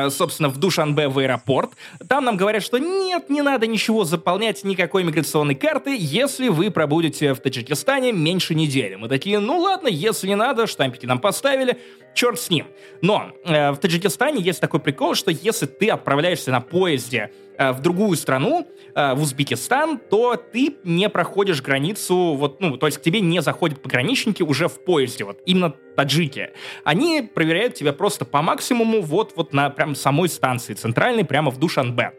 собственно, 0.09 0.49
в 0.49 0.57
Душанбе 0.57 1.07
в 1.07 1.19
аэропорт. 1.19 1.71
Там 2.07 2.25
нам 2.25 2.37
говорят, 2.37 2.63
что 2.63 2.77
нет, 2.77 3.29
не 3.29 3.41
надо 3.41 3.67
ничего 3.67 4.03
заполнять, 4.03 4.63
никакой 4.63 5.03
миграционной 5.03 5.55
карты, 5.55 5.95
если 5.97 6.49
вы 6.49 6.71
пробудете 6.71 7.33
в 7.33 7.39
Таджикистане 7.39 8.11
меньше 8.11 8.55
недели. 8.55 8.95
Мы 8.95 9.07
такие, 9.07 9.39
ну 9.39 9.59
ладно, 9.59 9.87
если 9.87 10.27
не 10.27 10.35
надо, 10.35 10.67
штампики 10.67 11.05
нам 11.05 11.19
поставили, 11.19 11.77
черт 12.13 12.39
с 12.39 12.49
ним. 12.49 12.67
Но 13.01 13.31
э, 13.45 13.71
в 13.71 13.77
Таджикистане 13.77 14.41
есть 14.41 14.61
такой 14.61 14.79
прикол, 14.79 15.15
что 15.15 15.31
если 15.31 15.65
ты 15.65 15.89
отправляешься 15.89 16.51
на 16.51 16.61
поезде 16.61 17.31
э, 17.57 17.71
в 17.71 17.81
другую 17.81 18.17
страну, 18.17 18.67
э, 18.95 19.13
в 19.13 19.21
Узбекистан, 19.21 19.97
то 19.97 20.35
ты 20.35 20.77
не 20.83 21.09
проходишь 21.09 21.61
границу, 21.61 22.35
вот, 22.35 22.61
ну, 22.61 22.77
то 22.77 22.85
есть 22.85 22.99
к 22.99 23.01
тебе 23.01 23.21
не 23.21 23.41
заходят 23.41 23.81
пограничники 23.81 24.43
уже 24.43 24.67
в 24.67 24.83
поезде, 24.83 25.23
вот 25.25 25.41
именно 25.45 25.73
таджики. 25.95 26.51
Они 26.83 27.21
проверяют 27.21 27.75
тебя 27.75 27.93
просто 27.93 28.25
по 28.25 28.41
максимуму 28.41 29.01
вот, 29.01 29.33
вот 29.35 29.53
на 29.53 29.69
прям 29.69 29.95
самой 29.95 30.29
станции 30.29 30.73
центральной, 30.73 31.25
прямо 31.25 31.51
в 31.51 31.59
Душанбе. 31.59 32.13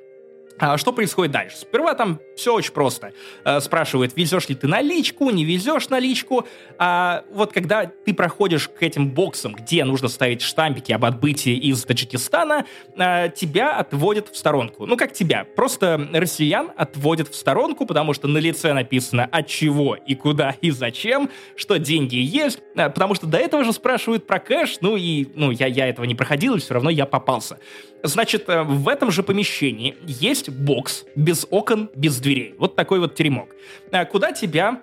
А 0.59 0.79
что 0.79 0.93
происходит 0.93 1.33
дальше? 1.33 1.57
Сперва 1.57 1.95
там 1.95 2.21
все 2.37 2.55
очень 2.55 2.73
просто. 2.73 3.13
Э, 3.45 3.61
спрашивают, 3.61 4.17
везешь 4.17 4.49
ли 4.49 4.55
ты 4.55 4.69
наличку, 4.69 5.31
не 5.31 5.45
везешь 5.45 5.89
наличку. 5.89 6.47
А 6.79 7.25
вот 7.33 7.53
когда 7.53 7.87
ты 7.87 8.15
проходишь 8.15 8.69
к 8.69 8.83
этим 8.83 9.11
боксам, 9.11 9.55
где 9.55 9.85
нужно 9.85 10.09
ставить 10.09 10.43
штампики 10.43 10.93
об 10.93 11.05
отбытии 11.05 11.57
из 11.57 11.83
Таджикистана, 11.85 12.67
э, 12.97 13.31
тебя 13.35 13.77
отводят 13.77 14.29
в 14.29 14.37
сторонку. 14.37 14.87
Ну, 14.87 14.97
как 14.97 15.13
тебя? 15.13 15.45
Просто 15.57 16.09
россиян 16.13 16.71
отводят 16.77 17.29
в 17.29 17.35
сторонку, 17.35 17.85
потому 17.85 18.15
что 18.15 18.29
на 18.29 18.39
лице 18.39 18.73
написано 18.73 19.25
от 19.25 19.49
чего 19.49 19.97
и 19.97 20.15
куда 20.15 20.55
и 20.61 20.71
зачем, 20.71 21.31
что 21.57 21.79
деньги 21.79 22.17
есть. 22.17 22.61
Э, 22.77 22.91
Потому 22.91 23.15
что 23.15 23.27
до 23.27 23.39
этого 23.39 23.65
же 23.65 23.73
спрашивают 23.73 24.27
про 24.27 24.39
кэш, 24.39 24.79
ну 24.81 24.97
и 24.97 25.27
ну, 25.35 25.51
я, 25.51 25.67
я 25.67 25.89
этого 25.89 26.05
не 26.05 26.15
проходил, 26.15 26.55
и 26.55 26.61
все 26.61 26.75
равно 26.75 26.91
я 26.91 27.07
попался. 27.07 27.59
Значит, 28.05 28.51
э, 28.51 28.63
в 28.63 28.87
этом 28.89 29.11
же 29.11 29.23
помещении 29.23 29.97
есть 30.07 30.51
бокс 30.51 31.07
без 31.17 31.47
окон, 31.49 31.89
без 31.95 32.21
дверей. 32.21 32.55
Вот 32.59 32.77
такой 32.77 33.01
вот 33.01 33.15
теремок. 33.15 33.49
Э, 33.91 34.05
Куда 34.05 34.33
тебя 34.33 34.83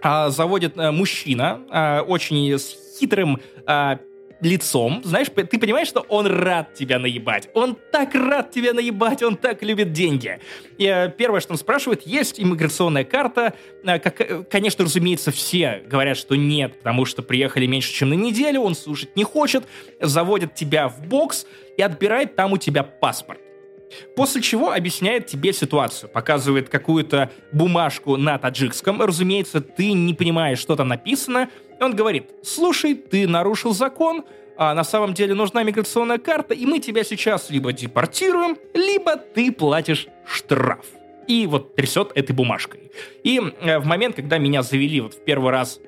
а, 0.00 0.30
заводит 0.30 0.78
э, 0.78 0.92
мужчина, 0.92 2.02
очень 2.06 2.52
с 2.52 2.76
хитрым 2.98 3.40
лицом, 4.42 5.02
знаешь, 5.04 5.28
ты 5.28 5.58
понимаешь, 5.58 5.88
что 5.88 6.00
он 6.00 6.26
рад 6.26 6.74
тебя 6.74 6.98
наебать. 6.98 7.48
Он 7.54 7.76
так 7.92 8.14
рад 8.14 8.50
тебя 8.50 8.74
наебать, 8.74 9.22
он 9.22 9.36
так 9.36 9.62
любит 9.62 9.92
деньги. 9.92 10.40
И 10.78 10.86
э, 10.86 11.10
первое, 11.16 11.40
что 11.40 11.52
он 11.52 11.58
спрашивает, 11.58 12.06
есть 12.06 12.40
иммиграционная 12.40 13.04
карта. 13.04 13.54
Э, 13.84 14.00
как, 14.00 14.20
э, 14.20 14.44
конечно, 14.50 14.84
разумеется, 14.84 15.30
все 15.30 15.82
говорят, 15.86 16.16
что 16.16 16.34
нет, 16.34 16.78
потому 16.78 17.04
что 17.04 17.22
приехали 17.22 17.66
меньше, 17.66 17.92
чем 17.92 18.10
на 18.10 18.14
неделю, 18.14 18.60
он 18.62 18.74
слушать 18.74 19.14
не 19.16 19.24
хочет, 19.24 19.64
заводит 20.00 20.54
тебя 20.54 20.88
в 20.88 21.06
бокс 21.06 21.46
и 21.76 21.82
отбирает 21.82 22.34
там 22.34 22.52
у 22.52 22.58
тебя 22.58 22.82
паспорт. 22.82 23.38
После 24.16 24.42
чего 24.42 24.72
объясняет 24.72 25.26
тебе 25.26 25.52
ситуацию, 25.52 26.10
показывает 26.10 26.68
какую-то 26.68 27.30
бумажку 27.52 28.16
на 28.16 28.38
таджикском. 28.38 29.00
Разумеется, 29.02 29.60
ты 29.60 29.92
не 29.92 30.14
понимаешь, 30.14 30.58
что 30.58 30.76
там 30.76 30.88
написано. 30.88 31.48
Он 31.82 31.94
говорит, 31.94 32.30
слушай, 32.42 32.94
ты 32.94 33.26
нарушил 33.26 33.74
закон, 33.74 34.24
а 34.56 34.74
на 34.74 34.84
самом 34.84 35.14
деле 35.14 35.34
нужна 35.34 35.62
миграционная 35.62 36.18
карта, 36.18 36.54
и 36.54 36.66
мы 36.66 36.78
тебя 36.78 37.04
сейчас 37.04 37.50
либо 37.50 37.72
депортируем, 37.72 38.56
либо 38.74 39.16
ты 39.16 39.50
платишь 39.50 40.06
штраф. 40.26 40.84
И 41.26 41.46
вот 41.46 41.74
трясет 41.76 42.12
этой 42.14 42.32
бумажкой. 42.32 42.90
И 43.22 43.38
э, 43.38 43.78
в 43.78 43.86
момент, 43.86 44.16
когда 44.16 44.38
меня 44.38 44.62
завели 44.62 45.00
вот 45.00 45.14
в 45.14 45.24
первый 45.24 45.50
раз 45.52 45.80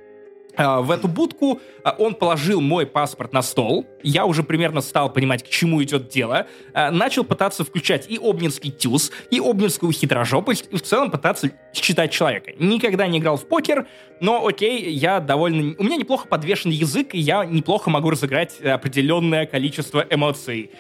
в 0.56 0.90
эту 0.90 1.08
будку 1.08 1.60
а, 1.82 1.94
он 1.98 2.14
положил 2.14 2.60
мой 2.60 2.86
паспорт 2.86 3.32
на 3.32 3.42
стол. 3.42 3.86
Я 4.02 4.24
уже 4.26 4.42
примерно 4.42 4.80
стал 4.80 5.12
понимать, 5.12 5.42
к 5.42 5.48
чему 5.48 5.82
идет 5.82 6.08
дело. 6.08 6.46
А, 6.72 6.90
Начал 6.90 7.24
пытаться 7.24 7.64
включать 7.64 8.08
и 8.08 8.18
обнинский 8.18 8.70
тюз, 8.70 9.10
и 9.30 9.38
обнинскую 9.38 9.92
хитрожопость, 9.92 10.68
и 10.70 10.76
в 10.76 10.82
целом 10.82 11.10
пытаться 11.10 11.50
считать 11.72 12.12
человека. 12.12 12.52
Никогда 12.58 13.06
не 13.06 13.18
играл 13.18 13.36
в 13.36 13.46
покер, 13.46 13.86
но 14.20 14.46
окей, 14.46 14.90
я 14.90 15.20
довольно... 15.20 15.74
У 15.78 15.84
меня 15.84 15.96
неплохо 15.96 16.26
подвешен 16.28 16.70
язык, 16.70 17.14
и 17.14 17.18
я 17.18 17.44
неплохо 17.44 17.90
могу 17.90 18.10
разыграть 18.10 18.60
определенное 18.60 19.46
количество 19.46 20.06
эмоций. 20.08 20.70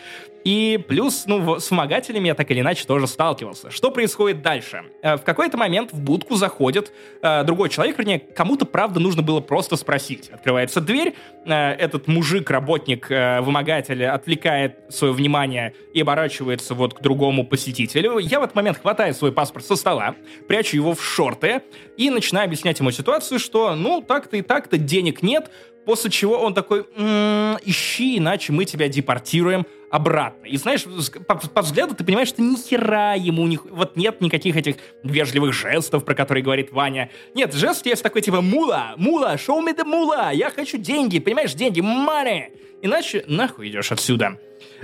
И 0.44 0.78
плюс, 0.88 1.24
ну, 1.26 1.58
с 1.58 1.70
вымогателями 1.70 2.28
я 2.28 2.34
так 2.34 2.50
или 2.50 2.60
иначе 2.60 2.84
тоже 2.86 3.06
сталкивался. 3.06 3.70
Что 3.70 3.90
происходит 3.90 4.42
дальше? 4.42 4.84
Э, 5.02 5.16
В 5.16 5.22
какой-то 5.22 5.56
момент 5.56 5.92
в 5.92 6.00
будку 6.00 6.36
заходит 6.36 6.92
э, 7.22 7.44
другой 7.44 7.70
человек, 7.70 7.98
вернее, 7.98 8.18
кому-то, 8.18 8.66
правда, 8.66 9.00
нужно 9.00 9.22
было 9.22 9.40
просто 9.40 9.76
спросить. 9.76 10.28
Открывается 10.28 10.82
дверь, 10.82 11.14
э, 11.46 11.70
этот 11.72 12.08
мужик, 12.08 12.50
работник 12.50 13.10
э, 13.10 13.38
отвлекает 13.38 14.80
свое 14.90 15.14
внимание 15.14 15.74
и 15.94 16.02
оборачивается 16.02 16.74
вот 16.74 16.94
к 16.94 17.00
другому 17.00 17.46
посетителю. 17.46 18.18
Я 18.18 18.40
в 18.40 18.42
этот 18.42 18.54
момент 18.54 18.78
хватаю 18.78 19.14
свой 19.14 19.32
паспорт 19.32 19.64
со 19.64 19.76
стола, 19.76 20.14
прячу 20.46 20.76
его 20.76 20.94
в 20.94 21.02
шорты 21.02 21.62
и 21.96 22.10
начинаю 22.10 22.46
объяснять 22.46 22.78
ему 22.80 22.90
ситуацию, 22.90 23.38
что, 23.38 23.74
ну, 23.74 24.02
так-то 24.02 24.36
и 24.36 24.42
так-то 24.42 24.76
денег 24.76 25.22
нет, 25.22 25.50
После 25.84 26.10
чего 26.10 26.38
он 26.38 26.54
такой, 26.54 26.86
«М, 26.96 27.58
ищи, 27.64 28.18
иначе 28.18 28.52
мы 28.52 28.64
тебя 28.64 28.88
депортируем 28.88 29.66
обратно. 29.90 30.46
И 30.46 30.56
знаешь, 30.56 30.84
по, 31.28 31.36
по 31.36 31.62
взгляду 31.62 31.94
ты 31.94 32.04
понимаешь, 32.04 32.28
что 32.28 32.42
ни 32.42 32.56
хера 32.56 33.14
ему 33.14 33.46
не, 33.46 33.58
вот 33.58 33.96
нет 33.96 34.20
никаких 34.20 34.56
этих 34.56 34.76
вежливых 35.02 35.52
жестов, 35.52 36.04
про 36.04 36.14
которые 36.14 36.42
говорит 36.42 36.72
Ваня. 36.72 37.10
Нет, 37.34 37.54
жест 37.54 37.86
есть 37.86 38.02
такой 38.02 38.22
типа 38.22 38.40
«Мула, 38.40 38.94
мула, 38.96 39.34
show 39.36 39.64
me 39.64 39.76
the 39.76 39.84
мула, 39.84 40.32
я 40.32 40.50
хочу 40.50 40.78
деньги, 40.78 41.18
понимаешь, 41.18 41.54
деньги, 41.54 41.80
money!» 41.80 42.46
Иначе 42.82 43.24
нахуй 43.28 43.68
идешь 43.68 43.92
отсюда. 43.92 44.38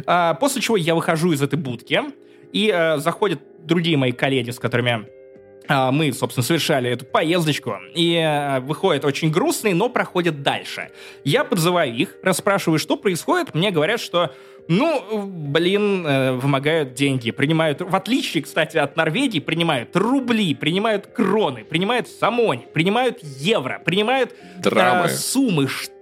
А, 0.06 0.34
после 0.34 0.62
чего 0.62 0.76
я 0.76 0.94
выхожу 0.94 1.32
из 1.32 1.42
этой 1.42 1.58
будки, 1.58 2.00
и 2.52 2.70
а, 2.70 2.98
заходят 2.98 3.40
другие 3.66 3.96
мои 3.96 4.12
коллеги, 4.12 4.50
с 4.50 4.58
которыми 4.58 5.06
мы, 5.68 6.12
собственно, 6.12 6.44
совершали 6.44 6.90
эту 6.90 7.04
поездочку, 7.04 7.76
и 7.94 8.14
э, 8.14 8.60
выходит 8.60 9.04
очень 9.04 9.30
грустный, 9.30 9.72
но 9.72 9.88
проходит 9.88 10.42
дальше. 10.42 10.90
Я 11.24 11.44
подзываю 11.44 11.94
их, 11.94 12.16
расспрашиваю, 12.22 12.78
что 12.78 12.96
происходит, 12.96 13.54
мне 13.54 13.70
говорят, 13.70 14.00
что 14.00 14.32
ну, 14.68 15.26
блин, 15.26 16.06
э, 16.06 16.32
вымогают 16.32 16.94
деньги, 16.94 17.32
принимают, 17.32 17.80
в 17.80 17.96
отличие, 17.96 18.42
кстати, 18.42 18.76
от 18.76 18.96
Норвегии, 18.96 19.40
принимают 19.40 19.96
рубли, 19.96 20.54
принимают 20.54 21.08
кроны, 21.08 21.64
принимают 21.64 22.08
самони, 22.08 22.66
принимают 22.72 23.18
евро, 23.22 23.82
принимают 23.84 24.32
Драмы. 24.58 25.06
э, 25.06 25.08
суммы, 25.08 25.66
что 25.66 25.92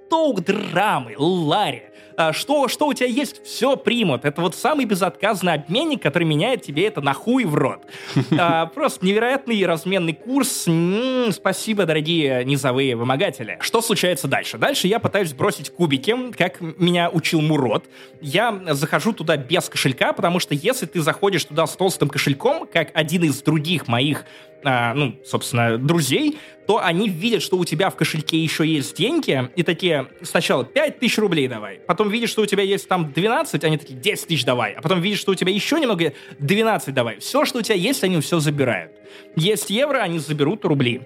драмы, 0.44 1.14
лари. 1.16 1.88
А, 2.18 2.32
что, 2.32 2.66
что 2.66 2.88
у 2.88 2.94
тебя 2.94 3.06
есть, 3.06 3.44
все 3.44 3.76
примут. 3.76 4.24
Это 4.24 4.40
вот 4.40 4.56
самый 4.56 4.86
безотказный 4.86 5.52
обменник, 5.52 6.02
который 6.02 6.24
меняет 6.24 6.62
тебе 6.62 6.88
это 6.88 7.00
на 7.00 7.12
хуй 7.12 7.44
в 7.44 7.54
рот. 7.54 7.86
А, 8.36 8.66
просто 8.66 9.06
невероятный 9.06 9.64
разменный 9.64 10.14
курс. 10.14 10.66
Спасибо, 11.30 11.86
дорогие 11.86 12.44
низовые 12.44 12.96
вымогатели. 12.96 13.58
Что 13.60 13.80
случается 13.80 14.26
дальше? 14.26 14.58
Дальше 14.58 14.88
я 14.88 14.98
пытаюсь 14.98 15.32
бросить 15.32 15.70
кубики, 15.70 16.32
как 16.36 16.60
меня 16.60 17.08
учил 17.08 17.40
Мурод. 17.40 17.84
Я 18.20 18.60
захожу 18.70 19.12
туда 19.12 19.36
без 19.36 19.68
кошелька, 19.68 20.12
потому 20.12 20.40
что 20.40 20.54
если 20.54 20.86
ты 20.86 21.00
заходишь 21.00 21.44
туда 21.44 21.68
с 21.68 21.76
толстым 21.76 22.08
кошельком, 22.08 22.66
как 22.66 22.90
один 22.94 23.22
из 23.22 23.40
других 23.42 23.86
моих 23.86 24.24
а, 24.64 24.94
ну, 24.94 25.14
собственно, 25.24 25.78
друзей, 25.78 26.38
то 26.66 26.84
они 26.84 27.08
видят, 27.08 27.42
что 27.42 27.56
у 27.56 27.64
тебя 27.64 27.90
в 27.90 27.96
кошельке 27.96 28.38
еще 28.38 28.66
есть 28.66 28.96
деньги, 28.96 29.48
и 29.56 29.62
такие, 29.62 30.08
сначала 30.22 30.64
5 30.64 30.98
тысяч 30.98 31.18
рублей 31.18 31.48
давай, 31.48 31.80
потом 31.86 32.10
видят, 32.10 32.28
что 32.28 32.42
у 32.42 32.46
тебя 32.46 32.62
есть 32.62 32.88
там 32.88 33.12
12, 33.12 33.64
они 33.64 33.78
такие, 33.78 33.98
10 33.98 34.26
тысяч 34.26 34.44
давай, 34.44 34.72
а 34.72 34.82
потом 34.82 35.00
видят, 35.00 35.18
что 35.18 35.32
у 35.32 35.34
тебя 35.34 35.52
еще 35.52 35.80
немного, 35.80 36.12
12 36.40 36.92
давай. 36.92 37.18
Все, 37.20 37.44
что 37.44 37.58
у 37.58 37.62
тебя 37.62 37.76
есть, 37.76 38.04
они 38.04 38.20
все 38.20 38.38
забирают. 38.40 38.92
Есть 39.36 39.70
евро, 39.70 39.98
они 39.98 40.18
заберут 40.18 40.64
рубли. 40.64 41.02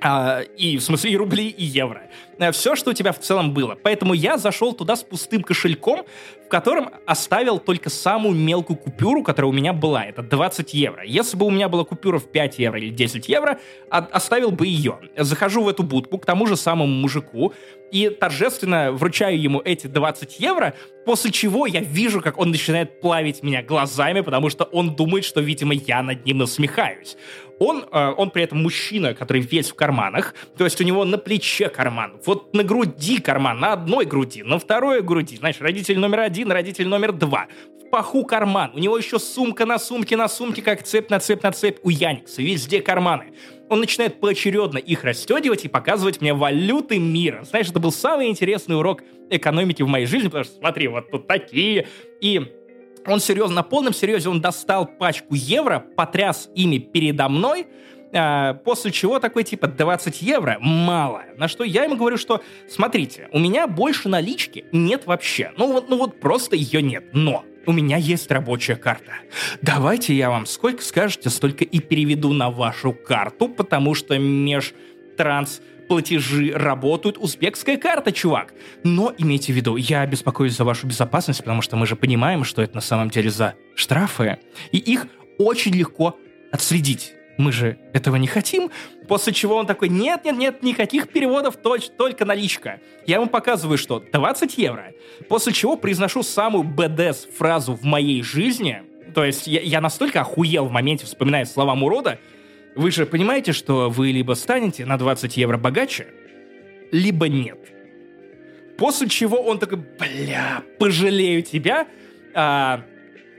А, 0.00 0.40
и, 0.40 0.76
в 0.76 0.82
смысле, 0.82 1.12
и 1.12 1.16
рубли, 1.16 1.48
и 1.48 1.64
евро. 1.64 2.02
А, 2.38 2.52
Все, 2.52 2.76
что 2.76 2.90
у 2.90 2.92
тебя 2.92 3.12
в 3.12 3.18
целом 3.18 3.54
было. 3.54 3.76
Поэтому 3.82 4.14
я 4.14 4.36
зашел 4.36 4.72
туда 4.74 4.96
с 4.96 5.02
пустым 5.02 5.42
кошельком, 5.42 6.04
в 6.44 6.48
котором 6.48 6.90
оставил 7.06 7.58
только 7.58 7.90
самую 7.90 8.36
мелкую 8.36 8.76
купюру, 8.76 9.22
которая 9.22 9.50
у 9.50 9.54
меня 9.54 9.72
была. 9.72 10.04
Это 10.04 10.22
20 10.22 10.74
евро. 10.74 11.02
Если 11.04 11.36
бы 11.36 11.46
у 11.46 11.50
меня 11.50 11.68
была 11.68 11.84
купюра 11.84 12.18
в 12.18 12.30
5 12.30 12.58
евро 12.58 12.78
или 12.78 12.90
10 12.90 13.28
евро, 13.28 13.58
оставил 13.90 14.50
бы 14.50 14.66
ее. 14.66 14.98
Захожу 15.16 15.62
в 15.62 15.68
эту 15.68 15.82
будку 15.82 16.18
к 16.18 16.26
тому 16.26 16.46
же 16.46 16.56
самому 16.56 16.92
мужику 16.92 17.52
и 17.90 18.10
торжественно 18.10 18.92
вручаю 18.92 19.40
ему 19.40 19.60
эти 19.64 19.86
20 19.86 20.38
евро, 20.40 20.74
после 21.04 21.30
чего 21.30 21.66
я 21.66 21.80
вижу, 21.80 22.20
как 22.20 22.38
он 22.38 22.50
начинает 22.50 23.00
плавить 23.00 23.42
меня 23.42 23.62
глазами, 23.62 24.20
потому 24.20 24.50
что 24.50 24.64
он 24.64 24.94
думает, 24.94 25.24
что, 25.24 25.40
видимо, 25.40 25.74
я 25.74 26.02
над 26.02 26.24
ним 26.26 26.38
насмехаюсь. 26.38 27.16
Он, 27.58 27.84
э, 27.90 28.14
он 28.16 28.30
при 28.30 28.42
этом 28.42 28.62
мужчина, 28.62 29.14
который 29.14 29.40
весь 29.40 29.70
в 29.70 29.74
карманах, 29.74 30.34
то 30.56 30.64
есть 30.64 30.80
у 30.80 30.84
него 30.84 31.04
на 31.04 31.16
плече 31.16 31.68
карман, 31.68 32.14
вот 32.24 32.54
на 32.54 32.62
груди 32.62 33.18
карман, 33.18 33.60
на 33.60 33.72
одной 33.72 34.04
груди, 34.04 34.42
на 34.42 34.58
второй 34.58 35.02
груди, 35.02 35.36
знаешь, 35.36 35.60
родитель 35.60 35.98
номер 35.98 36.20
один, 36.20 36.52
родитель 36.52 36.86
номер 36.86 37.12
два, 37.12 37.46
в 37.80 37.88
паху 37.88 38.24
карман, 38.24 38.72
у 38.74 38.78
него 38.78 38.98
еще 38.98 39.18
сумка 39.18 39.64
на 39.64 39.78
сумке 39.78 40.16
на 40.16 40.28
сумке, 40.28 40.60
как 40.60 40.82
цепь 40.82 41.08
на 41.08 41.18
цепь 41.18 41.42
на 41.42 41.52
цепь 41.52 41.78
у 41.82 41.88
Яникса, 41.88 42.42
везде 42.42 42.82
карманы. 42.82 43.32
Он 43.68 43.80
начинает 43.80 44.20
поочередно 44.20 44.78
их 44.78 45.02
расстегивать 45.02 45.64
и 45.64 45.68
показывать 45.68 46.20
мне 46.20 46.34
валюты 46.34 46.98
мира. 46.98 47.42
Знаешь, 47.44 47.68
это 47.68 47.80
был 47.80 47.90
самый 47.90 48.28
интересный 48.28 48.76
урок 48.76 49.02
экономики 49.30 49.82
в 49.82 49.88
моей 49.88 50.06
жизни, 50.06 50.28
потому 50.28 50.44
что 50.44 50.54
смотри, 50.54 50.88
вот 50.88 51.10
тут 51.10 51.26
такие, 51.26 51.88
и 52.20 52.52
он 53.06 53.20
серьезно, 53.20 53.56
на 53.56 53.62
полном 53.62 53.92
серьезе 53.92 54.28
он 54.28 54.40
достал 54.40 54.86
пачку 54.86 55.34
евро, 55.34 55.84
потряс 55.96 56.48
ими 56.54 56.78
передо 56.78 57.28
мной, 57.28 57.66
а, 58.12 58.54
после 58.54 58.92
чего 58.92 59.18
такой 59.18 59.44
типа 59.44 59.66
20 59.66 60.22
евро 60.22 60.58
мало. 60.60 61.22
На 61.36 61.48
что 61.48 61.64
я 61.64 61.84
ему 61.84 61.96
говорю, 61.96 62.16
что 62.16 62.42
смотрите, 62.68 63.28
у 63.32 63.38
меня 63.38 63.66
больше 63.66 64.08
налички 64.08 64.64
нет 64.72 65.06
вообще. 65.06 65.52
Ну 65.56 65.72
вот, 65.72 65.88
ну 65.88 65.98
вот 65.98 66.20
просто 66.20 66.56
ее 66.56 66.82
нет. 66.82 67.04
Но 67.12 67.44
у 67.66 67.72
меня 67.72 67.96
есть 67.96 68.30
рабочая 68.30 68.76
карта. 68.76 69.12
Давайте 69.60 70.14
я 70.14 70.30
вам 70.30 70.46
сколько 70.46 70.82
скажете, 70.82 71.30
столько 71.30 71.64
и 71.64 71.80
переведу 71.80 72.32
на 72.32 72.50
вашу 72.50 72.92
карту, 72.92 73.48
потому 73.48 73.94
что 73.94 74.18
меж 74.18 74.72
транс 75.16 75.60
платежи 75.88 76.52
работают, 76.52 77.18
узбекская 77.18 77.76
карта, 77.76 78.12
чувак. 78.12 78.54
Но 78.84 79.12
имейте 79.18 79.52
в 79.52 79.56
виду, 79.56 79.76
я 79.76 80.06
беспокоюсь 80.06 80.56
за 80.56 80.64
вашу 80.64 80.86
безопасность, 80.86 81.40
потому 81.40 81.62
что 81.62 81.76
мы 81.76 81.86
же 81.86 81.96
понимаем, 81.96 82.44
что 82.44 82.62
это 82.62 82.74
на 82.76 82.80
самом 82.80 83.10
деле 83.10 83.30
за 83.30 83.54
штрафы, 83.74 84.38
и 84.72 84.78
их 84.78 85.06
очень 85.38 85.72
легко 85.72 86.18
отследить. 86.50 87.12
Мы 87.38 87.52
же 87.52 87.78
этого 87.92 88.16
не 88.16 88.26
хотим. 88.26 88.70
После 89.08 89.32
чего 89.32 89.56
он 89.56 89.66
такой, 89.66 89.88
нет, 89.88 90.24
нет, 90.24 90.38
нет, 90.38 90.62
никаких 90.62 91.08
переводов, 91.08 91.56
только 91.56 92.24
наличка. 92.24 92.80
Я 93.06 93.16
ему 93.16 93.26
показываю, 93.26 93.78
что 93.78 94.00
20 94.00 94.56
евро. 94.58 94.92
После 95.28 95.52
чего 95.52 95.76
произношу 95.76 96.22
самую 96.22 96.64
БДС 96.64 97.26
фразу 97.36 97.74
в 97.74 97.84
моей 97.84 98.22
жизни. 98.22 98.82
То 99.14 99.24
есть 99.24 99.46
я, 99.46 99.60
я 99.60 99.80
настолько 99.80 100.22
охуел 100.22 100.66
в 100.66 100.72
моменте, 100.72 101.06
вспоминая 101.06 101.44
слова 101.44 101.74
Мурода, 101.74 102.18
вы 102.76 102.90
же 102.90 103.06
понимаете, 103.06 103.52
что 103.52 103.88
вы 103.90 104.12
либо 104.12 104.34
станете 104.34 104.84
на 104.84 104.98
20 104.98 105.36
евро 105.36 105.56
богаче, 105.56 106.08
либо 106.92 107.28
нет. 107.28 107.58
После 108.76 109.08
чего 109.08 109.38
он 109.38 109.58
такой, 109.58 109.78
бля, 109.78 110.62
пожалею 110.78 111.42
тебя, 111.42 111.86
а, 112.34 112.84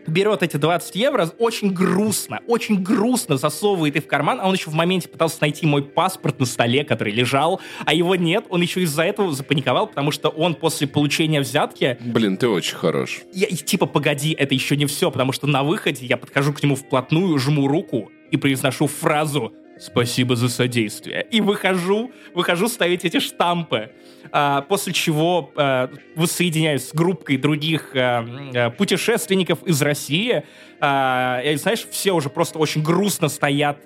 берет 0.07 0.41
эти 0.41 0.57
20 0.57 0.95
евро, 0.95 1.29
очень 1.37 1.71
грустно, 1.71 2.41
очень 2.47 2.81
грустно 2.81 3.37
засовывает 3.37 3.95
их 3.95 4.05
в 4.05 4.07
карман, 4.07 4.39
а 4.41 4.47
он 4.47 4.55
еще 4.55 4.71
в 4.71 4.73
моменте 4.73 5.07
пытался 5.07 5.37
найти 5.41 5.67
мой 5.67 5.83
паспорт 5.83 6.39
на 6.39 6.47
столе, 6.47 6.83
который 6.83 7.13
лежал, 7.13 7.61
а 7.85 7.93
его 7.93 8.15
нет, 8.15 8.45
он 8.49 8.61
еще 8.61 8.81
из-за 8.81 9.03
этого 9.03 9.31
запаниковал, 9.33 9.85
потому 9.87 10.11
что 10.11 10.29
он 10.29 10.55
после 10.55 10.87
получения 10.87 11.41
взятки... 11.41 11.97
Блин, 12.01 12.37
ты 12.37 12.47
очень 12.47 12.75
хорош. 12.75 13.19
Я, 13.33 13.47
типа, 13.47 13.85
погоди, 13.85 14.33
это 14.33 14.55
еще 14.55 14.75
не 14.75 14.87
все, 14.87 15.11
потому 15.11 15.31
что 15.31 15.45
на 15.45 15.61
выходе 15.63 16.07
я 16.07 16.17
подхожу 16.17 16.53
к 16.53 16.63
нему 16.63 16.75
вплотную, 16.75 17.37
жму 17.37 17.67
руку 17.67 18.09
и 18.31 18.37
произношу 18.37 18.87
фразу 18.87 19.53
«Спасибо 19.79 20.35
за 20.35 20.49
содействие». 20.49 21.25
И 21.29 21.39
выхожу, 21.41 22.11
выхожу 22.33 22.67
ставить 22.67 23.05
эти 23.05 23.19
штампы. 23.19 23.91
А, 24.31 24.61
после 24.61 24.91
чего 24.91 25.51
а, 25.55 25.89
воссоединяюсь 26.15 26.89
с 26.89 26.93
группкой 26.93 27.37
других 27.37 27.91
а, 27.95 28.25
а, 28.55 28.69
путешественников 28.71 29.63
из 29.63 29.81
России. 29.81 30.43
А, 30.79 31.41
и, 31.45 31.55
знаешь, 31.55 31.85
все 31.89 32.11
уже 32.13 32.29
просто 32.29 32.59
очень 32.59 32.81
грустно 32.83 33.29
стоят 33.29 33.77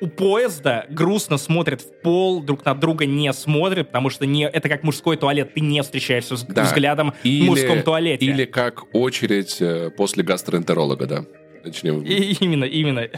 у 0.00 0.06
поезда, 0.06 0.86
грустно 0.90 1.38
смотрят 1.38 1.80
в 1.80 2.02
пол, 2.02 2.40
друг 2.42 2.64
на 2.64 2.74
друга 2.74 3.04
не 3.06 3.32
смотрят, 3.32 3.88
потому 3.88 4.10
что 4.10 4.26
не, 4.26 4.44
это 4.48 4.68
как 4.68 4.84
мужской 4.84 5.16
туалет, 5.16 5.54
ты 5.54 5.60
не 5.60 5.82
встречаешься 5.82 6.36
с 6.36 6.44
Да. 6.44 6.62
взглядом 6.62 7.14
Или- 7.24 7.42
в 7.42 7.46
мужском 7.46 7.82
туалете. 7.82 8.24
Или 8.24 8.44
как 8.44 8.94
очередь 8.94 9.56
э, 9.60 9.90
после 9.96 10.22
гастроэнтеролога, 10.22 11.06
да. 11.06 11.24
Начнем. 11.68 12.02
И- 12.02 12.32
именно, 12.40 12.64
именно. 12.64 13.08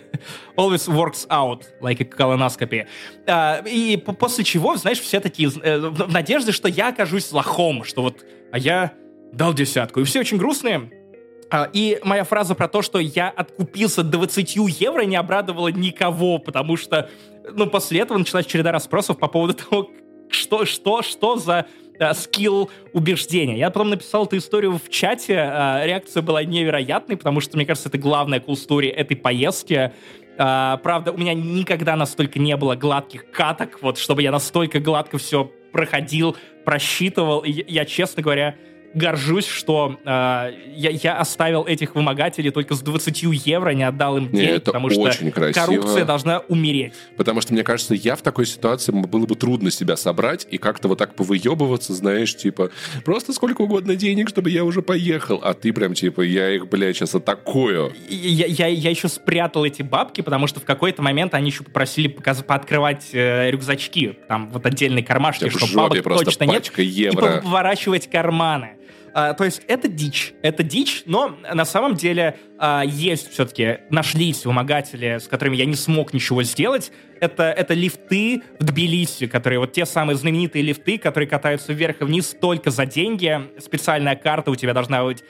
Always 0.56 0.88
works 0.88 1.26
out, 1.28 1.62
like 1.80 2.00
a 2.00 2.04
colonoscopy. 2.04 2.86
А, 3.26 3.62
и 3.66 3.96
по- 3.96 4.12
после 4.12 4.44
чего, 4.44 4.76
знаешь, 4.76 5.00
все 5.00 5.20
такие 5.20 5.50
э, 5.62 5.78
в 5.78 6.12
надежде, 6.12 6.52
что 6.52 6.68
я 6.68 6.88
окажусь 6.88 7.32
лохом, 7.32 7.84
что 7.84 8.02
вот, 8.02 8.24
а 8.52 8.58
я 8.58 8.92
дал 9.32 9.54
десятку. 9.54 10.00
И 10.00 10.04
все 10.04 10.20
очень 10.20 10.36
грустные. 10.38 10.90
А, 11.50 11.68
И 11.72 11.98
моя 12.04 12.24
фраза 12.24 12.54
про 12.54 12.68
то, 12.68 12.82
что 12.82 12.98
я 13.00 13.28
откупился 13.28 14.02
20 14.04 14.56
евро, 14.80 15.02
не 15.02 15.16
обрадовала 15.16 15.68
никого, 15.68 16.38
потому 16.38 16.76
что, 16.76 17.08
ну, 17.52 17.66
после 17.66 18.00
этого 18.00 18.18
началась 18.18 18.46
череда 18.46 18.70
расспросов 18.72 19.18
по 19.18 19.26
поводу 19.28 19.54
того, 19.70 19.90
что, 20.30 20.64
что, 20.64 21.02
что 21.02 21.36
за 21.36 21.66
э, 22.00 22.14
скилл 22.14 22.70
убеждения. 22.92 23.56
Я 23.56 23.70
потом 23.70 23.90
написал 23.90 24.26
эту 24.26 24.36
историю 24.38 24.78
в 24.78 24.88
чате, 24.88 25.34
э, 25.34 25.86
реакция 25.86 26.22
была 26.22 26.42
невероятной, 26.42 27.16
потому 27.16 27.40
что, 27.40 27.56
мне 27.56 27.66
кажется, 27.66 27.88
это 27.88 27.98
главная 27.98 28.40
story 28.40 28.90
этой 28.90 29.16
поездки. 29.16 29.92
А, 30.42 30.78
правда, 30.78 31.12
у 31.12 31.18
меня 31.18 31.34
никогда 31.34 31.96
настолько 31.96 32.38
не 32.38 32.56
было 32.56 32.74
гладких 32.74 33.30
каток, 33.30 33.82
вот, 33.82 33.98
чтобы 33.98 34.22
я 34.22 34.32
настолько 34.32 34.80
гладко 34.80 35.18
все 35.18 35.50
проходил, 35.70 36.36
просчитывал. 36.64 37.40
И 37.40 37.64
я, 37.68 37.84
честно 37.84 38.22
говоря, 38.22 38.56
горжусь, 38.94 39.46
что 39.46 39.98
э, 40.04 40.08
я, 40.74 40.90
я 40.90 41.18
оставил 41.18 41.64
этих 41.64 41.94
вымогателей 41.94 42.50
только 42.50 42.74
с 42.74 42.80
20 42.80 43.22
евро, 43.46 43.70
не 43.70 43.84
отдал 43.84 44.16
им 44.18 44.24
Не, 44.32 44.40
денег, 44.40 44.50
это 44.56 44.64
потому 44.72 44.90
что 44.90 45.00
очень 45.00 45.30
красиво. 45.30 45.64
коррупция 45.66 46.04
должна 46.04 46.38
умереть. 46.48 46.94
Потому 47.16 47.40
что, 47.40 47.52
мне 47.52 47.62
кажется, 47.62 47.94
я 47.94 48.16
в 48.16 48.22
такой 48.22 48.46
ситуации 48.46 48.92
было 48.92 49.26
бы 49.26 49.34
трудно 49.36 49.70
себя 49.70 49.96
собрать 49.96 50.46
и 50.50 50.58
как-то 50.58 50.88
вот 50.88 50.98
так 50.98 51.14
повыебываться, 51.14 51.94
знаешь, 51.94 52.36
типа, 52.36 52.70
просто 53.04 53.32
сколько 53.32 53.62
угодно 53.62 53.94
денег, 53.96 54.28
чтобы 54.28 54.50
я 54.50 54.64
уже 54.64 54.82
поехал. 54.82 55.40
А 55.42 55.54
ты 55.54 55.72
прям, 55.72 55.94
типа, 55.94 56.22
я 56.22 56.50
их, 56.50 56.68
блядь, 56.68 56.96
сейчас 56.96 57.14
атакую. 57.14 57.92
И 58.08 58.14
Я, 58.14 58.46
я, 58.46 58.66
я 58.66 58.90
еще 58.90 59.08
спрятал 59.08 59.64
эти 59.64 59.82
бабки, 59.82 60.20
потому 60.20 60.46
что 60.46 60.60
в 60.60 60.64
какой-то 60.64 61.02
момент 61.02 61.34
они 61.34 61.50
еще 61.50 61.62
попросили 61.64 62.08
показ- 62.08 62.42
пооткрывать 62.44 63.10
э, 63.12 63.50
рюкзачки. 63.50 64.18
Там 64.28 64.50
вот 64.50 64.66
отдельные 64.66 65.04
кармашки, 65.04 65.48
чтобы 65.48 65.72
бабок 65.74 66.02
просто 66.02 66.24
точно 66.26 66.44
нет. 66.44 66.54
пачка 66.64 66.82
И 66.82 66.86
евро. 66.86 67.40
поворачивать 67.40 68.10
карманы. 68.10 68.76
А, 69.14 69.34
то 69.34 69.44
есть 69.44 69.62
это 69.66 69.88
дичь, 69.88 70.34
это 70.42 70.62
дичь, 70.62 71.02
но 71.06 71.36
на 71.52 71.64
самом 71.64 71.94
деле 71.94 72.38
а, 72.58 72.82
есть 72.84 73.30
все-таки, 73.32 73.78
нашлись 73.90 74.44
вымогатели, 74.44 75.18
с 75.18 75.28
которыми 75.28 75.56
я 75.56 75.64
не 75.64 75.74
смог 75.74 76.12
ничего 76.12 76.42
сделать. 76.42 76.92
Это, 77.20 77.44
это 77.44 77.74
лифты 77.74 78.42
в 78.58 78.64
Тбилиси, 78.64 79.26
которые 79.26 79.58
вот 79.58 79.72
те 79.72 79.84
самые 79.84 80.16
знаменитые 80.16 80.62
лифты, 80.62 80.98
которые 80.98 81.28
катаются 81.28 81.72
вверх 81.72 82.00
и 82.00 82.04
вниз 82.04 82.34
только 82.40 82.70
за 82.70 82.86
деньги. 82.86 83.50
Специальная 83.58 84.16
карта 84.16 84.50
у 84.50 84.56
тебя 84.56 84.72
должна 84.72 85.04
быть 85.04 85.22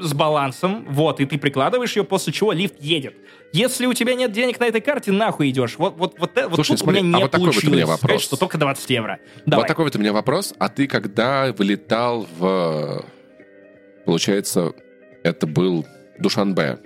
с 0.00 0.12
балансом, 0.14 0.84
вот, 0.88 1.20
и 1.20 1.26
ты 1.26 1.38
прикладываешь 1.38 1.96
ее, 1.96 2.04
после 2.04 2.32
чего 2.32 2.52
лифт 2.52 2.74
едет. 2.80 3.14
Если 3.52 3.86
у 3.86 3.94
тебя 3.94 4.14
нет 4.14 4.32
денег 4.32 4.58
на 4.60 4.64
этой 4.64 4.80
карте, 4.80 5.12
нахуй 5.12 5.50
идешь. 5.50 5.76
Вот, 5.78 5.96
вот, 5.96 6.18
вот, 6.18 6.36
э- 6.36 6.46
вот 6.46 6.56
Слушай, 6.56 6.70
тут 6.70 6.80
смотри, 6.80 7.00
у 7.00 7.04
меня 7.04 7.16
а 7.16 7.18
не 7.18 7.24
вот 7.24 7.30
такой 7.30 7.46
вот 7.46 7.50
у 7.50 7.60
получилось 7.60 7.76
меня 7.76 7.86
сказать, 7.86 8.02
вопрос. 8.02 8.22
что 8.22 8.36
только 8.36 8.58
20 8.58 8.90
евро. 8.90 9.18
Давай. 9.46 9.62
Вот 9.62 9.68
такой 9.68 9.84
вот 9.84 9.96
у 9.96 9.98
меня 9.98 10.12
вопрос. 10.12 10.54
А 10.58 10.68
ты 10.68 10.86
когда 10.86 11.52
вылетал 11.56 12.26
в... 12.38 13.04
Получается, 14.06 14.72
это 15.24 15.46
был 15.46 15.84
Душанбе. 16.18 16.78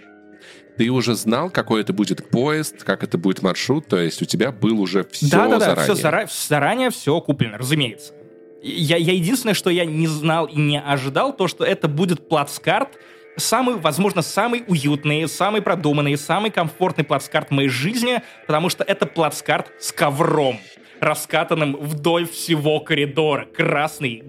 Ты 0.76 0.88
уже 0.88 1.14
знал, 1.14 1.50
какой 1.50 1.82
это 1.82 1.92
будет 1.92 2.30
поезд, 2.30 2.82
как 2.82 3.04
это 3.04 3.18
будет 3.18 3.42
маршрут? 3.42 3.86
То 3.86 3.98
есть 3.98 4.22
у 4.22 4.24
тебя 4.24 4.50
был 4.50 4.80
уже 4.80 5.04
все 5.04 5.30
Да-да-да, 5.30 5.60
заранее? 5.60 5.84
все 5.84 5.94
заранее, 5.94 6.28
заранее 6.48 6.90
все 6.90 7.20
куплено, 7.20 7.58
разумеется. 7.58 8.14
Я, 8.62 8.96
я 8.96 9.12
единственное, 9.12 9.54
что 9.54 9.68
я 9.70 9.84
не 9.84 10.06
знал 10.06 10.46
и 10.46 10.56
не 10.56 10.80
ожидал, 10.80 11.36
то, 11.36 11.48
что 11.48 11.64
это 11.64 11.88
будет 11.88 12.28
плацкарт, 12.28 12.98
самый, 13.36 13.76
возможно, 13.76 14.22
самый 14.22 14.64
уютный, 14.66 15.28
самый 15.28 15.60
продуманный, 15.60 16.16
самый 16.16 16.50
комфортный 16.50 17.04
плацкарт 17.04 17.48
в 17.48 17.52
моей 17.52 17.68
жизни, 17.68 18.22
потому 18.46 18.70
что 18.70 18.82
это 18.84 19.06
плацкарт 19.06 19.70
с 19.78 19.92
ковром, 19.92 20.58
раскатанным 21.00 21.76
вдоль 21.76 22.28
всего 22.28 22.80
коридора. 22.80 23.46
Красный, 23.46 24.22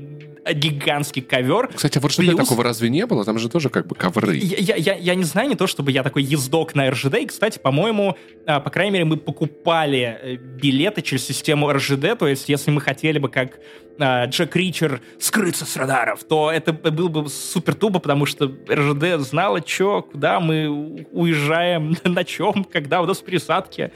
гигантский 0.54 1.22
ковер. 1.22 1.68
Кстати, 1.68 1.98
а 1.98 2.02
в 2.02 2.06
РЖД 2.06 2.18
Плюс- 2.18 2.36
такого 2.36 2.64
разве 2.64 2.90
не 2.90 3.06
было? 3.06 3.24
Там 3.24 3.38
же 3.38 3.50
тоже 3.50 3.70
как 3.70 3.88
бы 3.88 3.96
ковры. 3.96 4.38
Я, 4.38 4.76
я, 4.76 4.96
я, 4.96 5.16
не 5.16 5.24
знаю, 5.24 5.50
не 5.50 5.56
то 5.56 5.68
чтобы 5.68 5.92
я 5.92 6.04
такой 6.04 6.24
ездок 6.24 6.76
на 6.76 6.90
РЖД. 6.90 7.16
И, 7.16 7.26
кстати, 7.28 7.60
по-моему, 7.60 8.18
а, 8.46 8.60
по 8.60 8.70
крайней 8.70 8.92
мере, 8.94 9.06
мы 9.06 9.18
покупали 9.18 10.18
э, 10.22 10.36
билеты 10.36 11.02
через 11.02 11.26
систему 11.26 11.72
РЖД. 11.72 12.18
То 12.18 12.28
есть, 12.28 12.50
если 12.50 12.72
мы 12.72 12.82
хотели 12.82 13.20
бы, 13.20 13.30
как 13.30 13.60
а, 14.00 14.26
Джек 14.26 14.56
Ричер, 14.56 15.02
скрыться 15.20 15.66
с 15.66 15.76
радаров, 15.78 16.24
то 16.24 16.52
это 16.52 16.74
было 16.74 17.08
бы 17.08 17.30
супер 17.30 17.76
тупо, 17.76 18.00
потому 18.00 18.26
что 18.26 18.52
РЖД 18.70 19.20
знала, 19.28 19.62
что, 19.66 20.02
куда 20.02 20.40
мы 20.40 21.06
уезжаем, 21.12 21.96
на 22.04 22.24
чем, 22.24 22.64
когда 22.64 23.02
у 23.02 23.06
нас 23.06 23.20
пересадки. 23.20 23.92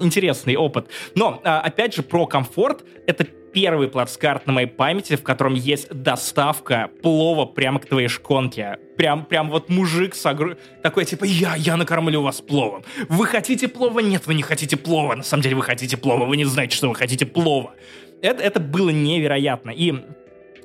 Интересный 0.00 0.56
опыт. 0.56 0.88
Но, 1.14 1.40
а, 1.44 1.60
опять 1.60 1.94
же, 1.94 2.02
про 2.02 2.26
комфорт. 2.26 2.84
Это 3.06 3.24
первый 3.24 3.88
плацкарт 3.88 4.46
на 4.46 4.52
моей 4.52 4.66
памяти, 4.66 5.16
в 5.16 5.22
котором 5.22 5.54
есть 5.54 5.88
доставка 5.88 6.90
плова 7.02 7.46
прямо 7.46 7.80
к 7.80 7.86
твоей 7.86 8.08
шконке. 8.08 8.78
Прям, 8.98 9.24
прям 9.24 9.50
вот 9.50 9.70
мужик 9.70 10.14
с 10.14 10.26
огр- 10.26 10.58
такой, 10.82 11.06
типа, 11.06 11.24
я, 11.24 11.54
я 11.56 11.78
накормлю 11.78 12.20
вас 12.20 12.42
пловом. 12.42 12.84
Вы 13.08 13.26
хотите 13.26 13.68
плова? 13.68 14.00
Нет, 14.00 14.26
вы 14.26 14.34
не 14.34 14.42
хотите 14.42 14.76
плова. 14.76 15.14
На 15.14 15.22
самом 15.22 15.42
деле 15.42 15.56
вы 15.56 15.62
хотите 15.62 15.96
плова. 15.96 16.26
Вы 16.26 16.36
не 16.36 16.44
знаете, 16.44 16.76
что 16.76 16.88
вы 16.90 16.94
хотите 16.94 17.24
плова. 17.24 17.72
Это, 18.20 18.42
это 18.42 18.60
было 18.60 18.90
невероятно. 18.90 19.70
И 19.70 19.94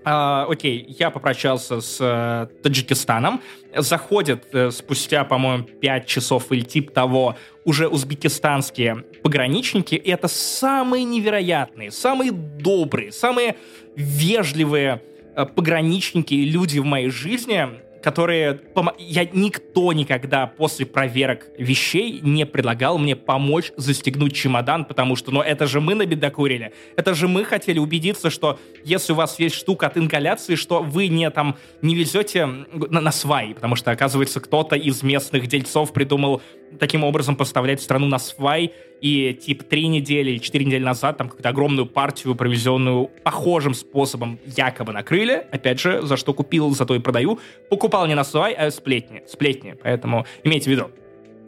а, 0.03 0.47
окей, 0.49 0.85
я 0.99 1.11
попрощался 1.11 1.79
с 1.79 1.97
э, 1.99 2.47
Таджикистаном. 2.63 3.41
Заходят 3.75 4.45
э, 4.51 4.71
спустя, 4.71 5.23
по-моему, 5.23 5.63
5 5.63 6.07
часов 6.07 6.51
или 6.51 6.61
тип 6.61 6.91
того 6.91 7.35
уже 7.65 7.87
узбекистанские 7.87 9.05
пограничники. 9.21 9.93
И 9.95 10.09
это 10.09 10.27
самые 10.27 11.03
невероятные, 11.03 11.91
самые 11.91 12.31
добрые, 12.31 13.11
самые 13.11 13.57
вежливые 13.95 15.03
э, 15.35 15.45
пограничники 15.45 16.33
и 16.33 16.45
люди 16.45 16.79
в 16.79 16.85
моей 16.85 17.09
жизни, 17.09 17.69
которые... 18.01 18.53
помо- 18.75 18.95
Я 18.97 19.25
никто 19.25 19.93
никогда 19.93 20.47
после 20.47 20.85
проверок 20.85 21.47
вещей 21.57 22.19
не 22.21 22.45
предлагал 22.45 22.97
мне 22.97 23.15
помочь 23.15 23.71
застегнуть 23.77 24.35
чемодан, 24.35 24.85
потому 24.85 25.15
что, 25.15 25.31
ну, 25.31 25.41
это 25.41 25.67
же 25.67 25.81
мы 25.81 25.95
набедокурили. 25.95 26.73
Это 26.95 27.13
же 27.13 27.27
мы 27.27 27.43
хотели 27.45 27.79
убедиться, 27.79 28.29
что 28.29 28.59
если 28.83 29.13
у 29.13 29.15
вас 29.15 29.39
есть 29.39 29.55
штука 29.55 29.87
от 29.87 29.97
ингаляции, 29.97 30.55
что 30.55 30.81
вы 30.81 31.07
не 31.07 31.29
там 31.29 31.57
не 31.81 31.95
везете 31.95 32.45
на, 32.45 33.01
на 33.01 33.11
свай, 33.11 33.53
потому 33.53 33.75
что, 33.75 33.91
оказывается, 33.91 34.39
кто-то 34.39 34.75
из 34.75 35.03
местных 35.03 35.47
дельцов 35.47 35.93
придумал 35.93 36.41
таким 36.79 37.03
образом 37.03 37.35
поставлять 37.35 37.81
страну 37.81 38.07
на 38.07 38.17
свай, 38.19 38.73
и 39.01 39.33
типа 39.33 39.63
три 39.63 39.87
недели 39.87 40.31
или 40.31 40.37
четыре 40.37 40.65
недели 40.65 40.83
назад 40.83 41.17
там 41.17 41.27
какую-то 41.27 41.49
огромную 41.49 41.87
партию, 41.87 42.35
провезенную 42.35 43.09
похожим 43.23 43.73
способом, 43.73 44.39
якобы 44.45 44.93
накрыли. 44.93 45.45
Опять 45.51 45.79
же, 45.79 46.03
за 46.03 46.17
что 46.17 46.33
купил, 46.33 46.69
зато 46.69 46.95
и 46.95 46.99
продаю. 46.99 47.39
Покупал 47.69 48.05
не 48.05 48.15
на 48.15 48.23
свай, 48.23 48.53
а 48.53 48.69
сплетни. 48.69 49.23
Сплетни, 49.27 49.75
поэтому 49.81 50.25
имейте 50.43 50.69
в 50.69 50.73
виду. 50.73 50.91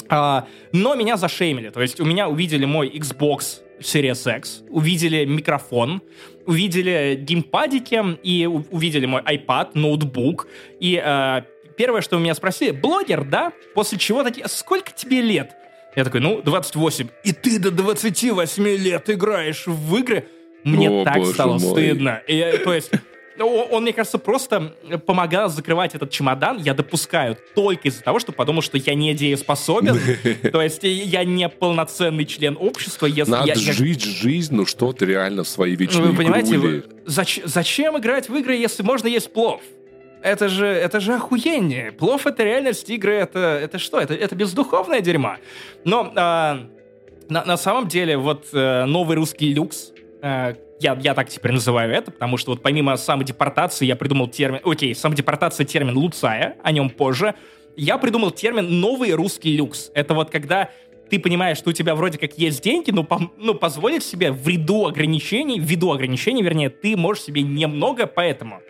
А, 0.10 0.48
но 0.72 0.96
меня 0.96 1.16
зашеймили. 1.16 1.70
То 1.70 1.82
есть 1.82 2.00
у 2.00 2.06
меня 2.06 2.28
увидели 2.28 2.66
мой 2.66 2.90
Xbox 2.90 3.62
Series 3.80 4.38
X, 4.38 4.64
увидели 4.70 5.24
микрофон, 5.26 6.02
увидели 6.46 7.16
геймпадики 7.22 8.18
и 8.24 8.48
увидели 8.48 9.06
мой 9.06 9.22
iPad, 9.22 9.70
ноутбук. 9.76 10.48
И 10.80 10.98
а, 10.98 11.46
первое, 11.78 12.02
что 12.02 12.18
у 12.18 12.20
меня 12.20 12.34
спросили, 12.34 12.72
блогер, 12.72 13.24
да? 13.24 13.54
После 13.76 14.00
чего 14.00 14.24
такие, 14.24 14.48
сколько 14.48 14.92
тебе 14.92 15.22
лет? 15.22 15.56
Я 15.96 16.04
такой, 16.04 16.22
ну, 16.22 16.42
28. 16.42 17.08
И 17.24 17.32
ты 17.34 17.60
до 17.60 17.72
28 17.72 18.68
лет 18.78 19.10
играешь 19.10 19.64
в 19.68 19.96
игры? 19.98 20.26
Мне 20.64 20.90
О, 20.90 21.04
так 21.04 21.26
стало 21.26 21.58
мой. 21.60 21.72
стыдно. 21.72 22.22
И 22.28 22.36
я- 22.38 22.58
то 22.58 22.74
есть... 22.74 22.92
Он, 23.40 23.66
он, 23.72 23.82
мне 23.82 23.94
кажется, 23.94 24.20
просто 24.20 24.76
помогал 25.08 25.50
закрывать 25.50 25.96
этот 25.96 26.12
чемодан, 26.12 26.60
я 26.60 26.76
допускаю, 26.76 27.36
только 27.56 27.88
из-за 27.88 28.04
того, 28.04 28.20
что 28.20 28.32
подумал, 28.32 28.62
что 28.62 28.78
я 28.78 28.94
недееспособен. 28.94 30.00
То 30.52 30.62
есть 30.62 30.84
я 30.84 31.24
не 31.24 31.50
полноценный 31.50 32.26
член 32.26 32.56
общества. 32.60 33.08
Если 33.08 33.32
Надо 33.32 33.48
я, 33.48 33.54
я- 33.56 33.74
жить 33.74 34.04
жизнь, 34.04 34.54
ну 34.54 34.68
что 34.68 34.94
ты 34.94 35.08
реально 35.08 35.44
в 35.44 35.48
свои 35.48 35.76
вечные 35.76 36.04
вы 36.10 36.16
понимаете, 36.16 36.60
вы- 36.60 36.84
зач- 37.08 37.42
зачем 37.46 37.98
играть 37.98 38.30
в 38.30 38.36
игры, 38.36 38.56
если 38.56 38.84
можно 38.84 39.08
есть 39.08 39.34
плов? 39.34 39.62
Это 40.24 40.48
же, 40.48 40.66
это 40.68 41.02
же 41.02 41.16
охуение. 41.16 41.92
Плов— 41.92 42.26
это 42.28 42.44
реальность, 42.44 42.90
игры— 42.90 43.14
это, 43.16 43.40
это 43.40 43.78
что? 43.78 44.00
Это, 44.00 44.14
это 44.14 44.36
бездуховное 44.36 45.02
дерьмо. 45.02 45.36
Но 45.84 46.14
а, 46.16 46.62
на, 47.28 47.44
на 47.44 47.58
самом 47.58 47.90
деле 47.90 48.16
вот 48.16 48.48
э, 48.54 48.86
новый 48.86 49.18
русский 49.18 49.54
люкс, 49.54 49.92
э, 50.22 50.56
я, 50.80 50.98
я 51.02 51.14
так 51.14 51.28
теперь 51.28 51.52
называю 51.52 51.92
это, 51.92 52.10
потому 52.12 52.38
что 52.38 52.52
вот 52.52 52.62
помимо 52.62 52.96
самодепортации 52.96 53.86
я 53.86 53.98
придумал 53.98 54.30
термин... 54.30 54.62
Окей, 54.64 54.96
самодепортация— 54.96 55.66
термин 55.66 55.98
Луцая, 55.98 56.56
о 56.64 56.72
нем 56.72 56.90
позже. 56.90 57.36
Я 57.76 57.98
придумал 57.98 58.32
термин 58.32 58.80
«новый 58.80 59.12
русский 59.12 59.58
люкс». 59.58 59.92
Это 59.94 60.14
вот 60.14 60.30
когда 60.30 60.70
ты 61.10 61.20
понимаешь, 61.20 61.58
что 61.58 61.72
у 61.72 61.74
тебя 61.74 61.96
вроде 61.96 62.18
как 62.18 62.38
есть 62.38 62.64
деньги, 62.64 62.92
но 62.92 63.02
пом- 63.02 63.32
ну, 63.38 63.56
позволить 63.56 64.04
себе 64.04 64.32
в 64.32 64.48
ряду 64.48 64.88
ограничений, 64.88 65.60
в 65.60 65.64
виду 65.64 65.92
ограничений, 65.92 66.44
вернее, 66.44 66.70
ты 66.70 66.96
можешь 66.96 67.24
себе 67.24 67.42
немного, 67.42 68.08
поэтому 68.08 68.62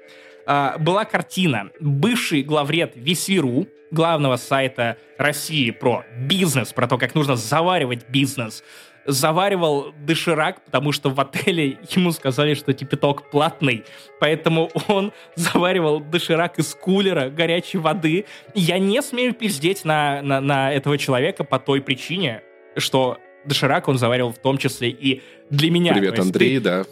а, 0.45 0.77
была 0.77 1.05
картина. 1.05 1.69
Бывший 1.79 2.43
главред 2.43 2.93
Весиру, 2.95 3.67
главного 3.91 4.37
сайта 4.37 4.97
России 5.17 5.71
про 5.71 6.05
бизнес, 6.17 6.73
про 6.73 6.87
то, 6.87 6.97
как 6.97 7.15
нужно 7.15 7.35
заваривать 7.35 8.09
бизнес, 8.09 8.63
заваривал 9.05 9.93
доширак, 10.05 10.63
потому 10.65 10.91
что 10.91 11.09
в 11.09 11.19
отеле 11.19 11.77
ему 11.89 12.11
сказали, 12.11 12.53
что 12.53 12.73
кипяток 12.73 13.29
платный, 13.29 13.83
поэтому 14.19 14.71
он 14.87 15.11
заваривал 15.35 15.99
доширак 15.99 16.57
из 16.59 16.73
кулера 16.73 17.29
горячей 17.29 17.77
воды. 17.79 18.25
Я 18.55 18.79
не 18.79 19.01
смею 19.01 19.33
пиздеть 19.33 19.85
на, 19.85 20.21
на, 20.21 20.39
на 20.41 20.73
этого 20.73 20.97
человека 20.97 21.43
по 21.43 21.59
той 21.59 21.81
причине, 21.81 22.41
что 22.77 23.17
доширак 23.45 23.87
он 23.87 23.97
заваривал 23.97 24.31
в 24.31 24.39
том 24.39 24.57
числе 24.57 24.89
и 24.89 25.21
для 25.49 25.69
меня. 25.69 25.93
Привет, 25.93 26.19
Андрей, 26.19 26.57
ты- 26.57 26.63
да. 26.63 26.85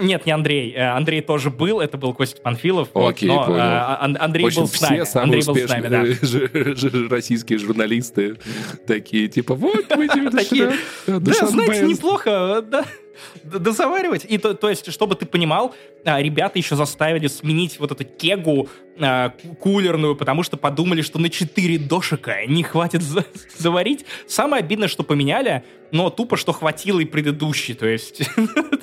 Нет, 0.00 0.26
не 0.26 0.32
Андрей. 0.32 0.72
Э, 0.74 0.90
Андрей 0.96 1.20
тоже 1.20 1.50
был, 1.50 1.80
это 1.80 1.96
был 1.98 2.14
Костя 2.14 2.40
Панфилов. 2.42 2.88
вот, 2.94 3.10
Окей, 3.10 3.28
но, 3.28 3.44
понял. 3.46 3.58
э, 3.58 3.96
Ан- 4.00 4.16
Андрей 4.20 4.44
В 4.44 4.46
общем, 4.48 4.60
был 4.62 4.68
с 4.68 4.72
все 4.72 4.86
нами. 4.88 5.04
самые 5.04 5.24
Андрей 5.24 5.44
был 5.46 5.56
с 5.56 5.70
нами, 5.70 5.88
да. 5.88 6.04
жи- 6.76 7.08
российские 7.08 7.58
журналисты 7.58 8.36
такие, 8.86 9.28
типа, 9.28 9.54
вот 9.54 9.84
мы 9.96 10.08
тебе 10.08 10.30
Да, 11.06 11.18
Душанбе». 11.18 11.52
знаете, 11.64 11.86
неплохо, 11.86 12.62
да. 12.68 12.84
Дозаваривать. 13.42 14.24
И 14.28 14.38
то, 14.38 14.54
то 14.54 14.68
есть, 14.68 14.92
чтобы 14.92 15.14
ты 15.14 15.26
понимал, 15.26 15.74
а, 16.04 16.20
ребята 16.20 16.58
еще 16.58 16.76
заставили 16.76 17.26
сменить 17.26 17.78
вот 17.78 17.92
эту 17.92 18.04
кегу 18.04 18.68
э, 18.98 19.30
кулерную, 19.60 20.16
потому 20.16 20.42
что 20.42 20.56
подумали, 20.56 21.02
что 21.02 21.18
на 21.18 21.28
4 21.28 21.78
дошика 21.78 22.46
не 22.46 22.62
хватит 22.62 23.02
за 23.02 23.24
заварить. 23.56 24.04
Самое 24.26 24.62
обидное, 24.62 24.88
что 24.88 25.02
поменяли, 25.02 25.64
но 25.90 26.10
тупо, 26.10 26.36
что 26.36 26.52
хватило 26.52 27.00
и 27.00 27.04
предыдущий. 27.04 27.74
То 27.74 27.86
есть, 27.86 28.22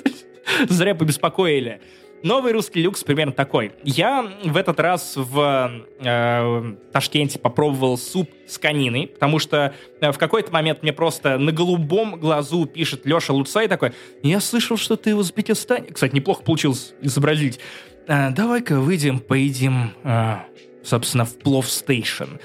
зря 0.68 0.94
побеспокоили. 0.94 1.80
Новый 2.22 2.52
русский 2.52 2.82
люкс 2.82 3.02
примерно 3.02 3.32
такой. 3.32 3.72
Я 3.82 4.30
в 4.44 4.56
этот 4.56 4.78
раз 4.78 5.14
в 5.16 5.70
э, 6.00 6.74
Ташкенте 6.92 7.38
попробовал 7.38 7.96
суп 7.96 8.30
с 8.46 8.58
кониной, 8.58 9.06
потому 9.06 9.38
что 9.38 9.74
э, 10.00 10.12
в 10.12 10.18
какой-то 10.18 10.52
момент 10.52 10.82
мне 10.82 10.92
просто 10.92 11.38
на 11.38 11.50
голубом 11.50 12.20
глазу 12.20 12.66
пишет 12.66 13.06
Леша 13.06 13.32
Луцай 13.32 13.68
такой, 13.68 13.92
я 14.22 14.40
слышал, 14.40 14.76
что 14.76 14.96
ты 14.96 15.14
в 15.14 15.18
Узбекистане. 15.18 15.88
Кстати, 15.92 16.14
неплохо 16.14 16.42
получилось 16.42 16.92
изобразить. 17.00 17.58
Э, 18.06 18.30
Давай-ка 18.30 18.80
выйдем, 18.80 19.18
поедим, 19.18 19.92
э, 20.04 20.36
собственно, 20.82 21.24
в 21.24 21.38
плов 21.38 21.70
стейшн 21.70 22.36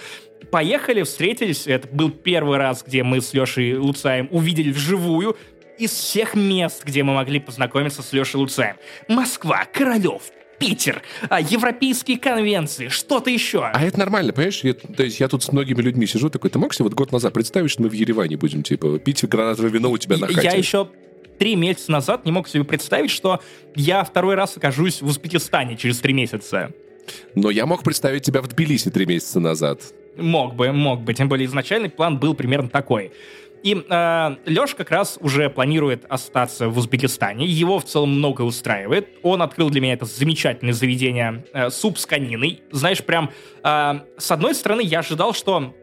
поехали, 0.52 1.04
встретились. 1.04 1.68
Это 1.68 1.86
был 1.90 2.10
первый 2.10 2.58
раз, 2.58 2.82
где 2.82 3.04
мы 3.04 3.20
с 3.20 3.34
Лешей 3.34 3.76
Луцаем 3.76 4.30
увидели 4.32 4.72
вживую 4.72 5.36
из 5.78 5.92
всех 5.92 6.36
мест, 6.36 6.84
где 6.86 7.04
мы 7.04 7.14
могли 7.14 7.40
познакомиться 7.40 8.02
с 8.02 8.14
Лешей 8.14 8.40
Луцаем. 8.40 8.76
Москва, 9.08 9.66
Королев, 9.72 10.24
Питер, 10.60 11.02
а, 11.30 11.42
европейские 11.42 12.18
конвенции, 12.18 12.88
что-то 12.88 13.30
еще. 13.30 13.66
А 13.66 13.84
это 13.84 14.00
нормально, 14.00 14.32
понимаешь? 14.32 14.62
Я, 14.64 14.74
то 14.74 15.04
есть 15.04 15.20
я 15.20 15.28
тут 15.28 15.44
с 15.44 15.52
многими 15.52 15.82
людьми 15.82 16.06
сижу, 16.08 16.30
такой, 16.30 16.50
ты 16.50 16.60
мог 16.60 16.74
себе 16.74 16.86
вот 16.86 16.94
год 16.94 17.12
назад 17.12 17.34
представить, 17.34 17.72
что 17.72 17.82
мы 17.82 17.90
в 17.90 17.94
Ереване 17.94 18.38
будем, 18.38 18.64
типа, 18.64 19.00
пить 19.00 19.24
гранатовое 19.26 19.70
вино 19.70 19.92
у 19.92 19.98
тебя 19.98 20.18
на 20.18 20.28
хате? 20.28 20.42
Я 20.44 20.54
еще 20.54 20.88
три 21.38 21.56
месяца 21.56 21.92
назад 21.92 22.26
не 22.26 22.32
мог 22.32 22.48
себе 22.48 22.64
представить, 22.64 23.12
что 23.12 23.42
я 23.76 24.04
второй 24.04 24.36
раз 24.36 24.56
окажусь 24.58 25.02
в 25.02 25.08
Узбекистане 25.08 25.76
через 25.76 26.00
три 26.00 26.14
месяца. 26.14 26.72
Но 27.36 27.50
я 27.50 27.66
мог 27.66 27.84
представить 27.84 28.24
тебя 28.24 28.42
в 28.42 28.48
Тбилиси 28.48 28.90
три 28.90 29.06
месяца 29.06 29.40
назад. 29.40 29.82
Мог 30.18 30.56
бы, 30.56 30.72
мог 30.72 31.02
бы. 31.02 31.14
Тем 31.14 31.28
более 31.28 31.46
изначальный 31.46 31.90
план 31.90 32.18
был 32.18 32.34
примерно 32.34 32.70
такой. 32.70 33.12
И 33.64 33.84
э, 33.88 34.36
Леш 34.45 34.76
как 34.76 34.91
раз 34.91 35.18
уже 35.22 35.49
планирует 35.49 36.06
остаться 36.07 36.69
в 36.69 36.77
Узбекистане. 36.77 37.45
Его 37.45 37.80
в 37.80 37.86
целом 37.86 38.10
много 38.18 38.44
устраивает. 38.44 39.10
Он 39.23 39.41
открыл 39.41 39.69
для 39.69 39.82
меня 39.82 39.94
это 39.94 40.06
замечательное 40.06 40.73
заведение 40.73 41.45
э, 41.53 41.69
суп 41.69 41.98
с 41.98 42.06
кониной. 42.06 42.61
Знаешь, 42.72 43.03
прям 43.03 43.32
э, 43.64 43.99
с 44.18 44.32
одной 44.32 44.56
стороны 44.56 44.82
я 44.82 44.99
ожидал, 44.99 45.34
что 45.34 45.76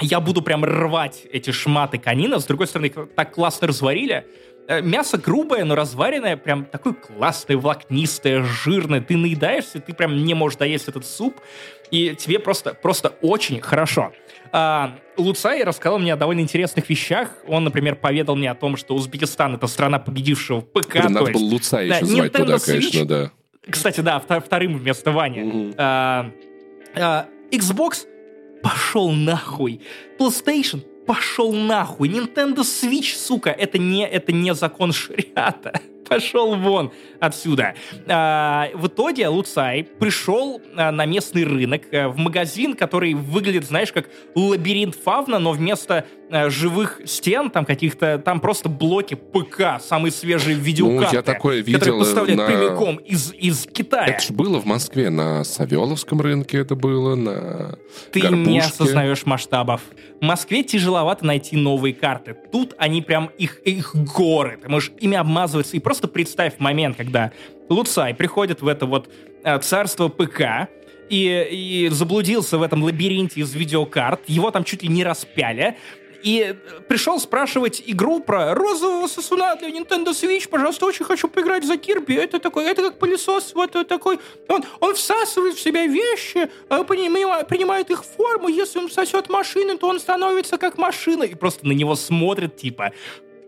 я 0.00 0.20
буду 0.20 0.42
прям 0.42 0.64
рвать 0.64 1.26
эти 1.30 1.50
шматы 1.50 1.98
конина. 1.98 2.38
С 2.38 2.44
другой 2.44 2.66
стороны, 2.66 2.90
так 2.90 3.32
классно 3.32 3.68
разварили. 3.68 4.26
Э, 4.68 4.82
мясо 4.82 5.16
грубое, 5.16 5.64
но 5.64 5.74
разваренное, 5.74 6.36
прям 6.36 6.66
такое 6.66 6.92
классное, 6.92 7.56
волокнистое, 7.56 8.42
жирное. 8.44 9.00
Ты 9.00 9.16
наедаешься, 9.16 9.80
ты 9.80 9.94
прям 9.94 10.24
не 10.24 10.34
можешь 10.34 10.58
доесть 10.58 10.88
этот 10.88 11.06
суп, 11.06 11.40
и 11.90 12.14
тебе 12.14 12.38
просто, 12.38 12.74
просто 12.74 13.14
очень 13.22 13.60
хорошо. 13.60 14.12
А, 14.52 14.98
Луцай 15.16 15.62
рассказал 15.64 15.98
мне 15.98 16.12
о 16.12 16.16
довольно 16.16 16.40
интересных 16.40 16.88
вещах. 16.88 17.30
Он, 17.46 17.64
например, 17.64 17.96
поведал 17.96 18.36
мне 18.36 18.50
о 18.50 18.54
том, 18.54 18.76
что 18.76 18.94
Узбекистан— 18.94 19.54
это 19.56 19.66
страна 19.66 19.98
победившего 19.98 20.60
ПК. 20.60 20.92
Блин, 20.92 21.12
надо 21.12 21.32
было 21.32 21.42
Луцай 21.42 21.88
да, 21.88 21.96
еще 21.96 22.06
звать 22.06 22.32
туда, 22.32 22.54
Switch, 22.56 22.66
конечно, 22.66 23.06
да. 23.06 23.30
Кстати, 23.68 24.00
да, 24.00 24.18
вторым 24.18 24.78
вместо 24.78 25.10
Вани. 25.10 25.42
Угу. 25.42 25.74
А, 25.76 26.30
а, 26.94 27.26
Xbox 27.50 28.06
пошел 28.62 29.10
нахуй. 29.10 29.80
PlayStation 30.18 30.82
пошел 31.06 31.52
нахуй. 31.52 32.08
Nintendo 32.08 32.58
Switch, 32.58 33.16
сука, 33.16 33.50
это 33.50 33.78
не, 33.78 34.06
это 34.06 34.32
не 34.32 34.54
закон 34.54 34.92
шариата. 34.92 35.80
Пошел 36.08 36.56
вон 36.56 36.92
отсюда. 37.20 37.74
А, 38.06 38.68
в 38.74 38.86
итоге 38.86 39.28
Луцай 39.28 39.84
пришел 39.84 40.60
а, 40.76 40.90
на 40.90 41.06
местный 41.06 41.44
рынок, 41.44 41.82
а, 41.92 42.08
в 42.08 42.16
магазин, 42.18 42.74
который 42.74 43.14
выглядит, 43.14 43.64
знаешь, 43.64 43.92
как 43.92 44.08
лабиринт 44.34 44.94
фавна, 44.94 45.38
но 45.38 45.52
вместо 45.52 46.06
а, 46.30 46.50
живых 46.50 47.00
стен, 47.06 47.50
там 47.50 47.64
каких-то, 47.64 48.18
там 48.18 48.40
просто 48.40 48.68
блоки 48.68 49.14
ПК, 49.14 49.80
самые 49.80 50.12
свежие 50.12 50.56
видеокарты. 50.56 51.06
Ну, 51.06 51.12
я 51.12 51.22
такое 51.22 51.60
видел 51.60 51.78
которые 51.80 52.00
поставляют 52.00 52.38
на... 52.38 52.46
прямиком 52.46 52.96
из, 52.96 53.32
из 53.32 53.66
Китая. 53.66 54.06
Это 54.06 54.22
же 54.22 54.32
было 54.32 54.60
в 54.60 54.64
Москве, 54.64 55.10
на 55.10 55.42
Савеловском 55.44 56.20
рынке 56.20 56.58
это 56.58 56.74
было, 56.74 57.14
на 57.14 57.78
Ты 58.12 58.20
Горбушке. 58.20 58.50
не 58.50 58.60
осознаешь 58.60 59.26
масштабов. 59.26 59.80
В 60.20 60.24
Москве 60.24 60.62
тяжеловато 60.62 61.24
найти 61.24 61.56
новые 61.56 61.94
карты. 61.94 62.36
Тут 62.52 62.74
они 62.78 63.02
прям, 63.02 63.30
их, 63.38 63.60
их 63.60 63.94
горы. 63.94 64.58
Ты 64.62 64.68
можешь 64.68 64.92
ими 65.00 65.16
обмазываться 65.16 65.76
и 65.76 65.80
просто 65.80 65.97
просто 65.98 66.08
представь 66.08 66.58
момент, 66.58 66.96
когда 66.96 67.32
Луцай 67.68 68.14
приходит 68.14 68.62
в 68.62 68.68
это 68.68 68.86
вот 68.86 69.10
э, 69.42 69.58
царство 69.58 70.08
ПК, 70.08 70.68
и, 71.10 71.86
и 71.86 71.88
заблудился 71.88 72.58
в 72.58 72.62
этом 72.62 72.84
лабиринте 72.84 73.40
из 73.40 73.52
видеокарт, 73.54 74.20
его 74.28 74.50
там 74.50 74.62
чуть 74.62 74.82
ли 74.82 74.88
не 74.88 75.02
распяли, 75.02 75.76
и 76.22 76.54
пришел 76.88 77.18
спрашивать 77.18 77.82
игру 77.86 78.20
про 78.20 78.54
розового 78.54 79.08
сосуна 79.08 79.56
для 79.56 79.70
Nintendo 79.70 80.10
Switch. 80.10 80.48
Пожалуйста, 80.48 80.86
очень 80.86 81.04
хочу 81.04 81.28
поиграть 81.28 81.64
за 81.64 81.76
Кирби. 81.76 82.14
Это 82.14 82.38
такой, 82.38 82.64
это 82.64 82.82
как 82.82 82.98
пылесос, 82.98 83.54
вот 83.54 83.72
такой. 83.88 84.20
Он, 84.48 84.62
он 84.80 84.94
всасывает 84.94 85.54
в 85.54 85.60
себя 85.60 85.86
вещи, 85.86 86.48
э, 86.68 86.84
принимает, 86.84 87.90
их 87.90 88.04
форму. 88.04 88.48
Если 88.48 88.78
он 88.78 88.90
сосет 88.90 89.28
машину, 89.28 89.78
то 89.78 89.88
он 89.88 89.98
становится 89.98 90.58
как 90.58 90.76
машина. 90.78 91.24
И 91.24 91.34
просто 91.34 91.66
на 91.66 91.72
него 91.72 91.96
смотрят, 91.96 92.56
типа, 92.56 92.92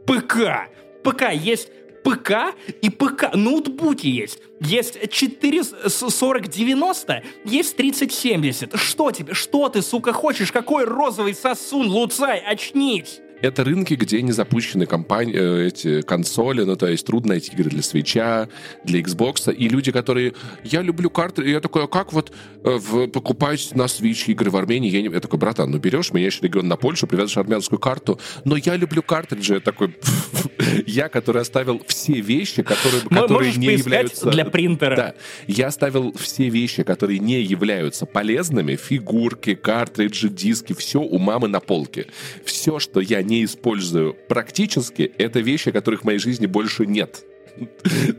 ПК. 0.07 0.69
ПК 1.03 1.33
есть 1.33 1.69
ПК 2.03 2.55
и 2.83 2.91
ПК. 2.91 3.35
Ноутбуки 3.35 4.07
есть. 4.07 4.39
Есть 4.61 5.11
4090, 5.11 7.23
есть 7.45 7.77
3070. 7.77 8.79
Что 8.79 9.11
тебе? 9.11 9.35
Что 9.35 9.69
ты, 9.69 9.83
сука, 9.83 10.13
хочешь? 10.13 10.53
Какой 10.53 10.85
розовый 10.85 11.35
сосун, 11.35 11.89
Луцай? 11.89 12.39
Очнись! 12.39 13.21
Это 13.43 13.65
рынки, 13.65 13.95
где 13.95 14.23
не 14.23 14.33
запущены 14.33 14.87
компании, 14.87 15.35
э, 15.35 15.67
эти 15.69 16.03
консоли, 16.03 16.63
ну, 16.63 16.77
то 16.77 16.87
есть 16.87 17.07
трудно 17.07 17.31
найти 17.31 17.53
игры 17.53 17.71
для 17.71 17.83
свеча, 17.83 18.49
для 18.85 19.01
Xbox, 19.01 19.53
и 19.53 19.69
люди, 19.69 19.93
которые, 19.93 20.35
я 20.65 20.83
люблю 20.83 21.11
карты, 21.11 21.43
и 21.43 21.51
я 21.51 21.61
такой, 21.61 21.85
а 21.85 21.87
как 21.87 22.13
вот 22.13 22.33
э, 22.65 22.79
в, 22.79 23.09
покупать 23.09 23.71
на 23.75 23.83
Switch 23.83 24.31
игры 24.31 24.51
в 24.51 24.57
Армении? 24.57 24.91
Я, 24.91 25.03
не... 25.03 25.09
я 25.09 25.21
такой, 25.21 25.39
братан, 25.39 25.71
ну 25.71 25.79
берешь, 25.79 26.13
меняешь 26.13 26.41
регион 26.43 26.69
на 26.69 26.77
Польшу, 26.77 27.07
привязываешь 27.07 27.39
армянскую 27.39 27.79
карту, 27.79 28.19
но 28.45 28.57
я 28.57 28.77
люблю 28.77 29.03
картриджи, 29.03 29.55
я 29.55 29.61
такой, 29.61 29.97
я, 30.87 31.09
который 31.09 31.43
оставил 31.43 31.83
все 31.87 32.21
вещи, 32.21 32.63
которые, 32.63 33.03
которые 33.03 33.55
не 33.55 33.69
являются... 33.69 34.31
для 34.31 34.45
принтера. 34.45 34.97
Да, 34.97 35.15
я 35.47 35.69
оставил 35.69 36.13
все 36.15 36.49
вещи, 36.49 36.83
которые 36.83 37.19
не 37.19 37.41
являются 37.41 38.07
полезными, 38.07 38.77
фигурки, 38.77 39.55
картриджи, 39.55 40.29
диски, 40.29 40.73
все 40.75 41.01
у 41.01 41.19
мамы 41.19 41.49
на 41.49 41.61
полке. 41.61 42.07
Все, 42.45 42.79
что 42.79 43.01
я 43.01 43.23
не 43.31 43.45
использую 43.45 44.15
практически, 44.29 45.11
это 45.17 45.41
вещи, 45.41 45.71
которых 45.71 46.03
в 46.03 46.05
моей 46.05 46.19
жизни 46.19 46.47
больше 46.47 46.85
нет. 46.85 47.25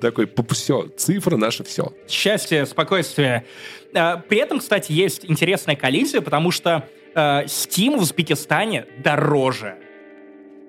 Такой, 0.02 0.30
все, 0.50 0.88
цифра 0.98 1.38
наша 1.38 1.64
все. 1.64 1.94
Счастье, 2.08 2.66
спокойствие. 2.66 3.46
А, 3.94 4.18
при 4.18 4.40
этом, 4.40 4.60
кстати, 4.60 4.92
есть 4.92 5.26
интересная 5.26 5.76
коллизия, 5.76 6.22
потому 6.22 6.52
что 6.52 6.88
э, 7.14 7.20
Steam 7.46 7.98
в 7.98 8.02
Узбекистане 8.02 8.86
дороже. 9.04 9.76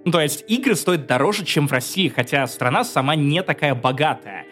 Ну, 0.05 0.12
то 0.12 0.20
есть 0.20 0.44
игры 0.48 0.74
стоят 0.74 1.06
дороже, 1.06 1.44
чем 1.44 1.69
в 1.69 1.73
России, 1.73 2.09
хотя 2.09 2.47
страна 2.47 2.85
сама 2.85 3.14
не 3.14 3.43
такая 3.43 3.74
богатая. 3.74 4.47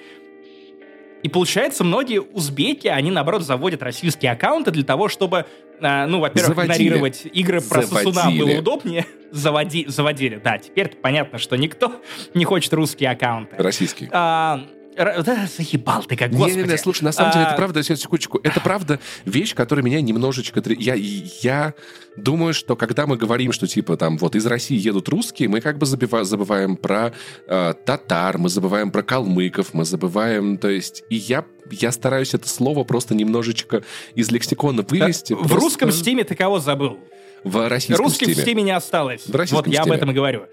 И 1.22 1.28
получается, 1.28 1.84
многие 1.84 2.20
узбеки, 2.20 2.88
они, 2.88 3.10
наоборот, 3.10 3.42
заводят 3.42 3.82
российские 3.82 4.32
аккаунты 4.32 4.70
для 4.70 4.84
того, 4.84 5.08
чтобы, 5.08 5.46
э, 5.80 6.06
ну, 6.06 6.20
во-первых, 6.20 6.56
Заводили. 6.56 6.88
игнорировать 6.88 7.26
игры 7.32 7.60
про 7.60 7.82
Заводили. 7.82 8.12
Сосуна 8.12 8.30
было 8.36 8.58
удобнее. 8.58 9.06
Заводи, 9.30 9.86
заводили, 9.86 10.40
да. 10.42 10.58
Теперь 10.58 10.88
понятно, 10.88 11.38
что 11.38 11.56
никто 11.56 12.00
не 12.34 12.44
хочет 12.44 12.72
русские 12.72 13.10
аккаунты. 13.10 13.56
Российские. 13.56 14.10
А, 14.12 14.60
да, 15.04 15.48
заебал 15.56 16.04
ты 16.04 16.16
как, 16.16 16.30
господи. 16.30 16.56
Не, 16.56 16.62
не, 16.62 16.68
не, 16.68 16.78
слушай, 16.78 17.04
на 17.04 17.12
самом 17.12 17.32
деле, 17.32 17.44
это 17.44 17.54
а, 17.54 17.56
правда, 17.56 17.82
сейчас, 17.82 18.00
секундочку, 18.00 18.40
это 18.42 18.60
правда 18.60 19.00
вещь, 19.24 19.54
которая 19.54 19.84
меня 19.84 20.00
немножечко... 20.00 20.62
Я, 20.66 20.94
я 20.94 21.74
думаю, 22.16 22.54
что 22.54 22.76
когда 22.76 23.06
мы 23.06 23.16
говорим, 23.16 23.52
что, 23.52 23.66
типа, 23.66 23.96
там, 23.96 24.18
вот 24.18 24.36
из 24.36 24.46
России 24.46 24.76
едут 24.76 25.08
русские, 25.08 25.48
мы 25.48 25.60
как 25.60 25.78
бы 25.78 25.86
забываем, 25.86 26.24
забываем 26.24 26.76
про 26.76 27.12
э, 27.46 27.74
татар, 27.84 28.38
мы 28.38 28.48
забываем 28.48 28.90
про 28.90 29.02
калмыков, 29.02 29.74
мы 29.74 29.84
забываем, 29.84 30.58
то 30.58 30.68
есть, 30.68 31.04
и 31.08 31.16
я 31.16 31.44
я 31.70 31.92
стараюсь 31.92 32.34
это 32.34 32.48
слово 32.48 32.82
просто 32.82 33.14
немножечко 33.14 33.84
из 34.16 34.30
лексикона 34.30 34.82
вывести. 34.82 35.34
В 35.34 35.38
просто... 35.38 35.56
русском 35.56 35.92
Steam 35.92 36.19
е 36.19 36.24
ты 36.24 36.34
кого 36.34 36.58
забыл? 36.58 36.98
В 37.44 37.68
российском 37.68 38.04
Русским 38.04 38.26
Steam 38.26 38.32
е. 38.32 38.34
в 38.34 38.40
Steam 38.40 38.58
е 38.58 38.62
не 38.62 38.70
осталось. 38.72 39.22
В 39.26 39.52
вот 39.52 39.66
я 39.66 39.82
об 39.82 39.92
этом 39.92 40.10
и 40.10 40.14
говорю. 40.14 40.46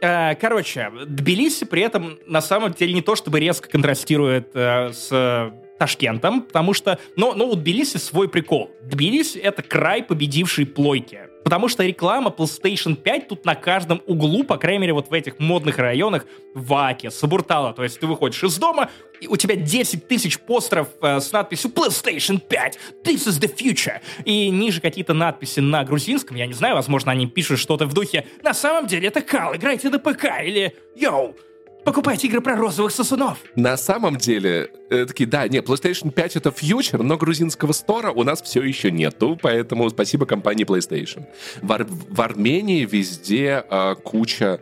Э, 0.00 0.34
короче, 0.34 0.90
Тбилиси 1.06 1.64
при 1.64 1.82
этом 1.82 2.18
на 2.26 2.40
самом 2.40 2.72
деле 2.72 2.92
не 2.92 3.02
то 3.02 3.16
чтобы 3.16 3.40
резко 3.40 3.68
контрастирует 3.68 4.50
э, 4.54 4.92
с 4.92 5.52
Ташкентом, 5.78 6.42
потому 6.42 6.72
что, 6.72 6.98
ну, 7.16 7.34
ну, 7.34 7.48
у 7.48 7.54
Тбилиси 7.54 7.98
свой 7.98 8.28
прикол. 8.28 8.70
Тбилиси— 8.82 9.38
это 9.42 9.62
край 9.62 10.02
победившей 10.02 10.66
плойки. 10.66 11.25
Потому 11.46 11.68
что 11.68 11.84
реклама 11.84 12.34
PlayStation 12.36 12.96
5 12.96 13.28
тут 13.28 13.44
на 13.44 13.54
каждом 13.54 14.02
углу, 14.08 14.42
по 14.42 14.56
крайней 14.56 14.80
мере, 14.80 14.92
вот 14.94 15.10
в 15.10 15.12
этих 15.12 15.38
модных 15.38 15.78
районах, 15.78 16.26
Ваке, 16.54 17.12
Сабуртала. 17.12 17.72
То 17.72 17.84
есть 17.84 18.00
ты 18.00 18.08
выходишь 18.08 18.42
из 18.42 18.58
дома, 18.58 18.90
и 19.20 19.28
у 19.28 19.36
тебя 19.36 19.54
10 19.54 20.08
тысяч 20.08 20.40
постеров 20.40 20.88
э, 21.00 21.20
с 21.20 21.30
надписью 21.30 21.70
PlayStation 21.70 22.40
5, 22.40 22.78
this 23.04 23.28
is 23.28 23.40
the 23.40 23.48
future. 23.56 24.00
И 24.24 24.50
ниже 24.50 24.80
какие-то 24.80 25.14
надписи 25.14 25.60
на 25.60 25.84
грузинском, 25.84 26.36
я 26.36 26.48
не 26.48 26.52
знаю, 26.52 26.74
возможно, 26.74 27.12
они 27.12 27.28
пишут 27.28 27.60
что-то 27.60 27.86
в 27.86 27.94
духе 27.94 28.26
«На 28.42 28.52
самом 28.52 28.88
деле 28.88 29.06
это 29.06 29.20
Кал, 29.20 29.54
играйте 29.54 29.88
на 29.88 30.00
ПК» 30.00 30.24
или 30.42 30.74
«Йоу, 30.96 31.36
покупайте 31.86 32.26
игры 32.26 32.40
про 32.40 32.56
розовых 32.56 32.90
сосунов. 32.92 33.38
На 33.54 33.76
самом 33.76 34.16
деле, 34.16 34.70
э, 34.90 35.06
такие, 35.06 35.26
да, 35.26 35.46
не, 35.48 35.58
PlayStation 35.58 36.10
5 36.10 36.36
это 36.36 36.50
фьючер, 36.50 37.02
но 37.02 37.16
грузинского 37.16 37.72
стора 37.72 38.10
у 38.10 38.24
нас 38.24 38.42
все 38.42 38.60
еще 38.62 38.90
нету, 38.90 39.38
поэтому 39.40 39.88
спасибо 39.88 40.26
компании 40.26 40.66
PlayStation. 40.66 41.24
В, 41.62 41.72
Ар- 41.72 41.86
в 41.86 42.20
Армении 42.20 42.84
везде 42.84 43.64
э, 43.70 43.94
куча 44.02 44.60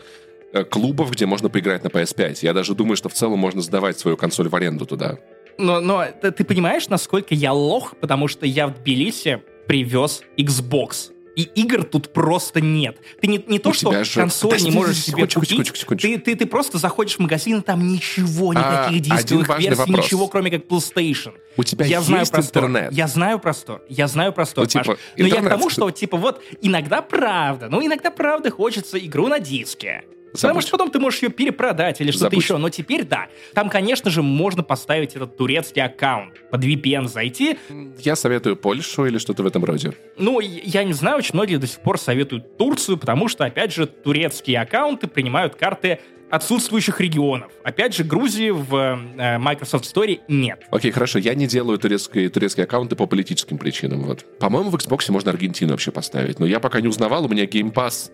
э, 0.53 0.65
клубов, 0.65 1.11
где 1.13 1.25
можно 1.25 1.49
поиграть 1.49 1.83
на 1.83 1.89
PS5. 1.89 2.39
Я 2.43 2.53
даже 2.53 2.75
думаю, 2.75 2.97
что 2.97 3.09
в 3.09 3.15
целом 3.15 3.39
можно 3.39 3.63
сдавать 3.63 3.99
свою 3.99 4.19
консоль 4.19 4.49
в 4.49 4.55
аренду 4.55 4.85
туда. 4.85 5.19
Но, 5.57 5.81
но 5.81 6.05
ты 6.05 6.45
понимаешь, 6.45 6.89
насколько 6.89 7.35
я 7.35 7.53
лох, 7.53 7.97
потому 8.01 8.29
что 8.29 8.45
я 8.45 8.67
в 8.67 8.75
Тбилиси 8.75 9.43
привез 9.67 10.23
Xbox. 10.37 11.14
И 11.37 11.43
игр 11.43 11.83
тут 11.85 12.13
просто 12.13 12.61
нет. 12.61 12.97
Ты 13.21 13.27
не, 13.27 13.43
не 13.49 13.59
то, 13.59 13.71
У 13.71 13.73
что 13.73 13.91
консоль 13.91 14.51
Подожди, 14.51 14.71
не 14.71 14.77
можешь 14.77 14.99
секундочку, 14.99 15.41
себе 15.41 15.41
купить, 15.41 15.49
секундочку, 15.51 15.77
секундочку. 15.77 16.09
Ты, 16.09 16.19
ты, 16.19 16.37
ты 16.37 16.47
просто 16.47 16.79
заходишь 16.79 17.17
в 17.17 17.19
магазин, 17.19 17.59
и 17.59 17.63
там 17.63 17.87
ничего, 17.87 18.53
А, 18.55 18.89
никаких 18.91 19.03
дисковых 19.03 19.23
один 19.25 19.47
важный 19.47 19.65
версий, 19.69 19.79
вопрос. 19.81 20.05
ничего, 20.05 20.29
кроме 20.29 20.51
как 20.51 20.67
PlayStation. 20.67 21.33
У 21.57 21.65
тебя 21.65 21.87
я 21.87 22.01
знаю 22.01 22.21
есть 22.23 22.33
про 22.33 22.43
стор. 22.43 22.65
интернет? 22.65 22.93
Я 22.93 23.09
знаю 23.09 23.39
про 23.41 23.53
стор. 23.53 23.83
Я 23.89 24.07
знаю 24.07 24.33
про 24.33 24.45
стор, 24.47 24.65
Ну, 24.65 24.69
типа, 24.69 24.85
Паш. 24.85 24.99
Но 25.17 25.25
я 25.27 25.31
к 25.35 25.39
интернет. 25.39 25.51
тому, 25.59 25.71
что, 25.71 25.91
типа, 25.91 26.17
вот, 26.17 26.41
иногда 26.61 27.03
правда, 27.03 27.69
ну, 27.69 27.85
иногда 27.85 28.11
правда 28.11 28.51
хочется 28.51 28.99
игру 28.99 29.29
на 29.29 29.41
диске. 29.41 30.05
Потому 30.41 30.61
что 30.61 30.73
потом 30.73 30.91
ты 30.91 30.99
можешь 30.99 31.23
ее 31.23 31.31
перепродать 31.31 32.01
или 32.01 32.11
что-то 32.11 32.37
еще. 32.37 32.57
Но 32.57 32.69
теперь 32.69 33.05
да. 33.05 33.29
Там, 33.55 33.69
конечно 33.69 34.11
же, 34.11 34.23
можно 34.23 34.63
поставить 34.63 35.15
этот 35.17 35.37
турецкий 35.37 35.83
аккаунт. 35.83 36.35
Под 36.51 36.65
VPN 36.65 37.09
зайти. 37.09 37.59
Я 38.01 38.17
советую 38.17 38.57
Польшу 38.57 39.07
или 39.07 39.19
что-то 39.19 39.43
в 39.43 39.47
этом 39.47 39.65
роде. 39.65 39.93
Ну, 40.17 40.41
я 40.41 40.85
не 40.85 40.93
знаю, 40.93 41.19
очень 41.19 41.35
многие 41.35 41.57
до 41.57 41.67
сих 41.67 41.81
пор 41.81 41.99
советуют 41.99 42.57
Турцию, 42.59 42.99
потому 42.99 43.29
что, 43.29 43.45
опять 43.45 43.73
же, 43.73 43.87
турецкие 43.87 44.61
аккаунты 44.61 45.07
принимают 45.07 45.55
карты 45.55 46.01
отсутствующих 46.31 47.01
регионов. 47.01 47.53
Опять 47.63 47.95
же, 47.95 48.03
Грузии 48.03 48.51
в 48.51 48.99
э, 49.17 49.39
Microsoft 49.39 49.85
Store 49.85 50.21
нет. 50.27 50.65
Окей, 50.71 50.91
хорошо, 50.91 51.19
я 51.19 51.35
не 51.35 51.47
делаю 51.47 51.79
турецкие, 51.79 52.29
турецкие 52.29 52.65
аккаунты 52.65 52.97
по 52.97 53.07
политическим 53.07 53.57
причинам. 53.57 54.03
Вот. 54.03 54.25
По-моему, 54.39 54.71
в 54.71 54.75
Xbox 54.75 55.11
можно 55.13 55.31
Аргентину 55.31 55.73
вообще 55.73 55.93
поставить, 55.93 56.41
но 56.41 56.47
я 56.47 56.61
пока 56.61 56.81
не 56.81 56.89
узнавал, 56.89 57.27
у 57.27 57.29
меня 57.29 57.45
Game 57.45 57.73
Pass... 57.73 58.11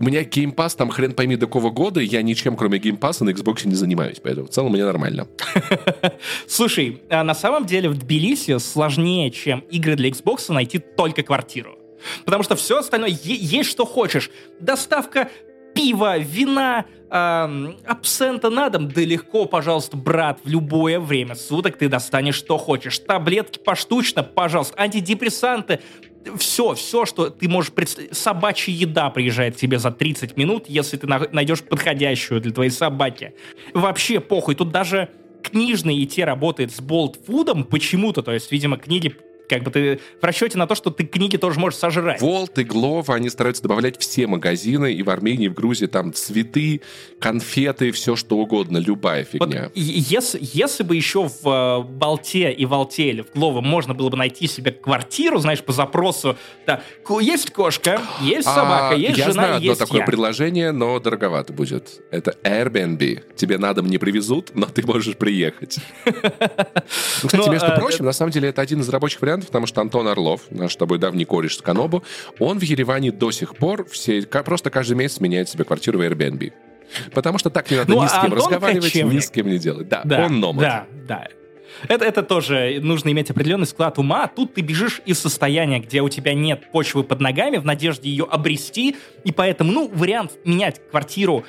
У 0.00 0.04
меня 0.04 0.22
Game 0.22 0.54
Pass 0.54 0.76
там 0.78 0.88
хрен 0.88 1.12
пойми 1.12 1.36
до 1.36 1.46
какого 1.46 1.68
года, 1.68 2.00
я 2.00 2.22
ничем, 2.22 2.56
кроме 2.56 2.78
Game 2.78 2.98
Pass, 2.98 3.22
на 3.22 3.28
Xbox 3.30 3.68
не 3.68 3.74
занимаюсь, 3.74 4.18
поэтому 4.22 4.46
в 4.46 4.50
целом 4.50 4.72
мне 4.72 4.82
нормально. 4.82 5.28
Слушай, 6.48 7.02
а 7.10 7.22
на 7.22 7.34
самом 7.34 7.66
деле 7.66 7.90
в 7.90 7.98
Тбилиси 7.98 8.56
сложнее, 8.58 9.30
чем 9.30 9.60
игры 9.70 9.96
для 9.96 10.08
Xbox, 10.08 10.50
найти 10.50 10.78
только 10.78 11.22
квартиру. 11.22 11.78
Потому 12.24 12.42
что 12.44 12.56
все 12.56 12.78
остальное 12.78 13.10
есть 13.10 13.68
что 13.68 13.84
хочешь. 13.84 14.30
Доставка 14.58 15.28
пива, 15.74 16.16
вина, 16.16 16.86
эм, 17.10 17.76
абсента 17.86 18.48
на 18.48 18.70
дом, 18.70 18.88
да 18.88 19.02
легко, 19.02 19.44
пожалуйста, 19.44 19.98
брат, 19.98 20.40
в 20.42 20.48
любое 20.48 20.98
время 20.98 21.34
суток 21.34 21.76
ты 21.76 21.88
достанешь 21.88 22.36
что 22.36 22.56
хочешь. 22.58 22.98
Таблетки 23.00 23.58
поштучно, 23.58 24.22
пожалуйста, 24.22 24.74
антидепрессанты, 24.80 25.80
все, 26.36 26.74
все, 26.74 27.04
что 27.06 27.30
ты 27.30 27.48
можешь 27.48 27.72
представить. 27.72 28.16
Собачья 28.16 28.72
еда 28.72 29.10
приезжает 29.10 29.56
к 29.56 29.58
тебе 29.58 29.78
за 29.78 29.90
30 29.90 30.36
минут, 30.36 30.64
если 30.68 30.96
ты 30.96 31.06
на- 31.06 31.28
найдешь 31.32 31.62
подходящую 31.62 32.40
для 32.40 32.52
твоей 32.52 32.70
собаки. 32.70 33.34
Вообще 33.74 34.20
похуй, 34.20 34.54
тут 34.54 34.70
даже 34.70 35.08
книжный 35.42 35.96
и 35.96 36.06
те 36.06 36.24
работает 36.24 36.72
с 36.72 36.80
болтфудом 36.80 37.64
почему-то, 37.64 38.22
то 38.22 38.32
есть, 38.32 38.52
видимо, 38.52 38.76
книги 38.76 39.14
как 39.50 39.62
бы 39.64 39.70
ты 39.70 40.00
в 40.20 40.24
расчете 40.24 40.56
на 40.58 40.66
то, 40.66 40.74
что 40.74 40.90
ты 40.90 41.04
книги 41.04 41.36
тоже 41.36 41.58
можешь 41.60 41.78
сожрать. 41.78 42.20
Волт 42.22 42.58
и 42.58 42.64
Глова, 42.64 43.14
они 43.16 43.28
стараются 43.28 43.62
добавлять 43.62 44.00
все 44.00 44.26
магазины, 44.26 44.92
и 44.92 45.02
в 45.02 45.10
Армении, 45.10 45.46
и 45.46 45.48
в 45.48 45.54
Грузии 45.54 45.86
там 45.86 46.12
цветы, 46.12 46.80
конфеты, 47.18 47.90
все 47.90 48.16
что 48.16 48.38
угодно, 48.38 48.78
любая 48.78 49.26
Вот 49.32 49.48
фигня. 49.50 49.70
и- 49.74 49.80
если, 49.80 50.38
если 50.40 50.82
бы 50.84 50.96
еще 50.96 51.28
в 51.28 51.46
э, 51.46 51.82
Болте 51.82 52.52
и 52.52 52.64
Волте 52.64 53.10
или 53.10 53.22
в 53.22 53.32
Глово 53.34 53.60
можно 53.60 53.92
было 53.94 54.08
бы 54.08 54.16
найти 54.16 54.46
себе 54.46 54.70
квартиру, 54.72 55.38
знаешь, 55.38 55.62
по 55.62 55.72
запросу, 55.72 56.36
да, 56.66 56.82
есть 57.20 57.50
кошка, 57.52 58.00
есть 58.20 58.44
собака, 58.46 58.90
А, 58.90 58.94
есть 58.94 59.18
я 59.18 59.24
жена, 59.24 59.32
знаю 59.32 59.56
одно 59.56 59.66
есть 59.68 59.80
такое 59.80 60.00
я. 60.00 60.06
предложение, 60.06 60.72
но 60.72 60.98
дороговато 61.00 61.52
будет. 61.52 62.00
Это 62.10 62.36
Airbnb. 62.44 63.22
Тебе 63.36 63.58
на 63.58 63.74
дом 63.74 63.86
не 63.86 63.98
привезут, 63.98 64.52
но 64.54 64.66
ты 64.66 64.86
можешь 64.86 65.16
приехать. 65.16 65.78
Ну, 67.22 67.28
кстати, 67.28 67.36
Но, 67.46 67.52
между 67.52 67.68
э, 67.68 67.76
прочим, 67.78 68.04
на 68.04 68.12
самом 68.12 68.32
деле 68.32 68.48
это 68.48 68.62
один 68.62 68.80
из 68.80 68.88
рабочих 68.88 69.20
вариантов, 69.20 69.39
потому 69.46 69.66
что 69.66 69.80
Антон 69.80 70.08
Орлов, 70.08 70.42
наш 70.50 70.72
с 70.72 70.76
тобой 70.76 70.98
давний 70.98 71.24
кореш 71.24 71.56
с 71.56 71.62
Канобу, 71.62 72.02
он 72.38 72.58
в 72.58 72.62
Ереване 72.62 73.12
до 73.12 73.30
сих 73.30 73.56
пор 73.56 73.86
все, 73.88 74.22
просто 74.22 74.70
каждый 74.70 74.96
месяц 74.96 75.20
меняет 75.20 75.48
себе 75.48 75.64
квартиру 75.64 75.98
в 75.98 76.02
Airbnb. 76.02 76.52
Потому 77.12 77.38
что 77.38 77.50
так 77.50 77.70
не 77.70 77.76
надо 77.76 77.90
Ну, 77.90 78.02
ни 78.02 78.06
с 78.06 78.12
а 78.12 78.22
кем 78.22 78.32
Антон 78.32 78.38
разговаривать, 78.38 78.84
ни 78.84 78.88
кочевник. 78.88 79.22
с 79.22 79.30
кем 79.30 79.48
не 79.48 79.58
делать. 79.58 79.88
Да, 79.88 80.02
Да, 80.04 80.26
он 80.26 80.40
номад. 80.40 80.60
Да, 80.60 80.86
да. 81.06 81.28
Это, 81.88 82.04
это 82.04 82.22
тоже 82.22 82.78
нужно 82.82 83.10
иметь 83.10 83.30
определенный 83.30 83.66
склад 83.66 83.98
ума. 83.98 84.26
Тут 84.26 84.54
ты 84.54 84.60
бежишь 84.60 85.00
из 85.06 85.18
состояния, 85.18 85.78
где 85.78 86.02
у 86.02 86.08
тебя 86.08 86.34
нет 86.34 86.70
почвы 86.72 87.04
под 87.04 87.20
ногами, 87.20 87.56
в 87.58 87.64
надежде 87.64 88.10
ее 88.10 88.26
обрести. 88.30 88.96
И 89.24 89.32
поэтому, 89.32 89.72
ну, 89.72 89.88
вариант 89.88 90.32
менять 90.44 90.80
квартиру 90.90 91.44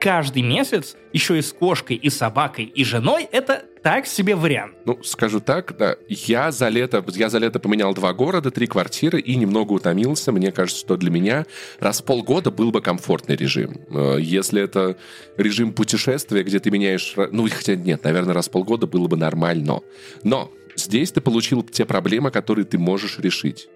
каждый 0.00 0.42
месяц, 0.42 0.96
еще 1.12 1.38
и 1.38 1.42
с 1.42 1.52
кошкой, 1.52 1.96
и 1.96 2.10
собакой, 2.10 2.66
и 2.66 2.84
женой, 2.84 3.26
это 3.32 3.64
так 3.84 4.06
себе 4.06 4.34
вариант. 4.34 4.74
Ну, 4.86 4.98
скажу 5.04 5.40
так, 5.40 5.76
да, 5.76 5.96
я 6.08 6.50
за 6.50 6.70
лето, 6.70 7.04
я 7.08 7.28
за 7.28 7.38
лето 7.38 7.60
поменял 7.60 7.92
два 7.92 8.14
города, 8.14 8.50
три 8.50 8.66
квартиры 8.66 9.20
и 9.20 9.36
немного 9.36 9.72
утомился. 9.74 10.32
Мне 10.32 10.52
кажется, 10.52 10.80
что 10.80 10.96
для 10.96 11.10
меня 11.10 11.44
раз 11.80 12.00
в 12.00 12.04
полгода 12.04 12.50
был 12.50 12.70
бы 12.70 12.80
комфортный 12.80 13.36
режим. 13.36 13.82
Э, 13.90 14.16
Если 14.18 14.62
это 14.62 14.96
режим 15.36 15.74
путешествия, 15.74 16.42
где 16.42 16.60
ты 16.60 16.70
меняешь... 16.70 17.14
Ну, 17.30 17.46
хотя 17.50 17.76
нет, 17.76 18.04
наверное, 18.04 18.32
раз 18.32 18.48
в 18.48 18.52
полгода 18.52 18.86
было 18.86 19.06
бы 19.06 19.18
нормально. 19.18 19.80
Но 20.22 20.50
здесь 20.76 21.12
ты 21.12 21.20
получил 21.20 21.62
те 21.62 21.84
проблемы, 21.84 22.30
которые 22.30 22.64
ты 22.64 22.78
можешь 22.78 23.18
решить. 23.18 23.68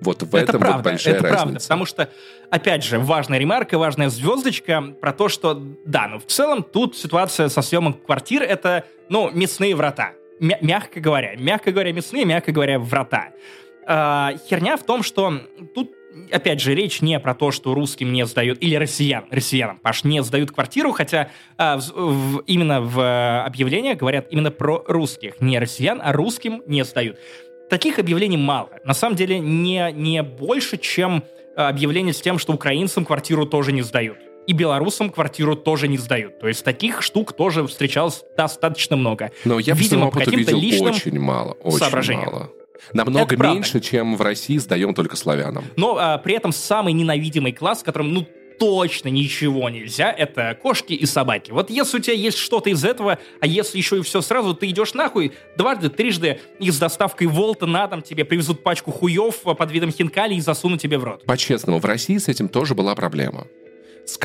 Вот 0.00 0.22
в 0.22 0.34
это 0.34 0.44
этом 0.50 0.60
правда, 0.60 0.76
вот 0.78 0.84
большая 0.84 1.14
это 1.14 1.22
правда, 1.22 1.44
разница. 1.44 1.66
потому 1.68 1.86
что, 1.86 2.10
опять 2.50 2.84
же, 2.84 2.98
важная 2.98 3.38
ремарка, 3.38 3.78
важная 3.78 4.08
звездочка 4.08 4.82
про 5.00 5.12
то, 5.12 5.28
что, 5.28 5.54
да, 5.86 6.08
ну, 6.08 6.18
в 6.18 6.24
целом 6.26 6.62
тут 6.62 6.96
ситуация 6.96 7.48
со 7.48 7.62
съемом 7.62 7.94
квартир— 7.94 8.42
это, 8.44 8.84
ну, 9.08 9.30
мясные 9.30 9.74
врата. 9.74 10.12
Мя- 10.40 10.58
мягко 10.60 11.00
говоря. 11.00 11.36
Мягко 11.36 11.70
говоря, 11.72 11.92
мясные, 11.92 12.24
мягко 12.24 12.52
говоря, 12.52 12.78
врата. 12.78 13.28
А, 13.86 14.32
херня 14.48 14.76
в 14.76 14.82
том, 14.82 15.02
что 15.02 15.40
тут 15.74 15.92
Опять 16.30 16.60
же, 16.60 16.76
речь 16.76 17.02
не 17.02 17.18
про 17.18 17.34
то, 17.34 17.50
что 17.50 17.74
русским 17.74 18.12
не 18.12 18.24
сдают, 18.24 18.58
или 18.62 18.76
россиян, 18.76 19.24
россиянам, 19.32 19.78
Паш, 19.78 20.04
не 20.04 20.22
сдают 20.22 20.52
квартиру, 20.52 20.92
хотя 20.92 21.30
а, 21.58 21.76
в- 21.78 21.90
в- 21.92 22.38
именно 22.46 22.80
в 22.80 23.00
э, 23.00 23.40
объявлениях 23.44 23.98
говорят 23.98 24.28
именно 24.30 24.52
про 24.52 24.84
русских, 24.86 25.40
не 25.40 25.58
россиян, 25.58 26.00
а 26.00 26.12
русским 26.12 26.62
не 26.68 26.84
сдают. 26.84 27.18
Таких 27.74 27.98
объявлений 27.98 28.36
мало. 28.36 28.68
На 28.84 28.94
самом 28.94 29.16
деле 29.16 29.40
не, 29.40 29.90
не 29.90 30.22
больше, 30.22 30.76
чем 30.76 31.24
э, 31.56 31.60
объявление 31.60 32.14
с 32.14 32.20
тем, 32.20 32.38
что 32.38 32.52
украинцам 32.52 33.04
квартиру 33.04 33.46
тоже 33.46 33.72
не 33.72 33.82
сдают. 33.82 34.18
И 34.46 34.52
белорусам 34.52 35.10
квартиру 35.10 35.56
тоже 35.56 35.88
не 35.88 35.98
сдают. 35.98 36.38
То 36.38 36.46
есть 36.46 36.62
таких 36.62 37.02
штук 37.02 37.32
тоже 37.32 37.66
встречалось 37.66 38.22
достаточно 38.36 38.94
много. 38.94 39.32
Но 39.44 39.58
я 39.58 39.74
Видимо, 39.74 40.12
по 40.12 40.20
каким-то 40.20 40.52
личным 40.52 40.94
очень 40.94 41.18
мало, 41.18 41.54
очень 41.64 41.78
соображениям. 41.78 42.26
мало. 42.26 42.50
Намного 42.92 43.36
меньше, 43.36 43.80
чем 43.80 44.14
в 44.14 44.22
России 44.22 44.58
сдаем 44.58 44.94
только 44.94 45.16
славянам. 45.16 45.64
Но 45.74 45.96
а, 45.98 46.18
при 46.18 46.36
этом 46.36 46.52
самый 46.52 46.92
ненавидимый 46.92 47.50
класс, 47.50 47.82
которым, 47.82 48.14
ну, 48.14 48.28
точно 48.58 49.08
ничего 49.08 49.68
нельзя, 49.68 50.10
это 50.12 50.58
кошки 50.60 50.92
и 50.92 51.06
собаки. 51.06 51.50
Вот 51.50 51.70
если 51.70 51.98
у 51.98 52.00
тебя 52.00 52.14
есть 52.14 52.38
что-то 52.38 52.70
из 52.70 52.84
этого, 52.84 53.18
а 53.40 53.46
если 53.46 53.78
еще 53.78 53.98
и 53.98 54.02
все 54.02 54.20
сразу, 54.20 54.54
ты 54.54 54.68
идешь 54.70 54.94
нахуй 54.94 55.32
дважды, 55.56 55.90
трижды 55.90 56.40
и 56.58 56.70
с 56.70 56.78
доставкой 56.78 57.26
Волта 57.26 57.66
на 57.66 57.86
дом 57.86 58.02
тебе 58.02 58.24
привезут 58.24 58.62
пачку 58.62 58.90
хуев 58.92 59.42
под 59.42 59.70
видом 59.70 59.90
хинкали 59.90 60.34
и 60.34 60.40
засунут 60.40 60.80
тебе 60.80 60.98
в 60.98 61.04
рот. 61.04 61.24
По-честному, 61.24 61.78
в 61.78 61.84
России 61.84 62.18
с 62.18 62.28
этим 62.28 62.48
тоже 62.48 62.74
была 62.74 62.94
проблема. 62.94 63.46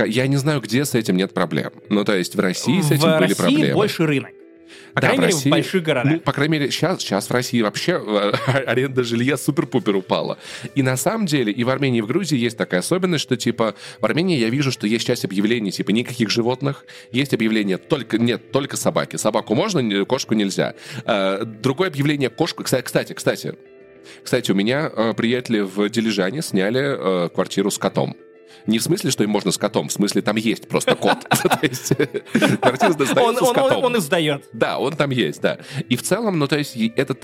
Я 0.06 0.28
не 0.28 0.36
знаю, 0.36 0.60
где 0.62 0.84
с 0.84 0.94
этим 0.94 1.16
нет 1.16 1.34
проблем. 1.34 1.72
Ну, 1.90 2.04
то 2.04 2.16
есть 2.16 2.36
в 2.36 2.40
России 2.40 2.82
с 2.82 2.92
этим 2.92 3.10
в 3.10 3.18
были 3.18 3.30
России 3.30 3.36
проблемы. 3.36 3.74
больше 3.74 4.06
рынок. 4.06 4.32
По 4.94 5.02
Да, 5.02 5.08
крайней 5.08 5.18
в 5.18 5.22
мере, 5.22 5.34
России- 5.34 5.50
в 5.50 5.52
больших 5.52 5.84
городах. 5.84 6.14
Ну, 6.14 6.20
по 6.20 6.32
крайней 6.34 6.52
мере, 6.54 6.72
сейчас, 6.72 7.00
сейчас 7.02 7.28
в 7.30 7.32
России 7.32 7.62
вообще 7.62 8.02
э, 8.06 8.32
аренда 8.66 9.04
жилья 9.04 9.38
супер-пупер 9.38 9.96
упала. 9.96 10.38
И 10.76 10.82
на 10.84 10.98
самом 10.98 11.26
деле 11.26 11.52
и 11.52 11.64
в 11.64 11.70
Армении, 11.70 12.00
и 12.00 12.02
в 12.02 12.08
Грузии 12.08 12.38
есть 12.38 12.58
такая 12.58 12.80
особенность, 12.82 13.24
что 13.24 13.38
типа 13.38 13.76
в 14.00 14.06
Армении 14.06 14.38
я 14.38 14.50
вижу, 14.50 14.72
что 14.72 14.88
есть 14.88 15.06
часть 15.06 15.26
объявлений 15.26 15.72
типа 15.72 15.92
никаких 15.92 16.30
животных, 16.30 16.86
есть 17.12 17.34
объявление 17.34 17.78
только 17.78 18.18
нет 18.18 18.52
только 18.52 18.78
собаки, 18.78 19.16
собаку 19.16 19.56
можно, 19.56 20.06
кошку 20.06 20.34
нельзя. 20.34 20.76
Э, 21.06 21.44
Другое 21.46 21.90
объявление 21.90 22.30
кошку. 22.30 22.64
Кстати, 22.64 23.14
кстати, 23.14 23.56
кстати, 24.24 24.52
у 24.52 24.56
меня 24.56 24.92
э, 24.96 25.14
приятели 25.14 25.60
в 25.60 25.90
Дилижане 25.90 26.42
сняли 26.42 27.30
квартиру 27.30 27.70
с 27.72 27.78
котом. 27.78 28.16
Не 28.66 28.80
в 28.80 28.84
смысле, 28.84 29.12
что 29.12 29.24
им 29.24 29.30
можно 29.30 29.52
с 29.52 29.58
котом, 29.58 29.90
в 29.90 29.92
смысле, 29.92 30.22
там 30.22 30.36
есть 30.36 30.68
просто 30.68 30.96
кот. 30.96 31.26
Квартира 31.30 32.92
сдается 32.92 33.46
с 33.46 33.52
котом. 33.52 33.84
Он 33.84 33.98
издает. 33.98 34.46
Да, 34.54 34.80
он 34.80 34.94
там 34.94 35.12
есть, 35.12 35.42
да. 35.42 35.60
И 35.88 35.96
в 35.96 36.04
целом, 36.04 36.40
ну, 36.40 36.48
то 36.48 36.58
есть, 36.58 36.76
этот 36.96 37.24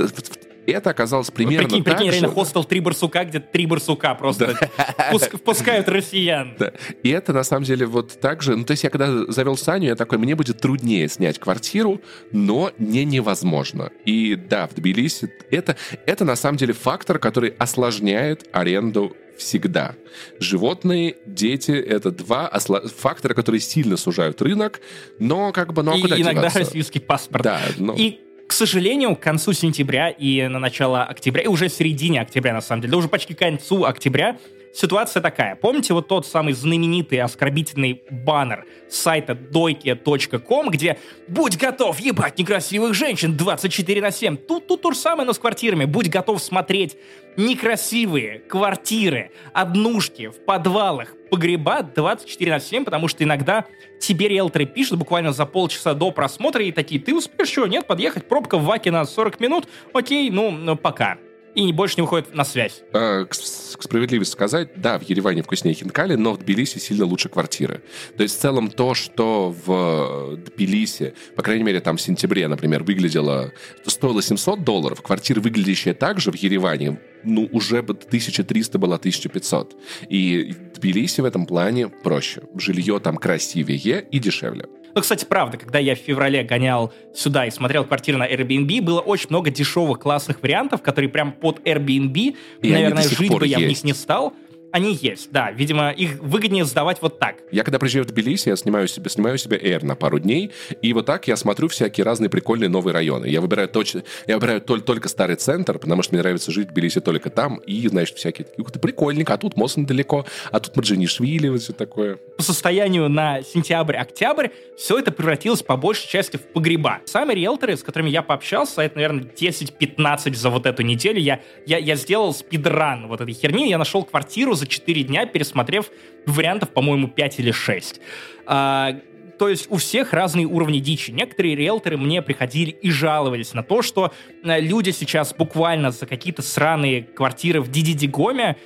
это 0.68 0.90
оказалось 0.90 1.32
примерно 1.32 1.68
прикинь, 1.68 1.84
так 1.84 1.98
прикинь, 1.98 2.12
реально 2.12 2.30
хостел 2.30 2.64
«Три 2.64 2.80
барсука», 2.80 3.24
где 3.26 3.40
три 3.40 3.66
барсука 3.66 4.16
просто 4.16 4.56
впускают 5.34 5.88
россиян. 5.90 6.56
И 7.04 7.10
это, 7.10 7.34
на 7.34 7.44
самом 7.44 7.64
деле, 7.66 7.86
вот 7.86 8.20
так 8.20 8.42
же... 8.42 8.56
Ну, 8.56 8.64
то 8.64 8.72
есть 8.72 8.84
я 8.84 8.90
когда 8.90 9.32
завел 9.32 9.58
Саню, 9.58 9.90
я 9.90 9.96
такой, 9.96 10.18
мне 10.18 10.36
будет 10.36 10.60
труднее 10.60 11.08
снять 11.08 11.40
квартиру, 11.40 12.02
но 12.32 12.72
не 12.78 13.06
невозможно. 13.06 13.92
И 14.06 14.36
да, 14.36 14.68
в 14.68 14.74
Тбилиси 14.74 15.32
это, 15.52 15.76
это 16.06 16.26
на 16.26 16.36
самом 16.36 16.58
деле 16.58 16.74
фактор, 16.74 17.20
который 17.20 17.50
осложняет 17.58 18.48
аренду 18.52 19.16
всегда. 19.38 19.96
Животные, 20.40 21.18
дети— 21.26 21.72
это 21.72 22.12
два 22.12 22.50
фактора, 22.98 23.34
которые 23.34 23.62
сильно 23.62 23.98
сужают 23.98 24.42
рынок, 24.42 24.82
но 25.20 25.52
как 25.52 25.74
бы, 25.74 25.84
ну 25.84 25.94
а 25.94 25.98
и 25.98 26.02
куда 26.02 26.16
иногда 26.16 26.42
деваться? 26.42 26.60
российский 26.60 27.00
паспорт. 27.00 27.44
Да, 27.44 27.60
но... 27.78 27.94
И 27.96 28.20
к 28.48 28.54
сожалению, 28.54 29.16
к 29.16 29.22
концу 29.22 29.54
сентября 29.54 30.10
и 30.10 30.48
на 30.48 30.60
начало 30.60 31.04
октября, 31.04 31.44
и 31.44 31.48
уже 31.48 31.68
в 31.68 31.74
середине 31.74 32.22
октября, 32.22 32.54
на 32.54 32.62
самом 32.62 32.82
деле, 32.82 32.92
да 32.92 32.98
уже 32.98 33.08
почти 33.08 33.34
к 33.34 33.40
концу 33.40 33.86
октября, 33.86 34.38
ситуация 34.76 35.22
такая. 35.22 35.56
Помните 35.56 35.94
вот 35.94 36.08
тот 36.08 36.26
самый 36.28 36.54
знаменитый 36.54 37.22
оскорбительный 37.22 38.04
баннер 38.10 38.66
с 38.90 38.98
сайта 38.98 39.34
dойке.com, 39.34 40.70
где 40.70 41.00
«Будь 41.28 41.58
готов 41.58 42.00
ебать 42.00 42.38
некрасивых 42.38 42.94
женщин 42.94 43.36
24 43.36 44.02
на 44.02 44.10
7». 44.10 44.38
Тут, 44.38 44.68
тут 44.68 44.82
то 44.82 44.92
же 44.92 44.98
самое, 44.98 45.26
но 45.26 45.34
с 45.34 45.40
квартирами. 45.40 45.86
Будь 45.86 46.10
готов 46.10 46.42
смотреть 46.42 46.98
некрасивые 47.38 48.40
квартиры, 48.40 49.32
однушки 49.54 50.28
в 50.28 50.46
подвалах, 50.46 51.14
погреба 51.30 51.82
24 51.84 52.52
на 52.52 52.60
7, 52.60 52.86
потому 52.86 53.08
что 53.08 53.24
иногда 53.24 53.66
тебе 54.00 54.28
риэлторы 54.28 54.66
пишут 54.66 55.00
буквально 55.00 55.34
за 55.34 55.46
полчаса 55.46 55.94
до 55.94 56.12
просмотра 56.12 56.64
и 56.64 56.72
такие, 56.72 57.02
ты 57.02 57.16
успеешь 57.16 57.50
что, 57.50 57.68
нет, 57.68 57.88
подъехать, 57.88 58.28
пробка 58.28 58.58
в 58.58 58.64
Ваке 58.64 58.92
на 58.92 59.06
40 59.06 59.40
минут, 59.40 59.68
окей, 59.94 60.30
ну, 60.30 60.52
ну 60.52 60.76
пока 60.76 61.18
и 61.56 61.72
больше 61.72 61.96
не 61.98 62.02
выходит 62.02 62.36
на 62.36 62.44
связь. 62.44 62.84
А, 62.94 63.26
к, 63.26 63.32
к 63.32 63.84
справедливости 63.84 64.34
сказать, 64.34 64.70
да, 64.76 65.00
в 65.00 65.04
Ереване 65.04 65.42
вкуснее 65.42 65.74
хинкали, 65.74 66.16
но 66.16 66.34
в 66.34 66.40
Тбилиси 66.40 66.78
сильно 66.78 67.06
лучше 67.06 67.30
квартиры. 67.30 67.82
То 68.18 68.24
есть 68.24 68.38
в 68.38 68.42
целом 68.42 68.70
то, 68.70 68.94
что 68.94 69.56
в 69.66 70.38
Тбилиси, 70.38 71.14
по 71.36 71.42
крайней 71.42 71.64
мере, 71.64 71.80
там 71.80 71.98
в 71.98 72.02
сентябре, 72.02 72.48
например, 72.48 72.84
выглядело, 72.84 73.52
стоило 73.86 74.22
700 74.22 74.64
долларов, 74.64 75.02
квартира, 75.02 75.40
выглядящая 75.40 75.94
также 75.94 76.32
в 76.32 76.36
Ереване, 76.36 77.00
ну, 77.24 77.50
уже 77.52 77.82
бы 77.82 77.94
1300 77.94 78.78
была 78.78 78.96
1500. 78.96 79.76
И 80.10 80.54
в 80.54 80.80
Тбилиси 80.80 81.22
в 81.22 81.26
этом 81.26 81.46
плане 81.46 81.88
проще. 81.88 82.44
Жилье 82.56 83.00
там 83.00 83.18
красивее 83.18 84.06
и 84.12 84.20
дешевле. 84.20 84.66
Ну, 84.96 85.02
кстати, 85.02 85.26
правда, 85.26 85.58
когда 85.58 85.78
я 85.78 85.94
в 85.94 86.00
феврале 86.00 86.42
гонял 86.44 86.94
сюда 87.14 87.46
и 87.46 87.52
смотрел 87.52 87.84
квартиры 87.84 88.18
на 88.18 88.26
Airbnb, 88.26 88.82
было 88.82 89.02
очень 89.02 89.28
много 89.30 89.52
дешевых 89.52 90.00
классных 90.00 90.42
вариантов, 90.42 90.82
которые 90.82 91.10
прям 91.10 91.34
под 91.34 91.60
Airbnb, 91.68 92.36
и 92.62 92.72
наверное, 92.72 93.04
жить 93.04 93.30
бы 93.30 93.46
я 93.46 93.58
в 93.58 93.64
них 93.64 93.84
не 93.84 93.94
стал 93.94 94.34
они 94.76 94.94
есть, 94.94 95.32
да. 95.32 95.52
Видимо, 95.52 95.92
их 95.92 96.20
выгоднее 96.20 96.66
сдавать 96.66 96.98
вот 97.00 97.18
так. 97.18 97.38
Я 97.50 97.64
когда 97.64 97.80
приезжаю 97.80 98.04
в 98.04 98.10
Тбилиси, 98.10 98.50
я 98.50 98.58
снимаю 98.58 98.90
себе, 98.90 99.10
снимаю 99.10 99.38
себе 99.38 99.58
Air 99.58 99.86
на 99.86 99.96
пару 99.96 100.20
дней, 100.20 100.52
и 100.82 100.92
вот 100.92 101.06
так 101.06 101.30
я 101.30 101.38
смотрю 101.38 101.70
всякие 101.70 102.04
разные 102.04 102.30
прикольные 102.30 102.68
новые 102.68 102.94
районы. 102.94 103.26
Я 103.26 103.40
выбираю 103.40 103.70
точно, 103.70 104.04
я 104.28 104.36
выбираю 104.36 104.60
только, 104.60 104.86
только 104.86 105.08
старый 105.08 105.38
центр, 105.38 105.80
потому 105.80 106.04
что 106.04 106.14
мне 106.14 106.22
нравится 106.22 106.52
жить 106.52 106.68
в 106.68 106.74
Тбилиси 106.74 107.00
только 107.00 107.30
там, 107.30 107.56
и, 107.66 107.88
знаешь, 107.88 108.14
всякие 108.14 108.48
такие, 108.48 108.66
ты 108.66 108.78
прикольненько, 108.78 109.34
а 109.34 109.38
тут 109.38 109.56
мост 109.56 109.78
недалеко, 109.78 110.26
а 110.52 110.60
тут 110.60 110.76
Маджинишвили, 110.76 111.48
вот 111.48 111.62
все 111.62 111.72
такое. 111.72 112.18
По 112.36 112.44
состоянию 112.44 113.08
на 113.08 113.44
сентябрь-октябрь 113.44 114.50
все 114.76 115.00
это 115.00 115.14
превратилось 115.14 115.62
по 115.64 115.78
большей 115.78 116.10
части 116.10 116.36
в 116.36 116.42
погреба. 116.52 117.00
Сами 117.06 117.34
риэлторы, 117.34 117.78
с 117.78 117.82
которыми 117.84 118.10
я 118.10 118.22
пообщался, 118.22 118.82
это, 118.82 118.96
наверное, 118.96 119.24
10-15 119.24 120.34
за 120.34 120.50
вот 120.50 120.66
эту 120.66 120.84
неделю, 120.84 121.22
я, 121.22 121.40
я, 121.66 121.78
я 121.78 121.96
сделал 121.96 122.34
спидран 122.34 123.08
вот 123.08 123.22
этой 123.22 123.34
херни, 123.34 123.70
я 123.70 123.78
нашел 123.78 124.04
квартиру 124.04 124.54
за 124.54 124.65
за 124.66 124.72
4 124.72 125.04
дня, 125.04 125.26
пересмотрев 125.26 125.90
вариантов, 126.26 126.70
по-моему, 126.70 127.08
5 127.08 127.40
или 127.40 127.52
6. 127.52 128.02
А, 128.48 129.00
то 129.38 129.50
есть 129.50 129.68
у 129.70 129.78
всех 129.78 130.14
разные 130.14 130.46
уровни 130.46 130.80
дичи. 130.80 131.12
Некоторые 131.12 131.56
риэлторы 131.56 131.98
мне 131.98 132.22
приходили 132.22 132.72
и 132.72 132.90
жаловались 132.90 133.54
на 133.54 133.64
то, 133.64 133.82
что 133.82 134.12
э, 134.44 134.60
люди 134.60 134.92
сейчас 134.92 135.34
буквально 135.34 135.92
за 135.92 136.06
какие-то 136.06 136.42
сраные 136.42 137.04
квартиры 137.04 137.62
в 137.62 137.70
Дидидигоме, 137.70 138.58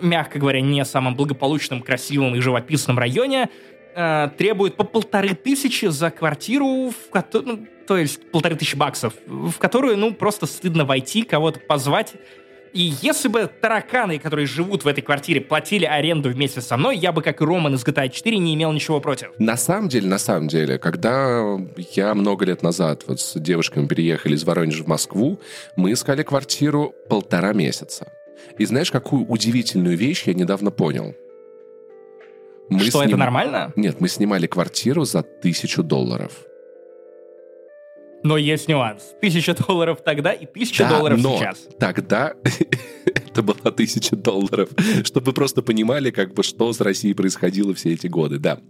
мягко 0.00 0.38
говоря, 0.38 0.60
не 0.60 0.84
самом 0.84 1.16
благополучном, 1.16 1.82
красивом 1.82 2.34
и 2.36 2.40
живописном 2.40 2.98
районе, 2.98 3.48
э, 3.94 4.30
требуют 4.36 4.76
по 4.76 4.84
полторы 4.84 5.30
тысячи 5.34 5.86
за 5.86 6.10
квартиру, 6.10 6.90
в 6.90 7.10
которую, 7.10 7.56
ну, 7.56 7.66
то 7.86 7.96
есть 7.96 8.30
полторы 8.30 8.56
тысячи 8.56 8.76
баксов, 8.76 9.14
в 9.26 9.58
которую, 9.58 9.98
ну, 9.98 10.14
просто 10.14 10.46
стыдно 10.46 10.84
войти, 10.84 11.22
кого-то 11.22 11.60
позвать 11.60 12.14
и 12.74 12.92
если 13.02 13.28
бы 13.28 13.48
тараканы, 13.60 14.18
которые 14.18 14.46
живут 14.46 14.84
в 14.84 14.88
этой 14.88 15.00
квартире, 15.00 15.40
платили 15.40 15.84
аренду 15.84 16.28
вместе 16.28 16.60
со 16.60 16.76
мной, 16.76 16.96
я 16.96 17.12
бы, 17.12 17.22
как 17.22 17.40
и 17.40 17.44
Роман 17.44 17.74
из 17.74 17.84
GTA 17.84 18.08
4, 18.08 18.36
не 18.38 18.54
имел 18.54 18.72
ничего 18.72 19.00
против. 19.00 19.30
На 19.38 19.56
самом 19.56 19.88
деле, 19.88 20.08
на 20.08 20.18
самом 20.18 20.48
деле, 20.48 20.76
когда 20.78 21.56
я 21.92 22.14
много 22.14 22.44
лет 22.44 22.62
назад 22.62 23.04
вот 23.06 23.20
с 23.20 23.38
девушками 23.38 23.86
переехали 23.86 24.34
из 24.34 24.42
Воронежа 24.42 24.82
в 24.82 24.88
Москву, 24.88 25.40
мы 25.76 25.92
искали 25.92 26.24
квартиру 26.24 26.92
полтора 27.08 27.52
месяца. 27.52 28.08
И 28.58 28.64
знаешь, 28.64 28.90
какую 28.90 29.24
удивительную 29.24 29.96
вещь 29.96 30.24
я 30.26 30.34
недавно 30.34 30.72
понял? 30.72 31.14
Мы 32.68 32.80
Что, 32.80 32.98
сним... 32.98 33.10
это 33.10 33.16
нормально? 33.18 33.72
Нет, 33.76 34.00
мы 34.00 34.08
снимали 34.08 34.48
квартиру 34.48 35.04
за 35.04 35.22
тысячу 35.22 35.84
долларов. 35.84 36.32
Но 38.24 38.38
есть 38.38 38.68
нюанс. 38.68 39.14
Тысяча 39.20 39.54
долларов 39.54 39.98
тогда 40.02 40.32
и 40.32 40.46
тысяча 40.46 40.84
да, 40.84 40.96
долларов 40.96 41.20
но 41.22 41.36
сейчас. 41.36 41.68
тогда 41.78 42.32
это 43.14 43.42
была 43.42 43.70
тысяча 43.70 44.16
долларов. 44.16 44.70
Чтобы 45.04 45.26
вы 45.26 45.32
просто 45.34 45.60
понимали, 45.60 46.10
как 46.10 46.32
бы, 46.32 46.42
что 46.42 46.72
с 46.72 46.80
Россией 46.80 47.12
происходило 47.12 47.74
все 47.74 47.92
эти 47.92 48.06
годы, 48.06 48.38
да. 48.38 48.60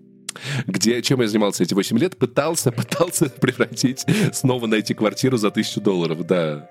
Где, 0.66 1.00
чем 1.02 1.20
я 1.20 1.28
занимался 1.28 1.62
эти 1.62 1.72
8 1.72 1.96
лет? 1.98 2.16
Пытался, 2.16 2.72
пытался 2.72 3.30
превратить, 3.30 4.04
снова 4.32 4.66
найти 4.66 4.92
квартиру 4.92 5.36
за 5.36 5.52
тысячу 5.52 5.80
долларов, 5.80 6.26
да. 6.26 6.68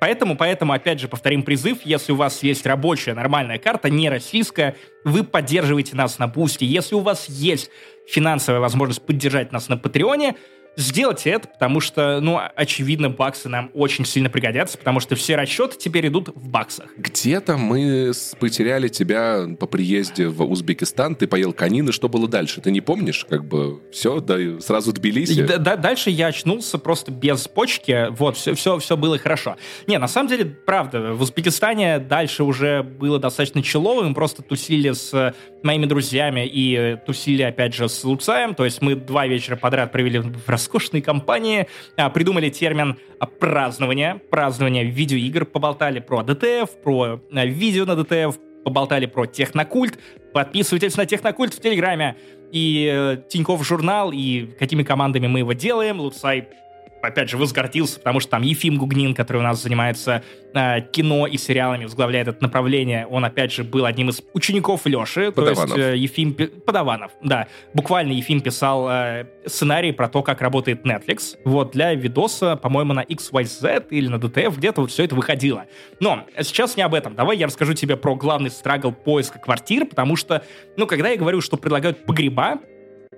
Поэтому, 0.00 0.34
поэтому, 0.34 0.72
опять 0.72 0.98
же, 0.98 1.08
повторим 1.08 1.42
призыв, 1.42 1.82
если 1.84 2.12
у 2.12 2.16
вас 2.16 2.42
есть 2.42 2.64
рабочая, 2.64 3.12
нормальная 3.12 3.58
карта, 3.58 3.90
не 3.90 4.08
российская, 4.08 4.74
вы 5.04 5.24
поддерживаете 5.24 5.94
нас 5.94 6.18
на 6.18 6.26
Boosty. 6.26 6.64
Если 6.64 6.94
у 6.94 7.00
вас 7.00 7.28
есть 7.28 7.70
финансовая 8.08 8.60
возможность 8.60 9.02
поддержать 9.02 9.52
нас 9.52 9.68
на 9.68 9.76
Patreon 9.76 10.21
е, 10.21 10.34
сделайте 10.76 11.30
это, 11.30 11.48
потому 11.48 11.80
что, 11.80 12.20
ну, 12.20 12.40
очевидно, 12.56 13.10
баксы 13.10 13.48
нам 13.48 13.70
очень 13.74 14.04
сильно 14.04 14.30
пригодятся, 14.30 14.78
потому 14.78 15.00
что 15.00 15.14
все 15.14 15.36
расчеты 15.36 15.76
теперь 15.78 16.08
идут 16.08 16.28
в 16.34 16.48
баксах. 16.48 16.90
Где-то 16.96 17.56
мы 17.56 18.12
потеряли 18.38 18.88
тебя 18.88 19.46
по 19.58 19.66
приезде 19.66 20.28
в 20.28 20.42
Узбекистан, 20.42 21.14
ты 21.14 21.26
поел 21.26 21.52
конины, 21.52 21.92
что 21.92 22.08
было 22.08 22.28
дальше? 22.28 22.60
Ты 22.60 22.70
не 22.70 22.80
помнишь? 22.80 23.26
Как 23.28 23.44
бы 23.44 23.80
все, 23.92 24.20
да, 24.20 24.36
сразу 24.60 24.92
Тбилиси? 24.92 25.42
Да, 25.42 25.58
да, 25.58 25.76
дальше 25.76 26.10
я 26.10 26.28
очнулся 26.28 26.78
просто 26.78 27.12
без 27.12 27.48
почки, 27.48 28.08
вот, 28.10 28.36
все, 28.36 28.54
все, 28.54 28.78
все 28.78 28.96
было 28.96 29.18
хорошо. 29.18 29.56
Не, 29.86 29.98
на 29.98 30.08
самом 30.08 30.28
деле, 30.28 30.44
правда, 30.44 31.12
в 31.12 31.22
Узбекистане 31.22 31.98
дальше 31.98 32.44
уже 32.44 32.82
было 32.82 33.18
достаточно 33.18 33.62
чиллово, 33.62 34.02
мы 34.02 34.14
просто 34.14 34.42
тусили 34.42 34.92
с 34.92 35.34
моими 35.62 35.86
друзьями 35.86 36.46
и 36.46 36.98
тусили, 37.06 37.42
опять 37.42 37.74
же, 37.74 37.88
с 37.88 38.04
Луцаем, 38.04 38.54
то 38.54 38.64
есть 38.64 38.82
мы 38.82 38.94
два 38.94 39.26
вечера 39.26 39.56
подряд 39.56 39.92
провели 39.92 40.18
в 40.18 40.48
роскошной 40.62 41.02
компании, 41.02 41.66
а, 41.96 42.10
придумали 42.10 42.48
термин 42.48 42.96
празднование, 43.40 44.20
празднование 44.30 44.84
видеоигр, 44.84 45.44
поболтали 45.44 46.00
про 46.00 46.22
DTF, 46.22 46.70
про 46.82 47.20
а, 47.32 47.46
видео 47.46 47.84
на 47.84 47.96
DTF, 47.96 48.38
поболтали 48.64 49.06
про 49.06 49.26
технокульт. 49.26 49.98
Подписывайтесь 50.32 50.96
на 50.96 51.04
технокульт 51.06 51.52
в 51.52 51.60
Телеграме 51.60 52.16
и 52.52 52.88
э, 52.92 53.16
Тиньков 53.28 53.66
журнал, 53.66 54.12
и 54.12 54.46
какими 54.58 54.82
командами 54.82 55.26
мы 55.26 55.40
его 55.40 55.52
делаем. 55.52 56.00
Луцай 56.00 56.48
опять 57.02 57.28
же, 57.28 57.36
возгордился, 57.36 57.98
потому 57.98 58.20
что 58.20 58.30
там 58.30 58.42
Ефим 58.42 58.78
Гугнин, 58.78 59.14
который 59.14 59.38
у 59.38 59.42
нас 59.42 59.60
занимается 59.60 60.22
э, 60.54 60.80
кино 60.80 61.26
и 61.26 61.36
сериалами, 61.36 61.84
возглавляет 61.84 62.28
это 62.28 62.42
направление, 62.42 63.06
он, 63.06 63.24
опять 63.24 63.52
же, 63.52 63.64
был 63.64 63.84
одним 63.84 64.10
из 64.10 64.22
учеников 64.32 64.86
Леши. 64.86 65.32
Подаванов. 65.32 65.74
То 65.74 65.76
есть 65.76 65.94
э, 65.94 65.96
Ефим... 65.98 66.34
Подаванов, 66.34 67.12
да. 67.22 67.48
Буквально 67.74 68.12
Ефим 68.12 68.40
писал 68.40 68.88
э, 68.88 69.26
сценарий 69.44 69.92
про 69.92 70.08
то, 70.08 70.22
как 70.22 70.40
работает 70.40 70.86
Netflix. 70.86 71.36
Вот, 71.44 71.72
для 71.72 71.92
видоса, 71.94 72.56
по-моему, 72.56 72.92
на 72.92 73.02
XYZ 73.02 73.88
или 73.90 74.08
на 74.08 74.16
DTF 74.16 74.56
где-то 74.56 74.82
вот 74.82 74.90
все 74.90 75.04
это 75.04 75.14
выходило. 75.14 75.66
Но 76.00 76.24
сейчас 76.40 76.76
не 76.76 76.82
об 76.82 76.94
этом. 76.94 77.14
Давай 77.14 77.36
я 77.36 77.46
расскажу 77.46 77.74
тебе 77.74 77.96
про 77.96 78.14
главный 78.14 78.50
страгл 78.50 78.92
поиска 78.92 79.38
квартир, 79.38 79.86
потому 79.86 80.16
что, 80.16 80.44
ну, 80.76 80.86
когда 80.86 81.08
я 81.08 81.16
говорю, 81.16 81.40
что 81.40 81.56
предлагают 81.56 82.04
погреба, 82.06 82.60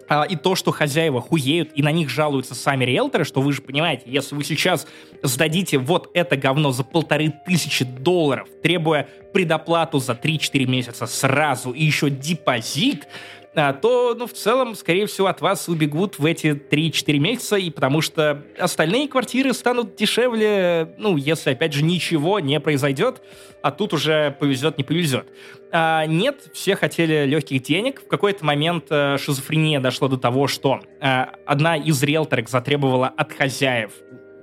а, 0.08 0.24
и 0.24 0.36
то, 0.36 0.54
что 0.54 0.70
хозяева 0.70 1.20
хуеют 1.20 1.70
и 1.74 1.82
на 1.82 1.92
них 1.92 2.10
жалуются 2.10 2.54
сами 2.54 2.84
риэлторы, 2.84 3.24
что 3.24 3.40
вы 3.40 3.52
же 3.52 3.62
понимаете, 3.62 4.02
если 4.06 4.34
вы 4.34 4.44
сейчас 4.44 4.86
сдадите 5.22 5.78
вот 5.78 6.10
это 6.14 6.36
говно 6.36 6.72
за 6.72 6.84
полторы 6.84 7.32
тысячи 7.46 7.84
долларов, 7.84 8.48
требуя 8.62 9.08
предоплату 9.32 9.98
за 9.98 10.12
3-4 10.12 10.66
месяца 10.66 11.06
сразу 11.06 11.72
и 11.72 11.84
еще 11.84 12.10
депозит, 12.10 13.06
то, 13.54 14.14
ну, 14.18 14.26
в 14.26 14.32
целом, 14.32 14.74
скорее 14.74 15.06
всего, 15.06 15.28
от 15.28 15.40
вас 15.40 15.68
убегут 15.68 16.18
в 16.18 16.26
эти 16.26 16.48
3-4 16.48 17.18
месяца, 17.18 17.56
и 17.56 17.70
потому 17.70 18.00
что 18.00 18.42
остальные 18.58 19.08
квартиры 19.08 19.52
станут 19.52 19.94
дешевле, 19.94 20.94
ну, 20.98 21.16
если, 21.16 21.50
опять 21.50 21.72
же, 21.72 21.84
ничего 21.84 22.40
не 22.40 22.58
произойдет, 22.58 23.22
а 23.62 23.70
тут 23.70 23.94
уже 23.94 24.36
повезет, 24.40 24.76
не 24.76 24.84
повезет. 24.84 25.26
А, 25.70 26.04
нет, 26.06 26.50
все 26.52 26.76
хотели 26.76 27.24
легких 27.26 27.62
денег. 27.62 28.02
В 28.02 28.08
какой-то 28.08 28.44
момент 28.44 28.86
а, 28.90 29.18
шизофрения 29.18 29.80
дошла 29.80 30.08
до 30.08 30.18
того, 30.18 30.48
что 30.48 30.80
а, 31.00 31.32
одна 31.46 31.76
из 31.76 32.02
риэлторок 32.02 32.48
затребовала 32.48 33.08
от 33.08 33.32
хозяев 33.32 33.92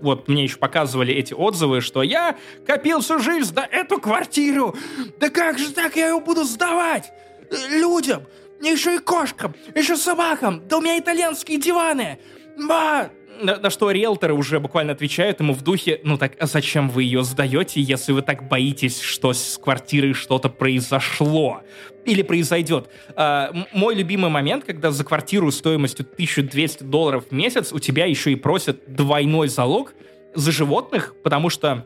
вот 0.01 0.27
мне 0.27 0.43
еще 0.43 0.57
показывали 0.57 1.13
эти 1.13 1.33
отзывы, 1.33 1.81
что 1.81 2.01
я 2.01 2.35
копил 2.65 3.01
всю 3.01 3.19
жизнь 3.19 3.53
на 3.53 3.65
эту 3.65 3.99
квартиру. 3.99 4.75
Да 5.19 5.29
как 5.29 5.59
же 5.59 5.71
так 5.71 5.95
я 5.95 6.09
ее 6.09 6.19
буду 6.19 6.43
сдавать? 6.43 7.11
Людям, 7.69 8.23
еще 8.69 8.95
и 8.95 8.99
кошкам, 8.99 9.55
еще 9.75 9.95
собакам, 9.97 10.61
да 10.67 10.77
у 10.77 10.81
меня 10.81 10.99
итальянские 10.99 11.59
диваны. 11.59 12.19
Ба! 12.57 13.09
На, 13.41 13.57
на 13.57 13.69
что 13.71 13.89
риэлторы 13.89 14.33
уже 14.33 14.59
буквально 14.59 14.93
отвечают 14.93 15.39
ему 15.39 15.53
в 15.53 15.63
духе, 15.63 15.99
ну 16.03 16.17
так, 16.17 16.33
а 16.39 16.45
зачем 16.45 16.89
вы 16.89 17.03
ее 17.03 17.23
сдаете, 17.23 17.81
если 17.81 18.11
вы 18.11 18.21
так 18.21 18.47
боитесь, 18.47 18.99
что 19.01 19.33
с 19.33 19.57
квартирой 19.57 20.13
что-то 20.13 20.49
произошло? 20.49 21.61
Или 22.05 22.21
произойдет. 22.21 22.89
А, 23.15 23.51
мой 23.73 23.95
любимый 23.95 24.29
момент, 24.29 24.63
когда 24.65 24.91
за 24.91 25.03
квартиру 25.03 25.51
стоимостью 25.51 26.05
1200 26.05 26.83
долларов 26.83 27.25
в 27.29 27.31
месяц 27.31 27.73
у 27.73 27.79
тебя 27.79 28.05
еще 28.05 28.31
и 28.31 28.35
просят 28.35 28.81
двойной 28.87 29.47
залог 29.47 29.93
за 30.35 30.51
животных, 30.51 31.15
потому 31.23 31.49
что 31.49 31.85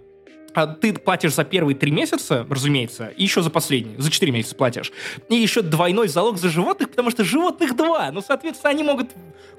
а 0.55 0.67
ты 0.67 0.93
платишь 0.93 1.33
за 1.33 1.43
первые 1.43 1.75
три 1.75 1.91
месяца, 1.91 2.45
разумеется, 2.49 3.07
и 3.07 3.23
еще 3.23 3.41
за 3.41 3.49
последние, 3.49 3.99
за 4.01 4.09
четыре 4.09 4.31
месяца 4.31 4.55
платишь. 4.55 4.91
И 5.29 5.35
еще 5.35 5.61
двойной 5.61 6.07
залог 6.07 6.37
за 6.37 6.49
животных, 6.49 6.89
потому 6.89 7.11
что 7.11 7.23
животных 7.23 7.75
два. 7.75 8.09
Ну, 8.11 8.21
соответственно, 8.21 8.71
они 8.71 8.83
могут 8.83 9.09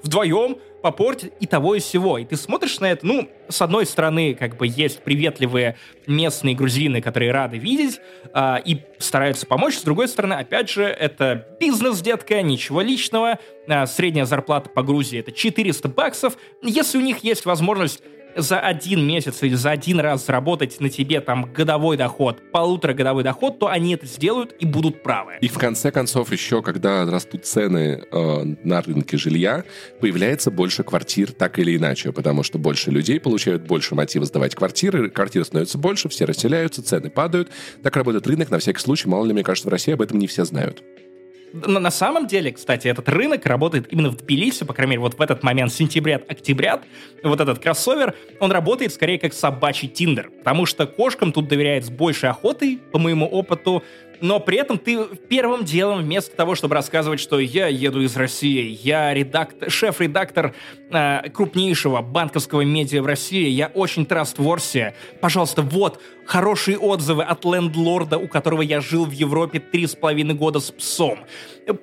вдвоем 0.01 0.57
попортить 0.81 1.33
и 1.39 1.45
того, 1.45 1.75
и 1.75 1.79
всего. 1.79 2.17
И 2.17 2.25
ты 2.25 2.35
смотришь 2.35 2.79
на 2.79 2.91
это, 2.91 3.05
ну, 3.05 3.29
с 3.49 3.61
одной 3.61 3.85
стороны, 3.85 4.33
как 4.33 4.57
бы 4.57 4.67
есть 4.67 5.03
приветливые 5.03 5.77
местные 6.07 6.55
грузины, 6.55 7.01
которые 7.01 7.31
рады 7.31 7.57
видеть 7.57 7.99
э, 8.33 8.55
и 8.65 8.81
стараются 8.99 9.45
помочь. 9.45 9.75
С 9.75 9.83
другой 9.83 10.07
стороны, 10.07 10.33
опять 10.33 10.69
же, 10.69 10.83
это 10.83 11.47
бизнес, 11.59 12.01
детка, 12.01 12.41
ничего 12.41 12.81
личного. 12.81 13.39
Э, 13.67 13.85
средняя 13.85 14.25
зарплата 14.25 14.69
по 14.69 14.83
Грузии 14.83 15.19
это 15.19 15.31
400 15.31 15.89
баксов. 15.89 16.37
Если 16.61 16.97
у 16.97 17.01
них 17.01 17.19
есть 17.19 17.45
возможность 17.45 18.01
за 18.37 18.59
один 18.59 19.05
месяц 19.05 19.41
или 19.43 19.55
за 19.55 19.71
один 19.71 19.99
раз 19.99 20.25
заработать 20.25 20.79
на 20.79 20.89
тебе 20.89 21.21
там 21.21 21.51
годовой 21.51 21.97
доход, 21.97 22.51
полуторагодовой 22.51 23.23
доход, 23.23 23.59
то 23.59 23.67
они 23.67 23.93
это 23.95 24.05
сделают 24.05 24.55
и 24.59 24.65
будут 24.65 25.03
правы. 25.03 25.33
И 25.41 25.47
в 25.47 25.57
конце 25.57 25.91
концов 25.91 26.31
еще, 26.31 26.61
когда 26.61 27.05
растут 27.05 27.45
цены 27.45 28.03
э, 28.11 28.43
на 28.63 28.81
рынке 28.81 29.17
жилья, 29.17 29.63
появляется 29.99 30.51
больше 30.51 30.83
квартир 30.83 31.31
так 31.31 31.59
или 31.59 31.75
иначе, 31.75 32.11
потому 32.11 32.43
что 32.43 32.57
больше 32.57 32.91
людей 32.91 33.19
получают 33.19 33.63
больше 33.63 33.95
мотива 33.95 34.25
сдавать 34.25 34.55
квартиры, 34.55 35.09
квартиры 35.09 35.45
становятся 35.45 35.77
больше, 35.77 36.09
все 36.09 36.25
расселяются, 36.25 36.83
цены 36.83 37.09
падают. 37.09 37.49
Так 37.83 37.95
работает 37.95 38.27
рынок, 38.27 38.49
на 38.49 38.59
всякий 38.59 38.79
случай, 38.79 39.09
мало 39.09 39.25
ли, 39.25 39.33
мне 39.33 39.43
кажется, 39.43 39.67
в 39.67 39.71
России 39.71 39.93
об 39.93 40.01
этом 40.01 40.19
не 40.19 40.27
все 40.27 40.45
знают. 40.45 40.83
На, 41.53 41.79
на 41.79 41.91
самом 41.91 42.27
деле, 42.27 42.51
кстати, 42.51 42.87
этот 42.87 43.07
рынок 43.09 43.45
работает 43.45 43.91
именно 43.91 44.09
в 44.09 44.17
Тбилиси, 44.17 44.65
по 44.65 44.73
крайней 44.73 44.91
мере, 44.91 45.01
вот 45.01 45.17
в 45.17 45.21
этот 45.21 45.43
момент, 45.43 45.71
сентября-октября, 45.71 46.81
вот 47.23 47.39
этот 47.39 47.59
кроссовер, 47.59 48.15
он 48.39 48.51
работает 48.51 48.93
скорее 48.93 49.17
как 49.17 49.33
собачий 49.33 49.87
тиндер, 49.87 50.29
потому 50.39 50.65
что 50.65 50.85
кошкам 50.85 51.31
тут 51.31 51.47
доверяют 51.47 51.85
с 51.85 51.89
большей 51.89 52.29
охотой, 52.29 52.79
по 52.91 52.99
моему 52.99 53.25
опыту, 53.27 53.83
но 54.21 54.39
при 54.39 54.57
этом 54.57 54.77
ты 54.77 55.05
первым 55.29 55.63
делом, 55.63 56.03
вместо 56.03 56.35
того, 56.35 56.55
чтобы 56.55 56.75
рассказывать, 56.75 57.19
что 57.19 57.39
я 57.39 57.67
еду 57.67 58.01
из 58.01 58.15
России, 58.15 58.77
я 58.83 59.13
редактор, 59.13 59.69
шеф-редактор 59.69 60.53
э, 60.89 61.29
крупнейшего 61.29 62.01
банковского 62.01 62.61
медиа 62.61 63.01
в 63.01 63.05
России, 63.05 63.49
я 63.49 63.67
очень 63.73 64.05
трастворси, 64.05 64.93
пожалуйста, 65.21 65.61
вот, 65.61 66.01
хорошие 66.25 66.77
отзывы 66.77 67.23
от 67.23 67.45
лендлорда, 67.45 68.17
у 68.17 68.27
которого 68.27 68.61
я 68.61 68.81
жил 68.81 69.05
в 69.05 69.11
Европе 69.11 69.59
три 69.59 69.87
с 69.87 69.95
половиной 69.95 70.35
года 70.35 70.59
с 70.59 70.71
псом. 70.71 71.19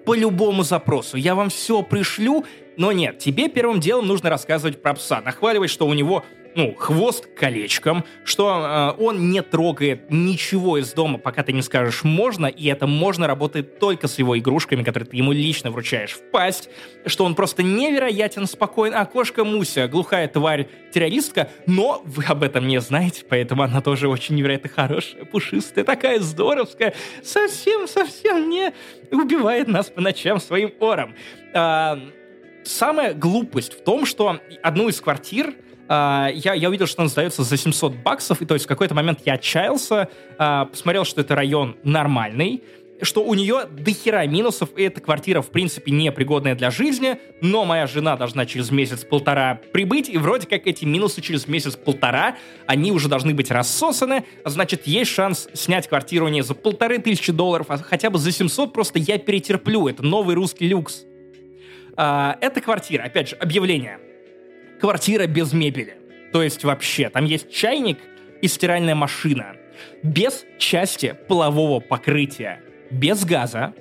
По 0.04 0.14
любому 0.14 0.62
запросу. 0.62 1.16
Я 1.16 1.34
вам 1.34 1.50
все 1.50 1.82
пришлю, 1.82 2.44
но 2.76 2.92
нет, 2.92 3.18
тебе 3.18 3.48
первым 3.48 3.80
делом 3.80 4.06
нужно 4.06 4.30
рассказывать 4.30 4.82
про 4.82 4.94
пса, 4.94 5.20
нахваливать, 5.20 5.70
что 5.70 5.86
у 5.86 5.94
него 5.94 6.24
ну, 6.54 6.74
хвост 6.74 7.26
колечком, 7.34 8.04
что 8.24 8.94
э, 8.98 9.02
он 9.02 9.30
не 9.30 9.42
трогает 9.42 10.10
ничего 10.10 10.78
из 10.78 10.92
дома, 10.92 11.18
пока 11.18 11.42
ты 11.42 11.52
не 11.52 11.62
скажешь 11.62 12.04
«можно», 12.04 12.46
и 12.46 12.66
это 12.66 12.86
«можно» 12.86 13.26
работает 13.26 13.78
только 13.78 14.08
с 14.08 14.18
его 14.18 14.38
игрушками, 14.38 14.82
которые 14.82 15.08
ты 15.08 15.16
ему 15.16 15.32
лично 15.32 15.70
вручаешь 15.70 16.12
в 16.12 16.30
пасть, 16.30 16.70
что 17.06 17.24
он 17.24 17.34
просто 17.34 17.62
невероятен 17.62 18.46
спокоен, 18.46 18.94
а 18.94 19.04
кошка 19.04 19.44
Муся, 19.44 19.88
глухая 19.88 20.28
тварь, 20.28 20.68
террористка, 20.92 21.48
но 21.66 22.02
вы 22.04 22.24
об 22.24 22.42
этом 22.42 22.68
не 22.68 22.80
знаете, 22.80 23.24
поэтому 23.28 23.62
она 23.62 23.80
тоже 23.80 24.08
очень 24.08 24.36
невероятно 24.36 24.70
хорошая, 24.70 25.24
пушистая, 25.24 25.84
такая 25.84 26.20
здоровская, 26.20 26.94
совсем-совсем 27.22 28.48
не 28.48 28.72
убивает 29.10 29.68
нас 29.68 29.90
по 29.90 30.00
ночам 30.00 30.40
своим 30.40 30.72
ором. 30.80 31.14
А, 31.52 31.98
самая 32.64 33.14
глупость 33.14 33.74
в 33.74 33.84
том, 33.84 34.06
что 34.06 34.38
одну 34.62 34.88
из 34.88 35.00
квартир 35.00 35.54
я, 36.34 36.54
я 36.54 36.68
увидел, 36.68 36.86
что 36.86 37.02
он 37.02 37.08
сдается 37.08 37.42
за 37.42 37.56
700 37.56 37.94
баксов, 37.96 38.42
и 38.42 38.46
то 38.46 38.54
есть 38.54 38.64
в 38.64 38.68
какой-то 38.68 38.94
момент 38.94 39.20
я 39.24 39.34
отчаялся, 39.34 40.08
uh, 40.38 40.66
посмотрел, 40.66 41.04
что 41.04 41.20
это 41.20 41.34
район 41.34 41.76
нормальный, 41.82 42.62
что 43.02 43.24
у 43.24 43.34
нее 43.34 43.66
дохера 43.70 44.26
минусов, 44.26 44.70
и 44.76 44.82
эта 44.82 45.00
квартира, 45.00 45.42
в 45.42 45.50
принципе, 45.50 45.90
непригодная 45.92 46.54
для 46.54 46.70
жизни, 46.70 47.18
но 47.40 47.64
моя 47.64 47.86
жена 47.86 48.16
должна 48.16 48.46
через 48.46 48.70
месяц-полтора 48.70 49.60
прибыть, 49.72 50.08
и 50.08 50.16
вроде 50.16 50.46
как 50.46 50.66
эти 50.66 50.84
минусы 50.84 51.20
через 51.20 51.46
месяц-полтора, 51.48 52.36
они 52.66 52.92
уже 52.92 53.08
должны 53.08 53.34
быть 53.34 53.50
рассосаны, 53.50 54.24
значит, 54.44 54.86
есть 54.86 55.10
шанс 55.10 55.48
снять 55.52 55.88
квартиру 55.88 56.28
не 56.28 56.42
за 56.42 56.54
полторы 56.54 56.98
тысячи 56.98 57.32
долларов, 57.32 57.66
а 57.68 57.78
хотя 57.78 58.10
бы 58.10 58.18
за 58.18 58.32
700, 58.32 58.72
просто 58.72 58.98
я 58.98 59.18
перетерплю, 59.18 59.88
это 59.88 60.02
новый 60.02 60.34
русский 60.34 60.68
люкс. 60.68 61.04
Uh, 61.96 62.36
эта 62.40 62.60
квартира, 62.60 63.04
опять 63.04 63.28
же, 63.28 63.36
объявление– 63.36 63.98
квартира 64.80 65.26
без 65.26 65.52
мебели. 65.52 65.96
То 66.32 66.42
есть 66.42 66.64
вообще, 66.64 67.08
там 67.10 67.24
есть 67.24 67.52
чайник 67.52 67.98
и 68.42 68.48
стиральная 68.48 68.94
машина. 68.94 69.56
Без 70.02 70.44
части 70.58 71.16
полового 71.28 71.80
покрытия. 71.80 72.60
Без 72.90 73.24
газа 73.24 73.74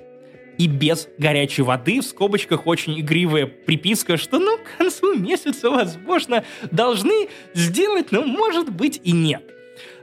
и 0.58 0.66
без 0.66 1.08
горячей 1.18 1.62
воды. 1.62 2.00
В 2.00 2.04
скобочках 2.04 2.66
очень 2.66 3.00
игривая 3.00 3.46
приписка, 3.46 4.16
что 4.16 4.38
ну 4.38 4.58
к 4.58 4.78
концу 4.78 5.14
месяца, 5.14 5.70
возможно, 5.70 6.44
должны 6.70 7.28
сделать, 7.54 8.12
но 8.12 8.22
может 8.22 8.70
быть 8.70 9.00
и 9.04 9.12
нет. 9.12 9.53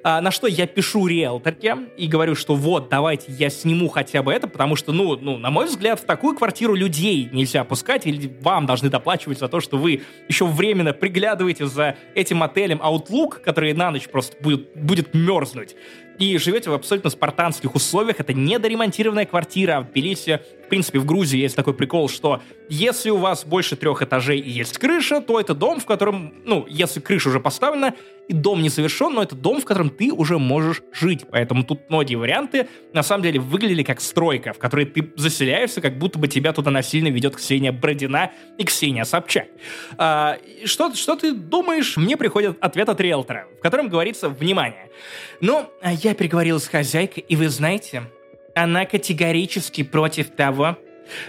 А, 0.04 0.20
на 0.22 0.32
что 0.32 0.48
я 0.48 0.66
пишу 0.66 1.06
риэлторке 1.06 1.78
и 1.96 2.08
говорю, 2.08 2.36
что 2.36 2.56
вот, 2.56 2.90
давайте 2.90 3.32
я 3.32 3.50
сниму 3.50 3.88
хотя 3.88 4.24
бы 4.24 4.34
это, 4.34 4.48
потому 4.48 4.76
что, 4.76 4.92
ну, 4.92 5.16
ну, 5.16 5.38
на 5.38 5.52
мой 5.52 5.68
взгляд, 5.68 6.00
в 6.00 6.06
такую 6.06 6.36
квартиру 6.36 6.74
людей 6.74 7.30
нельзя 7.32 7.64
пускать, 7.64 8.08
или 8.08 8.36
вам 8.42 8.66
должны 8.66 8.90
доплачивать 8.90 9.40
за 9.40 9.48
то, 9.48 9.60
что 9.60 9.78
вы 9.78 10.02
еще 10.28 10.46
временно 10.46 10.94
приглядываете 10.94 11.68
за 11.68 11.96
этим 12.16 12.42
отелем 12.42 12.82
Outlook, 12.82 13.42
который 13.44 13.74
на 13.74 13.92
ночь 13.92 14.08
просто 14.08 14.36
будет, 14.42 14.76
будет 14.76 15.14
мерзнуть 15.14 15.76
и 16.18 16.38
живете 16.38 16.70
в 16.70 16.74
абсолютно 16.74 17.10
спартанских 17.10 17.76
условиях. 17.76 18.20
Это 18.20 18.34
недоремонтированная 18.34 19.26
квартира. 19.26 19.82
В 19.82 19.92
Тбилиси, 19.92 20.42
в 20.66 20.70
принципе, 20.70 21.00
в 21.00 21.06
Грузии 21.06 21.40
есть 21.40 21.56
такой 21.56 21.74
прикол, 21.74 22.10
что 22.10 22.42
если 22.70 23.10
у 23.10 23.18
вас 23.18 23.44
больше 23.44 23.76
трех 23.76 24.02
этажей 24.02 24.40
и 24.40 24.50
есть 24.50 24.78
крыша, 24.78 25.20
то 25.20 25.40
это 25.40 25.54
дом, 25.54 25.80
в 25.80 25.86
котором, 25.86 26.34
ну, 26.46 26.66
если 26.70 27.00
крыша 27.00 27.30
уже 27.30 27.40
поставлена, 27.40 27.96
и 28.28 28.34
дом 28.34 28.62
не 28.62 28.70
завершен, 28.70 29.14
но 29.14 29.24
это 29.24 29.36
дом, 29.36 29.60
в 29.60 29.66
котором 29.66 29.90
ты 29.90 30.14
уже 30.14 30.38
можешь 30.38 30.82
жить. 30.94 31.26
Поэтому 31.30 31.66
тут 31.66 31.90
многие 31.90 32.16
варианты 32.16 32.68
на 32.94 33.04
самом 33.04 33.24
деле 33.24 33.42
выглядели 33.42 33.84
как 33.84 34.00
стройка, 34.00 34.54
в 34.54 34.58
которой 34.58 34.86
ты 34.86 35.12
заселяешься, 35.18 35.82
как 35.82 35.98
будто 35.98 36.18
бы 36.18 36.30
тебя 36.30 36.54
туда 36.54 36.72
насильно 36.72 37.10
ведет 37.10 37.36
Ксения 37.36 37.74
Бродина 37.74 38.32
и 38.58 38.64
Ксения 38.64 39.04
Собчак. 39.04 39.48
А, 39.98 40.38
что, 40.64 40.94
что 40.96 41.18
ты 41.18 41.34
думаешь? 41.34 41.98
Мне 41.98 42.16
приходит 42.16 42.58
ответ 42.62 42.88
от 42.88 43.02
риэлтора, 43.02 43.48
в 43.60 43.62
котором 43.62 43.90
говорится 43.90 44.30
«Внимание! 44.30 44.90
Ну, 45.42 45.70
я 46.04 46.14
переговорил 46.14 46.60
с 46.60 46.68
хозяйкой, 46.68 47.26
и 47.28 47.36
вы 47.36 47.50
знаете, 47.50 48.04
она 48.56 48.86
категорически 48.86 49.84
против 49.84 50.30
того, 50.32 50.78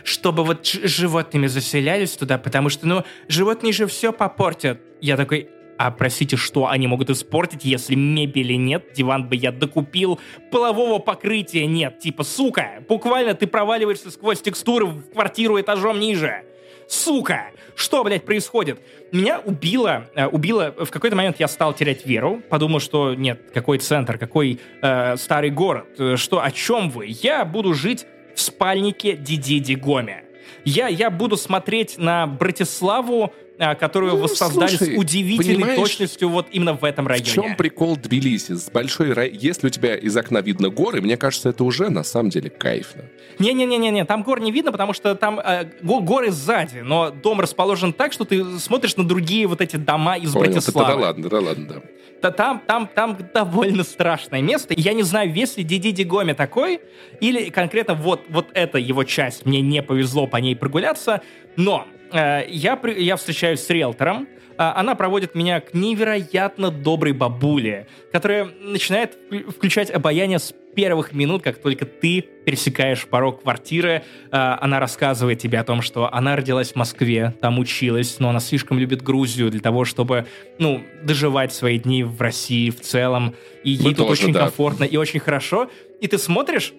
чтобы 0.05 0.45
вот 0.45 0.67
животными 0.67 1.47
заселялись 1.47 2.13
туда, 2.13 2.39
потому 2.39 2.69
что, 2.69 2.87
ну, 2.87 3.05
животные 3.29 3.73
же 3.73 3.87
все 3.87 4.13
попортят. 4.13 4.81
Я 5.01 5.17
такой, 5.17 5.49
а 5.79 5.91
простите, 5.91 6.37
что 6.37 6.69
они 6.69 6.87
могут 6.87 7.11
испортить, 7.11 7.65
если 7.65 7.95
мебели 7.95 8.55
нет, 8.55 8.93
диван 8.95 9.29
бы 9.29 9.37
я 9.37 9.51
докупил, 9.51 10.21
полового 10.51 10.99
покрытия 10.99 11.67
нет, 11.67 11.99
типа, 11.99 12.23
сука, 12.23 12.85
буквально 12.89 13.35
ты 13.35 13.47
проваливаешься 13.47 14.11
сквозь 14.11 14.41
текстуры 14.41 14.87
в 14.87 15.11
квартиру 15.13 15.61
этажом 15.61 15.99
ниже. 15.99 16.45
Сука! 16.89 17.51
Что, 17.75 18.05
блядь, 18.05 18.25
происходит? 18.25 18.81
Меня 19.13 19.41
убило, 19.41 20.07
э, 20.15 20.27
убило, 20.27 20.75
в 20.79 20.91
какой-то 20.91 21.17
момент 21.17 21.37
я 21.39 21.49
стал 21.49 21.73
терять 21.73 22.07
веру, 22.07 22.43
подумал, 22.49 22.81
что 22.81 23.15
нет, 23.15 23.41
какой 23.53 23.79
центр, 23.79 24.19
какой 24.19 24.61
э, 24.83 25.17
старый 25.17 25.51
город, 25.51 25.87
э, 25.99 26.17
что, 26.17 26.43
о 26.43 26.51
чем 26.51 26.91
вы? 26.91 27.07
Я 27.09 27.45
буду 27.45 27.75
жить 27.75 28.07
в 28.35 28.41
спальнике 28.41 29.17
Диди 29.17 29.75
Гоме. 29.75 30.25
Я, 30.65 30.89
я 30.89 31.11
буду 31.11 31.37
смотреть 31.37 31.99
на 31.99 32.27
Братиславу 32.27 33.33
которую 33.59 34.15
ну, 34.15 34.21
воссоздали 34.21 34.77
слушай, 34.77 34.97
с 34.97 34.99
удивительной 34.99 35.77
точностью 35.77 36.29
вот 36.29 36.49
именно 36.53 36.75
в 36.75 36.85
этом 36.85 37.07
районе. 37.07 37.31
В 37.31 37.33
чем 37.33 37.57
прикол 37.57 37.97
Тбилиси? 37.97 38.55
С 38.55 38.71
большой 38.71 39.13
рай... 39.13 39.31
Если 39.33 39.67
у 39.67 39.71
тебя 39.71 39.97
из 39.97 40.17
окна 40.17 40.41
видно 40.41 40.69
горы, 40.69 41.01
мне 41.01 41.17
кажется, 41.17 41.51
это 41.51 41.65
уже 41.65 41.91
на 41.91 42.03
самом 42.03 42.31
деле 42.31 42.51
кайфно. 42.51 43.05
Не-не-не-не, 43.39 44.05
там 44.05 44.23
гор 44.23 44.41
не 44.41 44.53
видно, 44.53 44.73
потому 44.73 44.93
что 44.93 45.15
там 45.15 45.39
э, 45.39 45.67
горы 45.83 46.31
сзади, 46.31 46.79
но 46.79 47.11
дом 47.11 47.41
расположен 47.41 47.93
так, 47.93 48.13
что 48.13 48.25
ты 48.25 48.59
смотришь 48.59 48.97
на 48.97 49.07
другие 49.07 49.47
вот 49.47 49.61
эти 49.61 49.77
дома 49.77 50.17
из 50.17 50.33
Понял, 50.33 50.53
Братиславы. 50.53 50.89
Да 50.89 50.97
ладно, 50.97 51.29
да 51.29 51.41
ладно, 51.41 51.69
да. 51.69 52.31
Там, 52.31 52.63
там, 52.65 52.87
там 52.87 53.19
довольно 53.35 53.83
страшное 53.83 54.43
место. 54.43 54.75
Я 54.77 54.93
не 54.93 55.03
знаю, 55.03 55.33
весь 55.33 55.57
ли 55.57 55.65
Диди 55.65 55.91
Дигоми 55.91 56.35
такой, 56.35 56.81
или 57.21 57.51
конкретно 57.51 57.95
вот, 57.95 58.23
вот 58.29 58.47
эта 58.55 58.79
его 58.79 59.03
часть, 59.03 59.45
мне 59.45 59.61
не 59.61 59.83
повезло 59.83 60.29
по 60.29 60.37
ней 60.37 60.55
прогуляться, 60.55 61.21
но 61.57 61.87
Э, 62.02 62.02
я, 62.13 62.79
я 62.97 63.17
встречаюсь 63.17 63.61
с 63.61 63.71
риэлтором, 63.71 64.29
а, 64.57 64.75
она 64.79 64.95
проводит 64.95 65.35
меня 65.35 65.61
к 65.61 65.75
невероятно 65.75 66.71
доброй 66.71 67.13
бабуле, 67.13 67.87
которая 68.13 68.49
начинает 68.61 69.19
включать 69.49 69.91
обаяние 69.91 70.39
с 70.39 70.55
первых 70.75 71.13
минут, 71.13 71.43
как 71.43 71.59
только 71.59 71.85
ты 71.85 72.23
пересекаешь 72.23 73.07
порог 73.07 73.43
квартиры. 73.43 74.03
А, 74.31 74.59
она 74.61 74.79
рассказывает 74.81 75.39
тебе 75.39 75.59
о 75.59 75.65
том, 75.65 75.83
что 75.83 76.13
она 76.13 76.37
родилась 76.37 76.73
в 76.73 76.77
Москве, 76.77 77.35
там 77.41 77.59
училась, 77.59 78.19
но 78.19 78.31
она 78.31 78.41
слишком 78.41 78.79
любит 78.79 79.03
Грузию 79.03 79.51
для 79.51 79.61
того, 79.61 79.85
чтобы, 79.85 80.27
ну, 80.59 80.83
доживать 81.03 81.53
свои 81.53 81.79
дни 81.79 82.05
в 82.05 82.21
России 82.21 82.71
в 82.71 82.81
целом. 82.81 83.35
И 83.65 83.71
ей 83.71 83.83
Мы 83.83 83.95
тут 83.95 84.09
тоже, 84.09 84.23
очень 84.25 84.33
да. 84.33 84.41
комфортно 84.41 84.85
и 84.85 84.97
очень 84.97 85.21
хорошо. 85.21 85.71
И 86.01 86.07
ты 86.09 86.19
смотришь, 86.19 86.73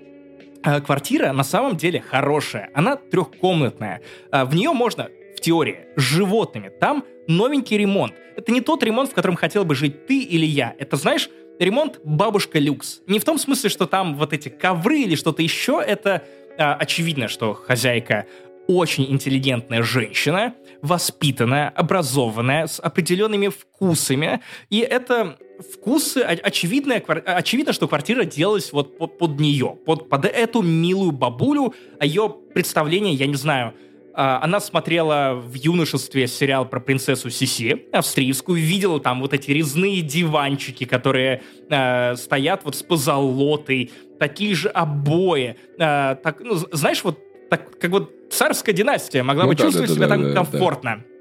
а, 0.64 0.80
Квартира 0.80 1.34
на 1.34 1.44
самом 1.44 1.76
деле 1.76 2.00
хорошая. 2.00 2.70
Она 2.74 2.96
трехкомнатная. 2.96 4.02
В 4.32 4.56
нее 4.56 4.72
можно 4.72 5.10
теории, 5.44 5.88
с 5.96 6.02
животными. 6.02 6.70
Там 6.70 7.04
новенький 7.28 7.78
ремонт. 7.78 8.14
Это 8.36 8.52
не 8.52 8.62
тот 8.62 8.84
ремонт, 8.84 9.12
в 9.12 9.14
котором 9.14 9.36
хотел 9.36 9.66
бы 9.66 9.76
жить 9.76 10.08
ты 10.08 10.20
или 10.20 10.46
я. 10.46 10.74
Это, 10.80 10.96
знаешь, 10.96 11.30
ремонт 11.60 12.00
бабушка 12.04 12.60
люкс. 12.60 13.02
Не 13.08 13.20
в 13.20 13.26
том 13.26 13.38
смысле, 13.38 13.70
что 13.70 13.86
там 13.86 14.16
вот 14.16 14.34
эти 14.34 14.50
ковры 14.50 15.02
или 15.02 15.16
что-то 15.16 15.44
еще. 15.44 15.84
Это 15.86 16.24
а, 16.58 16.76
очевидно, 16.76 17.28
что 17.28 17.54
хозяйка 17.54 18.26
очень 18.68 19.12
интеллигентная 19.12 19.84
женщина, 19.84 20.56
воспитанная, 20.82 21.70
образованная, 21.70 22.68
с 22.68 22.80
определенными 22.80 23.50
вкусами. 23.50 24.42
И 24.70 24.80
это 24.80 25.38
вкусы, 25.74 26.20
очевидно, 26.20 26.96
очевидно, 26.96 27.74
что 27.74 27.88
квартира 27.88 28.24
делалась 28.24 28.72
вот 28.72 28.98
под, 28.98 29.18
под 29.18 29.40
нее, 29.40 29.78
под, 29.86 30.10
под 30.10 30.26
эту 30.26 30.62
милую 30.62 31.12
бабулю, 31.12 31.74
а 32.00 32.06
ее 32.06 32.34
представление, 32.54 33.14
я 33.14 33.28
не 33.28 33.36
знаю, 33.36 33.74
она 34.16 34.60
смотрела 34.60 35.34
в 35.36 35.54
юношестве 35.56 36.28
сериал 36.28 36.66
про 36.66 36.80
принцессу 36.80 37.30
Сиси, 37.30 37.86
австрийскую, 37.92 38.62
видела 38.62 39.00
там 39.00 39.22
вот 39.22 39.34
эти 39.34 39.52
резные 39.52 40.02
диванчики, 40.02 40.86
которые 40.86 41.42
э, 41.70 42.16
стоят 42.16 42.64
вот 42.64 42.76
с 42.76 42.84
позолотой, 42.84 43.92
такие 44.20 44.56
же 44.56 44.70
обои. 44.70 45.56
Э, 45.80 46.16
так, 46.24 46.42
ну, 46.42 46.56
знаешь, 46.72 47.04
вот 47.04 47.20
так, 47.50 47.80
как 47.80 47.92
вот 47.92 48.12
царская 48.32 48.74
династия 48.74 49.24
могла 49.24 49.44
ну, 49.44 49.50
бы 49.50 49.56
да, 49.56 49.64
чувствовать 49.64 49.90
да, 49.90 49.96
себя 49.96 50.08
да, 50.08 50.16
там 50.16 50.24
да, 50.24 50.34
комфортно. 50.34 50.98
Да. 50.98 51.13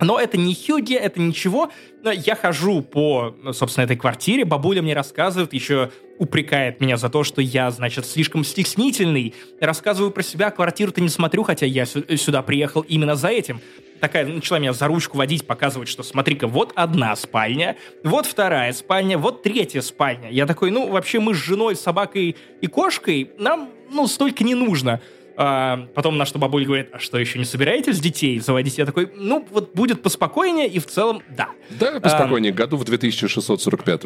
Но 0.00 0.18
это 0.18 0.38
не 0.38 0.54
Хьюги, 0.54 0.94
это 0.94 1.20
ничего. 1.20 1.70
Я 2.02 2.34
хожу 2.34 2.80
по, 2.82 3.36
собственно, 3.52 3.84
этой 3.84 3.96
квартире, 3.96 4.44
бабуля 4.44 4.80
мне 4.82 4.94
рассказывает, 4.94 5.52
еще 5.52 5.90
упрекает 6.18 6.80
меня 6.80 6.96
за 6.96 7.08
то, 7.08 7.24
что 7.24 7.40
я, 7.42 7.70
значит, 7.70 8.06
слишком 8.06 8.44
стеснительный. 8.44 9.34
Рассказываю 9.60 10.10
про 10.10 10.22
себя, 10.22 10.50
квартиру-то 10.50 11.00
не 11.00 11.08
смотрю, 11.08 11.42
хотя 11.42 11.66
я 11.66 11.86
сюда 11.86 12.42
приехал 12.42 12.80
именно 12.82 13.14
за 13.14 13.28
этим. 13.28 13.60
Такая 14.00 14.26
начала 14.26 14.58
меня 14.58 14.72
за 14.72 14.86
ручку 14.86 15.18
водить, 15.18 15.46
показывать, 15.46 15.88
что 15.88 16.02
смотри-ка, 16.02 16.46
вот 16.46 16.72
одна 16.74 17.14
спальня, 17.16 17.76
вот 18.02 18.24
вторая 18.24 18.72
спальня, 18.72 19.18
вот 19.18 19.42
третья 19.42 19.82
спальня. 19.82 20.30
Я 20.30 20.46
такой, 20.46 20.70
ну, 20.70 20.88
вообще 20.88 21.20
мы 21.20 21.34
с 21.34 21.36
женой, 21.36 21.76
собакой 21.76 22.36
и 22.62 22.66
кошкой, 22.66 23.30
нам, 23.38 23.68
ну, 23.90 24.06
столько 24.06 24.42
не 24.42 24.54
нужно. 24.54 25.02
А, 25.42 25.88
потом 25.94 26.18
на 26.18 26.26
что 26.26 26.38
бабуля 26.38 26.66
говорит, 26.66 26.90
а 26.92 26.98
что, 26.98 27.18
еще 27.18 27.38
не 27.38 27.46
собираетесь 27.46 27.98
детей 27.98 28.38
заводить? 28.40 28.76
Я 28.76 28.84
такой, 28.84 29.10
ну, 29.16 29.46
вот 29.50 29.74
будет 29.74 30.02
поспокойнее, 30.02 30.68
и 30.68 30.78
в 30.78 30.86
целом, 30.86 31.22
да. 31.34 31.48
Да, 31.70 31.98
поспокойнее, 31.98 32.52
а, 32.52 32.54
году 32.54 32.76
в 32.76 32.84
2645 32.84 34.02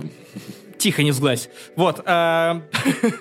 тихо, 0.79 1.03
не 1.03 1.13
сглазь. 1.13 1.49
Вот. 1.77 2.03
А, 2.05 2.63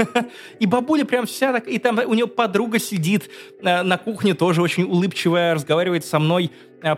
и 0.59 0.65
бабуля 0.65 1.05
прям 1.05 1.25
вся 1.25 1.53
так... 1.53 1.67
И 1.67 1.79
там 1.79 1.97
у 2.05 2.13
нее 2.13 2.27
подруга 2.27 2.77
сидит 2.77 3.29
а, 3.63 3.83
на 3.83 3.97
кухне, 3.97 4.33
тоже 4.33 4.61
очень 4.61 4.83
улыбчивая, 4.83 5.55
разговаривает 5.55 6.05
со 6.05 6.19
мной 6.19 6.51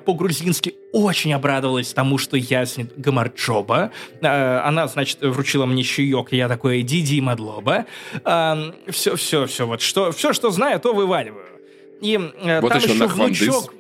по-грузински. 0.05 0.75
Очень 0.91 1.33
обрадовалась 1.33 1.93
тому, 1.93 2.17
что 2.17 2.37
я 2.37 2.65
с 2.65 2.77
ней 2.77 2.87
Гамарджоба. 2.95 3.91
Она, 4.21 4.87
значит, 4.87 5.21
вручила 5.21 5.65
мне 5.65 5.83
чаек, 5.83 6.31
и 6.31 6.37
я 6.37 6.47
такой, 6.47 6.81
Диди 6.81 7.19
Мадлоба. 7.19 7.85
Все, 8.89 9.15
все, 9.15 9.45
все, 9.45 9.67
вот 9.67 9.81
что, 9.81 10.11
все, 10.11 10.33
что 10.33 10.51
знаю, 10.51 10.79
то 10.79 10.93
вываливаю. 10.93 11.45
И 12.01 12.17
вот 12.17 12.69
там 12.69 12.77
еще, 12.77 12.93
еще 12.93 13.07
внучок... 13.07 13.73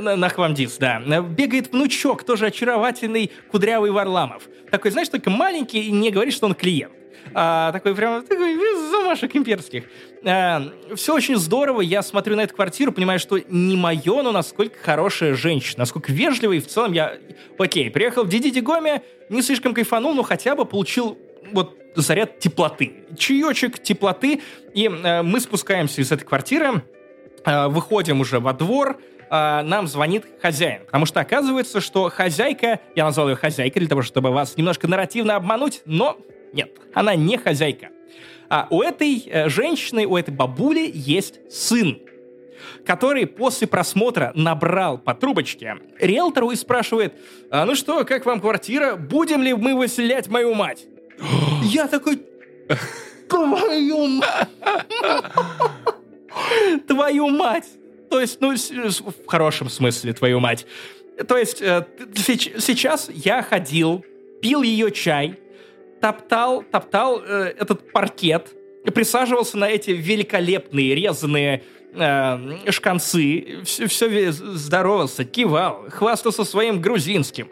Нахвамдис, 0.00 0.78
да. 0.78 1.00
Бегает 1.20 1.70
внучок, 1.72 2.24
тоже 2.24 2.46
очаровательный, 2.46 3.30
кудрявый 3.50 3.90
Варламов. 3.90 4.48
Такой, 4.70 4.90
знаешь, 4.90 5.08
только 5.10 5.28
маленький 5.28 5.82
и 5.82 5.90
не 5.90 6.10
говорит, 6.10 6.32
что 6.32 6.46
он 6.46 6.54
клиент. 6.54 6.92
А, 7.34 7.72
такой 7.72 7.94
прям 7.94 8.22
такой 8.24 8.56
замашек 8.90 9.34
имперских. 9.36 9.84
А, 10.24 10.62
все 10.94 11.14
очень 11.14 11.36
здорово. 11.36 11.80
Я 11.80 12.02
смотрю 12.02 12.36
на 12.36 12.42
эту 12.42 12.54
квартиру, 12.54 12.92
понимаю, 12.92 13.18
что 13.18 13.38
не 13.48 13.76
мое, 13.76 14.22
но 14.22 14.32
насколько 14.32 14.78
хорошая 14.78 15.34
женщина, 15.34 15.80
насколько 15.80 16.12
вежливая. 16.12 16.58
И 16.58 16.60
в 16.60 16.66
целом 16.66 16.92
я, 16.92 17.16
окей, 17.58 17.90
приехал 17.90 18.24
в 18.24 18.28
Дидиди 18.28 18.60
Гоме, 18.60 19.02
не 19.28 19.42
слишком 19.42 19.74
кайфанул, 19.74 20.14
но 20.14 20.22
хотя 20.22 20.54
бы 20.54 20.64
получил 20.64 21.18
вот 21.52 21.78
заряд 21.94 22.38
теплоты. 22.38 23.04
Чаечек, 23.16 23.78
теплоты. 23.82 24.40
И 24.74 24.86
э, 24.86 25.22
мы 25.22 25.40
спускаемся 25.40 26.00
из 26.00 26.12
этой 26.12 26.24
квартиры, 26.24 26.82
э, 27.44 27.68
выходим 27.68 28.20
уже 28.20 28.40
во 28.40 28.52
двор, 28.52 28.98
э, 29.30 29.62
нам 29.62 29.86
звонит 29.86 30.24
хозяин. 30.40 30.84
Потому 30.86 31.06
что 31.06 31.20
оказывается, 31.20 31.80
что 31.80 32.08
хозяйка, 32.08 32.80
я 32.94 33.04
назвал 33.04 33.28
ее 33.28 33.36
хозяйкой 33.36 33.80
для 33.80 33.88
того, 33.88 34.02
чтобы 34.02 34.30
вас 34.30 34.56
немножко 34.56 34.88
нарративно 34.88 35.36
обмануть, 35.36 35.82
но 35.84 36.18
нет, 36.52 36.70
она 36.94 37.14
не 37.14 37.36
хозяйка. 37.36 37.90
А 38.48 38.66
у 38.70 38.82
этой 38.82 39.22
э, 39.26 39.48
женщины, 39.48 40.06
у 40.06 40.16
этой 40.16 40.34
бабули 40.34 40.90
есть 40.92 41.40
сын, 41.50 41.98
который 42.84 43.26
после 43.26 43.66
просмотра 43.66 44.32
набрал 44.34 44.98
по 44.98 45.14
трубочке 45.14 45.76
риэлтору 45.98 46.50
и 46.50 46.56
спрашивает, 46.56 47.14
а 47.50 47.64
ну 47.64 47.74
что, 47.74 48.04
как 48.04 48.26
вам 48.26 48.40
квартира, 48.40 48.96
будем 48.96 49.42
ли 49.42 49.54
мы 49.54 49.74
выселять 49.74 50.28
мою 50.28 50.54
мать? 50.54 50.86
Я 51.62 51.88
такой, 51.88 52.22
твою 53.28 54.06
мать! 54.06 54.48
Твою 56.86 57.28
мать! 57.28 57.68
То 58.10 58.20
есть, 58.20 58.40
ну, 58.40 58.54
в 58.54 59.26
хорошем 59.26 59.70
смысле, 59.70 60.12
твою 60.12 60.40
мать. 60.40 60.66
То 61.26 61.38
есть, 61.38 61.62
э, 61.62 61.86
сейчас 62.14 63.10
я 63.12 63.42
ходил, 63.42 64.04
пил 64.42 64.62
ее 64.62 64.90
чай, 64.90 65.38
топтал, 66.02 66.64
топтал 66.64 67.22
э, 67.24 67.54
этот 67.56 67.92
паркет, 67.92 68.48
присаживался 68.92 69.56
на 69.56 69.70
эти 69.70 69.92
великолепные 69.92 70.96
резанные 70.96 71.62
э, 71.94 72.70
шканцы, 72.70 73.60
все, 73.64 73.86
все 73.86 74.32
здоровался, 74.32 75.24
кивал, 75.24 75.86
хвастался 75.90 76.42
своим 76.42 76.80
грузинским. 76.80 77.48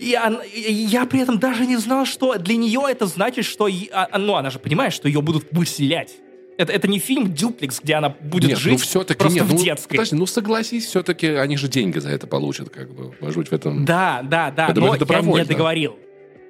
И 0.00 0.16
она, 0.16 0.42
я 0.52 1.06
при 1.06 1.20
этом 1.20 1.38
даже 1.38 1.64
не 1.64 1.76
знал, 1.76 2.04
что 2.04 2.36
для 2.38 2.56
нее 2.56 2.82
это 2.90 3.06
значит, 3.06 3.44
что... 3.44 3.68
А, 3.92 4.18
ну, 4.18 4.34
она 4.34 4.50
же 4.50 4.58
понимает, 4.58 4.92
что 4.92 5.06
ее 5.06 5.22
будут 5.22 5.46
выселять. 5.52 6.16
Это, 6.58 6.72
это 6.72 6.88
не 6.88 6.98
фильм 6.98 7.32
«Дюплекс», 7.32 7.80
где 7.80 7.94
она 7.94 8.08
будет 8.08 8.48
нет, 8.48 8.58
ну, 8.58 8.60
жить 8.60 8.72
ну, 8.72 8.78
все-таки, 8.78 9.18
просто 9.20 9.38
нет, 9.38 9.48
в 9.48 9.54
ну, 9.54 9.62
детской. 9.62 9.96
Подожди, 9.96 10.16
ну 10.16 10.26
согласись, 10.26 10.86
все-таки 10.86 11.28
они 11.28 11.56
же 11.56 11.68
деньги 11.68 12.00
за 12.00 12.10
это 12.10 12.26
получат, 12.26 12.68
как 12.68 12.92
бы. 12.92 13.14
Может 13.20 13.38
быть, 13.38 13.48
в 13.48 13.52
этом... 13.52 13.84
Да, 13.84 14.22
да, 14.24 14.50
да, 14.50 14.66
я 14.66 14.74
но 14.74 14.96
я 14.96 15.22
не 15.22 15.44
договорил. 15.44 15.96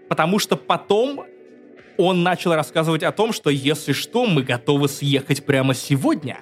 Потому 0.08 0.38
что 0.38 0.56
потом 0.56 1.24
он 1.96 2.22
начал 2.22 2.54
рассказывать 2.54 3.02
о 3.02 3.12
том, 3.12 3.32
что 3.32 3.50
если 3.50 3.92
что, 3.92 4.26
мы 4.26 4.42
готовы 4.42 4.88
съехать 4.88 5.44
прямо 5.44 5.74
сегодня, 5.74 6.38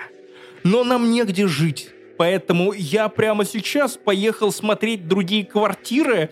но 0.64 0.84
нам 0.84 1.10
негде 1.10 1.46
жить. 1.46 1.90
Поэтому 2.20 2.74
я 2.74 3.08
прямо 3.08 3.46
сейчас 3.46 3.96
поехал 3.96 4.52
смотреть 4.52 5.08
другие 5.08 5.42
квартиры 5.42 6.28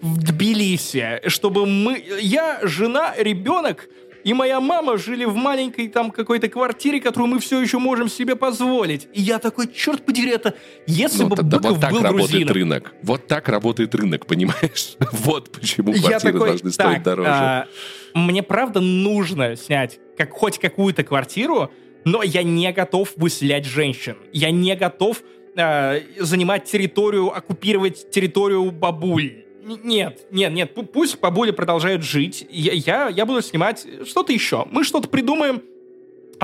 в 0.00 0.22
Тбилиси, 0.22 1.20
чтобы 1.26 1.66
мы... 1.66 2.00
Я, 2.20 2.60
жена, 2.62 3.14
ребенок 3.18 3.88
и 4.24 4.32
моя 4.32 4.60
мама 4.60 4.98
жили 4.98 5.24
в 5.24 5.34
маленькой 5.34 5.88
там 5.88 6.10
какой-то 6.10 6.48
квартире, 6.48 7.00
которую 7.00 7.30
мы 7.30 7.40
все 7.40 7.60
еще 7.60 7.78
можем 7.78 8.08
себе 8.08 8.36
позволить. 8.36 9.08
И 9.12 9.20
я 9.20 9.38
такой, 9.38 9.72
черт 9.72 10.04
подери, 10.04 10.30
это 10.30 10.54
если 10.86 11.22
ну, 11.22 11.30
бы 11.30 11.36
тогда, 11.36 11.58
Быков 11.58 11.72
вот 11.72 11.80
так 11.80 11.90
был 11.92 12.02
работает 12.02 12.30
грузином. 12.30 12.54
рынок. 12.54 12.94
Вот 13.02 13.26
так 13.26 13.48
работает 13.48 13.94
рынок, 13.94 14.26
понимаешь? 14.26 14.96
вот 15.12 15.50
почему 15.50 15.92
квартиры 15.92 16.32
такой, 16.32 16.48
должны 16.48 16.70
стоить 16.70 16.94
так, 16.94 17.02
дороже. 17.02 17.28
А, 17.30 17.66
мне 18.14 18.42
правда 18.42 18.80
нужно 18.80 19.56
снять 19.56 19.98
как, 20.16 20.30
хоть 20.30 20.58
какую-то 20.58 21.02
квартиру, 21.02 21.72
но 22.04 22.22
я 22.22 22.42
не 22.42 22.70
готов 22.72 23.12
выселять 23.16 23.64
женщин. 23.64 24.16
Я 24.32 24.50
не 24.50 24.74
готов 24.76 25.22
э, 25.56 26.00
занимать 26.18 26.64
территорию, 26.64 27.36
оккупировать 27.36 28.10
территорию 28.10 28.70
бабуль. 28.70 29.41
Нет, 29.64 30.26
нет, 30.30 30.52
нет, 30.52 30.74
пусть 30.92 31.20
бабули 31.20 31.52
продолжают 31.52 32.02
жить. 32.02 32.44
Я, 32.50 32.72
я, 32.72 33.08
я 33.08 33.26
буду 33.26 33.42
снимать 33.42 33.86
что-то 34.04 34.32
еще. 34.32 34.66
Мы 34.70 34.82
что-то 34.82 35.08
придумаем, 35.08 35.62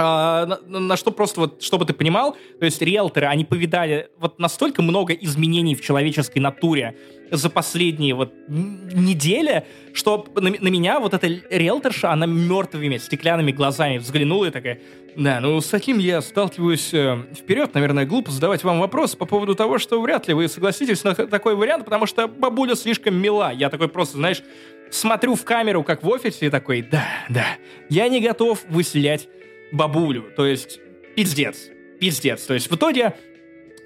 а, 0.01 0.47
на, 0.47 0.79
на 0.79 0.97
что 0.97 1.11
просто 1.11 1.41
вот, 1.41 1.61
чтобы 1.61 1.85
ты 1.85 1.93
понимал, 1.93 2.37
то 2.61 2.65
есть 2.65 2.81
риэлторы, 2.81 3.27
они 3.27 3.45
повидали 3.45 4.11
вот 4.19 4.39
настолько 4.39 4.81
много 4.81 5.13
изменений 5.13 5.75
в 5.75 5.81
человеческой 5.81 6.39
натуре 6.39 6.97
за 7.33 7.51
последние 7.51 8.15
вот 8.15 8.33
недели, 8.47 9.67
что 9.95 10.25
на, 10.37 10.51
на 10.51 10.69
меня 10.69 11.01
вот 11.01 11.15
эта 11.15 11.27
риэлторша, 11.27 12.13
она 12.13 12.27
мертвыми 12.27 12.99
стеклянными 12.99 13.51
глазами 13.51 13.99
взглянула 13.99 14.45
и 14.45 14.51
такая, 14.53 14.79
да, 15.17 15.41
ну 15.41 15.61
с 15.61 15.67
таким 15.67 15.99
я 15.99 16.21
сталкиваюсь 16.21 16.95
э, 16.95 17.19
вперед, 17.35 17.75
наверное, 17.75 18.07
глупо 18.07 18.31
задавать 18.31 18.63
вам 18.63 18.79
вопрос 18.79 19.17
по 19.17 19.27
поводу 19.27 19.57
того, 19.57 19.79
что 19.79 20.01
вряд 20.01 20.29
ли 20.29 20.35
вы 20.35 20.47
согласитесь 20.47 21.03
на 21.03 21.17
такой 21.17 21.57
вариант, 21.57 21.85
потому 21.85 22.07
что 22.07 22.29
бабуля 22.29 22.77
слишком 22.77 23.17
мила. 23.17 23.51
Я 23.53 23.69
такой 23.69 23.89
просто, 23.89 24.19
знаешь, 24.19 24.45
смотрю 24.91 25.35
в 25.35 25.43
камеру, 25.43 25.83
как 25.83 26.05
в 26.05 26.09
офисе, 26.09 26.47
и 26.47 26.51
такой, 26.51 26.83
да, 26.83 27.05
да, 27.29 27.47
я 27.89 28.09
не 28.09 28.21
готов 28.21 28.65
выселять 28.69 29.29
бабулю. 29.73 30.27
То 30.37 30.47
есть 30.47 30.81
пиздец. 31.17 31.69
Пиздец. 32.01 32.43
То 32.45 32.55
есть 32.55 32.71
в 32.71 32.77
итоге 32.77 33.15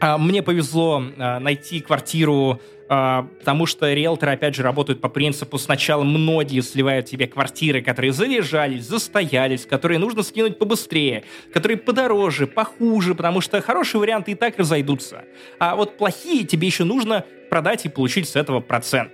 а, 0.01 0.19
мне 0.19 0.43
повезло 0.43 1.03
а, 1.17 1.39
найти 1.39 1.81
квартиру, 1.81 2.61
а, 2.89 3.29
потому 3.39 3.67
что 3.67 3.93
риэлторы, 3.93 4.33
опять 4.33 4.57
же, 4.57 4.63
работают 4.65 5.01
по 5.01 5.09
принципу 5.09 5.59
сначала 5.59 6.03
многие 6.03 6.61
сливают 6.61 7.07
тебе 7.07 7.29
квартиры, 7.29 7.83
которые 7.83 8.13
залежались, 8.13 8.85
застоялись, 8.85 9.65
которые 9.65 9.99
нужно 9.99 10.25
скинуть 10.25 10.59
побыстрее, 10.59 11.23
которые 11.53 11.79
подороже, 11.79 12.49
похуже, 12.49 13.15
потому 13.15 13.41
что 13.41 13.63
хорошие 13.63 14.01
варианты 14.01 14.33
и 14.33 14.35
так 14.35 14.59
разойдутся. 14.59 15.25
А 15.61 15.77
вот 15.77 15.97
плохие 15.97 16.45
тебе 16.45 16.67
еще 16.67 16.83
нужно 16.83 17.25
продать 17.49 17.87
и 17.87 17.89
получить 17.89 18.29
с 18.29 18.35
этого 18.35 18.59
процент. 18.59 19.13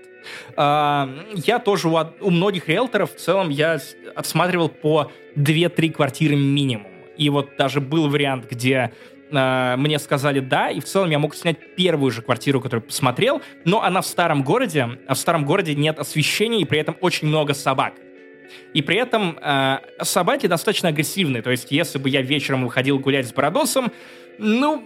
Я 0.56 1.62
тоже 1.64 1.88
у, 1.88 2.30
многих 2.30 2.68
риэлторов 2.68 3.14
в 3.14 3.16
целом 3.16 3.50
я 3.50 3.78
отсматривал 4.14 4.68
по 4.68 5.10
2-3 5.36 5.90
квартиры 5.90 6.36
минимум. 6.36 6.92
И 7.16 7.30
вот 7.30 7.56
даже 7.56 7.80
был 7.80 8.08
вариант, 8.08 8.46
где 8.48 8.92
э, 9.30 9.76
мне 9.76 9.98
сказали 9.98 10.40
да, 10.40 10.70
и 10.70 10.80
в 10.80 10.84
целом 10.84 11.10
я 11.10 11.18
мог 11.18 11.34
снять 11.34 11.74
первую 11.74 12.12
же 12.12 12.22
квартиру, 12.22 12.60
которую 12.60 12.86
посмотрел, 12.86 13.42
но 13.64 13.82
она 13.82 14.00
в 14.00 14.06
старом 14.06 14.44
городе, 14.44 14.88
а 15.06 15.14
в 15.14 15.18
старом 15.18 15.44
городе 15.44 15.74
нет 15.74 15.98
освещения, 15.98 16.60
и 16.60 16.64
при 16.64 16.78
этом 16.78 16.96
очень 17.00 17.28
много 17.28 17.54
собак. 17.54 17.94
И 18.72 18.82
при 18.82 18.96
этом 18.96 19.38
э, 19.42 19.78
собаки 20.02 20.46
достаточно 20.46 20.88
агрессивные, 20.90 21.42
то 21.42 21.50
есть 21.50 21.70
если 21.70 21.98
бы 21.98 22.08
я 22.08 22.22
вечером 22.22 22.64
выходил 22.64 22.98
гулять 22.98 23.26
с 23.26 23.32
Бородосом, 23.32 23.92
ну, 24.38 24.84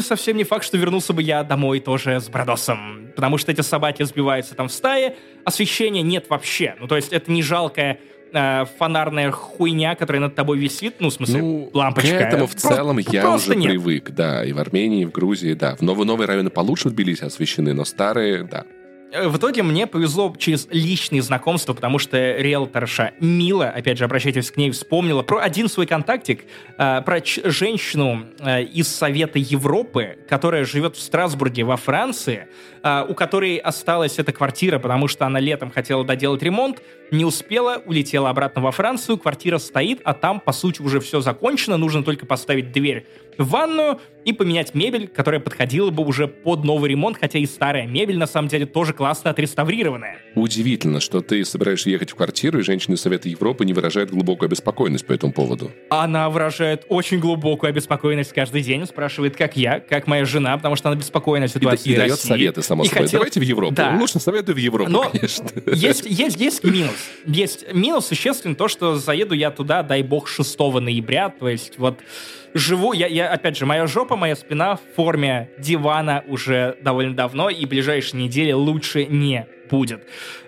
совсем 0.00 0.36
не 0.36 0.44
факт, 0.44 0.64
что 0.64 0.76
вернулся 0.76 1.12
бы 1.12 1.22
я 1.22 1.42
домой 1.42 1.80
тоже 1.80 2.20
с 2.20 2.28
Бродосом. 2.28 3.10
Потому 3.14 3.38
что 3.38 3.52
эти 3.52 3.62
собаки 3.62 4.02
сбиваются 4.02 4.54
там 4.54 4.68
в 4.68 4.72
стае, 4.72 5.16
освещения 5.44 6.02
нет 6.02 6.26
вообще. 6.28 6.74
Ну, 6.78 6.86
то 6.86 6.96
есть 6.96 7.12
это 7.12 7.30
не 7.32 7.42
жалкая 7.42 7.98
э, 8.32 8.64
фонарная 8.78 9.30
хуйня, 9.30 9.94
которая 9.94 10.20
над 10.20 10.34
тобой 10.34 10.58
висит, 10.58 10.96
ну, 10.98 11.08
в 11.08 11.14
смысле, 11.14 11.40
ну, 11.40 11.70
лампочка. 11.72 12.18
К 12.18 12.20
этому 12.20 12.46
в 12.46 12.54
целом 12.54 12.96
Про- 13.02 13.12
я 13.12 13.30
уже 13.30 13.56
нет. 13.56 13.70
привык, 13.70 14.10
да. 14.10 14.44
И 14.44 14.52
в 14.52 14.58
Армении, 14.58 15.02
и 15.02 15.04
в 15.06 15.12
Грузии, 15.12 15.54
да. 15.54 15.76
В 15.76 15.82
новые, 15.82 16.06
новые 16.06 16.26
районы 16.26 16.50
получше 16.50 16.88
в 16.88 16.92
Тбилиси 16.92 17.24
освещены, 17.24 17.72
но 17.72 17.84
старые, 17.84 18.44
да. 18.44 18.64
Э, 19.12 19.28
в 19.28 19.36
итоге 19.36 19.62
мне 19.62 19.86
повезло 19.86 20.34
через 20.36 20.68
личные 20.70 21.22
знакомства, 21.22 21.74
потому 21.74 21.98
что 21.98 22.16
риэлторша 22.36 23.12
Мила, 23.20 23.66
опять 23.66 23.98
же, 23.98 24.04
обращайтесь 24.04 24.50
к 24.50 24.56
ней, 24.56 24.70
вспомнила 24.70 25.22
про 25.22 25.38
один 25.38 25.68
свой 25.68 25.86
контактик, 25.86 26.44
э, 26.78 27.02
про 27.02 27.20
женщину 27.24 28.26
э, 28.40 28.62
из 28.64 28.88
Совета 28.88 29.38
Европы, 29.38 30.18
которая 30.28 30.64
живет 30.64 30.96
в 30.96 31.00
Страсбурге 31.00 31.64
во 31.64 31.76
Франции, 31.76 32.48
у 33.08 33.14
которой 33.14 33.56
осталась 33.56 34.18
эта 34.18 34.32
квартира, 34.32 34.78
потому 34.78 35.08
что 35.08 35.26
она 35.26 35.40
летом 35.40 35.72
хотела 35.72 36.04
доделать 36.04 36.40
ремонт, 36.42 36.80
не 37.10 37.24
успела, 37.24 37.82
улетела 37.86 38.30
обратно 38.30 38.62
во 38.62 38.70
Францию, 38.70 39.18
квартира 39.18 39.58
стоит, 39.58 40.00
а 40.04 40.14
там, 40.14 40.40
по 40.40 40.52
сути, 40.52 40.82
уже 40.82 41.00
все 41.00 41.20
закончено, 41.20 41.76
нужно 41.76 42.02
только 42.02 42.26
поставить 42.26 42.72
дверь 42.72 43.06
в 43.38 43.48
ванную 43.48 44.00
и 44.24 44.32
поменять 44.32 44.74
мебель, 44.74 45.06
которая 45.06 45.40
подходила 45.40 45.90
бы 45.90 46.04
уже 46.04 46.26
под 46.26 46.64
новый 46.64 46.90
ремонт, 46.90 47.16
хотя 47.20 47.38
и 47.38 47.46
старая 47.46 47.86
мебель, 47.86 48.18
на 48.18 48.26
самом 48.26 48.48
деле, 48.48 48.66
тоже 48.66 48.92
классно 48.92 49.30
отреставрированная. 49.30 50.18
Удивительно, 50.34 51.00
что 51.00 51.20
ты 51.20 51.44
собираешься 51.44 51.90
ехать 51.90 52.10
в 52.10 52.16
квартиру, 52.16 52.58
и 52.58 52.62
женщины 52.62 52.96
Совета 52.96 53.28
Европы 53.28 53.64
не 53.64 53.72
выражают 53.72 54.10
глубокую 54.10 54.48
обеспокоенность 54.48 55.06
по 55.06 55.12
этому 55.12 55.32
поводу. 55.32 55.70
Она 55.90 56.28
выражает 56.28 56.86
очень 56.88 57.20
глубокую 57.20 57.70
обеспокоенность 57.70 58.32
каждый 58.32 58.62
день, 58.62 58.84
спрашивает, 58.86 59.36
как 59.36 59.56
я, 59.56 59.78
как 59.78 60.06
моя 60.08 60.24
жена, 60.24 60.56
потому 60.56 60.74
что 60.74 60.88
она 60.88 60.98
беспокоена 60.98 61.46
ситуацией 61.46 61.92
и, 61.92 61.96
и 61.96 62.00
дает 62.00 62.18
советы, 62.18 62.62
само 62.62 62.84
и 62.84 62.88
собой. 62.88 63.02
Хотел... 63.04 63.18
Давайте 63.18 63.40
в 63.40 63.44
Европу. 63.44 63.74
Да. 63.74 63.96
Лучше 64.00 64.18
советую 64.18 64.56
в 64.56 64.58
Европу, 64.58 64.90
Но 64.90 65.10
конечно. 65.10 65.46
Есть, 65.66 66.04
есть, 66.04 66.40
есть 66.40 66.64
минус. 66.64 66.95
Есть 67.26 67.72
минус 67.72 68.06
существенный 68.06 68.54
то, 68.54 68.68
что 68.68 68.96
заеду 68.96 69.34
я 69.34 69.50
туда, 69.50 69.82
дай 69.82 70.02
бог, 70.02 70.28
6 70.28 70.58
ноября, 70.58 71.28
то 71.28 71.48
есть 71.48 71.78
вот 71.78 72.00
живу, 72.54 72.92
я, 72.92 73.06
я, 73.06 73.30
опять 73.30 73.56
же, 73.56 73.66
моя 73.66 73.86
жопа, 73.86 74.16
моя 74.16 74.36
спина 74.36 74.76
в 74.76 74.80
форме 74.94 75.50
дивана 75.58 76.24
уже 76.26 76.76
довольно 76.82 77.14
давно, 77.14 77.50
и 77.50 77.64
ближайшие 77.66 78.22
недели 78.22 78.52
лучше 78.52 79.06
не 79.06 79.46
будет. 79.70 80.02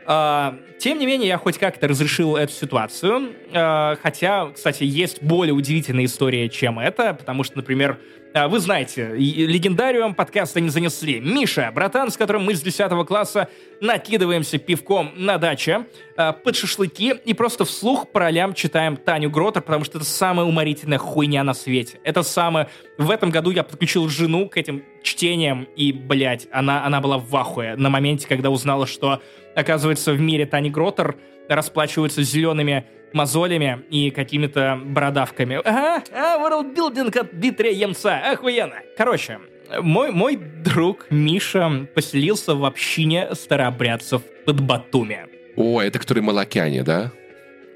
А, 0.06 0.58
тем 0.78 0.98
не 0.98 1.06
менее, 1.06 1.28
я 1.28 1.38
хоть 1.38 1.58
как-то 1.58 1.88
разрешил 1.88 2.36
эту 2.36 2.52
ситуацию, 2.52 3.32
а, 3.52 3.96
хотя, 4.02 4.50
кстати, 4.54 4.84
есть 4.84 5.22
более 5.22 5.54
удивительная 5.54 6.04
история, 6.04 6.48
чем 6.48 6.78
это, 6.78 7.14
потому 7.14 7.44
что, 7.44 7.56
например, 7.56 7.98
вы 8.34 8.58
знаете, 8.58 9.14
легендариум 9.14 10.14
подкаста 10.14 10.60
не 10.60 10.68
занесли. 10.68 11.18
Миша, 11.20 11.70
братан, 11.74 12.10
с 12.10 12.16
которым 12.16 12.44
мы 12.44 12.54
с 12.54 12.60
10 12.60 13.06
класса 13.06 13.48
накидываемся 13.80 14.58
пивком 14.58 15.12
на 15.16 15.38
даче 15.38 15.86
а, 16.16 16.32
под 16.32 16.56
шашлыки 16.56 17.14
и 17.24 17.32
просто 17.32 17.64
вслух 17.64 18.10
по 18.10 18.20
ролям 18.20 18.54
читаем 18.54 18.96
Таню 18.96 19.30
Гротер, 19.30 19.62
потому 19.62 19.84
что 19.84 19.98
это 19.98 20.06
самая 20.06 20.46
уморительная 20.46 20.98
хуйня 20.98 21.42
на 21.42 21.54
свете. 21.54 22.00
Это 22.04 22.22
самое... 22.22 22.68
В 22.98 23.10
этом 23.10 23.30
году 23.30 23.50
я 23.50 23.62
подключил 23.62 24.08
жену 24.08 24.48
к 24.48 24.56
этим 24.56 24.84
чтениям, 25.02 25.66
и, 25.76 25.92
блядь, 25.92 26.48
она, 26.50 26.84
она 26.84 27.00
была 27.00 27.18
в 27.18 27.34
ахуе 27.34 27.76
на 27.76 27.88
моменте, 27.88 28.26
когда 28.28 28.50
узнала, 28.50 28.86
что, 28.86 29.22
оказывается, 29.54 30.12
в 30.12 30.20
мире 30.20 30.46
Тани 30.46 30.70
Гротер 30.70 31.16
расплачиваются 31.48 32.22
зелеными 32.22 32.84
мозолями 33.12 33.84
и 33.90 34.10
какими-то 34.10 34.80
бородавками. 34.84 35.60
Ага, 35.64 36.02
а, 36.12 36.38
ворлдбилдинг 36.38 37.16
от 37.16 37.38
Дмитрия 37.38 37.72
Емца, 37.72 38.18
охуенно. 38.18 38.76
Короче, 38.96 39.38
мой, 39.80 40.10
мой 40.10 40.36
друг 40.36 41.06
Миша 41.10 41.88
поселился 41.94 42.54
в 42.54 42.64
общине 42.64 43.34
старообрядцев 43.34 44.22
под 44.44 44.60
Батуми. 44.60 45.26
О, 45.56 45.80
это 45.80 45.98
которые 45.98 46.22
молокяне, 46.22 46.82
да? 46.82 47.12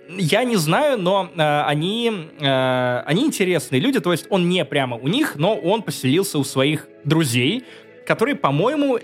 Я 0.08 0.44
не 0.44 0.56
знаю, 0.56 0.98
но 0.98 1.30
э, 1.34 1.62
они, 1.62 2.28
э, 2.40 3.02
они 3.06 3.24
интересные 3.24 3.80
люди, 3.80 4.00
то 4.00 4.12
есть 4.12 4.26
он 4.30 4.48
не 4.48 4.64
прямо 4.64 4.96
у 4.96 5.08
них, 5.08 5.36
но 5.36 5.56
он 5.56 5.82
поселился 5.82 6.38
у 6.38 6.44
своих 6.44 6.88
друзей, 7.04 7.64
которые, 8.06 8.36
по-моему, 8.36 8.98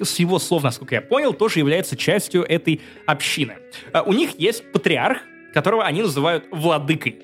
с 0.00 0.18
его 0.18 0.38
слов, 0.38 0.62
насколько 0.62 0.94
я 0.94 1.02
понял, 1.02 1.34
тоже 1.34 1.58
является 1.58 1.96
частью 1.96 2.42
этой 2.42 2.80
общины. 3.06 3.58
Э, 3.92 4.02
у 4.04 4.12
них 4.12 4.38
есть 4.38 4.70
патриарх, 4.72 5.18
которого 5.52 5.84
они 5.84 6.02
называют 6.02 6.46
владыкой. 6.50 7.16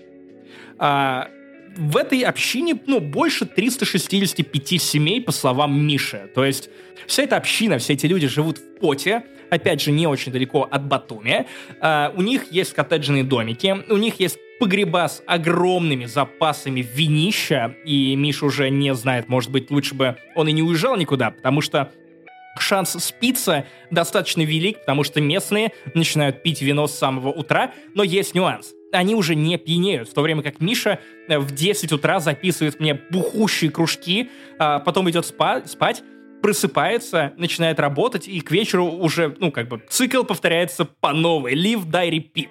А, 0.79 1.29
в 1.77 1.97
этой 1.97 2.23
общине, 2.23 2.79
ну, 2.87 3.01
больше 3.01 3.45
365 3.47 4.81
семей, 4.81 5.21
по 5.21 5.33
словам 5.33 5.79
Миши. 5.87 6.31
То 6.35 6.45
есть 6.45 6.71
вся 7.07 7.25
эта 7.25 7.37
община, 7.37 7.79
все 7.79 7.93
эти 7.93 8.07
люди 8.07 8.27
живут 8.27 8.59
в 8.59 8.79
поте, 8.79 9.25
опять 9.51 9.83
же, 9.83 9.93
не 9.93 10.07
очень 10.07 10.33
далеко 10.33 10.67
от 10.71 10.87
Батуми. 10.87 11.47
А, 11.81 12.13
у 12.17 12.23
них 12.23 12.51
есть 12.51 12.73
коттеджные 12.75 13.25
домики, 13.25 13.77
у 13.89 13.97
них 13.97 14.19
есть 14.21 14.39
погреба 14.59 15.07
с 15.09 15.23
огромными 15.27 16.07
запасами 16.07 16.81
винища, 16.81 17.77
и 17.85 18.17
Миша 18.17 18.47
уже 18.47 18.71
не 18.71 18.95
знает, 18.95 19.29
может 19.29 19.51
быть, 19.51 19.71
лучше 19.71 19.95
бы 19.95 20.17
он 20.35 20.49
и 20.49 20.53
не 20.53 20.63
уезжал 20.63 20.97
никуда, 20.97 21.31
потому 21.31 21.61
что 21.61 21.93
шанс 22.61 22.97
спиться 23.03 23.67
достаточно 23.91 24.43
велик, 24.43 24.81
потому 24.81 25.05
что 25.05 25.21
местные 25.21 25.73
начинают 25.95 26.43
пить 26.43 26.63
вино 26.63 26.87
с 26.87 26.97
самого 26.97 27.29
утра, 27.29 27.73
но 27.95 28.03
есть 28.03 28.35
нюанс. 28.35 28.73
Они 28.93 29.15
уже 29.15 29.35
не 29.35 29.59
пьянеют, 29.59 30.09
в 30.09 30.15
то 30.15 30.23
время 30.23 30.43
как 30.43 30.61
Миша 30.61 31.01
э, 31.29 31.39
в 31.39 31.51
10 31.53 31.93
утра 31.93 32.21
записывает 32.21 32.81
мне 32.81 32.95
бухущие 32.95 33.71
кружки, 33.71 34.31
а 34.59 34.79
потом 34.79 35.11
идет 35.11 35.25
спа- 35.25 35.67
спать, 35.67 36.03
просыпается, 36.43 37.33
начинает 37.37 37.81
работать, 37.81 38.29
и 38.29 38.41
к 38.41 38.51
вечеру 38.51 38.87
уже, 38.87 39.35
ну, 39.39 39.51
как 39.51 39.69
бы, 39.69 39.83
цикл 39.89 40.23
повторяется 40.23 40.85
по 40.85 41.13
новой. 41.13 41.55
Live, 41.55 41.87
die, 41.87 42.11
repeat. 42.11 42.49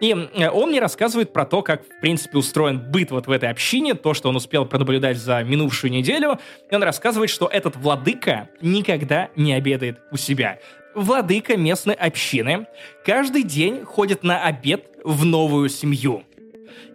И 0.00 0.10
э, 0.12 0.50
он 0.50 0.70
мне 0.70 0.80
рассказывает 0.80 1.32
про 1.32 1.44
то, 1.44 1.62
как, 1.62 1.84
в 1.84 2.00
принципе, 2.00 2.38
устроен 2.38 2.78
быт 2.78 3.10
вот 3.10 3.26
в 3.26 3.30
этой 3.30 3.50
общине, 3.50 3.94
то, 3.94 4.14
что 4.14 4.28
он 4.28 4.36
успел 4.36 4.66
пронаблюдать 4.66 5.16
за 5.16 5.42
минувшую 5.42 5.90
неделю. 5.90 6.38
И 6.70 6.74
он 6.74 6.82
рассказывает, 6.82 7.30
что 7.30 7.46
этот 7.46 7.76
владыка 7.76 8.48
никогда 8.60 9.28
не 9.36 9.54
обедает 9.54 10.00
у 10.10 10.16
себя. 10.16 10.58
Владыка 10.94 11.56
местной 11.56 11.94
общины 11.94 12.66
каждый 13.04 13.44
день 13.44 13.84
ходит 13.84 14.22
на 14.22 14.44
обед 14.44 14.86
в 15.04 15.24
новую 15.24 15.68
семью. 15.68 16.22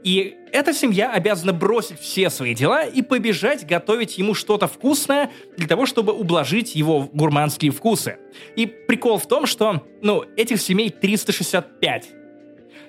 И 0.08 0.38
эта 0.54 0.74
семья 0.74 1.12
обязана 1.12 1.52
бросить 1.52 2.00
все 2.00 2.30
свои 2.30 2.56
дела 2.56 2.86
и 2.86 3.02
побежать 3.02 3.68
готовить 3.68 4.18
ему 4.18 4.36
что-то 4.36 4.66
вкусное 4.66 5.32
для 5.58 5.68
того, 5.68 5.86
чтобы 5.86 6.14
ублажить 6.14 6.76
его 6.76 7.10
гурманские 7.12 7.72
вкусы. 7.72 8.18
И 8.56 8.68
прикол 8.68 9.18
в 9.18 9.28
том, 9.28 9.46
что, 9.46 9.84
ну, 10.02 10.24
этих 10.38 10.62
семей 10.62 10.92
365. 10.92 12.08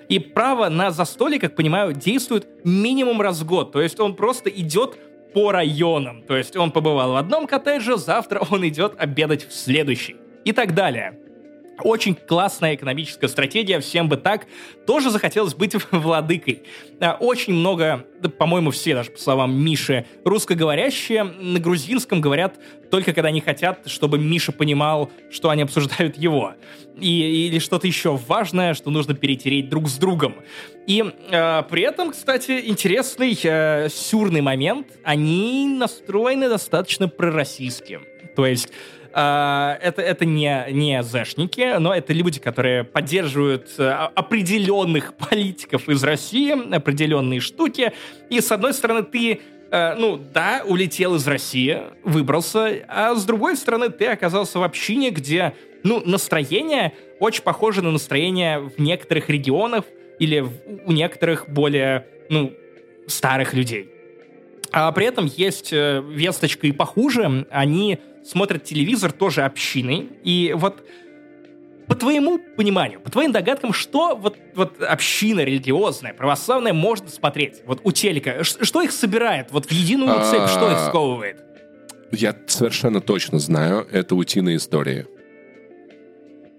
И 0.07 0.19
право 0.19 0.69
на 0.69 0.91
застолье, 0.91 1.41
как 1.41 1.57
понимаю, 1.57 1.91
действует 1.91 2.47
минимум 2.63 3.19
раз 3.19 3.41
в 3.41 3.45
год. 3.45 3.73
То 3.73 3.81
есть 3.81 3.99
он 3.99 4.15
просто 4.15 4.49
идет 4.49 4.97
по 5.33 5.51
районам. 5.51 6.23
То 6.23 6.37
есть 6.37 6.55
он 6.55 6.71
побывал 6.71 7.11
в 7.11 7.15
одном 7.17 7.47
коттедже, 7.47 7.97
завтра 7.97 8.41
он 8.49 8.65
идет 8.65 8.93
обедать 8.97 9.45
в 9.45 9.53
следующий. 9.53 10.15
И 10.45 10.53
так 10.53 10.73
далее. 10.73 11.19
Очень 11.83 12.15
классная 12.15 12.75
экономическая 12.75 13.27
стратегия, 13.27 13.79
всем 13.79 14.09
бы 14.09 14.17
так. 14.17 14.47
Тоже 14.85 15.09
захотелось 15.09 15.53
быть 15.53 15.75
владыкой. 15.91 16.63
А, 16.99 17.17
очень 17.19 17.53
много, 17.53 18.05
по-моему, 18.37 18.71
все, 18.71 18.95
даже 18.95 19.11
по 19.11 19.19
словам 19.19 19.59
Миши, 19.59 20.05
русскоговорящие 20.25 21.23
на 21.23 21.59
грузинском 21.59 22.21
говорят 22.21 22.57
только 22.89 23.13
когда 23.13 23.29
они 23.29 23.41
хотят, 23.41 23.81
чтобы 23.85 24.17
Миша 24.17 24.51
понимал, 24.51 25.11
что 25.29 25.49
они 25.49 25.61
обсуждают 25.61 26.17
его. 26.17 26.53
И, 26.99 27.47
или 27.47 27.59
что-то 27.59 27.87
еще 27.87 28.15
важное, 28.27 28.73
что 28.73 28.89
нужно 28.89 29.13
перетереть 29.13 29.69
друг 29.69 29.87
с 29.87 29.97
другом. 29.97 30.35
И 30.87 31.03
э, 31.29 31.63
при 31.69 31.83
этом, 31.83 32.11
кстати, 32.11 32.63
интересный 32.65 33.37
э, 33.41 33.89
сюрный 33.89 34.41
момент. 34.41 34.87
Они 35.03 35.67
настроены 35.67 36.49
достаточно 36.49 37.07
пророссийски. 37.07 37.99
То 38.35 38.45
есть 38.45 38.69
это, 39.11 40.01
это 40.01 40.25
не, 40.25 40.65
не 40.71 41.03
зэшники, 41.03 41.77
но 41.79 41.93
это 41.93 42.13
люди, 42.13 42.39
которые 42.39 42.83
поддерживают 42.83 43.69
э, 43.77 43.89
определенных 43.89 45.13
политиков 45.15 45.89
из 45.89 46.03
России, 46.03 46.75
определенные 46.75 47.39
штуки. 47.39 47.91
И, 48.29 48.39
с 48.39 48.51
одной 48.51 48.73
стороны, 48.73 49.03
ты 49.03 49.41
э, 49.71 49.95
ну, 49.95 50.19
да, 50.33 50.63
улетел 50.65 51.15
из 51.15 51.27
России, 51.27 51.79
выбрался, 52.03 52.85
а 52.87 53.15
с 53.15 53.25
другой 53.25 53.57
стороны, 53.57 53.89
ты 53.89 54.07
оказался 54.07 54.59
в 54.59 54.63
общине, 54.63 55.09
где, 55.09 55.53
ну, 55.83 56.01
настроение 56.05 56.93
очень 57.19 57.43
похоже 57.43 57.81
на 57.81 57.91
настроение 57.91 58.59
в 58.59 58.79
некоторых 58.79 59.29
регионах 59.29 59.85
или 60.19 60.41
в, 60.41 60.51
у 60.85 60.91
некоторых 60.91 61.49
более, 61.49 62.05
ну, 62.29 62.53
старых 63.07 63.53
людей. 63.53 63.89
А 64.71 64.91
при 64.91 65.07
этом 65.07 65.25
есть 65.25 65.73
э, 65.73 66.03
весточка 66.07 66.67
и 66.67 66.71
похуже. 66.71 67.47
Они 67.49 67.99
смотрят 68.29 68.63
телевизор 68.63 69.11
тоже 69.11 69.41
общиной. 69.41 70.09
И 70.23 70.53
вот 70.55 70.85
по 71.87 71.95
твоему 71.95 72.39
пониманию, 72.55 72.99
по 72.99 73.09
твоим 73.09 73.31
догадкам, 73.31 73.73
что 73.73 74.15
вот, 74.15 74.37
вот 74.53 74.79
община 74.81 75.41
религиозная, 75.41 76.13
православная 76.13 76.73
может 76.73 77.11
смотреть 77.11 77.63
вот 77.65 77.81
у 77.83 77.91
телека? 77.91 78.43
Что 78.43 78.81
их 78.81 78.91
собирает 78.91 79.47
вот 79.51 79.65
в 79.65 79.71
единую 79.71 80.23
цепь? 80.23 80.47
Что 80.49 80.71
их 80.71 80.77
а, 80.77 80.89
сковывает? 80.89 81.43
Я 82.11 82.35
совершенно 82.47 83.01
точно 83.01 83.39
знаю, 83.39 83.87
это 83.91 84.15
утиные 84.15 84.57
истории. 84.57 85.07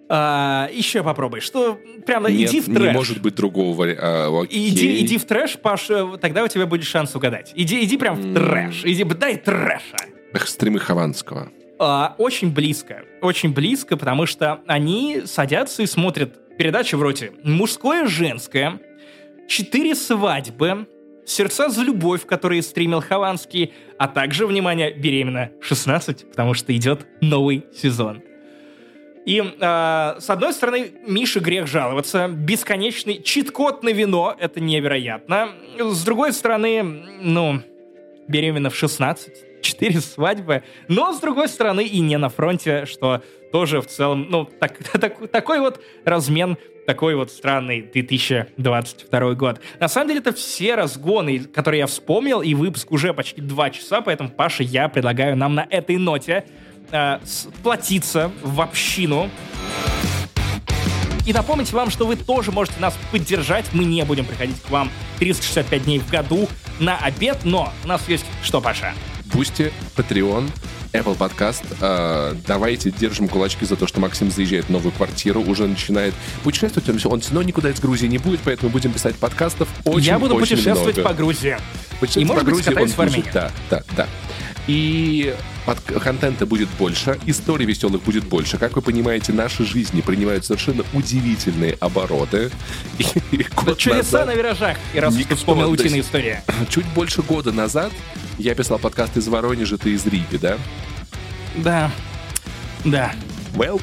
А, 0.09 0.68
еще 0.72 1.05
попробуй. 1.05 1.38
Что 1.38 1.78
прямо 2.05 2.28
Нет, 2.28 2.51
иди 2.51 2.60
в 2.60 2.64
трэш. 2.64 2.88
не 2.88 2.92
может 2.92 3.22
быть 3.22 3.36
другого. 3.36 3.86
А, 3.86 4.44
иди, 4.51 5.01
иди 5.05 5.16
в 5.16 5.24
трэш, 5.24 5.59
Паш, 5.59 5.86
тогда 6.20 6.42
у 6.42 6.48
тебя 6.48 6.66
будет 6.66 6.84
шанс 6.84 7.14
угадать. 7.14 7.52
Иди, 7.55 7.84
иди 7.84 7.97
прям 7.97 8.16
в 8.16 8.34
трэш. 8.34 8.82
Иди, 8.84 9.05
дай 9.05 9.36
трэша. 9.36 9.97
Эх, 10.32 10.48
стримы 10.48 10.80
Хованского. 10.80 11.52
А, 11.82 12.15
очень 12.19 12.52
близко. 12.52 13.05
Очень 13.23 13.55
близко, 13.55 13.97
потому 13.97 14.27
что 14.27 14.61
они 14.66 15.23
садятся 15.24 15.82
и 15.82 15.86
смотрят 15.86 16.59
передачи 16.59 16.94
вроде 16.94 17.32
«Мужское, 17.43 18.07
женское», 18.07 18.78
«Четыре 19.48 19.94
свадьбы», 19.94 20.86
«Сердца 21.24 21.70
за 21.70 21.82
любовь», 21.82 22.27
которые 22.27 22.61
стримил 22.61 23.01
Хованский, 23.01 23.73
а 23.98 24.09
также, 24.09 24.47
внимание, 24.47 24.93
«Беременна 24.93 25.52
16», 25.66 26.28
потому 26.28 26.52
что 26.52 26.77
идет 26.77 27.07
новый 27.23 27.65
сезон. 27.74 28.23
И, 29.24 29.39
э, 29.39 30.15
с 30.19 30.28
одной 30.28 30.52
стороны, 30.52 30.93
Мише 31.07 31.40
грех 31.40 31.66
жаловаться. 31.66 32.28
Бесконечный 32.28 33.23
чит-код 33.23 33.82
на 33.82 33.89
вино— 33.89 34.36
это 34.39 34.61
невероятно. 34.61 35.48
С 35.78 36.05
другой 36.05 36.35
стороны, 36.35 36.82
ну, 37.23 37.62
беременна 38.28 38.69
в 38.69 38.77
16 38.77 39.49
четыре 39.62 40.01
свадьбы, 40.01 40.62
но, 40.89 41.12
с 41.12 41.20
другой 41.20 41.49
стороны, 41.49 41.85
и 41.85 42.01
не 42.01 42.19
на 42.19 42.28
фронте, 42.28 42.87
что 42.87 43.23
тоже 43.53 43.81
в 43.81 43.87
целом, 43.87 44.27
ну, 44.31 44.45
так, 44.45 44.78
так, 45.01 45.31
такой 45.31 45.61
вот 45.61 45.81
размен 46.05 46.57
такой 46.87 47.15
вот 47.15 47.31
странный 47.31 47.82
2022 47.82 49.35
год. 49.35 49.61
На 49.78 49.87
самом 49.87 50.09
деле, 50.09 50.20
это 50.20 50.32
все 50.32 50.74
разгоны, 50.74 51.39
которые 51.41 51.81
я 51.81 51.87
вспомнил, 51.87 52.43
и 52.43 52.55
выпуск 52.55 52.91
уже 52.91 53.15
почти 53.15 53.41
два 53.41 53.70
часа, 53.70 54.01
поэтому, 54.01 54.28
Паша, 54.31 54.65
я 54.65 54.89
предлагаю 54.89 55.37
нам 55.37 55.55
на 55.55 55.66
этой 55.70 55.99
ноте 55.99 56.45
э, 56.91 57.19
сплотиться 57.24 58.32
в 58.43 58.61
общину, 58.61 59.31
и 61.27 61.32
напомнить 61.32 61.73
вам, 61.73 61.91
что 61.91 62.07
вы 62.07 62.16
тоже 62.16 62.51
можете 62.51 62.81
нас 62.81 62.99
поддержать. 63.12 63.66
Мы 63.73 63.85
не 63.85 64.05
будем 64.05 64.24
приходить 64.24 64.61
к 64.61 64.70
вам 64.70 64.91
365 65.19 65.85
дней 65.85 65.99
в 65.99 66.11
году 66.11 66.49
на 66.81 66.97
обед, 66.97 67.39
но 67.45 67.73
у 67.85 67.87
нас 67.87 68.09
есть 68.09 68.24
что, 68.43 68.61
Паша? 68.61 68.95
Boosty, 69.32 69.73
Patreon, 69.97 70.51
Apple 70.93 71.16
Podcast. 71.16 71.62
Э, 71.81 72.35
давайте 72.47 72.90
держим 72.90 73.28
кулачки 73.28 73.65
за 73.65 73.77
то, 73.77 73.86
что 73.86 74.01
Максим 74.01 74.31
заезжает 74.31 74.66
в 74.66 74.70
новую 74.70 74.93
квартиру, 74.93 75.40
уже 75.43 75.66
начинает 75.66 76.15
путешествовать. 76.43 76.89
Он, 76.89 77.12
он 77.12 77.20
все 77.20 77.31
равно 77.31 77.43
никуда 77.43 77.70
из 77.70 77.81
Грузии 77.81 78.07
не 78.07 78.19
будет, 78.19 78.40
поэтому 78.44 78.70
будем 78.70 78.93
писать 78.93 79.16
подкастов 79.16 79.69
очень 79.85 80.07
Я 80.07 80.19
буду 80.19 80.35
очень 80.35 80.57
путешествовать 80.57 80.97
много. 80.97 81.09
по 81.09 81.15
Грузии. 81.15 81.57
Путешествовать 82.01 82.16
И, 82.16 82.24
может 82.24 82.44
по 82.44 82.51
Грузии 82.51 82.69
быть, 82.70 82.78
он 82.78 82.89
в 82.89 83.01
Армении. 83.01 83.31
Да, 83.32 83.51
да, 83.70 83.82
да. 83.97 84.07
И 84.70 85.34
под 85.66 85.80
контента 85.80 86.47
будет 86.47 86.68
больше, 86.78 87.18
историй 87.26 87.66
веселых 87.66 88.05
будет 88.05 88.22
больше. 88.22 88.56
Как 88.56 88.76
вы 88.76 88.82
понимаете, 88.82 89.32
наши 89.32 89.66
жизни 89.66 90.01
принимают 90.01 90.44
совершенно 90.44 90.84
удивительные 90.92 91.76
обороты. 91.80 92.52
И, 92.97 93.02
и 93.36 93.47
Чудеса 93.76 93.97
назад... 93.97 94.26
на 94.28 94.34
виражах, 94.36 94.76
и 94.94 95.01
раз 95.01 95.16
Никто, 95.16 95.34
вспомнил 95.34 95.72
утиная 95.72 95.98
история. 95.98 96.44
Чуть 96.70 96.86
больше 96.94 97.22
года 97.22 97.51
назад 97.51 97.90
я 98.38 98.55
писал 98.55 98.78
подкаст 98.78 99.16
из 99.16 99.26
Воронежа, 99.26 99.76
ты 99.76 99.90
из 99.90 100.06
Риги, 100.06 100.36
да? 100.36 100.56
Да. 101.56 101.90
Да. 102.84 103.12
Well. 103.55 103.82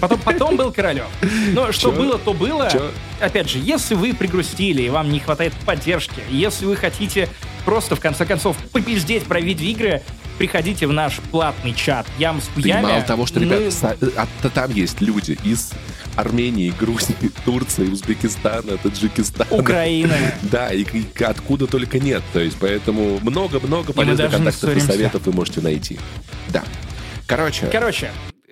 Потом, 0.00 0.20
потом 0.20 0.56
был 0.56 0.72
Королев. 0.72 1.06
Но 1.52 1.72
что 1.72 1.90
Чё? 1.90 1.96
было, 1.96 2.16
то 2.16 2.32
было. 2.32 2.70
Чё? 2.70 2.92
Опять 3.20 3.50
же, 3.50 3.58
если 3.58 3.96
вы 3.96 4.14
пригрустили 4.14 4.82
и 4.82 4.88
вам 4.88 5.10
не 5.10 5.18
хватает 5.18 5.52
поддержки, 5.66 6.22
если 6.30 6.64
вы 6.64 6.76
хотите 6.76 7.28
просто, 7.64 7.96
в 7.96 8.00
конце 8.00 8.24
концов, 8.24 8.56
попиздеть 8.72 9.24
про 9.24 9.40
видеоигры, 9.40 10.02
приходите 10.38 10.86
в 10.86 10.92
наш 10.92 11.20
платный 11.30 11.74
чат 11.74 12.06
Ям 12.18 12.40
с 12.40 12.48
мало 12.56 13.02
того, 13.02 13.26
что, 13.26 13.40
ребята, 13.40 13.96
мы... 14.00 14.12
а, 14.16 14.48
там 14.48 14.70
есть 14.72 15.00
люди 15.00 15.36
из 15.44 15.72
Армении, 16.16 16.72
Грузии, 16.78 17.14
Турции, 17.44 17.88
Узбекистана, 17.88 18.76
Таджикистана. 18.78 19.50
Украины. 19.50 20.14
Да, 20.42 20.72
и, 20.72 20.82
и 20.82 21.22
откуда 21.24 21.66
только 21.66 21.98
нет. 21.98 22.22
То 22.32 22.40
есть, 22.40 22.56
поэтому 22.60 23.18
много-много 23.20 23.92
полезных 23.92 24.30
контактов 24.30 24.76
и 24.76 24.80
советов 24.80 25.22
вы 25.26 25.32
можете 25.32 25.60
найти. 25.60 25.98
Да. 26.48 26.64
Короче. 27.26 27.66
Короче, 27.66 28.10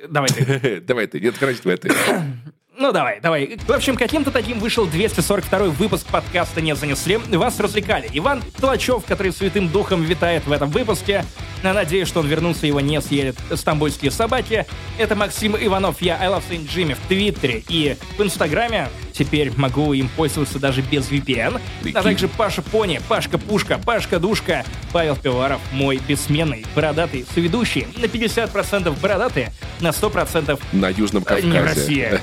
давай 0.09 0.29
ты. 0.29 0.81
давай 0.87 1.07
ты. 1.07 1.21
Нет, 1.21 1.37
короче, 1.39 1.61
давай 1.63 1.79
ты. 1.79 1.91
Ну 2.79 2.93
давай, 2.93 3.21
давай. 3.21 3.57
В 3.67 3.73
общем, 3.73 3.97
каким-то 3.97 4.31
таким 4.31 4.59
вышел 4.59 4.87
242 4.87 5.59
выпуск 5.71 6.07
подкаста 6.09 6.61
«Не 6.61 6.75
занесли». 6.75 7.17
Вас 7.17 7.59
развлекали 7.59 8.09
Иван 8.13 8.43
Толачев, 8.61 9.05
который 9.07 9.33
святым 9.33 9.69
духом 9.69 10.03
витает 10.03 10.47
в 10.47 10.53
этом 10.53 10.69
выпуске. 10.69 11.25
Надеюсь, 11.63 12.07
что 12.07 12.21
он 12.21 12.27
вернулся, 12.27 12.67
его 12.67 12.81
не 12.81 13.01
съедет 13.01 13.37
стамбульские 13.55 14.11
собаки. 14.11 14.67
Это 14.99 15.17
Максим 15.17 15.57
Иванов, 15.57 16.03
я 16.03 16.19
I 16.21 16.29
Love 16.29 16.43
Saint 16.51 16.69
Jimmy 16.69 16.95
в 16.95 17.09
Твиттере 17.09 17.65
и 17.69 17.97
в 18.19 18.23
Инстаграме. 18.23 18.89
Теперь 19.13 19.51
могу 19.57 19.95
им 19.95 20.09
пользоваться 20.11 20.59
даже 20.59 20.83
без 20.83 21.11
VPN. 21.11 21.61
А 21.95 22.03
также 22.03 22.29
Паша 22.29 22.61
Пони, 22.61 23.01
Пашка 23.09 23.39
Пушка, 23.39 23.81
Пашка 23.83 24.21
Душка, 24.21 24.65
Павел 24.93 25.17
Пивоваров, 25.17 25.61
мой 25.73 25.99
бессменный, 26.07 26.67
бородатый 26.75 27.25
соведущий. 27.35 27.89
На 27.97 28.05
50% 28.05 29.01
бородатый, 29.01 29.49
на 29.81 29.89
100% 29.89 30.61
на 30.73 30.89
Южном 30.91 31.25
Кавказе. 31.25 31.49
Не 31.49 31.61
в 31.61 31.75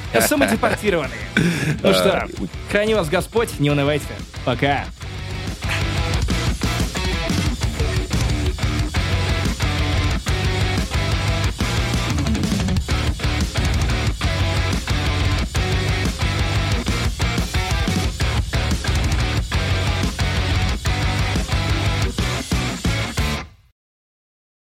России. 0.43 0.57
Самодепортированные. 0.57 1.19
Ну 1.83 1.93
что, 1.93 2.27
храни 2.71 2.93
вас 2.95 3.09
Господь, 3.09 3.59
не 3.59 3.69
унывайте. 3.69 4.05
Пока. 4.45 4.85